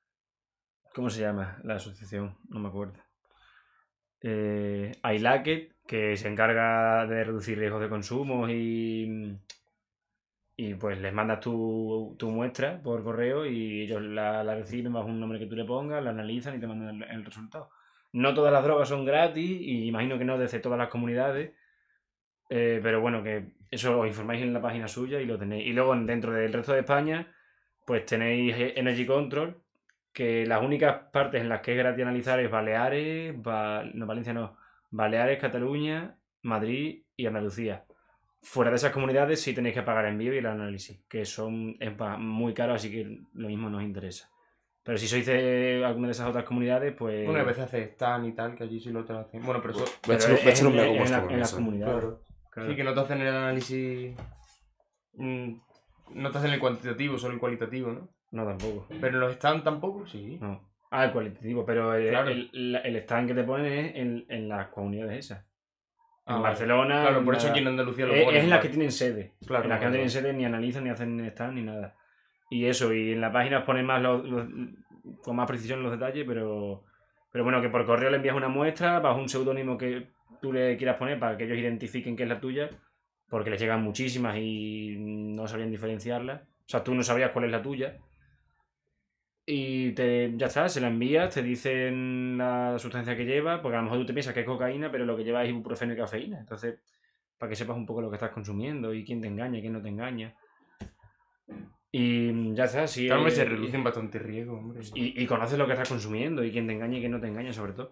¿Cómo 0.95 1.09
se 1.09 1.21
llama 1.21 1.59
la 1.63 1.76
asociación? 1.76 2.36
No 2.49 2.59
me 2.59 2.67
acuerdo. 2.69 2.93
Eh, 4.21 4.91
iLacket, 5.03 5.74
que 5.86 6.15
se 6.17 6.28
encarga 6.30 7.05
de 7.07 7.24
reducir 7.24 7.57
riesgos 7.59 7.82
de 7.82 7.89
consumo 7.89 8.49
y. 8.49 9.38
Y 10.55 10.76
pues 10.76 10.99
les 11.01 11.11
mandas 11.11 11.39
tu, 11.39 12.15
tu 12.19 12.30
muestra 12.30 12.80
por 12.82 13.03
correo 13.03 13.43
y 13.45 13.82
ellos 13.82 14.01
la, 14.03 14.43
la 14.43 14.53
reciben 14.55 14.93
bajo 14.93 15.07
un 15.07 15.19
nombre 15.19 15.39
que 15.39 15.47
tú 15.47 15.55
le 15.55 15.65
pongas, 15.65 16.03
la 16.03 16.11
analizan 16.11 16.55
y 16.55 16.59
te 16.59 16.67
mandan 16.67 17.01
el, 17.01 17.09
el 17.09 17.26
resultado. 17.26 17.71
No 18.14 18.34
todas 18.34 18.53
las 18.53 18.64
drogas 18.64 18.88
son 18.89 19.05
gratis 19.05 19.49
y 19.61 19.88
imagino 19.88 20.18
que 20.18 20.26
no 20.26 20.38
desde 20.38 20.59
todas 20.59 20.80
las 20.80 20.88
comunidades. 20.89 21.51
Eh, 22.49 22.80
pero 22.82 23.01
bueno, 23.01 23.24
que 23.24 23.53
eso 23.72 23.99
os 23.99 24.07
informáis 24.07 24.41
en 24.41 24.53
la 24.53 24.61
página 24.61 24.88
suya 24.88 25.20
y 25.20 25.26
lo 25.26 25.38
tenéis. 25.38 25.68
Y 25.68 25.74
luego 25.74 25.95
dentro 25.95 26.32
del 26.32 26.53
resto 26.53 26.74
de 26.74 26.80
España, 26.80 27.34
pues 27.86 28.05
tenéis 28.05 28.55
eh, 28.55 28.74
Energy 28.78 29.05
Control, 29.05 29.61
que 30.14 30.45
las 30.45 30.61
únicas 30.61 31.09
partes 31.11 31.41
en 31.41 31.49
las 31.49 31.61
que 31.61 31.72
es 31.72 31.78
gratis 31.78 32.03
analizar 32.03 32.39
es 32.39 32.51
Baleares, 32.51 33.34
Ba- 33.41 33.84
no, 33.93 34.05
Valencia 34.05 34.34
no, 34.34 34.57
Baleares, 34.91 35.39
Cataluña, 35.39 36.18
Madrid 36.43 37.03
y 37.18 37.26
Andalucía. 37.26 37.86
Fuera 38.43 38.70
de 38.70 38.76
esas 38.76 38.91
comunidades 38.91 39.41
sí 39.41 39.53
tenéis 39.53 39.74
que 39.74 39.82
pagar 39.82 40.05
envío 40.05 40.34
y 40.34 40.38
el 40.38 40.45
análisis, 40.45 41.01
que 41.09 41.26
son 41.26 41.78
muy 42.20 42.53
caros, 42.53 42.76
así 42.76 42.91
que 42.91 43.22
lo 43.34 43.47
mismo 43.47 43.70
nos 43.70 43.82
interesa. 43.82 44.30
Pero 44.84 44.98
si 44.98 45.08
sois 45.08 45.26
de 45.26 45.82
alguna 45.86 46.08
de 46.08 46.12
esas 46.12 46.28
otras 46.28 46.44
comunidades, 46.44 46.94
pues... 46.94 47.26
Bueno, 47.26 47.40
a 47.40 47.44
veces 47.46 47.64
hace 47.64 47.84
stand 47.94 48.26
y 48.28 48.32
tal, 48.34 48.54
que 48.56 48.64
allí 48.66 48.80
sí 48.82 48.90
lo 48.92 49.06
te 49.06 49.14
hacen. 49.14 49.42
Bueno, 49.44 49.62
pero 49.62 49.76
eso... 49.76 49.86
pero 50.06 50.18
es- 50.20 50.46
es 50.46 50.62
en, 50.62 50.76
la- 50.76 51.22
las 51.38 51.54
comunidades. 51.54 51.94
Claro. 52.00 52.22
Claro. 52.52 52.70
Sí, 52.70 52.76
que 52.76 52.84
no 52.84 52.94
te 52.94 53.00
hacen 53.00 53.22
el 53.22 53.28
análisis... 53.34 54.16
mm, 55.14 55.54
No 56.16 56.32
te 56.32 56.38
hacen 56.38 56.52
el 56.52 56.60
cuantitativo, 56.60 57.18
solo 57.18 57.34
el 57.34 57.40
cualitativo, 57.40 57.92
¿no? 57.92 58.10
No, 58.32 58.46
tampoco. 58.46 58.88
Pero 58.90 59.08
en 59.16 59.20
los 59.22 59.32
stand 59.34 59.64
tampoco, 59.64 60.06
sí. 60.06 60.38
No. 60.42 60.70
Ah, 60.92 61.06
el 61.06 61.12
cualitativo, 61.12 61.66
pero 61.66 61.94
el, 61.96 62.10
Claro. 62.10 62.30
el, 62.30 62.50
la- 62.74 62.80
el 62.80 62.96
stand 62.98 63.28
que 63.30 63.34
te 63.36 63.44
ponen 63.44 63.66
es 63.72 63.96
en, 63.96 64.26
en 64.28 64.50
las 64.50 64.68
comunidades 64.68 65.26
esas. 65.26 65.46
Ah, 66.26 66.36
en 66.36 66.42
vale. 66.42 66.44
Barcelona. 66.50 67.02
Claro, 67.04 67.24
por 67.26 67.34
en 67.34 67.38
eso 67.38 67.48
la- 67.48 67.52
aquí 67.54 67.62
en 67.62 67.68
Andalucía 67.70 68.06
lo 68.06 68.14
es, 68.14 68.24
ponen. 68.26 68.38
es 68.38 68.44
en 68.44 68.50
las 68.50 68.60
que 68.62 68.70
tienen 68.70 68.92
sede. 68.92 69.34
Claro, 69.48 69.64
en 69.64 69.70
las 69.70 69.80
que 69.80 69.86
no 69.86 69.92
tienen 69.92 70.10
sede 70.10 70.34
ni 70.34 70.46
analizan, 70.46 70.84
ni 70.84 70.90
hacen 70.90 71.20
stand, 71.28 71.54
ni 71.56 71.62
nada. 71.64 71.96
Y 72.54 72.68
eso, 72.68 72.93
y 72.93 73.14
en 73.14 73.20
la 73.20 73.32
página 73.32 73.58
os 73.58 73.64
ponen 73.64 73.84
más 73.84 73.99
los, 73.99 74.22
con 75.24 75.36
más 75.36 75.47
precisión 75.47 75.82
los 75.82 75.91
detalles, 75.91 76.24
pero, 76.28 76.84
pero 77.32 77.43
bueno, 77.43 77.60
que 77.64 77.70
por 77.70 77.84
correo 77.84 78.12
le 78.12 78.18
envías 78.18 78.36
una 78.36 78.47
muestra 78.47 78.99
bajo 78.99 79.20
un 79.20 79.28
seudónimo 79.28 79.76
que 79.76 80.10
tú 80.39 80.54
le 80.54 80.78
quieras 80.78 80.97
poner 80.97 81.18
para 81.18 81.36
que 81.36 81.45
ellos 81.45 81.58
identifiquen 81.58 82.16
que 82.16 82.22
es 82.22 82.30
la 82.30 82.39
tuya, 82.39 82.70
porque 83.28 83.49
les 83.49 83.60
llegan 83.60 83.82
muchísimas 83.82 84.38
y 84.38 84.95
no 84.99 85.47
sabrían 85.47 85.72
diferenciarlas. 85.72 86.43
O 86.43 86.68
sea, 86.68 86.84
tú 86.84 86.93
no 86.93 87.01
sabrías 87.01 87.32
cuál 87.32 87.45
es 87.45 87.51
la 87.51 87.64
tuya. 87.64 87.97
Y 89.47 89.93
te, 89.93 90.34
ya 90.38 90.45
está, 90.45 90.70
se 90.70 90.80
la 90.80 90.89
envías, 90.89 91.34
te 91.34 91.41
dicen 91.41 92.38
la 92.38 92.78
sustancia 92.78 93.18
que 93.18 93.26
lleva, 93.26 93.64
porque 93.64 93.78
a 93.78 93.80
lo 93.80 93.86
mejor 93.86 93.97
tú 94.01 94.06
te 94.06 94.14
piensas 94.14 94.36
que 94.36 94.41
es 94.41 94.45
cocaína, 94.45 94.91
pero 94.91 95.06
lo 95.06 95.18
que 95.18 95.24
lleva 95.24 95.43
es 95.43 95.49
ibuprofeno 95.49 95.93
y 95.93 95.97
cafeína. 95.97 96.41
Entonces, 96.41 96.76
para 97.39 97.49
que 97.49 97.56
sepas 97.56 97.78
un 97.78 97.88
poco 97.88 98.01
lo 98.01 98.12
que 98.12 98.18
estás 98.18 98.30
consumiendo 98.30 98.93
y 98.93 99.04
quién 99.04 99.22
te 99.22 99.28
engaña 99.28 99.58
y 99.58 99.62
quién 99.62 99.74
no 99.74 99.82
te 99.82 99.89
engaña. 99.89 100.36
Y 101.96 102.56
ya 102.56 102.64
está, 102.66 102.88
sí. 102.88 103.06
Claro, 103.06 103.28
eh, 103.28 103.32
se 103.32 103.46
reducen 103.46 103.84
bastante 103.84 104.18
riesgo, 104.18 104.58
hombre. 104.58 104.82
y, 104.96 105.22
y 105.22 105.28
conoces 105.28 105.60
lo 105.60 105.68
que 105.68 105.74
estás 105.74 105.88
consumiendo 105.89 106.44
y 106.44 106.52
quién 106.52 106.66
te 106.66 106.74
engaña 106.74 106.98
y 106.98 107.02
quién 107.02 107.12
no 107.12 107.22
te 107.22 107.28
engaña, 107.28 107.54
sobre 107.54 107.74
todo. 107.74 107.91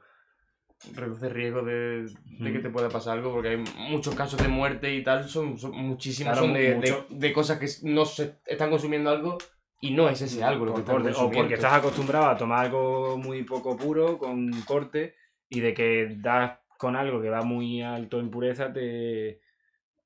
reduce 0.96 1.30
riesgo 1.30 1.62
de, 1.62 2.08
de 2.40 2.52
que 2.52 2.58
Mm. 2.58 2.62
te 2.64 2.70
pueda 2.72 2.90
pasar 2.90 3.16
algo, 3.20 3.32
porque 3.32 3.50
hay 3.50 3.58
muchos 3.92 4.16
casos 4.16 4.42
de 4.42 4.48
muerte 4.48 4.92
y 4.96 5.04
tal, 5.04 5.30
son, 5.30 5.60
son 5.60 5.74
muchísimos, 5.78 6.34
Claro, 6.34 6.48
son 6.48 6.54
de, 6.56 6.74
de, 6.80 7.04
de 7.10 7.34
cosas 7.34 7.60
que 7.60 7.68
no 7.88 8.04
se 8.06 8.38
están 8.48 8.72
consumiendo 8.72 9.12
algo 9.12 9.38
y 9.80 9.92
no 9.92 10.10
es 10.10 10.20
ese 10.24 10.44
algo 10.44 10.66
lo 10.66 10.74
que 10.74 10.82
Por- 10.82 11.02
están 11.08 11.24
o 11.24 11.30
porque 11.32 11.54
estás 11.54 11.74
acostumbrado 11.74 12.26
a 12.26 12.36
tomar 12.38 12.66
algo 12.66 13.16
muy 13.20 13.44
poco 13.44 13.78
puro, 13.78 14.18
con 14.18 14.52
corte, 14.64 15.14
y 15.48 15.60
de 15.60 15.76
que 15.76 16.16
das 16.20 16.58
con 16.80 16.96
algo 16.96 17.22
que 17.22 17.30
va 17.30 17.44
muy 17.44 17.84
alto 17.84 18.20
en 18.20 18.32
pureza, 18.32 18.74
te, 18.74 19.41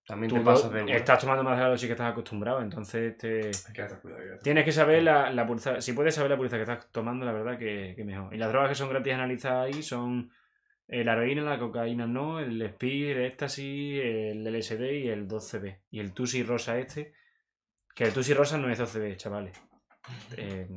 También 0.06 0.30
tú 0.30 0.36
te 0.36 0.42
pasas 0.42 0.72
de 0.72 0.96
estás 0.96 1.20
tomando 1.20 1.44
más 1.44 1.58
de 1.58 1.64
la 1.64 1.70
dosis 1.70 1.88
que 1.88 1.94
estás 1.94 2.12
acostumbrado. 2.12 2.62
Entonces 2.62 3.18
te, 3.18 3.48
Hay 3.48 3.74
que 3.74 3.84
tener 3.84 4.00
cuidado. 4.00 4.22
hay 4.22 4.24
que 4.24 4.30
tener 4.30 4.40
tienes 4.40 4.66
que 4.66 4.72
saber 4.72 5.04
la, 5.04 5.32
la 5.32 5.48
pureza. 5.48 5.82
Si 5.82 5.94
puedes 5.94 6.14
saber 6.14 6.32
la 6.32 6.38
pureza 6.38 6.58
que 6.58 6.64
estás 6.64 6.92
tomando, 6.92 7.26
la 7.26 7.32
verdad 7.32 7.58
que, 7.58 7.94
que 7.96 8.04
mejor. 8.04 8.34
Y 8.34 8.38
las 8.38 8.50
drogas 8.50 8.70
que 8.70 8.76
son 8.76 8.90
gratis 8.90 9.14
analizadas 9.14 9.66
ahí 9.66 9.82
son 9.82 10.32
eh, 10.88 11.04
la 11.04 11.14
heroína, 11.14 11.42
la 11.42 11.58
cocaína 11.58 12.06
no, 12.06 12.40
el 12.40 12.62
speed, 12.62 13.18
el 13.18 13.26
éxtasis, 13.26 14.02
el 14.04 14.44
LSD 14.44 14.84
y 14.92 15.10
el 15.10 15.28
12B. 15.28 15.80
Y 15.90 16.00
el 16.00 16.14
Tusi 16.14 16.44
rosa 16.44 16.78
este, 16.78 17.14
que 17.96 18.04
el 18.04 18.14
Tusi 18.14 18.34
rosa 18.34 18.58
no 18.58 18.70
es 18.70 18.80
12B, 18.80 19.18
chavales. 19.18 19.60
Eh, 20.38 20.68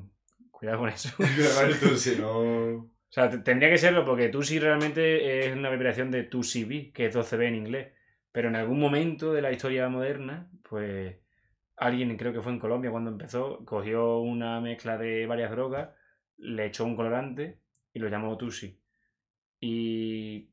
cuidado 0.50 0.78
con 0.78 0.88
eso. 0.88 1.14
cuidado. 1.16 1.74
tú, 1.80 1.96
si 1.96 2.16
no... 2.16 2.38
O 2.40 3.10
sea, 3.10 3.30
tendría 3.42 3.70
que 3.70 3.78
serlo 3.78 4.04
porque 4.04 4.28
Tusi 4.28 4.58
realmente 4.58 5.46
es 5.46 5.54
una 5.54 5.70
vibración 5.70 6.10
de 6.10 6.24
Tusi 6.24 6.64
B, 6.64 6.92
que 6.92 7.06
es 7.06 7.14
12B 7.14 7.48
en 7.48 7.54
inglés. 7.54 7.97
Pero 8.32 8.48
en 8.48 8.56
algún 8.56 8.78
momento 8.80 9.32
de 9.32 9.42
la 9.42 9.52
historia 9.52 9.88
moderna, 9.88 10.50
pues 10.68 11.16
alguien, 11.76 12.16
creo 12.16 12.32
que 12.32 12.42
fue 12.42 12.52
en 12.52 12.58
Colombia 12.58 12.90
cuando 12.90 13.10
empezó, 13.10 13.64
cogió 13.64 14.18
una 14.20 14.60
mezcla 14.60 14.98
de 14.98 15.26
varias 15.26 15.50
drogas, 15.50 15.90
le 16.36 16.66
echó 16.66 16.84
un 16.84 16.96
colorante 16.96 17.60
y 17.92 17.98
lo 17.98 18.08
llamó 18.08 18.36
Tusi. 18.36 18.80
Y 19.60 20.50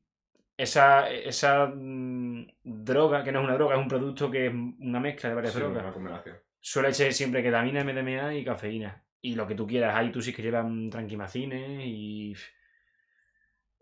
esa, 0.56 1.10
esa 1.10 1.66
mm, 1.74 2.46
droga, 2.64 3.22
que 3.22 3.32
no 3.32 3.40
es 3.40 3.44
una 3.44 3.54
droga, 3.54 3.76
es 3.76 3.82
un 3.82 3.88
producto 3.88 4.30
que 4.30 4.46
es 4.46 4.52
una 4.52 5.00
mezcla 5.00 5.28
de 5.28 5.34
varias 5.34 5.54
Sí, 5.54 5.60
drogas 5.60 5.82
una 5.82 5.92
combinación. 5.92 6.36
suele 6.60 6.92
ser 6.94 7.12
siempre 7.12 7.42
ketamina, 7.42 7.84
MDMA 7.84 8.34
y 8.34 8.44
cafeína. 8.44 9.04
Y 9.20 9.34
lo 9.34 9.46
que 9.46 9.54
tú 9.54 9.66
quieras. 9.66 9.94
Hay 9.96 10.10
tusis 10.12 10.34
que 10.34 10.42
llevan 10.42 10.90
tranquimacines 10.90 11.80
y. 11.84 12.34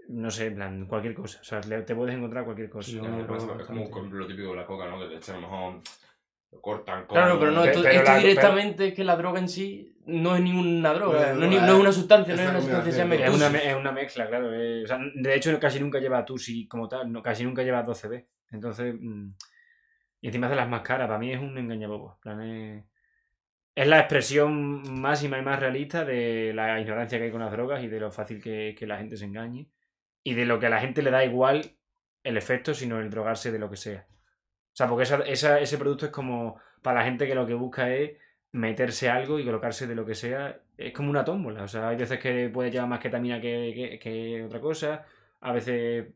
No 0.08 0.30
sé, 0.30 0.46
en 0.46 0.54
plan, 0.56 0.86
cualquier 0.86 1.14
cosa. 1.14 1.40
O 1.40 1.44
sea, 1.44 1.60
te 1.60 1.94
puedes 1.94 2.14
encontrar 2.14 2.44
cualquier 2.44 2.68
cosa. 2.70 2.90
Sí, 2.90 2.96
Es 2.96 3.02
no, 3.02 3.26
como- 3.26 3.46
no, 3.46 3.60
es 3.84 3.88
como 3.90 4.06
lo 4.10 4.26
típico 4.26 4.50
de 4.50 4.56
la 4.56 4.66
coca, 4.66 4.86
¿no? 4.88 4.98
Que 4.98 5.06
de 5.08 5.16
hecho 5.16 5.32
a 5.32 5.36
lo 5.36 5.40
mejor 5.42 5.80
lo 6.52 6.60
cortan 6.60 7.06
con... 7.06 7.16
Claro, 7.16 7.38
pero 7.38 7.50
no, 7.52 7.64
esto, 7.64 7.80
pero 7.82 7.94
esto 7.94 8.10
la- 8.12 8.18
directamente 8.18 8.86
es 8.88 8.94
que 8.94 9.02
la 9.04 9.16
droga 9.16 9.38
en 9.40 9.48
sí 9.48 9.96
no 10.06 10.36
es 10.36 10.42
ninguna 10.42 10.92
droga, 10.92 11.32
No, 11.32 11.38
no, 11.40 11.44
es 11.44 11.50
ni- 11.50 11.56
no, 11.56 11.62
no 11.66 11.72
es 11.74 11.80
una 11.80 11.92
sustancia, 11.92 12.36
no 12.36 12.42
es 12.42 12.48
una 12.50 12.60
sustancia, 12.60 12.92
se 12.92 12.98
llama 12.98 13.14
combinación, 13.16 13.54
Es 13.56 13.62
una, 13.62 13.70
es 13.72 13.76
una 13.76 13.92
mezcla, 13.92 14.28
claro. 14.28 14.52
eh, 14.54 14.82
o 14.84 14.86
sea, 14.86 14.98
de 15.14 15.34
hecho, 15.34 15.58
casi 15.58 15.80
nunca 15.80 15.98
lleva 15.98 16.24
tusi 16.24 16.68
como 16.68 16.86
tal. 16.88 17.10
No, 17.10 17.22
casi 17.22 17.42
nunca 17.44 17.62
lleva 17.62 17.82
12B. 17.84 18.26
Entonces. 18.52 18.94
mm, 19.00 19.28
y 20.20 20.26
encima 20.28 20.48
de 20.48 20.56
las 20.56 20.68
más 20.68 20.80
caras. 20.82 21.06
Para 21.06 21.18
mí 21.18 21.32
es 21.32 21.40
un 21.40 21.56
engañabobo. 21.58 22.14
en 22.16 22.20
plan, 22.20 22.40
es- 22.42 22.84
Es 23.76 23.88
la 23.88 23.98
expresión 23.98 24.82
máxima 25.00 25.36
y 25.38 25.42
más 25.42 25.58
realista 25.58 26.04
de 26.04 26.52
la 26.54 26.78
ignorancia 26.80 27.18
que 27.18 27.24
hay 27.24 27.30
con 27.32 27.40
las 27.40 27.50
drogas 27.50 27.82
y 27.82 27.88
de 27.88 27.98
lo 27.98 28.12
fácil 28.12 28.40
que, 28.40 28.74
que 28.78 28.86
la 28.86 28.98
gente 28.98 29.16
se 29.16 29.24
engañe. 29.24 29.68
Y 30.24 30.34
de 30.34 30.44
lo 30.46 30.58
que 30.58 30.66
a 30.66 30.70
la 30.70 30.80
gente 30.80 31.02
le 31.02 31.10
da 31.12 31.24
igual 31.24 31.76
el 32.24 32.36
efecto, 32.36 32.74
sino 32.74 32.98
el 33.00 33.10
drogarse 33.10 33.52
de 33.52 33.58
lo 33.60 33.70
que 33.70 33.76
sea. 33.76 34.06
O 34.72 34.76
sea, 34.76 34.88
porque 34.88 35.04
esa, 35.04 35.18
esa- 35.24 35.60
ese 35.60 35.78
producto 35.78 36.06
es 36.06 36.12
como 36.12 36.58
para 36.82 37.00
la 37.00 37.04
gente 37.06 37.26
que 37.28 37.34
lo 37.36 37.46
que 37.46 37.54
busca 37.54 37.90
es 37.94 38.12
meterse 38.52 39.08
algo 39.10 39.38
y 39.38 39.44
colocarse 39.44 39.86
de 39.86 39.94
lo 39.94 40.04
que 40.06 40.14
sea. 40.14 40.60
Es 40.76 40.92
como 40.92 41.10
una 41.10 41.24
tómbola. 41.24 41.62
O 41.64 41.68
sea, 41.68 41.88
hay 41.88 41.96
veces 41.96 42.18
que 42.20 42.48
puede 42.50 42.70
llevar 42.70 42.88
más 42.88 43.00
ketamina 43.00 43.40
que, 43.40 43.72
que- 43.74 43.98
que 43.98 44.44
otra 44.44 44.60
cosa. 44.60 45.06
A 45.40 45.52
veces. 45.52 46.08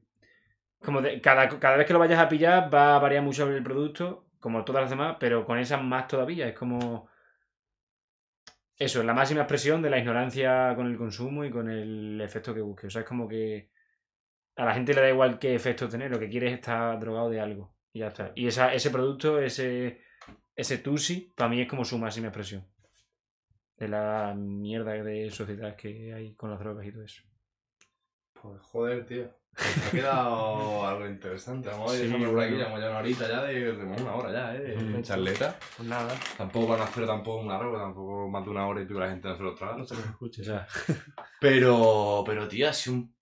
Como 0.81 1.03
cada, 1.23 1.49
cada 1.61 1.77
vez 1.77 1.87
que 1.87 1.93
lo 1.93 1.99
vayas 1.99 2.21
a 2.21 2.29
pillar 2.29 2.73
va 2.73 2.97
a 2.97 2.99
variar 3.01 3.23
mucho 3.25 3.49
el 3.49 3.63
producto, 3.63 4.27
como 4.41 4.65
todas 4.65 4.83
las 4.83 4.91
demás, 4.91 5.17
pero 5.21 5.45
con 5.45 5.59
esas 5.59 5.83
más 5.83 6.07
todavía. 6.09 6.49
Es 6.49 6.55
como. 6.57 7.09
Eso, 8.77 9.03
la 9.03 9.13
máxima 9.15 9.41
expresión 9.43 9.83
de 9.83 9.91
la 9.91 9.99
ignorancia 9.99 10.73
con 10.77 10.87
el 10.87 10.97
consumo 10.97 11.45
y 11.45 11.51
con 11.51 11.69
el 11.69 12.21
efecto 12.21 12.55
que 12.55 12.61
busque. 12.61 12.87
O 12.87 12.91
sea, 12.91 13.03
es 13.03 13.09
como 13.09 13.27
que 13.29 13.71
a 14.59 14.65
la 14.65 14.75
gente 14.75 14.93
le 14.93 15.01
da 15.01 15.09
igual 15.09 15.39
qué 15.39 15.55
efecto 15.55 15.89
tener, 15.89 16.11
lo 16.11 16.19
que 16.19 16.29
quiere 16.29 16.49
es 16.49 16.55
estar 16.55 16.99
drogado 17.01 17.31
de 17.31 17.41
algo. 17.41 17.75
Y 17.93 18.01
ya 18.01 18.09
está. 18.09 18.33
Y 18.35 18.47
esa, 18.47 18.75
ese 18.75 18.91
producto, 18.91 19.41
ese, 19.41 20.01
ese 20.55 20.79
Tusi, 20.79 21.33
para 21.37 21.49
mí 21.49 21.61
es 21.63 21.69
como 21.69 21.85
su 21.85 21.97
máxima 21.99 22.27
expresión. 22.29 22.67
De 23.77 23.89
la 23.89 24.35
mierda 24.37 24.93
de 24.93 25.31
sociedad 25.31 25.77
que 25.77 26.13
hay 26.13 26.35
con 26.35 26.51
las 26.51 26.59
drogas 26.59 26.85
y 26.87 26.93
todo 26.93 27.05
eso. 27.05 27.23
Pues 28.43 28.61
joder, 28.63 29.07
tío. 29.07 29.31
Pues 29.55 29.87
ha 29.89 29.91
quedado 29.91 30.87
algo 30.89 31.07
interesante. 31.07 31.69
Vamos 31.69 31.93
a 31.93 31.97
ir 31.99 32.09
Sí, 32.11 32.25
por 32.25 32.41
aquí, 32.41 32.55
llevamos 32.57 32.81
ya 32.81 32.91
una 32.91 32.99
horita 32.99 33.29
ya 33.29 33.43
de, 33.45 33.73
de 33.73 33.85
una 33.85 34.15
hora 34.15 34.33
ya, 34.33 34.55
¿eh? 34.57 34.61
De 34.61 34.77
Ujú. 34.77 35.03
charleta. 35.03 35.57
Pues 35.77 35.89
nada, 35.89 36.15
Tampoco 36.37 36.67
van 36.69 36.81
a 36.81 36.85
hacer 36.85 37.07
tampoco 37.07 37.43
una 37.43 37.59
hora, 37.59 37.79
tampoco 37.81 38.29
más 38.29 38.45
de 38.45 38.51
una 38.51 38.67
hora 38.67 38.83
y 38.83 38.87
pico 38.87 39.01
la 39.01 39.11
gente 39.11 39.29
no 39.29 39.37
se 39.37 39.43
lo 39.43 39.55
traga. 39.55 39.77
no 39.79 39.85
se 39.85 39.95
nos 39.95 40.05
escuche. 40.07 40.45
Sea, 40.45 40.67
Pero, 41.41 42.23
pero 42.27 42.47
tío, 42.49 42.69
ha 42.69 42.73
sido 42.73 42.97
un 42.97 43.15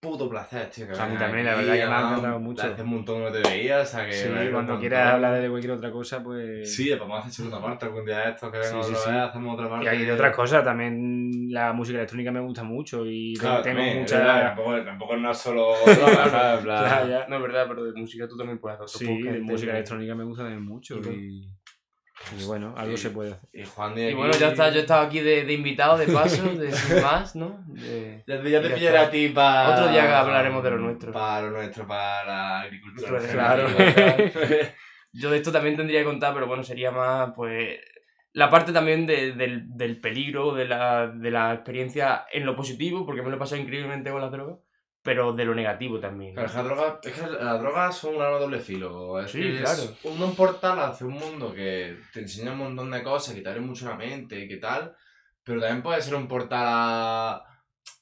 puto 0.00 0.30
placer, 0.30 0.70
tío. 0.70 0.86
Que 0.86 0.92
O 0.92 0.94
sea, 0.94 1.04
a 1.04 1.08
mí 1.08 1.16
también, 1.18 1.44
la 1.44 1.54
verdad 1.54 1.74
que 1.74 1.86
me 1.86 1.92
ha 1.94 2.00
encantado 2.00 2.40
mucho. 2.40 2.62
Hace 2.66 2.82
un 2.82 2.88
montón 2.88 3.16
que 3.16 3.22
no 3.22 3.32
te 3.32 3.50
veía, 3.50 3.80
o 3.80 3.84
sea 3.84 4.06
que. 4.06 4.12
sí, 4.12 4.28
cuando 4.50 4.78
quieras 4.80 5.12
hablar 5.12 5.40
de 5.40 5.48
cualquier 5.50 5.72
otra 5.72 5.92
cosa, 5.92 6.22
pues... 6.22 6.74
Sí, 6.74 6.88
pues 6.88 7.00
vamos 7.00 7.16
a 7.16 7.20
hacer 7.20 7.32
segunda 7.32 7.60
parte 7.60 7.84
algún 7.84 8.04
día 8.06 8.18
de 8.20 8.30
estos 8.30 8.50
que 8.50 8.58
venga 8.58 8.70
Sí, 8.70 8.78
sí, 8.82 8.90
otra 8.94 9.02
sí. 9.04 9.10
vez, 9.10 9.20
hacemos 9.20 9.54
otra 9.54 9.68
parte. 9.68 9.84
Y 9.84 9.88
hay 9.88 10.04
de 10.06 10.12
otras 10.12 10.34
cosas, 10.34 10.64
también 10.64 11.52
la 11.52 11.72
música 11.74 11.98
electrónica 11.98 12.32
me 12.32 12.40
gusta 12.40 12.62
mucho 12.64 13.04
y 13.04 13.34
Claro, 13.34 13.62
tengo 13.62 13.76
también, 13.76 14.00
mucha... 14.00 14.18
verdad, 14.18 14.42
tampoco, 14.54 14.84
tampoco 14.84 15.16
no 15.16 15.30
es 15.30 15.38
solo. 15.38 15.74
No, 15.84 17.36
es 17.36 17.42
verdad, 17.42 17.66
pero 17.68 17.84
de 17.84 17.92
música 17.92 18.26
tú 18.26 18.36
también 18.36 18.58
puedes 18.58 18.80
hacer 18.80 19.06
Sí, 19.06 19.22
de 19.22 19.40
música 19.40 19.72
electrónica 19.72 20.14
me 20.14 20.24
gusta 20.24 20.44
también 20.44 20.64
mucho 20.64 20.98
Y. 20.98 21.46
y, 22.38 22.44
bueno, 22.44 22.74
algo 22.76 22.94
Y- 22.94 22.96
se 22.98 23.10
puede 23.10 23.32
hacer. 23.32 23.48
Y 23.52 23.64
Juan 23.64 23.94
de 23.94 24.02
Y 24.02 24.06
aquí- 24.06 24.14
bueno, 24.14 24.32
ya 24.34 24.48
está, 24.48 24.70
yo 24.70 24.76
he 24.78 24.80
estado 24.82 25.06
aquí 25.06 25.20
de, 25.20 25.44
de 25.44 25.52
invitado, 25.52 25.96
de 25.98 26.06
paso, 26.06 26.42
de 26.54 26.70
sin 26.72 27.02
más, 27.02 27.34
¿no? 27.36 27.64
De... 27.68 28.22
Ya 28.26 28.40
te, 28.42 28.50
ya 28.50 28.62
te 28.62 28.70
pillaré 28.70 28.98
a 28.98 29.10
ti 29.10 29.28
para. 29.30 29.70
Otro 29.70 29.88
día 29.88 30.20
hablaremos 30.20 30.62
de 30.62 30.70
lo 30.70 30.78
nuestro. 30.78 31.12
Para 31.12 31.42
lo 31.42 31.50
nuestro, 31.52 31.86
para 31.86 32.24
la 32.26 32.60
agricultura. 32.60 33.20
Claro. 33.30 33.66
Yo 35.12 35.30
de 35.30 35.38
esto 35.38 35.50
también 35.50 35.76
tendría 35.76 36.00
que 36.00 36.04
contar, 36.06 36.32
pero 36.34 36.46
bueno, 36.46 36.62
sería 36.62 36.90
más, 36.92 37.30
pues, 37.34 37.80
la 38.32 38.48
parte 38.48 38.72
también 38.72 39.06
de- 39.06 39.32
del, 39.32 39.64
del 39.76 40.00
peligro, 40.00 40.54
de 40.54 40.66
la, 40.68 41.08
de 41.08 41.30
la 41.32 41.52
experiencia 41.52 42.26
en 42.32 42.46
lo 42.46 42.54
positivo, 42.54 43.04
porque 43.04 43.22
me 43.22 43.30
lo 43.30 43.34
he 43.36 43.38
pasado 43.38 43.60
increíblemente 43.60 44.10
con 44.12 44.20
las 44.20 44.30
drogas, 44.30 44.58
pero 45.02 45.32
de 45.32 45.44
lo 45.44 45.54
negativo 45.54 45.98
también. 45.98 46.34
¿no? 46.34 46.42
Claro, 46.42 46.48
es 46.48 46.52
que 46.52 46.58
las 46.58 46.66
drogas, 46.66 46.98
es 47.04 47.12
que 47.12 47.26
las 47.44 47.60
drogas 47.60 47.96
son 47.96 48.16
un 48.16 48.22
arma 48.22 48.38
doble 48.38 48.60
filo. 48.60 49.20
Es 49.20 49.30
Sí, 49.30 49.40
que 49.40 49.54
es 49.54 49.60
claro. 49.62 49.82
un 50.04 50.22
un 50.22 50.34
portal 50.36 50.78
hacia 50.80 51.06
un 51.06 51.14
mundo 51.14 51.52
que 51.54 51.96
te 52.12 52.20
enseña 52.20 52.52
un 52.52 52.58
montón 52.58 52.90
de 52.90 53.02
cosas, 53.02 53.34
que 53.34 53.40
te 53.40 53.48
abre 53.48 53.60
mucho 53.60 53.86
la 53.88 53.96
mente 53.96 54.38
y 54.38 54.48
que 54.48 54.56
tal, 54.58 54.94
pero 55.42 55.60
también 55.60 55.82
puede 55.82 56.02
ser 56.02 56.14
un 56.14 56.28
portal 56.28 56.64
a 56.66 57.44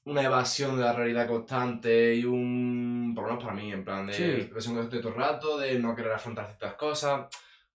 una 0.05 0.23
evasión 0.23 0.77
de 0.77 0.83
la 0.85 0.93
realidad 0.93 1.29
constante 1.29 2.15
y 2.15 2.25
un. 2.25 3.13
por 3.15 3.25
lo 3.25 3.31
menos 3.31 3.45
para 3.45 3.55
mí, 3.57 3.73
en 3.73 3.85
plan 3.85 4.07
de 4.07 4.13
Sí. 4.15 4.23
expresión 4.25 4.75
constante 4.75 5.01
todo 5.03 5.13
el 5.13 5.19
rato, 5.19 5.59
de 5.59 5.79
no 5.79 5.95
querer 5.95 6.13
afrontar 6.13 6.47
ciertas 6.47 6.75
cosas. 6.75 7.27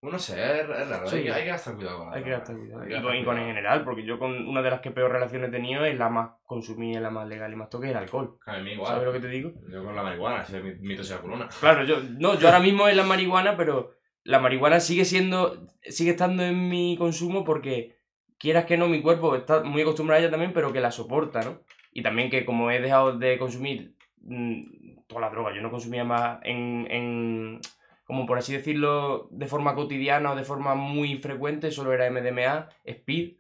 Bueno, 0.03 0.17
no 0.17 0.19
sé, 0.19 0.33
es, 0.33 0.69
es 0.69 0.89
raro, 0.89 1.07
Sí. 1.07 1.15
hay, 1.15 1.23
que- 1.23 1.31
hay 1.31 1.43
que 1.43 1.49
gastar 1.49 1.75
cuidado 1.75 1.97
con 1.99 2.07
las 2.07 2.17
Hay 2.17 2.23
que 2.23 2.29
gastar 2.29 2.55
cuidado. 2.57 2.83
Y 2.83 2.87
que 2.89 2.93
con, 2.95 3.03
gastar 3.03 3.15
y 3.15 3.23
con 3.25 3.37
en 3.39 3.45
general, 3.47 3.83
porque 3.85 4.03
yo 4.03 4.19
con 4.19 4.47
una 4.47 4.61
de 4.61 4.69
las 4.69 4.81
que 4.81 4.91
peor 4.91 5.11
relaciones 5.11 5.47
he 5.47 5.51
tenido 5.53 5.85
es 5.85 5.97
la 5.97 6.09
más 6.09 6.31
consumida, 6.43 6.99
la 6.99 7.09
más 7.09 7.25
legal 7.27 7.51
y 7.51 7.55
más 7.55 7.69
toque, 7.69 7.89
el 7.89 7.95
alcohol. 7.97 8.37
A 8.45 8.51
mí 8.57 8.57
¿Sabes 8.57 8.73
igual. 8.75 9.05
lo 9.05 9.13
que 9.13 9.19
te 9.21 9.27
digo? 9.29 9.53
Yo 9.71 9.83
con 9.83 9.95
la 9.95 10.03
marihuana, 10.03 10.43
si 10.43 10.57
es 10.57 10.63
mi, 10.63 10.75
mi 10.75 10.95
tosia 10.97 11.19
culona. 11.19 11.47
Claro, 11.59 11.85
yo, 11.85 11.97
no, 12.19 12.37
yo 12.37 12.47
ahora 12.47 12.59
mismo 12.67 12.87
es 12.89 12.95
la 12.97 13.03
marihuana, 13.03 13.55
pero 13.55 13.93
la 14.25 14.39
marihuana 14.39 14.79
sigue 14.81 15.05
siendo, 15.05 15.65
sigue 15.81 16.11
estando 16.11 16.43
en 16.43 16.67
mi 16.69 16.97
consumo 16.97 17.45
porque 17.45 17.95
quieras 18.37 18.65
que 18.65 18.75
no, 18.75 18.89
mi 18.89 19.01
cuerpo 19.01 19.37
está 19.37 19.63
muy 19.63 19.81
acostumbrado 19.83 20.17
a 20.19 20.21
ella 20.23 20.31
también, 20.31 20.51
pero 20.53 20.73
que 20.73 20.81
la 20.81 20.91
soporta, 20.91 21.41
¿no? 21.43 21.61
Y 21.93 22.03
también 22.03 22.29
que 22.29 22.43
como 22.45 22.69
he 22.71 22.81
dejado 22.81 23.17
de 23.17 23.37
consumir 23.37 23.95
mm, 24.21 25.05
toda 25.07 25.21
la 25.21 25.29
droga. 25.29 25.55
Yo 25.55 25.61
no 25.61 25.71
consumía 25.71 26.03
más 26.03 26.39
en, 26.43 26.87
en, 26.91 27.59
como 28.03 28.25
por 28.25 28.37
así 28.37 28.53
decirlo, 28.53 29.27
de 29.31 29.47
forma 29.47 29.75
cotidiana 29.75 30.31
o 30.31 30.35
de 30.35 30.43
forma 30.43 30.75
muy 30.75 31.17
frecuente, 31.17 31.71
solo 31.71 31.93
era 31.93 32.09
MDMA, 32.09 32.69
speed 32.83 33.37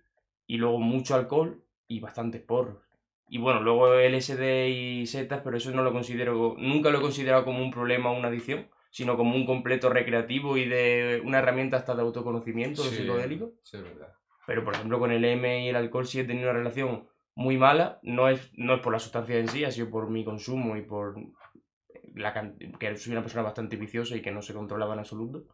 y 0.47 0.57
luego 0.57 0.79
mucho 0.79 1.15
alcohol 1.15 1.63
y 1.87 1.99
bastantes 1.99 2.41
porros. 2.41 2.77
Y 3.27 3.39
bueno, 3.39 3.61
luego 3.61 3.93
LSD 3.93 4.67
y 4.67 5.05
setas, 5.05 5.41
pero 5.43 5.57
eso 5.57 5.71
no 5.71 5.81
lo 5.81 5.91
considero, 5.91 6.55
nunca 6.57 6.89
lo 6.89 6.99
he 6.99 7.01
considerado 7.01 7.45
como 7.45 7.63
un 7.63 7.71
problema 7.71 8.11
o 8.11 8.17
una 8.17 8.27
adicción, 8.27 8.67
sino 8.91 9.17
como 9.17 9.35
un 9.35 9.45
completo 9.45 9.89
recreativo 9.89 10.55
y 10.55 10.65
de 10.65 11.21
una 11.25 11.39
herramienta 11.39 11.77
hasta 11.77 11.95
de 11.95 12.01
autoconocimiento, 12.01 12.83
de 12.83 12.89
Sí, 12.89 12.95
psicodélico. 12.97 13.53
Sí, 13.63 13.77
es 13.77 13.83
verdad. 13.83 14.13
Pero 14.45 14.63
por 14.63 14.75
ejemplo 14.75 14.99
con 14.99 15.11
el 15.11 15.25
M 15.25 15.65
y 15.65 15.69
el 15.69 15.75
alcohol 15.75 16.05
sí 16.05 16.19
he 16.19 16.25
tenido 16.25 16.49
una 16.49 16.59
relación 16.59 17.07
muy 17.33 17.57
mala, 17.57 17.99
no 18.03 18.29
es, 18.29 18.51
no 18.55 18.75
es 18.75 18.81
por 18.81 18.93
la 18.93 18.99
sustancia 18.99 19.37
en 19.39 19.47
sí, 19.47 19.63
ha 19.63 19.71
sido 19.71 19.89
por 19.89 20.09
mi 20.09 20.23
consumo 20.23 20.77
y 20.77 20.83
por 20.83 21.15
la 22.15 22.33
que 22.79 22.97
soy 22.97 23.13
una 23.13 23.21
persona 23.21 23.43
bastante 23.43 23.75
viciosa 23.75 24.15
y 24.15 24.21
que 24.21 24.31
no 24.31 24.41
se 24.41 24.53
controlaba 24.53 24.93
en 24.93 24.99
absoluto. 24.99 25.45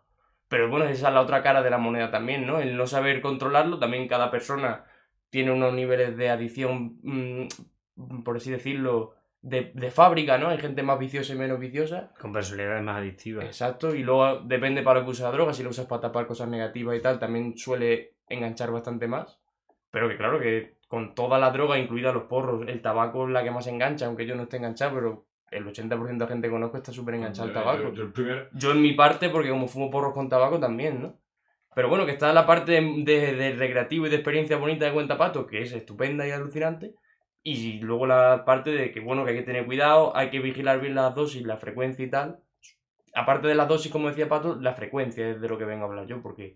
Pero 0.47 0.69
bueno, 0.69 0.85
esa 0.85 1.09
es 1.09 1.13
la 1.13 1.21
otra 1.21 1.43
cara 1.43 1.61
de 1.61 1.69
la 1.69 1.77
moneda 1.77 2.09
también, 2.09 2.47
¿no? 2.47 2.59
El 2.59 2.75
no 2.75 2.87
saber 2.87 3.21
controlarlo, 3.21 3.77
también 3.77 4.07
cada 4.07 4.31
persona 4.31 4.85
tiene 5.29 5.51
unos 5.51 5.73
niveles 5.73 6.17
de 6.17 6.29
adicción, 6.29 6.97
mm, 7.03 8.23
por 8.23 8.37
así 8.37 8.49
decirlo, 8.49 9.13
de, 9.41 9.71
de 9.73 9.91
fábrica, 9.91 10.37
¿no? 10.37 10.49
Hay 10.49 10.57
gente 10.57 10.81
más 10.81 10.97
viciosa 10.97 11.33
y 11.33 11.37
menos 11.37 11.59
viciosa. 11.59 12.11
Con 12.19 12.33
personalidades 12.33 12.83
más 12.83 12.97
adictivas. 12.97 13.45
Exacto, 13.45 13.93
y 13.93 14.03
luego 14.03 14.39
depende 14.39 14.81
para 14.81 14.99
lo 14.99 15.05
que 15.05 15.11
usas 15.11 15.25
la 15.25 15.31
droga, 15.31 15.53
si 15.53 15.63
lo 15.63 15.69
usas 15.69 15.85
para 15.85 16.01
tapar 16.01 16.25
cosas 16.25 16.47
negativas 16.49 16.97
y 16.97 17.01
tal, 17.01 17.19
también 17.19 17.55
suele 17.55 18.15
enganchar 18.27 18.71
bastante 18.71 19.07
más. 19.07 19.39
Pero 19.91 20.09
que 20.09 20.17
claro, 20.17 20.39
que 20.39 20.77
con 20.87 21.13
toda 21.13 21.37
la 21.37 21.51
droga, 21.51 21.77
incluida 21.77 22.11
los 22.11 22.23
porros, 22.23 22.67
el 22.67 22.81
tabaco 22.81 23.27
es 23.27 23.31
la 23.31 23.43
que 23.43 23.51
más 23.51 23.67
engancha, 23.67 24.07
aunque 24.07 24.25
yo 24.25 24.35
no 24.35 24.43
esté 24.43 24.57
enganchado, 24.57 24.95
pero 24.95 25.25
el 25.51 25.65
80% 25.65 26.25
de 26.25 26.27
gente 26.27 26.47
que 26.47 26.51
conozco 26.51 26.77
está 26.77 26.91
súper 26.91 27.15
enganchado 27.15 27.47
al 27.47 27.53
tabaco. 27.53 27.83
Yo, 28.53 28.71
en 28.71 28.81
mi 28.81 28.93
parte, 28.93 29.29
porque 29.29 29.49
como 29.49 29.67
fumo 29.67 29.89
porros 29.89 30.13
con 30.13 30.29
tabaco 30.29 30.59
también, 30.59 31.01
¿no? 31.01 31.19
Pero 31.75 31.87
bueno, 31.89 32.05
que 32.05 32.11
está 32.13 32.33
la 32.33 32.45
parte 32.45 32.73
de, 32.73 32.81
de- 33.03 33.35
de 33.35 33.51
recreativo 33.55 34.07
y 34.07 34.09
de 34.09 34.15
experiencia 34.17 34.57
bonita 34.57 34.85
de 34.85 34.91
Cuenta 34.93 35.17
Pato, 35.17 35.45
que 35.45 35.61
es 35.61 35.71
estupenda 35.71 36.27
y 36.27 36.31
alucinante. 36.31 36.93
Y 37.43 37.79
luego 37.79 38.05
la 38.05 38.43
parte 38.45 38.71
de 38.71 38.91
que, 38.91 38.99
bueno, 38.99 39.23
que 39.23 39.31
hay 39.31 39.37
que 39.37 39.43
tener 39.43 39.65
cuidado, 39.65 40.15
hay 40.15 40.29
que 40.29 40.39
vigilar 40.39 40.81
bien 40.81 40.95
las 40.95 41.15
dosis, 41.15 41.43
la 41.45 41.57
frecuencia 41.57 42.03
y 42.03 42.09
tal. 42.09 42.39
Aparte 43.13 43.47
de 43.47 43.55
las 43.55 43.67
dosis, 43.67 43.91
como 43.91 44.09
decía 44.09 44.27
Pato, 44.27 44.55
la 44.59 44.73
frecuencia 44.73 45.29
es 45.29 45.39
de 45.41 45.47
lo 45.47 45.57
que 45.57 45.65
vengo 45.65 45.85
a 45.85 45.87
hablar 45.87 46.05
yo, 46.05 46.21
porque 46.21 46.55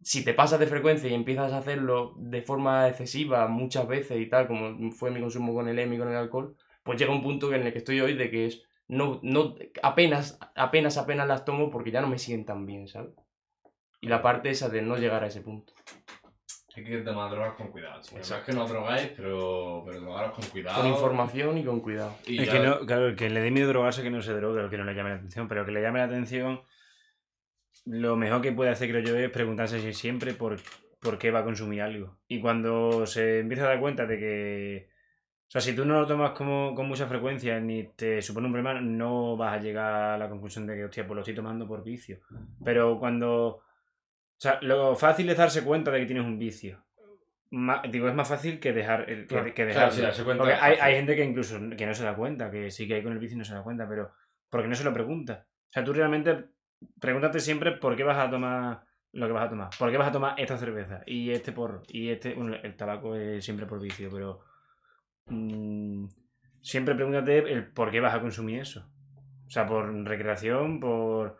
si 0.00 0.24
te 0.24 0.32
pasas 0.32 0.60
de 0.60 0.66
frecuencia 0.66 1.10
y 1.10 1.14
empiezas 1.14 1.52
a 1.52 1.58
hacerlo 1.58 2.14
de 2.16 2.40
forma 2.40 2.88
excesiva 2.88 3.46
muchas 3.48 3.86
veces 3.86 4.18
y 4.20 4.26
tal, 4.28 4.46
como 4.46 4.90
fue 4.92 5.10
mi 5.10 5.20
consumo 5.20 5.52
con 5.52 5.68
el 5.68 5.78
EMI 5.78 5.96
y 5.96 5.98
con 5.98 6.08
el 6.08 6.16
alcohol, 6.16 6.56
pues 6.88 6.98
llega 6.98 7.12
un 7.12 7.22
punto 7.22 7.52
en 7.52 7.66
el 7.66 7.70
que 7.72 7.78
estoy 7.80 8.00
hoy 8.00 8.14
de 8.14 8.30
que 8.30 8.46
es 8.46 8.62
no, 8.88 9.20
no, 9.22 9.54
apenas, 9.82 10.38
apenas, 10.54 10.96
apenas 10.96 11.28
las 11.28 11.44
tomo 11.44 11.68
porque 11.70 11.90
ya 11.90 12.00
no 12.00 12.06
me 12.08 12.16
sientan 12.18 12.64
bien, 12.64 12.88
¿sabes? 12.88 13.10
Y 14.00 14.08
la 14.08 14.22
parte 14.22 14.48
esa 14.48 14.70
de 14.70 14.80
no 14.80 14.96
llegar 14.96 15.22
a 15.22 15.26
ese 15.26 15.42
punto. 15.42 15.74
Hay 16.74 16.84
que 16.84 16.96
tomar 16.98 17.30
drogas 17.30 17.52
con 17.56 17.68
cuidado, 17.68 18.00
chicos. 18.00 18.12
No 18.14 18.20
es 18.20 18.30
Exacto. 18.30 18.46
que 18.46 18.56
no 18.56 18.66
drogáis, 18.66 19.08
pero, 19.14 19.82
pero 19.84 19.98
tomaros 20.00 20.32
con 20.32 20.44
cuidado. 20.46 20.80
Con 20.80 20.90
información 20.90 21.58
y 21.58 21.64
con 21.64 21.80
cuidado. 21.80 22.16
Y 22.26 22.40
Es 22.40 22.46
ya- 22.46 22.52
que 22.54 22.58
no, 22.60 22.86
claro, 22.86 23.08
el 23.08 23.16
que 23.16 23.28
le 23.28 23.40
dé 23.42 23.50
miedo 23.50 23.68
drogarse 23.68 24.02
que 24.02 24.08
no 24.10 24.22
se 24.22 24.32
drogue, 24.32 24.62
o 24.64 24.70
que 24.70 24.78
no 24.78 24.84
le 24.84 24.94
llame 24.94 25.10
la 25.10 25.16
atención, 25.16 25.46
pero 25.48 25.66
que 25.66 25.72
le 25.72 25.82
llame 25.82 25.98
la 25.98 26.06
atención, 26.06 26.62
lo 27.84 28.16
mejor 28.16 28.40
que 28.40 28.52
puede 28.52 28.70
hacer, 28.70 28.88
creo 28.90 29.02
yo, 29.02 29.16
es 29.16 29.30
preguntarse 29.30 29.80
si 29.80 29.92
siempre 29.92 30.32
por, 30.32 30.56
por 31.00 31.18
qué 31.18 31.30
va 31.30 31.40
a 31.40 31.44
consumir 31.44 31.82
algo. 31.82 32.16
Y 32.26 32.40
cuando 32.40 33.06
se 33.06 33.40
empieza 33.40 33.64
a 33.64 33.68
dar 33.68 33.80
cuenta 33.80 34.06
de 34.06 34.18
que, 34.18 34.88
o 35.48 35.50
sea, 35.50 35.62
si 35.62 35.74
tú 35.74 35.86
no 35.86 35.98
lo 35.98 36.06
tomas 36.06 36.32
como, 36.32 36.74
con 36.74 36.86
mucha 36.86 37.06
frecuencia 37.06 37.58
ni 37.58 37.84
te 37.84 38.20
supone 38.20 38.48
un 38.48 38.52
problema, 38.52 38.78
no 38.82 39.34
vas 39.34 39.54
a 39.54 39.58
llegar 39.58 39.94
a 39.94 40.18
la 40.18 40.28
conclusión 40.28 40.66
de 40.66 40.76
que, 40.76 40.84
hostia, 40.84 41.06
pues 41.06 41.14
lo 41.14 41.22
estoy 41.22 41.34
tomando 41.34 41.66
por 41.66 41.82
vicio. 41.82 42.20
Pero 42.62 42.98
cuando, 42.98 43.46
o 43.46 43.62
sea, 44.36 44.58
lo 44.60 44.94
fácil 44.94 45.30
es 45.30 45.38
darse 45.38 45.64
cuenta 45.64 45.90
de 45.90 46.00
que 46.00 46.06
tienes 46.06 46.26
un 46.26 46.38
vicio. 46.38 46.84
Ma- 47.50 47.80
digo, 47.90 48.08
es 48.08 48.14
más 48.14 48.28
fácil 48.28 48.60
que 48.60 48.74
dejar 48.74 49.08
el, 49.08 49.26
que, 49.26 49.54
que 49.54 49.66
Claro, 49.68 49.90
sí, 49.90 50.02
cuenta 50.22 50.44
Porque 50.44 50.52
hay, 50.52 50.76
hay 50.82 50.96
gente 50.96 51.16
que 51.16 51.24
incluso 51.24 51.58
que 51.78 51.86
no 51.86 51.94
se 51.94 52.04
da 52.04 52.14
cuenta, 52.14 52.50
que 52.50 52.70
sí 52.70 52.86
que 52.86 52.96
hay 52.96 53.02
con 53.02 53.12
el 53.12 53.18
vicio 53.18 53.36
y 53.36 53.38
no 53.38 53.44
se 53.46 53.54
da 53.54 53.62
cuenta, 53.62 53.88
pero 53.88 54.10
porque 54.50 54.68
no 54.68 54.74
se 54.74 54.84
lo 54.84 54.92
pregunta. 54.92 55.46
O 55.70 55.72
sea, 55.72 55.82
tú 55.82 55.94
realmente 55.94 56.44
pregúntate 57.00 57.40
siempre 57.40 57.72
por 57.72 57.96
qué 57.96 58.04
vas 58.04 58.18
a 58.18 58.30
tomar 58.30 58.82
lo 59.12 59.26
que 59.26 59.32
vas 59.32 59.46
a 59.46 59.48
tomar. 59.48 59.70
¿Por 59.78 59.90
qué 59.90 59.96
vas 59.96 60.08
a 60.08 60.12
tomar 60.12 60.38
esta 60.38 60.58
cerveza 60.58 61.00
y 61.06 61.30
este 61.30 61.52
porro? 61.52 61.82
Y 61.88 62.10
este, 62.10 62.34
bueno, 62.34 62.54
el 62.62 62.76
tabaco 62.76 63.16
es 63.16 63.42
siempre 63.42 63.64
por 63.64 63.80
vicio, 63.80 64.10
pero 64.12 64.40
mm, 65.30 66.06
siempre 66.60 66.94
pregúntate 66.94 67.38
el 67.52 67.66
por 67.72 67.90
qué 67.90 68.00
vas 68.00 68.14
a 68.14 68.20
consumir 68.20 68.60
eso. 68.60 68.88
O 69.46 69.50
sea, 69.50 69.66
por 69.66 69.92
recreación, 70.04 70.78
por, 70.80 71.38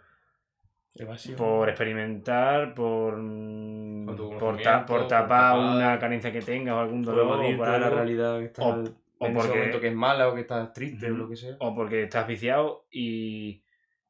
Evasión. 0.94 1.36
por 1.36 1.68
experimentar, 1.68 2.74
por, 2.74 3.16
mm, 3.18 4.06
por, 4.06 4.16
ta- 4.16 4.22
Autoconocimiento, 4.22 4.86
por 4.86 4.98
por 5.00 5.08
tapar 5.08 5.28
tapar. 5.54 5.76
una 5.76 5.98
carencia 5.98 6.32
que 6.32 6.40
tengas 6.40 6.74
o 6.74 6.78
algún 6.80 7.02
dolor. 7.02 7.26
o 7.26 7.34
evadirte 7.34 7.56
por 7.58 7.66
de 7.70 7.78
la 7.78 7.86
algo. 7.86 7.96
realidad 7.98 8.38
que 8.38 8.44
está 8.46 8.62
o- 8.66 8.74
en 8.80 8.86
o 9.18 9.26
ese 9.26 9.34
porque- 9.34 9.56
momento 9.58 9.80
que 9.80 9.88
es 9.88 9.94
mala 9.94 10.28
o 10.28 10.34
que 10.34 10.40
estás 10.42 10.72
triste 10.72 11.10
o 11.10 11.16
lo 11.16 11.28
que 11.28 11.36
sea. 11.36 11.56
o 11.60 11.74
porque 11.74 12.02
estás 12.04 12.26
viciado 12.26 12.86
y 12.90 13.62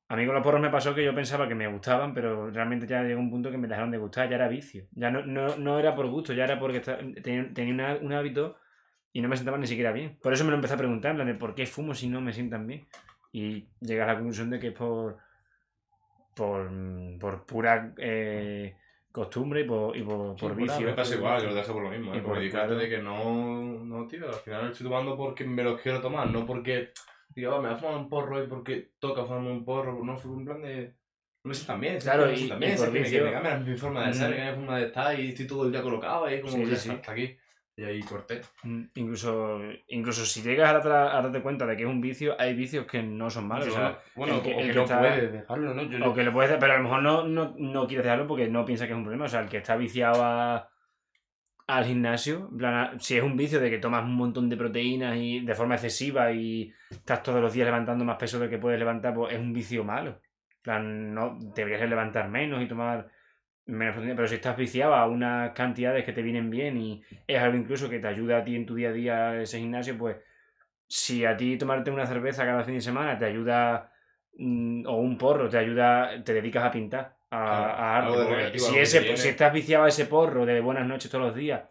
a 0.09 0.17
mí 0.17 0.25
con 0.25 0.35
los 0.35 0.45
porros 0.45 0.61
me 0.61 0.71
pasó 0.71 0.95
que 0.95 1.05
yo 1.05 1.15
pensaba 1.15 1.49
que 1.49 1.55
me 1.55 1.67
gustaban, 1.67 2.15
pero 2.15 2.51
realmente 2.51 2.87
ya 2.87 3.03
llegó 3.03 3.21
un 3.21 3.31
punto 3.31 3.51
que 3.51 3.59
me 3.59 3.69
dejaron 3.69 3.91
de 3.91 3.99
gustar, 3.99 4.29
ya 4.31 4.37
era 4.37 4.49
vicio. 4.49 4.87
Ya 4.93 5.11
no, 5.11 5.25
no, 5.27 5.57
no 5.57 5.79
era 5.79 5.95
por 5.95 6.07
gusto, 6.09 6.33
ya 6.33 6.45
era 6.45 6.59
porque 6.59 6.81
tenía, 6.81 7.53
tenía 7.53 7.75
una- 7.75 7.97
un 8.01 8.13
hábito 8.15 8.57
y 9.13 9.21
no 9.23 9.29
me 9.29 9.37
sentaba 9.37 9.59
ni 9.59 9.67
siquiera 9.67 9.93
bien. 9.93 10.19
Por 10.23 10.33
eso 10.33 10.45
me 10.45 10.51
lo 10.51 10.57
empecé 10.57 10.75
a 10.75 10.79
preguntar, 10.79 11.11
en 11.13 11.17
plan 11.17 11.27
de 11.29 11.35
por 11.35 11.55
qué 11.55 11.67
fumo 11.67 11.95
si 11.95 12.09
no 12.09 12.21
me 12.21 12.33
sientan 12.33 12.67
bien. 12.67 12.87
Y 13.33 13.69
llegué 13.81 14.03
a 14.03 14.07
la 14.07 14.15
conclusión 14.15 14.51
de 14.51 14.59
que 14.59 14.69
es 14.69 14.73
por, 14.75 15.19
por, 16.35 16.71
por 17.21 17.47
pura 17.47 17.93
eh, 17.99 18.77
costumbre 19.13 19.63
y 19.63 19.65
por, 19.65 19.97
y 19.97 20.03
por, 20.03 20.39
Sí, 20.39 20.47
por 20.47 20.55
vicio. 20.57 20.87
Me 20.87 20.93
pasa 20.95 21.15
igual, 21.17 21.43
yo 21.43 21.49
lo 21.49 21.55
dejo 21.55 21.73
por 21.73 21.83
lo 21.83 21.91
mismo. 21.91 22.15
Y 22.15 22.19
¿eh? 22.19 22.23
por- 22.23 22.49
claro. 22.51 22.77
de 22.77 22.89
que 22.89 22.99
no, 22.99 23.85
no, 23.85 24.07
tío, 24.07 24.29
al 24.29 24.35
final 24.35 24.67
lo 24.67 24.73
estoy 24.73 24.87
tomando 24.87 25.17
porque 25.17 25.45
me 25.45 25.63
los 25.65 25.81
quiero 25.81 26.01
tomar, 26.01 26.31
no 26.31 26.47
porque 26.47 26.91
digo, 27.35 27.55
"Ah, 27.55 27.61
me 27.61 27.69
voy 27.69 27.77
a 27.77 27.79
fumar 27.81 27.97
un 27.97 28.09
porro 28.09 28.43
y 28.43 28.47
porque 28.47 28.93
toca 28.99 29.25
fumarme 29.25 29.51
un 29.51 29.65
porro, 29.65 30.03
no, 30.05 30.17
fue 30.17 30.31
un 30.31 30.45
plan 30.45 30.63
de. 30.63 30.95
No 31.45 31.51
me 31.51 31.55
sientan 31.55 31.81
bien, 31.81 31.99
Claro, 31.99 32.27
me 32.27 32.33
y- 32.35 32.37
sientan 32.37 32.63
y 32.63 32.77
por 32.77 32.93
que, 32.93 33.01
me- 33.01 33.11
que 33.11 33.21
me 33.23 33.33
cambia 33.33 33.59
mi 33.59 33.77
forma 33.77 34.07
de 34.07 34.13
ser, 34.15 34.31
Mm. 34.31 34.35
que 34.35 34.45
me 34.45 34.55
forma 34.55 34.79
de 34.79 34.87
estar 34.87 35.19
y 35.21 35.29
estoy 35.29 35.47
todo 35.47 35.67
el 35.67 35.73
día 35.73 35.83
colocado 35.83 36.25
ahí 36.25 36.41
como 36.41 36.53
Sí, 36.53 36.65
sí, 36.65 36.71
ya 36.71 36.77
sí. 36.77 36.89
está, 36.89 37.01
hasta 37.01 37.13
aquí. 37.13 37.37
Y 37.79 37.85
ahí 37.85 38.01
corté. 38.03 38.41
Mm, 38.65 38.83
Incluso, 38.97 39.61
incluso 39.87 40.27
si 40.27 40.43
llegas 40.43 40.75
a, 40.85 40.89
darte 40.89 41.41
cuenta 41.41 41.65
de 41.65 41.77
que 41.77 41.85
es 41.85 41.89
un 41.89 42.01
vicio, 42.01 42.35
hay 42.37 42.53
vicios 42.55 42.87
que 42.87 43.05
no 43.05 43.31
son 43.31 43.47
malos. 43.47 43.69
Yo 43.69 43.97
bueno, 44.17 44.43
que- 44.43 44.53
o 44.53 44.59
que, 44.59 44.73
no 44.75 44.83
está- 44.83 44.99
puedes 44.99 45.33
dejarlo, 45.33 45.75
¿no? 45.75 45.83
Yo- 45.85 46.11
O 46.11 46.13
que 46.13 46.25
lo 46.25 46.33
puedes 46.33 46.57
pero 46.59 46.73
a 46.73 46.77
lo 46.79 46.83
mejor 46.83 47.03
no, 47.05 47.29
no, 47.29 47.55
no 47.57 47.87
quieres 47.87 48.03
dejarlo 48.03 48.27
porque 48.27 48.49
no 48.49 48.65
piensa 48.65 48.87
que 48.87 48.93
es 48.95 48.97
un 48.97 49.05
problema. 49.05 49.27
O 49.27 49.29
sea, 49.29 49.41
el 49.43 49.49
que 49.49 49.59
está 49.59 49.77
viciado 49.77 50.25
a- 50.25 50.69
al 51.69 51.85
gimnasio, 51.85 52.49
en 52.51 52.57
plan, 52.59 52.99
si 53.01 53.17
es 53.17 53.23
un 53.23 53.37
vicio 53.37 53.61
de 53.61 53.71
que 53.71 53.79
tomas 53.79 54.03
un 54.03 54.17
montón 54.17 54.49
de 54.49 54.57
proteínas 54.57 55.17
y 55.17 55.39
de 55.41 55.55
forma 55.55 55.77
excesiva 55.77 56.33
y 56.33 56.73
estás 56.91 57.23
todos 57.23 57.41
los 57.41 57.53
días 57.53 57.67
levantando 57.67 58.05
más 58.05 58.17
peso 58.17 58.41
del 58.41 58.51
que 58.51 58.59
puedes 58.59 58.79
levantar, 58.81 59.15
pues 59.15 59.35
es 59.35 59.39
un 59.39 59.53
vicio 59.53 59.85
malo. 59.85 60.21
En 60.57 60.63
plan, 60.63 61.15
no, 61.15 61.39
deberías 61.55 61.89
levantar 61.89 62.29
menos 62.29 62.61
y 62.61 62.67
tomar 62.67 63.09
menos 63.69 63.97
pero 63.97 64.27
si 64.27 64.37
estás 64.37 64.57
viciado 64.57 64.95
a 64.95 65.07
unas 65.07 65.53
cantidades 65.53 66.05
que 66.05 66.13
te 66.13 66.23
vienen 66.23 66.51
bien 66.51 66.79
y 66.79 67.03
es 67.27 67.39
algo 67.39 67.57
incluso 67.57 67.89
que 67.89 67.99
te 67.99 68.09
ayuda 68.09 68.39
a 68.39 68.45
ti 68.45 68.57
en 68.57 68.67
tu 68.67 68.75
día 68.75 68.89
a 68.89 68.93
día 68.93 69.41
ese 69.43 69.59
gimnasio, 69.59 69.97
pues 69.97 70.17
si 70.87 71.25
a 71.25 71.37
ti 71.37 71.59
tomarte 71.59 71.91
una 71.91 72.07
cerveza 72.07 72.47
cada 72.47 72.65
fin 72.65 72.75
de 72.77 72.81
semana 72.81 73.19
te 73.19 73.27
ayuda 73.27 73.93
mm, 74.39 74.87
o 74.87 74.97
un 74.97 75.19
porro 75.19 75.49
te 75.49 75.59
ayuda, 75.59 76.23
te 76.25 76.33
dedicas 76.33 76.65
a 76.65 76.71
pintar, 76.71 77.17
a, 77.31 78.01
Claro, 78.07 78.31
a 78.31 78.39
arte. 78.39 78.59
si, 78.59 78.79
ese, 78.79 79.17
si 79.17 79.29
estás 79.29 79.53
viciado 79.53 79.85
a 79.85 79.89
ese 79.89 80.07
porro 80.07 80.47
de 80.47 80.61
buenas 80.61 80.87
noches 80.87 81.11
todos 81.11 81.27
los 81.27 81.35
días 81.35 81.63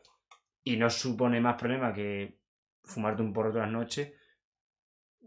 y 0.63 0.77
no 0.77 0.89
supone 0.91 1.41
más 1.41 1.55
problema 1.55 1.91
que 1.91 2.37
fumarte 2.83 3.23
un 3.23 3.33
porro 3.33 3.51
todas 3.51 3.65
las 3.65 3.73
noches, 3.73 4.13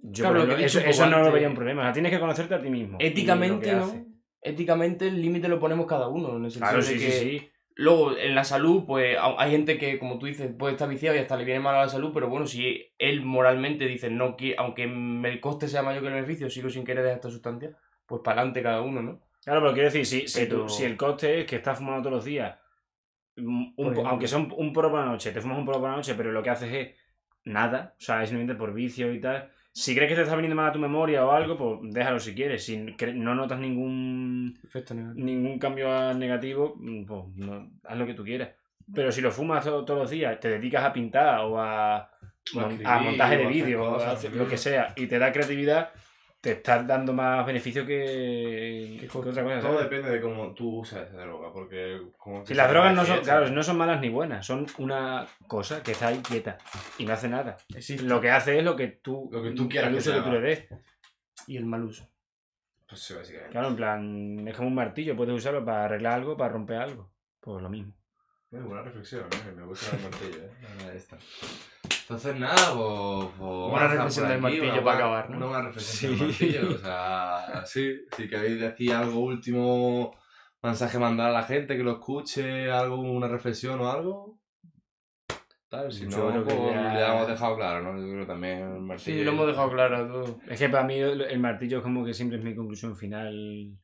yo 0.03 0.25
Claro, 0.25 0.45
lo 0.45 0.57
que 0.57 0.65
eso, 0.65 0.79
eso 0.81 1.07
no 1.07 1.21
lo 1.23 1.33
vería 1.33 1.49
un 1.49 1.55
problema. 1.55 1.83
O 1.83 1.85
sea, 1.85 1.93
tienes 1.93 2.13
que 2.13 2.21
conocerte 2.21 2.55
a 2.55 2.63
ti 2.63 2.71
mismo. 2.71 2.97
Éticamente, 3.01 3.73
¿no? 3.73 4.10
Éticamente 4.43 5.09
el 5.09 5.21
límite 5.21 5.49
lo 5.49 5.59
ponemos 5.61 5.87
cada 5.87 6.09
uno. 6.09 6.37
En 6.37 6.45
el 6.45 6.51
sentido 6.51 6.71
Claro, 6.71 6.83
de 6.87 6.93
sí, 6.93 6.99
que 7.05 7.11
sí, 7.11 7.39
sí. 7.41 7.51
Luego, 7.77 8.17
en 8.17 8.35
la 8.35 8.45
salud, 8.45 8.85
pues 8.87 9.17
hay 9.21 9.51
gente 9.53 9.79
que, 9.79 9.99
como 9.99 10.19
tú 10.19 10.27
dices, 10.27 10.53
puede 10.59 10.73
estar 10.75 10.89
viciado 10.89 11.17
y 11.17 11.21
hasta 11.21 11.37
le 11.37 11.45
viene 11.45 11.61
mal 11.61 11.77
a 11.77 11.83
la 11.83 11.89
salud, 11.89 12.11
pero 12.13 12.29
bueno, 12.29 12.47
si 12.47 12.93
él 12.99 13.23
moralmente 13.23 13.87
dice, 13.87 14.11
no 14.11 14.37
qui- 14.37 14.55
aunque 14.59 14.83
el 14.85 15.41
coste 15.41 15.67
sea 15.69 15.83
mayor 15.83 16.03
que 16.03 16.09
el 16.09 16.15
beneficio, 16.15 16.51
sigo 16.51 16.69
sin 16.69 16.85
querer 16.85 17.05
dejar 17.05 17.17
esta 17.19 17.31
sustancia, 17.31 17.71
pues 18.07 18.21
para 18.23 18.41
adelante 18.41 18.63
cada 18.63 18.83
uno, 18.83 19.01
¿no? 19.03 19.21
Claro, 19.45 19.61
pero 19.63 19.73
quiero 19.73 19.89
decir, 19.91 20.05
si, 20.05 20.29
si, 20.29 20.47
tú- 20.47 20.69
si 20.69 20.85
el 20.85 20.97
coste 20.97 21.41
es 21.41 21.47
que 21.47 21.57
estás 21.57 21.79
fumando 21.79 22.03
todos 22.03 22.17
los 22.17 22.25
días, 22.27 22.59
mm, 23.37 23.73
un 23.77 23.93
ejemplo. 23.93 24.07
aunque 24.09 24.29
sea 24.29 24.39
un, 24.39 24.53
un 24.57 24.73
porro 24.73 24.91
por 24.91 25.01
la 25.01 25.07
noche, 25.07 25.33
te 25.33 25.41
fumas 25.41 25.59
un 25.59 25.65
porro 25.65 25.81
por 25.81 25.91
la 25.91 25.97
noche, 25.97 26.15
pero 26.15 26.33
lo 26.33 26.43
que 26.43 26.51
haces 26.51 26.73
es 26.75 26.97
nada, 27.45 27.95
o 27.97 28.01
sea, 28.01 28.23
es 28.23 28.29
simplemente 28.29 28.59
por 28.59 28.75
vicio 28.75 29.13
y 29.15 29.21
tal. 29.21 29.51
Si 29.73 29.95
crees 29.95 30.09
que 30.11 30.17
te 30.17 30.23
está 30.23 30.35
viniendo 30.35 30.57
mal 30.57 30.69
a 30.71 30.73
tu 30.73 30.79
memoria 30.79 31.25
o 31.25 31.31
algo, 31.33 31.57
pues 31.57 31.93
déjalo 31.95 32.19
si 32.19 32.35
quieres. 32.35 32.65
Si 32.65 32.77
no 32.77 33.35
notas 33.35 33.59
ningún 33.61 34.59
ningún 35.15 35.59
cambio 35.59 36.13
negativo, 36.15 36.75
mm, 36.77 37.05
pues 37.07 37.23
no, 37.37 37.71
haz 37.85 37.97
lo 37.99 38.07
que 38.07 38.15
tú 38.15 38.25
quieras. 38.25 38.51
Pero 38.93 39.13
si 39.13 39.21
lo 39.21 39.31
fumas 39.31 39.65
to- 39.65 39.85
todos 39.85 40.01
los 40.01 40.11
días, 40.11 40.41
te 40.41 40.49
dedicas 40.49 40.85
a 40.85 40.93
pintar 40.93 41.41
o 41.41 41.61
a, 41.61 42.11
O 42.55 42.61
a 42.61 42.63
escribir, 42.63 42.87
a 42.87 42.99
montaje 42.99 43.37
de 43.37 43.45
a 43.45 43.47
hacer 43.49 43.63
vídeo, 43.63 43.83
o 43.85 43.89
a 43.89 43.93
cosas, 43.95 44.13
hacer 44.15 44.33
sí. 44.33 44.39
lo 44.39 44.49
que 44.49 44.57
sea, 44.57 44.93
y 44.97 45.07
te 45.07 45.19
da 45.21 45.31
creatividad, 45.33 45.91
te 46.41 46.53
estás 46.53 46.87
dando 46.87 47.13
más 47.13 47.45
beneficio 47.45 47.85
que, 47.85 48.97
que 48.99 49.07
otra 49.07 49.43
cosa. 49.43 49.61
Todo 49.61 49.75
¿sabes? 49.75 49.91
depende 49.91 50.11
de 50.11 50.21
cómo 50.21 50.55
tú 50.55 50.79
usas 50.79 51.09
esa 51.09 51.21
droga, 51.21 51.53
porque... 51.53 52.01
Como 52.17 52.47
Si 52.47 52.55
las 52.55 52.71
drogas 52.71 52.95
no 52.95 53.05
son, 53.05 53.21
claro, 53.21 53.51
no 53.51 53.63
son 53.63 53.77
malas 53.77 54.01
ni 54.01 54.09
buenas, 54.09 54.47
son 54.47 54.67
una 54.79 55.27
cosa 55.47 55.83
que 55.83 55.93
está 55.93 56.09
ahí 56.09 56.19
quieta 56.19 56.57
y 56.99 57.05
no 57.05 57.13
hace 57.13 57.29
nada. 57.29 57.59
Existe. 57.75 58.05
Lo 58.05 58.21
que 58.21 58.31
hace 58.31 58.59
es 58.59 58.65
lo 58.65 58.75
que 58.75 58.89
tú, 58.89 59.29
Lo 59.31 59.43
que 59.43 59.51
tú 59.51 59.69
quieras 59.69 59.91
el 59.91 59.97
uso 59.97 60.15
que 60.15 60.21
tú 60.23 60.31
le 60.31 60.41
des. 60.41 60.69
Y 61.47 61.57
el 61.57 61.67
mal 61.67 61.85
uso. 61.85 62.09
Pues 62.89 63.03
sí, 63.03 63.15
básicamente. 63.15 63.53
Claro, 63.53 63.69
en 63.69 63.77
plan, 63.77 64.49
es 64.49 64.57
como 64.57 64.69
un 64.69 64.75
martillo, 64.75 65.17
puedes 65.17 65.35
usarlo 65.35 65.65
para 65.65 65.85
arreglar 65.85 66.15
algo, 66.15 66.37
para 66.37 66.53
romper 66.53 66.79
algo. 66.79 67.13
Pues 67.41 67.63
lo 67.63 67.69
mismo. 67.69 67.95
Muy 68.51 68.63
buena 68.63 68.83
reflexión, 68.83 69.25
¿eh? 69.33 69.53
Me 69.57 69.65
gusta 69.65 69.97
el 69.97 70.03
martillo, 70.03 70.45
¿eh? 70.45 70.93
Esta. 70.97 71.17
Entonces, 72.03 72.37
nada, 72.37 72.75
pues. 72.75 73.29
pues 73.39 73.39
vamos 73.39 73.71
Buena 73.71 73.87
a 73.87 73.89
dejar 73.89 73.97
reflexión 73.99 74.25
del 74.29 74.33
aquí, 74.37 74.43
martillo 74.43 74.73
una 74.73 74.85
para 74.85 74.97
acabar, 74.99 75.31
¿no? 75.31 75.37
Una 75.37 75.47
buena 75.47 75.63
reflexión 75.67 76.19
del 76.19 76.33
Sí. 76.35 76.45
martillo. 76.47 76.75
O 76.75 76.79
sea, 76.79 77.63
sí. 77.67 77.97
Si 78.17 78.29
queréis 78.29 78.61
decir 78.61 78.93
algo 78.93 79.21
último, 79.21 80.17
mensaje 80.63 80.99
mandar 80.99 81.29
a 81.31 81.33
la 81.33 81.43
gente 81.45 81.77
que 81.77 81.85
lo 81.85 81.93
escuche, 81.93 82.71
algo, 82.73 82.97
una 83.01 83.29
reflexión 83.29 83.81
o 83.81 83.91
algo. 83.91 84.39
Tal, 85.69 85.93
si 85.93 86.09
Yo 86.09 86.33
no, 86.33 86.45
que 86.45 86.53
pues 86.53 86.73
ya- 86.75 86.95
ya 86.99 87.15
hemos 87.15 87.29
dejado 87.29 87.55
claro, 87.57 87.81
¿no? 87.85 88.01
Yo 88.01 88.09
creo 88.09 88.21
que 88.23 88.27
también 88.33 88.59
el 88.59 88.81
martillo. 88.81 89.19
Sí, 89.19 89.23
lo 89.25 89.31
hemos 89.31 89.47
dejado 89.47 89.71
claro 89.71 90.09
todo. 90.09 90.41
Es 90.49 90.59
que 90.59 90.69
para 90.69 90.83
mí 90.83 90.99
el 90.99 91.21
el 91.21 91.39
martillo 91.39 91.77
es 91.79 91.83
como 91.85 92.05
que 92.05 92.13
siempre 92.13 92.39
es 92.39 92.45
mi 92.45 92.57
conclusión 92.57 92.97
final 92.97 93.33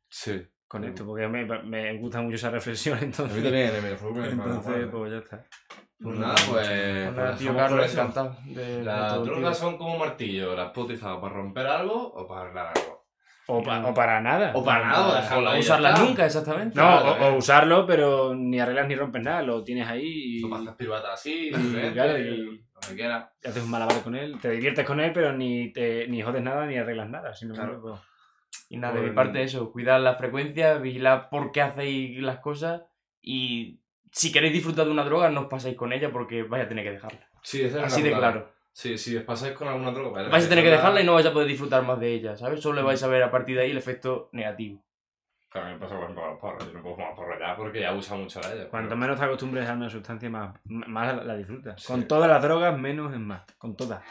Sí. 0.09 0.43
Con 0.69 0.85
esto, 0.85 1.07
porque 1.07 1.29
me, 1.29 1.45
me 1.63 1.97
gusta 1.99 2.21
mucho 2.21 2.37
esa 2.37 2.51
reflexión, 2.51 2.99
A 2.99 3.01
mí 3.01 3.07
entonces, 3.07 3.43
también, 3.43 3.83
me 3.83 3.91
lo 3.91 4.25
entonces 4.27 4.89
pues 4.91 5.13
ya 5.13 5.19
está. 5.19 5.45
Pues 5.99 6.19
nada, 6.19 6.35
pues. 6.35 6.67
Pues 6.69 7.15
nada, 7.15 7.27
pues 7.31 7.39
tío 7.39 7.57
Carlos, 7.57 7.93
encantado. 7.93 8.37
Las 8.83 9.25
drogas 9.25 9.59
son 9.59 9.79
como 9.79 9.97
martillo, 9.99 10.55
las 10.55 10.71
puedo 10.73 10.87
utilizar 10.87 11.21
para 11.21 11.33
romper 11.35 11.67
algo 11.67 12.13
o 12.13 12.27
para 12.29 12.41
arreglar 12.43 12.73
algo. 12.77 12.97
O, 13.49 13.63
pa- 13.63 13.87
o 13.87 13.95
para 13.95 14.21
nada. 14.21 14.51
O 14.57 14.65
para 14.65 14.85
nada, 14.89 15.09
o 15.09 15.15
dejarlo 15.15 15.49
O 15.51 15.53
ahí. 15.53 15.61
usarla 15.61 15.91
ya 15.91 15.95
está. 15.95 16.05
nunca, 16.09 16.27
exactamente. 16.27 16.77
No, 16.77 17.01
Claro, 17.01 17.13
o, 17.13 17.27
o 17.29 17.35
eh. 17.35 17.39
usarlo, 17.39 17.87
pero 17.87 18.35
ni 18.35 18.59
arreglas 18.59 18.89
ni 18.89 18.97
rompes 18.97 19.23
nada, 19.23 19.41
lo 19.43 19.63
tienes 19.63 19.87
ahí 19.89 20.39
y, 20.39 20.41
Tú 20.43 20.51
pasas 20.51 20.75
así, 21.13 21.51
Y, 21.51 21.93
claro, 21.93 22.19
y- 22.19 22.67
lo 22.75 22.81
que 22.89 22.95
quieras. 22.97 23.29
y 23.43 23.47
haces 23.49 23.63
un 23.63 23.71
malabar 23.71 24.03
con 24.03 24.17
él, 24.17 24.37
te 24.43 24.51
diviertes 24.51 24.85
con 24.85 24.99
él, 25.01 25.13
pero 25.15 25.33
ni 25.33 25.73
te 25.73 26.09
ni 26.09 26.21
jodes 26.23 26.43
nada 26.43 26.67
ni 26.67 26.77
arreglas 26.77 27.09
nada, 27.09 27.33
sino 27.35 27.55
Claro. 27.55 27.81
pues, 27.81 27.95
Y 28.69 28.79
nada, 28.79 28.95
de 28.95 29.03
mi 29.03 29.11
parte 29.15 29.43
eso, 29.43 29.71
cuidar 29.73 30.01
la 30.01 30.15
frecuencia, 30.15 30.75
vigilar 30.79 31.29
por 31.31 31.53
qué 31.53 31.63
hacéis 31.63 32.21
las 32.21 32.41
cosas 32.41 32.83
y 33.23 33.81
si 34.11 34.33
queréis 34.33 34.53
disfrutar 34.53 34.87
de 34.87 34.91
una 34.93 35.05
droga 35.05 35.31
no 35.31 35.43
os 35.43 35.47
pasáis 35.47 35.77
con 35.77 35.93
ella 35.93 36.11
porque 36.11 36.43
vais 36.43 36.65
a 36.65 36.69
tener 36.69 36.85
que 36.85 36.93
dejarla. 36.93 37.29
Sí, 37.43 37.63
es 37.63 37.75
Así 37.77 38.03
de 38.03 38.13
claro. 38.13 38.51
Sí, 38.73 38.99
si 38.99 39.17
os 39.17 39.23
pasáis 39.25 39.55
con 39.55 39.69
alguna 39.69 39.91
droga, 39.91 40.29
Vais 40.29 40.45
a 40.45 40.49
tener 40.49 40.65
que 40.65 40.71
dejarla 40.71 41.01
y 41.01 41.05
no 41.05 41.15
vais 41.15 41.27
a 41.27 41.33
poder 41.33 41.49
disfrutar 41.49 41.83
más 41.83 41.99
de 41.99 42.13
ella, 42.13 42.37
¿sabes? 42.37 42.61
Solo 42.61 42.77
le 42.77 42.83
vais 42.83 43.03
a 43.03 43.07
ver 43.07 43.23
a 43.23 43.31
partir 43.31 43.57
de 43.57 43.63
ahí 43.63 43.71
el 43.71 43.79
efecto 43.79 44.29
negativo. 44.33 44.83
Claro, 45.49 45.69
me 45.73 45.79
pasa 45.79 45.95
por 45.95 46.03
ejemplo 46.05 46.27
los 46.29 46.39
porros. 46.41 46.67
Yo 46.67 46.73
no 46.75 46.83
puedo 46.83 46.97
fumar 46.97 47.15
porro 47.15 47.39
ya 47.39 47.57
porque 47.57 47.81
ya 47.81 47.95
usa 47.95 48.17
mucho 48.17 48.41
la 48.41 48.53
ella. 48.53 48.69
cuanto 48.69 48.91
pero- 48.91 49.01
menos 49.01 49.19
te 49.19 49.25
acostumbres 49.25 49.67
a 49.69 49.73
una 49.73 49.89
sustancia, 49.89 50.29
más, 50.29 50.55
más 50.65 51.17
la, 51.17 51.25
la 51.25 51.37
disfrutas. 51.37 51.81
Sí. 51.81 51.87
Con 51.87 52.07
todas 52.07 52.29
las 52.29 52.43
drogas, 52.43 52.79
menos 52.79 53.13
es 53.15 53.21
más. 53.21 53.45
Con 53.57 53.77
todas. 53.77 54.03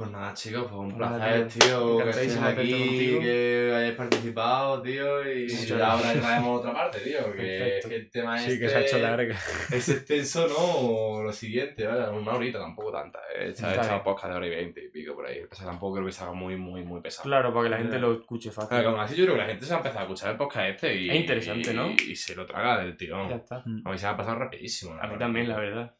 Pues 0.00 0.12
nada, 0.12 0.32
chicos, 0.32 0.62
pues 0.62 0.72
un 0.80 0.96
placer, 0.96 1.46
tío, 1.48 1.98
que 1.98 2.08
estéis 2.08 2.36
aquí, 2.38 3.18
que 3.20 3.72
hayáis 3.76 3.94
participado, 3.96 4.80
tío, 4.80 5.30
y 5.30 5.42
Muchas 5.42 5.66
ya 5.68 5.92
ahora 5.92 6.12
traemos 6.14 6.58
otra 6.60 6.72
parte, 6.72 7.00
tío, 7.00 7.18
porque 7.22 7.80
que 7.86 7.96
el 7.96 8.10
tema 8.10 8.38
Sí, 8.38 8.52
este 8.52 8.60
que 8.60 8.68
se 8.70 8.76
ha 8.76 8.80
hecho 8.80 8.98
larga. 8.98 9.36
es 9.70 9.88
extenso, 9.90 10.46
¿no? 10.48 11.22
Lo 11.22 11.30
siguiente, 11.34 11.86
¿vale? 11.86 12.08
Una 12.18 12.32
horita, 12.32 12.58
tampoco 12.58 12.90
tanta, 12.90 13.18
¿eh? 13.38 13.52
Se 13.52 13.66
ha 13.66 13.74
hecho 13.74 14.02
podcast 14.02 14.30
de 14.32 14.36
hora 14.38 14.46
y 14.46 14.50
veinte 14.50 14.84
y 14.86 14.88
pico 14.88 15.14
por 15.14 15.26
ahí. 15.26 15.40
O 15.50 15.54
sea, 15.54 15.66
tampoco 15.66 15.96
creo 15.96 16.06
que 16.06 16.12
se 16.12 16.22
haga 16.24 16.32
muy, 16.32 16.56
muy, 16.56 16.82
muy 16.82 17.02
pesado. 17.02 17.24
Claro, 17.28 17.52
para 17.52 17.64
que 17.64 17.70
la 17.70 17.76
gente 17.76 17.96
Ya. 17.96 18.00
lo 18.00 18.12
escuche 18.14 18.50
fácil. 18.50 18.70
Claro, 18.70 18.88
aún 18.90 19.00
así 19.00 19.16
yo 19.16 19.24
creo 19.24 19.34
que 19.34 19.42
la 19.42 19.48
gente 19.48 19.66
se 19.66 19.74
ha 19.74 19.76
empezado 19.76 20.00
a 20.00 20.02
escuchar 20.04 20.30
el 20.30 20.36
podcast 20.38 20.66
este 20.70 20.96
y... 20.96 21.10
Es 21.10 21.16
interesante, 21.16 21.72
y- 21.72 21.74
¿no? 21.74 21.90
Y, 21.90 22.16
se 22.16 22.34
lo 22.34 22.46
traga 22.46 22.78
del 22.78 22.92
Ya 22.92 22.96
tirón. 22.96 23.32
está. 23.32 23.56
A 23.56 23.90
mí 23.90 23.98
se 23.98 24.06
me 24.06 24.12
ha 24.12 24.16
pasado 24.16 24.38
rapidísimo. 24.38 24.94
A 24.98 25.06
mí 25.06 25.18
también, 25.18 25.46
la 25.46 25.58
verdad. 25.58 25.94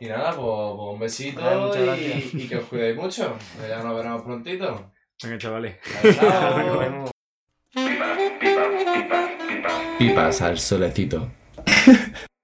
Y 0.00 0.06
nada, 0.06 0.32
pues, 0.32 0.36
pues 0.36 0.92
un 0.92 0.98
besito 0.98 1.40
Vale, 1.40 1.56
muchas 1.60 1.80
y, 1.80 1.84
gracias. 1.86 2.34
y 2.34 2.48
que 2.48 2.56
os 2.56 2.64
cuidéis 2.66 2.96
mucho. 2.96 3.36
Ya 3.68 3.82
nos 3.82 3.96
veremos 3.96 4.22
prontito. 4.22 4.92
Venga, 5.22 5.38
chavales. 5.38 5.76
Chao. 6.14 6.58
Nos 6.66 6.78
vemos. 6.78 7.10
Pipas 9.98 10.42
al 10.42 10.58
solecito. 10.58 11.28